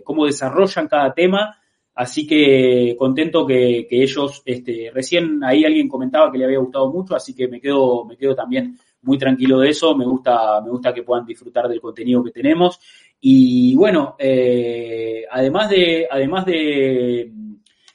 cómo 0.02 0.24
desarrollan 0.24 0.88
cada 0.88 1.12
tema. 1.12 1.58
Así 1.94 2.26
que 2.26 2.96
contento 2.98 3.46
que, 3.46 3.86
que 3.86 4.02
ellos, 4.02 4.40
este, 4.46 4.90
recién 4.94 5.44
ahí 5.44 5.66
alguien 5.66 5.88
comentaba 5.88 6.32
que 6.32 6.38
le 6.38 6.46
había 6.46 6.58
gustado 6.58 6.90
mucho, 6.90 7.14
así 7.14 7.34
que 7.34 7.48
me 7.48 7.60
quedo, 7.60 8.06
me 8.06 8.16
quedo 8.16 8.34
también 8.34 8.78
muy 9.02 9.18
tranquilo 9.18 9.58
de 9.58 9.70
eso, 9.70 9.96
me 9.96 10.04
gusta, 10.04 10.60
me 10.60 10.70
gusta 10.70 10.94
que 10.94 11.02
puedan 11.02 11.26
disfrutar 11.26 11.68
del 11.68 11.80
contenido 11.80 12.22
que 12.22 12.30
tenemos. 12.30 12.78
Y 13.20 13.74
bueno, 13.76 14.16
eh, 14.18 15.24
además 15.30 15.70
de, 15.70 16.08
además 16.10 16.44
de, 16.46 17.30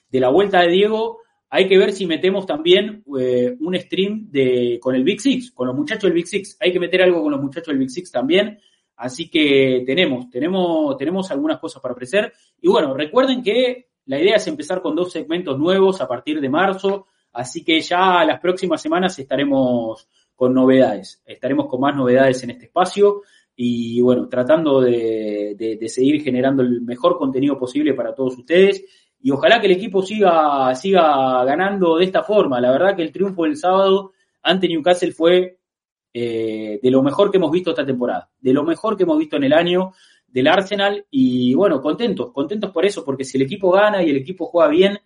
de, 0.10 0.20
la 0.20 0.30
vuelta 0.30 0.62
de 0.62 0.70
Diego, 0.70 1.20
hay 1.50 1.68
que 1.68 1.78
ver 1.78 1.94
si 1.94 2.06
metemos 2.06 2.46
también 2.46 3.04
eh, 3.20 3.56
un 3.60 3.76
stream 3.78 4.30
de, 4.30 4.80
con 4.82 4.96
el 4.96 5.04
Big 5.04 5.22
Six, 5.22 5.52
con 5.52 5.68
los 5.68 5.76
muchachos 5.76 6.04
del 6.04 6.14
Big 6.14 6.28
Six. 6.28 6.58
Hay 6.60 6.72
que 6.72 6.80
meter 6.80 7.02
algo 7.02 7.22
con 7.22 7.32
los 7.32 7.42
muchachos 7.42 7.68
del 7.68 7.80
Big 7.80 7.90
Six 7.90 8.12
también. 8.12 8.60
Así 8.98 9.30
que 9.30 9.84
tenemos, 9.86 10.30
tenemos, 10.30 10.98
tenemos 10.98 11.30
algunas 11.32 11.60
cosas 11.60 11.82
para 11.82 11.94
ofrecer. 11.94 12.34
Y 12.62 12.68
bueno, 12.68 12.94
recuerden 12.94 13.44
que 13.44 13.90
la 14.06 14.20
idea 14.20 14.36
es 14.36 14.48
empezar 14.48 14.82
con 14.82 14.96
dos 14.96 15.12
segmentos 15.12 15.58
nuevos 15.58 16.02
a 16.02 16.08
partir 16.08 16.42
de 16.42 16.50
marzo. 16.50 17.08
Así 17.34 17.64
que 17.64 17.80
ya 17.82 18.24
las 18.26 18.40
próximas 18.40 18.82
semanas 18.82 19.20
estaremos 19.20 20.08
con 20.38 20.54
novedades. 20.54 21.22
Estaremos 21.26 21.66
con 21.66 21.82
más 21.82 21.96
novedades 21.96 22.44
en 22.44 22.52
este 22.52 22.66
espacio 22.66 23.24
y 23.56 24.00
bueno, 24.02 24.30
tratando 24.30 24.82
de, 24.82 25.80
seguir 25.88 26.22
generando 26.22 26.62
el 26.62 26.82
mejor 26.82 27.18
contenido 27.18 27.58
posible 27.58 27.96
para 27.96 28.14
todos 28.14 28.38
ustedes 28.38 28.86
y 29.20 29.32
ojalá 29.32 29.60
que 29.60 29.66
el 29.66 29.74
equipo 29.74 30.04
siga, 30.04 30.74
siga 30.76 31.44
ganando 31.44 31.98
de 31.98 32.06
esta 32.06 32.22
forma. 32.22 32.62
La 32.62 32.72
verdad 32.72 32.96
que 32.96 33.02
el 33.02 33.12
triunfo 33.12 33.44
del 33.44 33.58
sábado 33.58 34.14
ante 34.44 34.68
Newcastle 34.68 35.12
fue 35.12 35.58
eh, 36.14 36.80
de 36.84 36.92
lo 36.92 37.02
mejor 37.02 37.32
que 37.32 37.38
hemos 37.38 37.52
visto 37.52 37.72
esta 37.72 37.86
temporada, 37.86 38.30
de 38.40 38.54
lo 38.54 38.64
mejor 38.64 38.96
que 38.96 39.04
hemos 39.04 39.18
visto 39.18 39.38
en 39.38 39.44
el 39.44 39.54
año 39.54 39.94
del 40.28 40.48
Arsenal 40.48 41.04
y 41.10 41.56
bueno, 41.56 41.82
contentos, 41.82 42.32
contentos 42.32 42.70
por 42.70 42.86
eso, 42.86 43.04
porque 43.04 43.24
si 43.24 43.38
el 43.40 43.44
equipo 43.44 43.72
gana 43.72 44.04
y 44.04 44.12
el 44.12 44.18
equipo 44.18 44.46
juega 44.46 44.70
bien, 44.70 45.00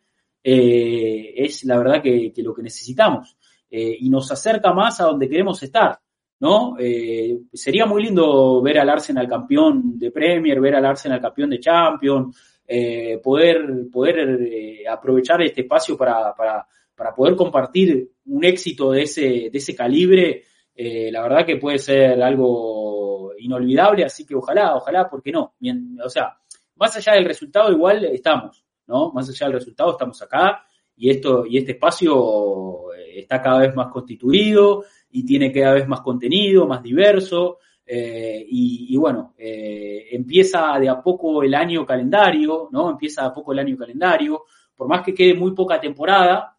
eh, 0.43 1.35
es 1.37 1.63
la 1.63 1.77
verdad 1.77 2.01
que 2.01 2.33
lo 2.35 2.53
que 2.53 2.63
necesitamos. 2.63 3.37
Eh, 3.73 3.95
y 4.02 4.10
nos 4.10 4.30
acerca 4.30 4.73
más 4.73 4.99
a 4.99 5.06
donde 5.06 5.30
queremos 5.30 5.64
estar, 5.64 5.98
¿no? 6.41 6.76
Eh, 6.77 7.39
sería 7.53 7.85
muy 7.85 8.03
lindo 8.03 8.61
ver 8.61 8.80
al 8.80 8.89
Arsenal 8.89 9.30
campeón 9.30 9.98
de 9.98 10.11
Premier, 10.11 10.60
ver 10.60 10.76
al 10.76 10.85
Arsenal 10.85 11.22
campeón 11.22 11.52
de 11.52 11.60
Champions, 11.61 12.38
eh, 12.68 13.22
poder, 13.23 13.88
poder 13.89 14.85
aprovechar 14.89 15.41
este 15.41 15.61
espacio 15.61 15.95
para, 15.95 16.35
para, 16.35 16.68
para, 16.93 17.15
poder 17.15 17.38
compartir 17.38 18.11
un 18.26 18.43
éxito 18.43 18.91
de 18.91 19.03
ese, 19.03 19.22
de 19.49 19.57
ese 19.57 19.73
calibre. 19.73 20.43
la 20.76 21.22
verdad 21.22 21.45
que 21.45 21.56
puede 21.56 21.80
ser 21.80 22.22
algo 22.22 23.31
inolvidable, 23.38 24.03
así 24.03 24.26
que 24.26 24.35
ojalá, 24.35 24.76
ojalá, 24.76 25.10
¿por 25.10 25.23
qué 25.23 25.31
no? 25.31 25.56
o 26.03 26.10
sea, 26.10 26.38
más 26.76 26.93
allá 26.98 27.14
del 27.14 27.26
resultado, 27.26 27.72
igual 27.72 28.03
estamos, 28.03 28.65
¿no? 28.88 29.14
Más 29.14 29.30
allá 29.30 29.45
del 29.45 29.60
resultado, 29.60 29.91
estamos 29.91 30.22
acá 30.22 30.65
y 31.01 31.09
esto, 31.09 31.47
y 31.47 31.57
este 31.57 31.71
espacio 31.71 32.93
está 32.93 33.41
cada 33.41 33.61
vez 33.61 33.75
más 33.75 33.87
constituido 33.87 34.83
y 35.09 35.25
tiene 35.25 35.51
cada 35.51 35.73
vez 35.73 35.87
más 35.87 36.01
contenido, 36.01 36.67
más 36.67 36.83
diverso. 36.83 37.57
Eh, 37.83 38.45
y, 38.47 38.95
bueno, 38.97 39.33
eh, 39.35 40.09
empieza 40.11 40.77
de 40.79 40.89
a 40.89 41.01
poco 41.01 41.41
el 41.41 41.55
año 41.55 41.87
calendario, 41.87 42.69
¿no? 42.71 42.91
Empieza 42.91 43.23
de 43.23 43.29
a 43.29 43.33
poco 43.33 43.51
el 43.51 43.57
año 43.57 43.75
calendario, 43.75 44.43
por 44.75 44.87
más 44.87 45.01
que 45.01 45.15
quede 45.15 45.33
muy 45.33 45.55
poca 45.55 45.81
temporada, 45.81 46.55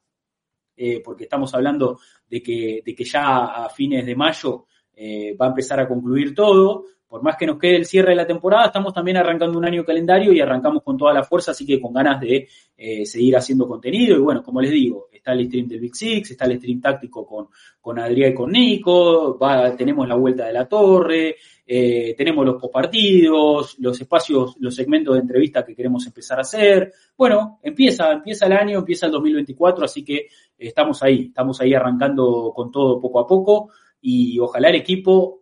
eh, 0.76 1.00
porque 1.04 1.22
estamos 1.22 1.54
hablando 1.54 2.00
de 2.28 2.42
que, 2.42 2.82
de 2.84 2.94
que 2.96 3.04
ya 3.04 3.44
a 3.44 3.68
fines 3.68 4.04
de 4.04 4.16
mayo 4.16 4.66
va 5.40 5.46
a 5.46 5.50
empezar 5.50 5.78
a 5.78 5.86
concluir 5.86 6.34
todo, 6.34 6.84
por 7.12 7.22
más 7.22 7.36
que 7.36 7.44
nos 7.44 7.58
quede 7.58 7.76
el 7.76 7.84
cierre 7.84 8.12
de 8.12 8.16
la 8.16 8.26
temporada, 8.26 8.68
estamos 8.68 8.94
también 8.94 9.18
arrancando 9.18 9.58
un 9.58 9.66
año 9.66 9.84
calendario 9.84 10.32
y 10.32 10.40
arrancamos 10.40 10.82
con 10.82 10.96
toda 10.96 11.12
la 11.12 11.22
fuerza, 11.22 11.50
así 11.50 11.66
que 11.66 11.78
con 11.78 11.92
ganas 11.92 12.18
de 12.18 12.48
seguir 13.04 13.36
haciendo 13.36 13.68
contenido. 13.68 14.16
Y 14.16 14.20
bueno, 14.20 14.42
como 14.42 14.62
les 14.62 14.70
digo, 14.70 15.08
está 15.12 15.32
el 15.32 15.46
stream 15.46 15.68
del 15.68 15.80
Big 15.80 15.94
Six, 15.94 16.30
está 16.30 16.46
el 16.46 16.56
stream 16.56 16.80
táctico 16.80 17.26
con, 17.26 17.48
con 17.82 17.98
Adrián 17.98 18.32
y 18.32 18.34
con 18.34 18.50
Nico, 18.50 19.38
tenemos 19.76 20.08
la 20.08 20.14
vuelta 20.14 20.46
de 20.46 20.54
la 20.54 20.66
torre, 20.66 21.36
eh, 21.66 22.14
tenemos 22.16 22.46
los 22.46 22.58
postpartidos, 22.58 23.78
los 23.78 24.00
espacios, 24.00 24.56
los 24.60 24.74
segmentos 24.74 25.14
de 25.14 25.20
entrevista 25.20 25.66
que 25.66 25.76
queremos 25.76 26.06
empezar 26.06 26.38
a 26.38 26.40
hacer. 26.40 26.94
Bueno, 27.14 27.60
empieza, 27.62 28.10
empieza 28.10 28.46
el 28.46 28.52
año, 28.52 28.78
empieza 28.78 29.04
el 29.04 29.12
2024, 29.12 29.84
así 29.84 30.02
que 30.02 30.28
estamos 30.56 31.02
ahí, 31.02 31.26
estamos 31.26 31.60
ahí 31.60 31.74
arrancando 31.74 32.54
con 32.56 32.70
todo 32.70 32.98
poco 32.98 33.20
a 33.20 33.26
poco 33.26 33.68
y 34.00 34.38
ojalá 34.38 34.70
el 34.70 34.76
equipo 34.76 35.41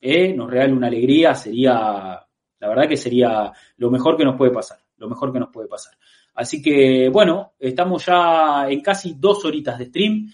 eh, 0.00 0.32
nos 0.32 0.50
regale 0.50 0.72
una 0.72 0.86
alegría, 0.86 1.34
sería, 1.34 2.20
la 2.58 2.68
verdad 2.68 2.88
que 2.88 2.96
sería 2.96 3.52
lo 3.76 3.90
mejor 3.90 4.16
que 4.16 4.24
nos 4.24 4.36
puede 4.36 4.50
pasar, 4.50 4.78
lo 4.96 5.08
mejor 5.08 5.32
que 5.32 5.38
nos 5.38 5.50
puede 5.50 5.68
pasar. 5.68 5.94
Así 6.34 6.62
que, 6.62 7.08
bueno, 7.10 7.52
estamos 7.58 8.06
ya 8.06 8.66
en 8.68 8.80
casi 8.80 9.14
dos 9.18 9.44
horitas 9.44 9.78
de 9.78 9.86
stream. 9.86 10.32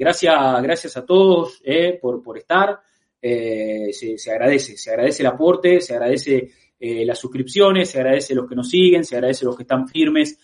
gracias, 0.00 0.62
gracias 0.62 0.96
a 0.96 1.04
todos 1.06 1.62
por, 2.00 2.22
por 2.22 2.38
estar. 2.38 2.80
Se, 3.20 4.16
se, 4.16 4.30
agradece, 4.32 4.76
se 4.76 4.90
agradece 4.90 5.22
el 5.22 5.28
aporte, 5.28 5.80
se 5.80 5.94
agradece 5.94 6.50
las 6.80 7.18
suscripciones, 7.18 7.90
se 7.90 7.98
agradece 7.98 8.34
los 8.34 8.48
que 8.48 8.56
nos 8.56 8.68
siguen, 8.68 9.04
se 9.04 9.16
agradece 9.16 9.44
los 9.44 9.56
que 9.56 9.62
están 9.62 9.86
firmes 9.86 10.38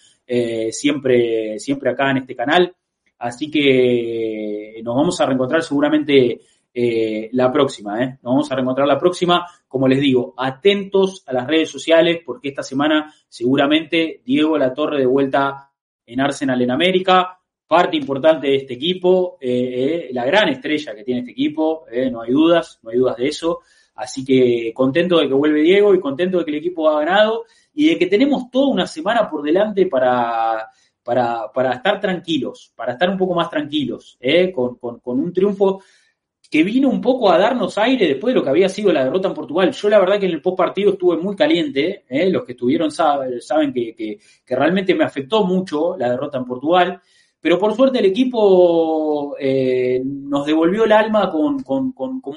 siempre, 0.70 1.58
siempre 1.58 1.90
acá 1.90 2.10
en 2.10 2.18
este 2.18 2.36
canal. 2.36 2.76
Así 3.18 3.50
que 3.50 4.80
nos 4.84 4.94
vamos 4.94 5.20
a 5.20 5.26
reencontrar 5.26 5.62
seguramente 5.62 6.40
eh, 6.76 7.28
la 7.32 7.52
próxima, 7.52 8.02
¿eh? 8.02 8.18
Nos 8.20 8.32
vamos 8.32 8.50
a 8.50 8.56
reencontrar 8.56 8.88
la 8.88 8.98
próxima. 8.98 9.46
Como 9.68 9.86
les 9.86 10.00
digo, 10.00 10.34
atentos 10.36 11.22
a 11.24 11.32
las 11.32 11.46
redes 11.46 11.70
sociales 11.70 12.18
porque 12.26 12.48
esta 12.48 12.64
semana 12.64 13.14
seguramente 13.28 14.22
Diego 14.24 14.58
La 14.58 14.74
Torre 14.74 14.98
de 14.98 15.06
vuelta 15.06 15.70
en 16.04 16.20
Arsenal 16.20 16.60
en 16.60 16.72
América, 16.72 17.38
parte 17.68 17.96
importante 17.96 18.48
de 18.48 18.56
este 18.56 18.74
equipo, 18.74 19.38
eh, 19.40 20.08
la 20.12 20.24
gran 20.24 20.48
estrella 20.48 20.96
que 20.96 21.04
tiene 21.04 21.20
este 21.20 21.30
equipo, 21.30 21.86
no 22.10 22.22
hay 22.22 22.32
dudas, 22.32 22.80
no 22.82 22.90
hay 22.90 22.98
dudas 22.98 23.16
de 23.18 23.28
eso. 23.28 23.60
Así 23.94 24.24
que 24.24 24.72
contento 24.74 25.20
de 25.20 25.28
que 25.28 25.34
vuelve 25.34 25.62
Diego 25.62 25.94
y 25.94 26.00
contento 26.00 26.38
de 26.38 26.44
que 26.44 26.50
el 26.50 26.58
equipo 26.58 26.90
ha 26.90 27.04
ganado 27.04 27.44
y 27.72 27.86
de 27.86 27.98
que 27.98 28.06
tenemos 28.06 28.50
toda 28.50 28.72
una 28.72 28.88
semana 28.88 29.30
por 29.30 29.42
delante 29.42 29.86
para, 29.86 30.68
para, 31.04 31.52
para 31.54 31.74
estar 31.74 32.00
tranquilos, 32.00 32.72
para 32.74 32.94
estar 32.94 33.08
un 33.08 33.16
poco 33.16 33.34
más 33.34 33.48
tranquilos, 33.48 34.18
con, 34.52 34.74
con, 34.74 34.98
con 34.98 35.20
un 35.20 35.32
triunfo 35.32 35.80
que 36.50 36.62
vino 36.62 36.88
un 36.88 37.00
poco 37.00 37.30
a 37.30 37.38
darnos 37.38 37.78
aire 37.78 38.06
después 38.06 38.32
de 38.32 38.38
lo 38.38 38.44
que 38.44 38.50
había 38.50 38.68
sido 38.68 38.92
la 38.92 39.04
derrota 39.04 39.28
en 39.28 39.34
Portugal. 39.34 39.72
Yo 39.72 39.88
la 39.88 39.98
verdad 39.98 40.20
que 40.20 40.26
en 40.26 40.32
el 40.32 40.42
post 40.42 40.56
partido 40.56 40.92
estuve 40.92 41.16
muy 41.16 41.34
caliente, 41.34 42.04
¿eh? 42.08 42.30
los 42.30 42.44
que 42.44 42.52
estuvieron 42.52 42.90
saben, 42.90 43.72
que, 43.72 44.18
realmente 44.46 44.94
me 44.94 45.04
afectó 45.04 45.44
mucho 45.44 45.96
la 45.96 46.10
derrota 46.10 46.38
en 46.38 46.44
Portugal, 46.44 47.00
pero 47.40 47.58
por 47.58 47.74
suerte 47.74 47.98
el 47.98 48.06
equipo 48.06 49.36
eh, 49.38 50.00
nos 50.04 50.46
devolvió 50.46 50.84
el 50.84 50.92
alma 50.92 51.30
con, 51.30 51.62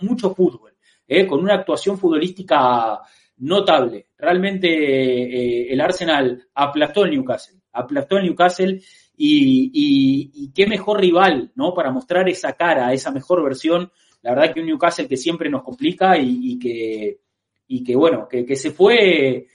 mucho 0.02 0.34
fútbol, 0.34 0.74
¿eh? 1.08 1.28
con 1.28 1.40
una 1.40 1.56
actuación 1.56 1.98
futbolística 1.98 3.00
notable. 3.38 4.08
Realmente 4.18 5.72
el 5.72 5.80
Arsenal 5.80 6.48
aplastó 6.56 7.06
el 7.06 7.12
Newcastle, 7.12 7.60
aplastó 7.72 8.18
el 8.18 8.26
Newcastle 8.26 8.82
y, 9.18 10.52
qué 10.54 10.68
mejor 10.68 11.02
rival, 11.02 11.52
¿no? 11.56 11.74
Para 11.74 11.92
mostrar 11.92 12.30
esa 12.30 12.54
cara, 12.54 12.94
esa 12.94 13.12
mejor 13.12 13.44
versión 13.44 13.92
la 14.28 14.34
verdad 14.34 14.54
que 14.54 14.60
un 14.60 14.66
Newcastle 14.66 15.08
que 15.08 15.18
siempre 15.18 15.50
nos 15.50 15.64
complica 15.64 16.18
y, 16.18 16.58
que, 16.60 17.20
y 17.68 17.84
que 17.84 17.96
bueno, 17.96 18.28
que, 18.28 18.56
se 18.56 18.72
fue, 18.72 19.48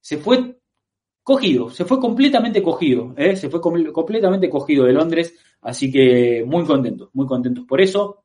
se 0.00 0.18
fue 0.18 0.56
cogido, 1.22 1.70
se 1.70 1.84
fue 1.84 1.98
completamente 1.98 2.62
cogido, 2.62 3.14
¿eh? 3.16 3.36
se 3.36 3.48
fue 3.48 3.60
completamente 3.60 4.48
cogido 4.48 4.84
de 4.84 4.92
Londres, 4.92 5.34
así 5.62 5.90
que 5.90 6.44
muy 6.46 6.64
contentos, 6.64 7.10
muy 7.12 7.26
contentos 7.26 7.64
por 7.66 7.80
eso. 7.80 8.22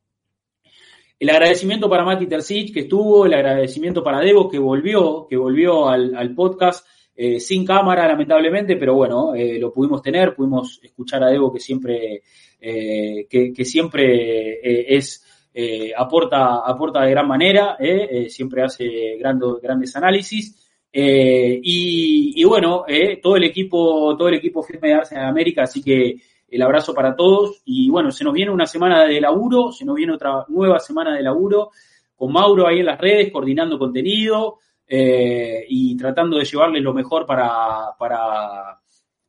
El 1.18 1.30
agradecimiento 1.30 1.90
para 1.90 2.04
Mati 2.04 2.28
Terzic 2.28 2.74
que 2.74 2.82
estuvo, 2.82 3.26
el 3.26 3.34
agradecimiento 3.34 4.04
para 4.04 4.20
Debo 4.20 4.50
que 4.50 4.60
volvió, 4.60 5.26
que 5.28 5.38
volvió 5.38 5.88
al, 5.88 6.36
podcast 6.36 6.86
eh, 7.16 7.40
sin 7.40 7.66
cámara 7.66 8.08
lamentablemente, 8.08 8.76
pero 8.76 8.96
bueno, 8.96 9.34
eh, 9.36 9.58
lo 9.60 9.72
pudimos 9.72 10.02
tener, 10.02 10.36
pudimos 10.36 10.80
escuchar 10.84 11.24
a 11.24 11.28
Debo 11.28 11.52
que 11.52 11.60
siempre, 11.60 12.22
que, 12.60 13.54
que, 13.56 13.66
siempre 13.66 14.96
es 14.96 15.24
eh, 15.58 15.94
aporta, 15.96 16.58
aporta 16.66 17.04
de 17.04 17.12
gran 17.12 17.26
manera, 17.26 17.78
eh, 17.80 18.10
eh, 18.12 18.30
siempre 18.30 18.62
hace 18.62 19.16
grandes 19.18 19.96
análisis. 19.96 20.54
Y, 20.92 22.44
bueno, 22.44 22.84
todo 23.22 23.38
el 23.38 23.46
equipo, 23.46 24.18
todo 24.18 24.28
el 24.28 24.36
equipo 24.36 24.62
firme 24.62 24.90
de 24.90 24.94
Arsenal 24.96 25.28
América, 25.28 25.64
así 25.64 25.82
que 25.82 26.18
el 26.50 26.62
abrazo 26.62 26.94
para 26.94 27.16
todos. 27.16 27.62
Y 27.64 27.90
bueno, 27.90 28.12
se 28.12 28.26
nos 28.26 28.34
viene 28.34 28.52
una 28.52 28.66
semana 28.66 29.06
de 29.06 29.22
laburo, 29.22 29.72
se 29.72 29.86
nos 29.86 29.96
viene 29.96 30.14
otra 30.14 30.46
nueva 30.50 30.80
semana 30.80 31.16
de 31.16 31.24
laburo, 31.24 31.72
con 32.18 32.34
Mauro 32.34 32.68
ahí 32.68 32.80
en 32.80 32.88
las 32.88 33.00
redes, 33.00 33.32
coordinando 33.32 33.80
contenido 33.80 34.60
y 34.88 35.98
tratando 35.98 36.38
de 36.38 36.46
llevarles 36.46 36.84
lo 36.84 36.94
mejor 36.94 37.26
para, 37.26 37.96
para, 37.98 38.80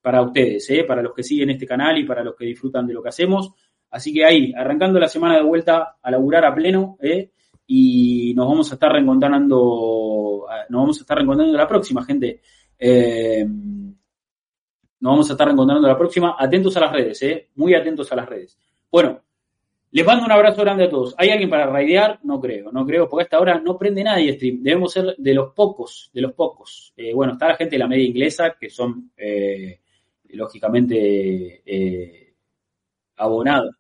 para 0.01 0.23
ustedes, 0.23 0.69
para 0.87 1.03
los 1.03 1.15
que 1.15 1.23
siguen 1.23 1.51
este 1.51 1.66
canal 1.66 1.99
y 1.99 2.05
para 2.05 2.23
los 2.23 2.35
que 2.35 2.45
disfrutan 2.45 2.87
de 2.87 2.95
lo 2.95 3.03
que 3.03 3.09
hacemos. 3.09 3.53
Así 3.91 4.12
que 4.12 4.24
ahí, 4.24 4.53
arrancando 4.55 4.99
la 4.99 5.09
semana 5.09 5.37
de 5.37 5.43
vuelta 5.43 5.97
a 6.03 6.11
laburar 6.11 6.45
a 6.45 6.55
pleno, 6.55 6.99
¿eh? 7.01 7.31
y 7.66 8.33
nos 8.35 8.47
vamos 8.47 8.70
a 8.70 8.74
estar 8.74 8.93
reencontrando, 8.93 10.47
nos 10.69 10.81
vamos 10.81 10.99
a 10.99 11.01
estar 11.01 11.16
reencontrando 11.16 11.57
la 11.57 11.66
próxima, 11.66 12.05
gente. 12.05 12.41
Eh, 12.78 13.45
nos 14.99 15.12
vamos 15.12 15.28
a 15.28 15.33
estar 15.33 15.47
reencontrando 15.47 15.89
la 15.89 15.99
próxima. 15.99 16.37
Atentos 16.39 16.77
a 16.77 16.81
las 16.81 16.93
redes, 16.93 17.23
¿eh? 17.23 17.51
Muy 17.57 17.74
atentos 17.74 18.11
a 18.12 18.16
las 18.16 18.28
redes. 18.28 18.59
Bueno, 18.91 19.23
les 19.92 20.06
mando 20.06 20.24
un 20.24 20.32
abrazo 20.32 20.62
grande 20.62 20.84
a 20.84 20.90
todos. 20.90 21.14
¿Hay 21.16 21.30
alguien 21.30 21.48
para 21.48 21.66
raidear? 21.66 22.20
No 22.24 22.40
creo, 22.40 22.70
no 22.70 22.84
creo, 22.84 23.08
porque 23.08 23.22
a 23.22 23.24
esta 23.24 23.40
hora 23.40 23.60
no 23.60 23.78
prende 23.78 24.04
nadie 24.04 24.34
stream. 24.34 24.62
Debemos 24.62 24.92
ser 24.92 25.14
de 25.16 25.34
los 25.34 25.52
pocos, 25.52 26.10
de 26.12 26.20
los 26.20 26.32
pocos. 26.32 26.92
Eh, 26.96 27.14
bueno, 27.14 27.34
está 27.34 27.48
la 27.48 27.56
gente 27.56 27.76
de 27.76 27.80
la 27.80 27.88
media 27.88 28.04
inglesa, 28.04 28.56
que 28.58 28.68
son, 28.68 29.10
eh, 29.16 29.80
lógicamente, 30.30 31.62
abonados, 33.16 33.74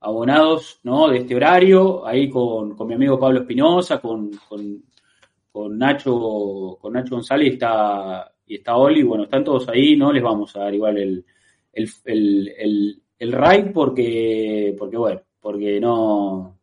abonados 0.00 0.80
¿no? 0.82 1.08
de 1.08 1.18
este 1.18 1.36
horario, 1.36 2.06
ahí 2.06 2.28
con, 2.28 2.76
mi 2.86 2.94
amigo 2.94 3.18
Pablo 3.18 3.40
Espinosa, 3.40 4.00
con, 4.00 4.30
con, 4.48 5.78
Nacho, 5.78 6.78
con 6.80 6.92
Nacho 6.92 7.14
González 7.14 7.48
y 7.48 7.52
está, 7.52 8.32
y 8.46 8.54
está 8.56 8.76
Oli, 8.76 9.02
bueno, 9.02 9.24
están 9.24 9.44
todos 9.44 9.68
ahí, 9.68 9.96
no 9.96 10.12
les 10.12 10.22
vamos 10.22 10.54
a 10.56 10.60
dar 10.60 10.74
igual 10.74 10.98
el, 10.98 11.24
el, 11.72 11.90
el, 12.04 13.02
el, 13.18 13.32
ride 13.32 13.70
porque, 13.72 14.74
porque 14.78 14.96
bueno, 14.96 15.20
porque 15.42 15.80
no, 15.80 16.60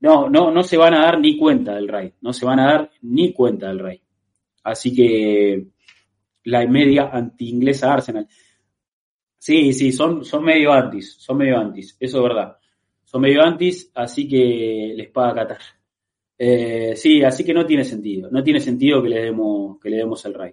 no, 0.00 0.28
no, 0.28 0.50
no 0.50 0.62
se 0.64 0.76
van 0.76 0.94
a 0.94 1.02
dar 1.02 1.20
ni 1.20 1.38
cuenta 1.38 1.74
del 1.74 1.86
raid, 1.86 2.12
no 2.22 2.32
se 2.32 2.44
van 2.44 2.58
a 2.58 2.66
dar 2.66 2.90
ni 3.02 3.32
cuenta 3.32 3.68
del 3.68 3.78
raid. 3.78 4.00
Así 4.64 4.94
que 4.94 5.66
la 6.44 6.66
media 6.66 7.10
anti-inglesa 7.12 7.92
Arsenal. 7.92 8.26
Sí, 9.38 9.72
sí, 9.72 9.92
son, 9.92 10.24
son 10.24 10.44
medio 10.44 10.72
antis, 10.72 11.16
son 11.18 11.36
medio 11.36 11.58
antis, 11.58 11.96
eso 12.00 12.18
es 12.18 12.22
verdad. 12.22 12.56
Son 13.04 13.20
medio 13.20 13.42
antis, 13.42 13.90
así 13.94 14.26
que 14.26 14.94
les 14.96 15.10
paga 15.10 15.42
Qatar. 15.42 15.60
Eh, 16.38 16.94
sí, 16.96 17.22
así 17.22 17.44
que 17.44 17.54
no 17.54 17.66
tiene 17.66 17.84
sentido, 17.84 18.30
no 18.30 18.42
tiene 18.42 18.60
sentido 18.60 19.02
que 19.02 19.08
le 19.08 19.22
demos, 19.22 19.78
que 19.78 19.90
le 19.90 19.98
demos 19.98 20.24
el 20.24 20.34
rey. 20.34 20.52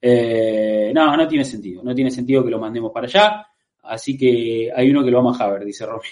Eh, 0.00 0.92
no, 0.94 1.16
no 1.16 1.28
tiene 1.28 1.44
sentido, 1.44 1.82
no 1.82 1.94
tiene 1.94 2.10
sentido 2.10 2.44
que 2.44 2.50
lo 2.50 2.58
mandemos 2.58 2.90
para 2.92 3.06
allá, 3.06 3.46
así 3.84 4.18
que 4.18 4.70
hay 4.74 4.90
uno 4.90 5.04
que 5.04 5.10
lo 5.10 5.18
vamos 5.18 5.40
a 5.40 5.50
ver, 5.50 5.64
dice 5.64 5.86
Romy. 5.86 6.08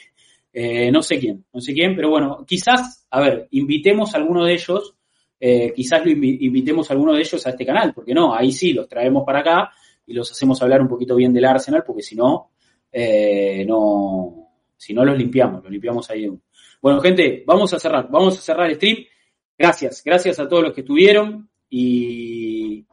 Eh, 0.53 0.91
no 0.91 1.03
sé 1.03 1.19
quién, 1.19 1.45
no 1.53 1.61
sé 1.61 1.73
quién, 1.73 1.95
pero 1.95 2.11
bueno, 2.11 2.45
quizás, 2.47 3.07
a 3.11 3.21
ver, 3.21 3.49
invitemos 3.53 4.15
a 4.15 4.19
alguno 4.19 4.45
de 4.45 4.55
ellos, 4.55 4.97
quizás 5.75 6.05
lo 6.05 6.11
invitemos 6.11 6.91
a 6.91 6.93
alguno 6.93 7.15
de 7.15 7.21
ellos 7.21 7.47
a 7.47 7.51
este 7.51 7.65
canal, 7.65 7.95
porque 7.95 8.13
no, 8.13 8.35
ahí 8.35 8.53
sí, 8.53 8.75
los 8.75 8.87
traemos 8.87 9.25
para 9.25 9.41
acá 9.41 9.71
y 10.07 10.13
los 10.13 10.31
hacemos 10.31 10.61
hablar 10.61 10.83
un 10.83 10.89
poquito 10.89 11.15
bien 11.15 11.33
del 11.33 11.45
Arsenal, 11.45 11.85
porque 11.87 12.03
si 12.03 12.17
no, 12.17 12.51
eh, 12.93 13.65
no, 13.67 14.49
si 14.77 14.93
no 14.93 15.05
los 15.05 15.17
limpiamos, 15.17 15.63
los 15.63 15.71
limpiamos 15.71 16.11
ahí. 16.11 16.29
Bueno, 16.83 17.01
gente, 17.01 17.45
vamos 17.47 17.73
a 17.75 17.79
cerrar, 17.79 18.09
vamos 18.11 18.37
a 18.39 18.41
cerrar 18.41 18.69
el 18.69 18.77
stream. 18.77 19.05
Gracias, 19.57 20.03
gracias 20.05 20.41
a 20.41 20.49
todos 20.49 20.65
los 20.65 20.73
que 20.73 20.81
estuvieron 20.81 21.49
y 21.69 22.85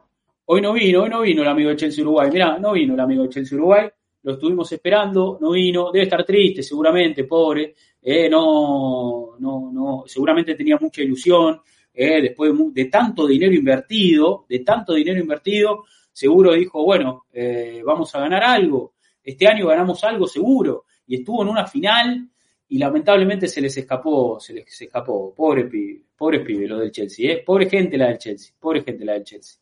hoy 0.44 0.60
no 0.60 0.72
vino, 0.72 1.02
hoy 1.02 1.10
no 1.10 1.22
vino 1.22 1.42
el 1.42 1.48
amigo 1.48 1.70
de 1.70 1.76
Chelsea 1.76 2.04
Uruguay. 2.04 2.30
Mirá, 2.30 2.58
no 2.58 2.72
vino 2.72 2.94
el 2.94 3.00
amigo 3.00 3.24
de 3.24 3.30
Chelsea 3.30 3.56
Uruguay, 3.58 3.88
lo 4.22 4.32
estuvimos 4.32 4.70
esperando, 4.72 5.38
no 5.40 5.52
vino, 5.52 5.90
debe 5.92 6.04
estar 6.04 6.24
triste 6.24 6.62
seguramente, 6.62 7.24
pobre, 7.24 7.74
eh, 8.02 8.28
no, 8.28 9.36
no, 9.38 9.70
no, 9.72 10.04
seguramente 10.06 10.54
tenía 10.54 10.76
mucha 10.80 11.02
ilusión, 11.02 11.60
eh, 11.94 12.22
después 12.22 12.52
de 12.72 12.84
tanto 12.86 13.26
dinero 13.26 13.54
invertido, 13.54 14.44
de 14.48 14.60
tanto 14.60 14.94
dinero 14.94 15.18
invertido, 15.20 15.84
seguro 16.12 16.52
dijo, 16.52 16.84
bueno, 16.84 17.26
eh, 17.32 17.82
vamos 17.84 18.14
a 18.14 18.20
ganar 18.20 18.42
algo, 18.42 18.94
este 19.22 19.46
año 19.46 19.66
ganamos 19.66 20.02
algo 20.04 20.26
seguro, 20.26 20.84
y 21.06 21.16
estuvo 21.16 21.42
en 21.42 21.48
una 21.48 21.66
final 21.66 22.28
y 22.68 22.78
lamentablemente 22.78 23.48
se 23.48 23.60
les 23.60 23.76
escapó, 23.76 24.38
se 24.38 24.52
les 24.52 24.80
escapó, 24.80 25.34
pobre 25.34 25.64
pibe, 25.64 26.02
pobre 26.16 26.40
pibe 26.40 26.66
lo 26.66 26.78
del 26.78 26.92
Chelsea, 26.92 27.32
¿eh? 27.32 27.42
pobre 27.44 27.68
gente 27.68 27.96
la 27.96 28.08
del 28.08 28.18
Chelsea, 28.18 28.54
pobre 28.58 28.82
gente 28.82 29.04
la 29.04 29.14
del 29.14 29.24
Chelsea, 29.24 29.58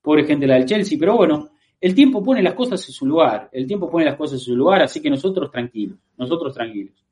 pobre 0.00 0.24
gente 0.24 0.46
la 0.46 0.54
del 0.54 0.64
Chelsea, 0.64 0.96
pero 0.98 1.16
bueno, 1.16 1.50
el 1.80 1.94
tiempo 1.94 2.22
pone 2.22 2.42
las 2.42 2.54
cosas 2.54 2.86
en 2.88 2.92
su 2.92 3.06
lugar, 3.06 3.48
el 3.52 3.66
tiempo 3.66 3.90
pone 3.90 4.04
las 4.04 4.16
cosas 4.16 4.40
en 4.40 4.44
su 4.44 4.56
lugar, 4.56 4.82
así 4.82 5.00
que 5.00 5.10
nosotros 5.10 5.50
tranquilos, 5.50 5.98
nosotros 6.16 6.54
tranquilos. 6.54 7.04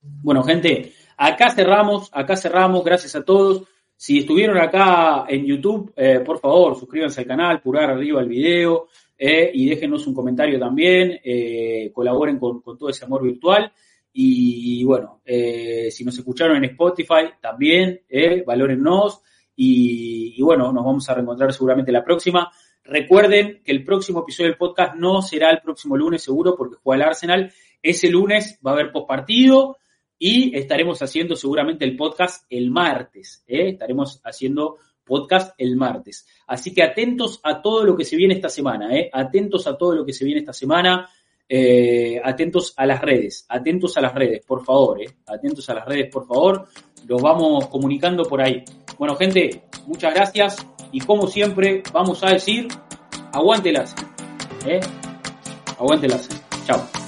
Bueno, 0.00 0.42
gente, 0.42 0.92
acá 1.16 1.50
cerramos, 1.50 2.10
acá 2.12 2.36
cerramos, 2.36 2.84
gracias 2.84 3.14
a 3.14 3.24
todos. 3.24 3.64
Si 3.96 4.18
estuvieron 4.18 4.58
acá 4.58 5.24
en 5.28 5.44
YouTube, 5.44 5.92
eh, 5.96 6.20
por 6.20 6.40
favor, 6.40 6.76
suscríbanse 6.76 7.20
al 7.20 7.26
canal, 7.26 7.60
pulgar 7.60 7.90
arriba 7.90 8.20
el 8.20 8.28
video 8.28 8.88
eh, 9.16 9.50
y 9.54 9.68
déjenos 9.68 10.06
un 10.06 10.14
comentario 10.14 10.58
también, 10.58 11.20
eh, 11.22 11.90
colaboren 11.92 12.38
con, 12.38 12.62
todo 12.62 12.88
ese 12.88 13.04
amor 13.04 13.22
virtual. 13.22 13.72
Y, 14.16 14.84
bueno, 14.84 15.22
si 15.24 16.04
nos 16.04 16.16
escucharon 16.16 16.58
en 16.58 16.70
Spotify, 16.70 17.30
también, 17.40 18.02
valórennos. 18.46 19.22
Y, 19.56 20.40
bueno, 20.42 20.72
nos 20.72 20.84
vamos 20.84 21.08
a 21.08 21.14
reencontrar 21.14 21.52
seguramente 21.52 21.92
la 21.92 22.04
próxima. 22.04 22.50
Recuerden 22.82 23.62
que 23.64 23.72
el 23.72 23.84
próximo 23.84 24.20
episodio 24.20 24.50
del 24.50 24.58
podcast 24.58 24.96
no 24.96 25.22
será 25.22 25.50
el 25.50 25.60
próximo 25.60 25.96
lunes 25.96 26.22
seguro 26.22 26.54
porque 26.56 26.76
juega 26.82 27.04
el 27.04 27.08
Arsenal. 27.08 27.52
Ese 27.82 28.10
lunes 28.10 28.58
va 28.64 28.72
a 28.72 28.74
haber 28.74 28.92
postpartido 28.92 29.78
y 30.18 30.56
estaremos 30.56 31.00
haciendo 31.02 31.36
seguramente 31.36 31.84
el 31.84 31.96
podcast 31.96 32.44
el 32.50 32.70
martes. 32.70 33.44
¿eh? 33.46 33.70
Estaremos 33.70 34.20
haciendo 34.24 34.78
podcast 35.04 35.54
el 35.58 35.76
martes. 35.76 36.26
Así 36.46 36.72
que 36.74 36.82
atentos 36.82 37.40
a 37.42 37.62
todo 37.62 37.84
lo 37.84 37.96
que 37.96 38.04
se 38.04 38.16
viene 38.16 38.34
esta 38.34 38.48
semana, 38.48 38.96
¿eh? 38.96 39.10
atentos 39.12 39.66
a 39.66 39.76
todo 39.76 39.94
lo 39.94 40.04
que 40.04 40.12
se 40.12 40.24
viene 40.24 40.40
esta 40.40 40.52
semana, 40.52 41.08
eh, 41.48 42.20
atentos 42.22 42.74
a 42.76 42.86
las 42.86 43.00
redes, 43.00 43.44
atentos 43.48 43.96
a 43.96 44.00
las 44.00 44.14
redes, 44.14 44.44
por 44.46 44.64
favor, 44.64 45.02
¿eh? 45.02 45.06
atentos 45.26 45.68
a 45.68 45.74
las 45.74 45.86
redes, 45.86 46.10
por 46.10 46.26
favor, 46.26 46.66
los 47.06 47.20
vamos 47.20 47.68
comunicando 47.68 48.24
por 48.24 48.40
ahí. 48.40 48.64
Bueno, 48.98 49.14
gente, 49.16 49.64
muchas 49.86 50.14
gracias 50.14 50.66
y 50.92 51.00
como 51.00 51.26
siempre 51.26 51.82
vamos 51.92 52.22
a 52.24 52.30
decir, 52.30 52.68
aguántelas, 53.32 53.94
¿eh? 54.66 54.80
aguántelas. 55.78 56.28
Chao. 56.66 57.03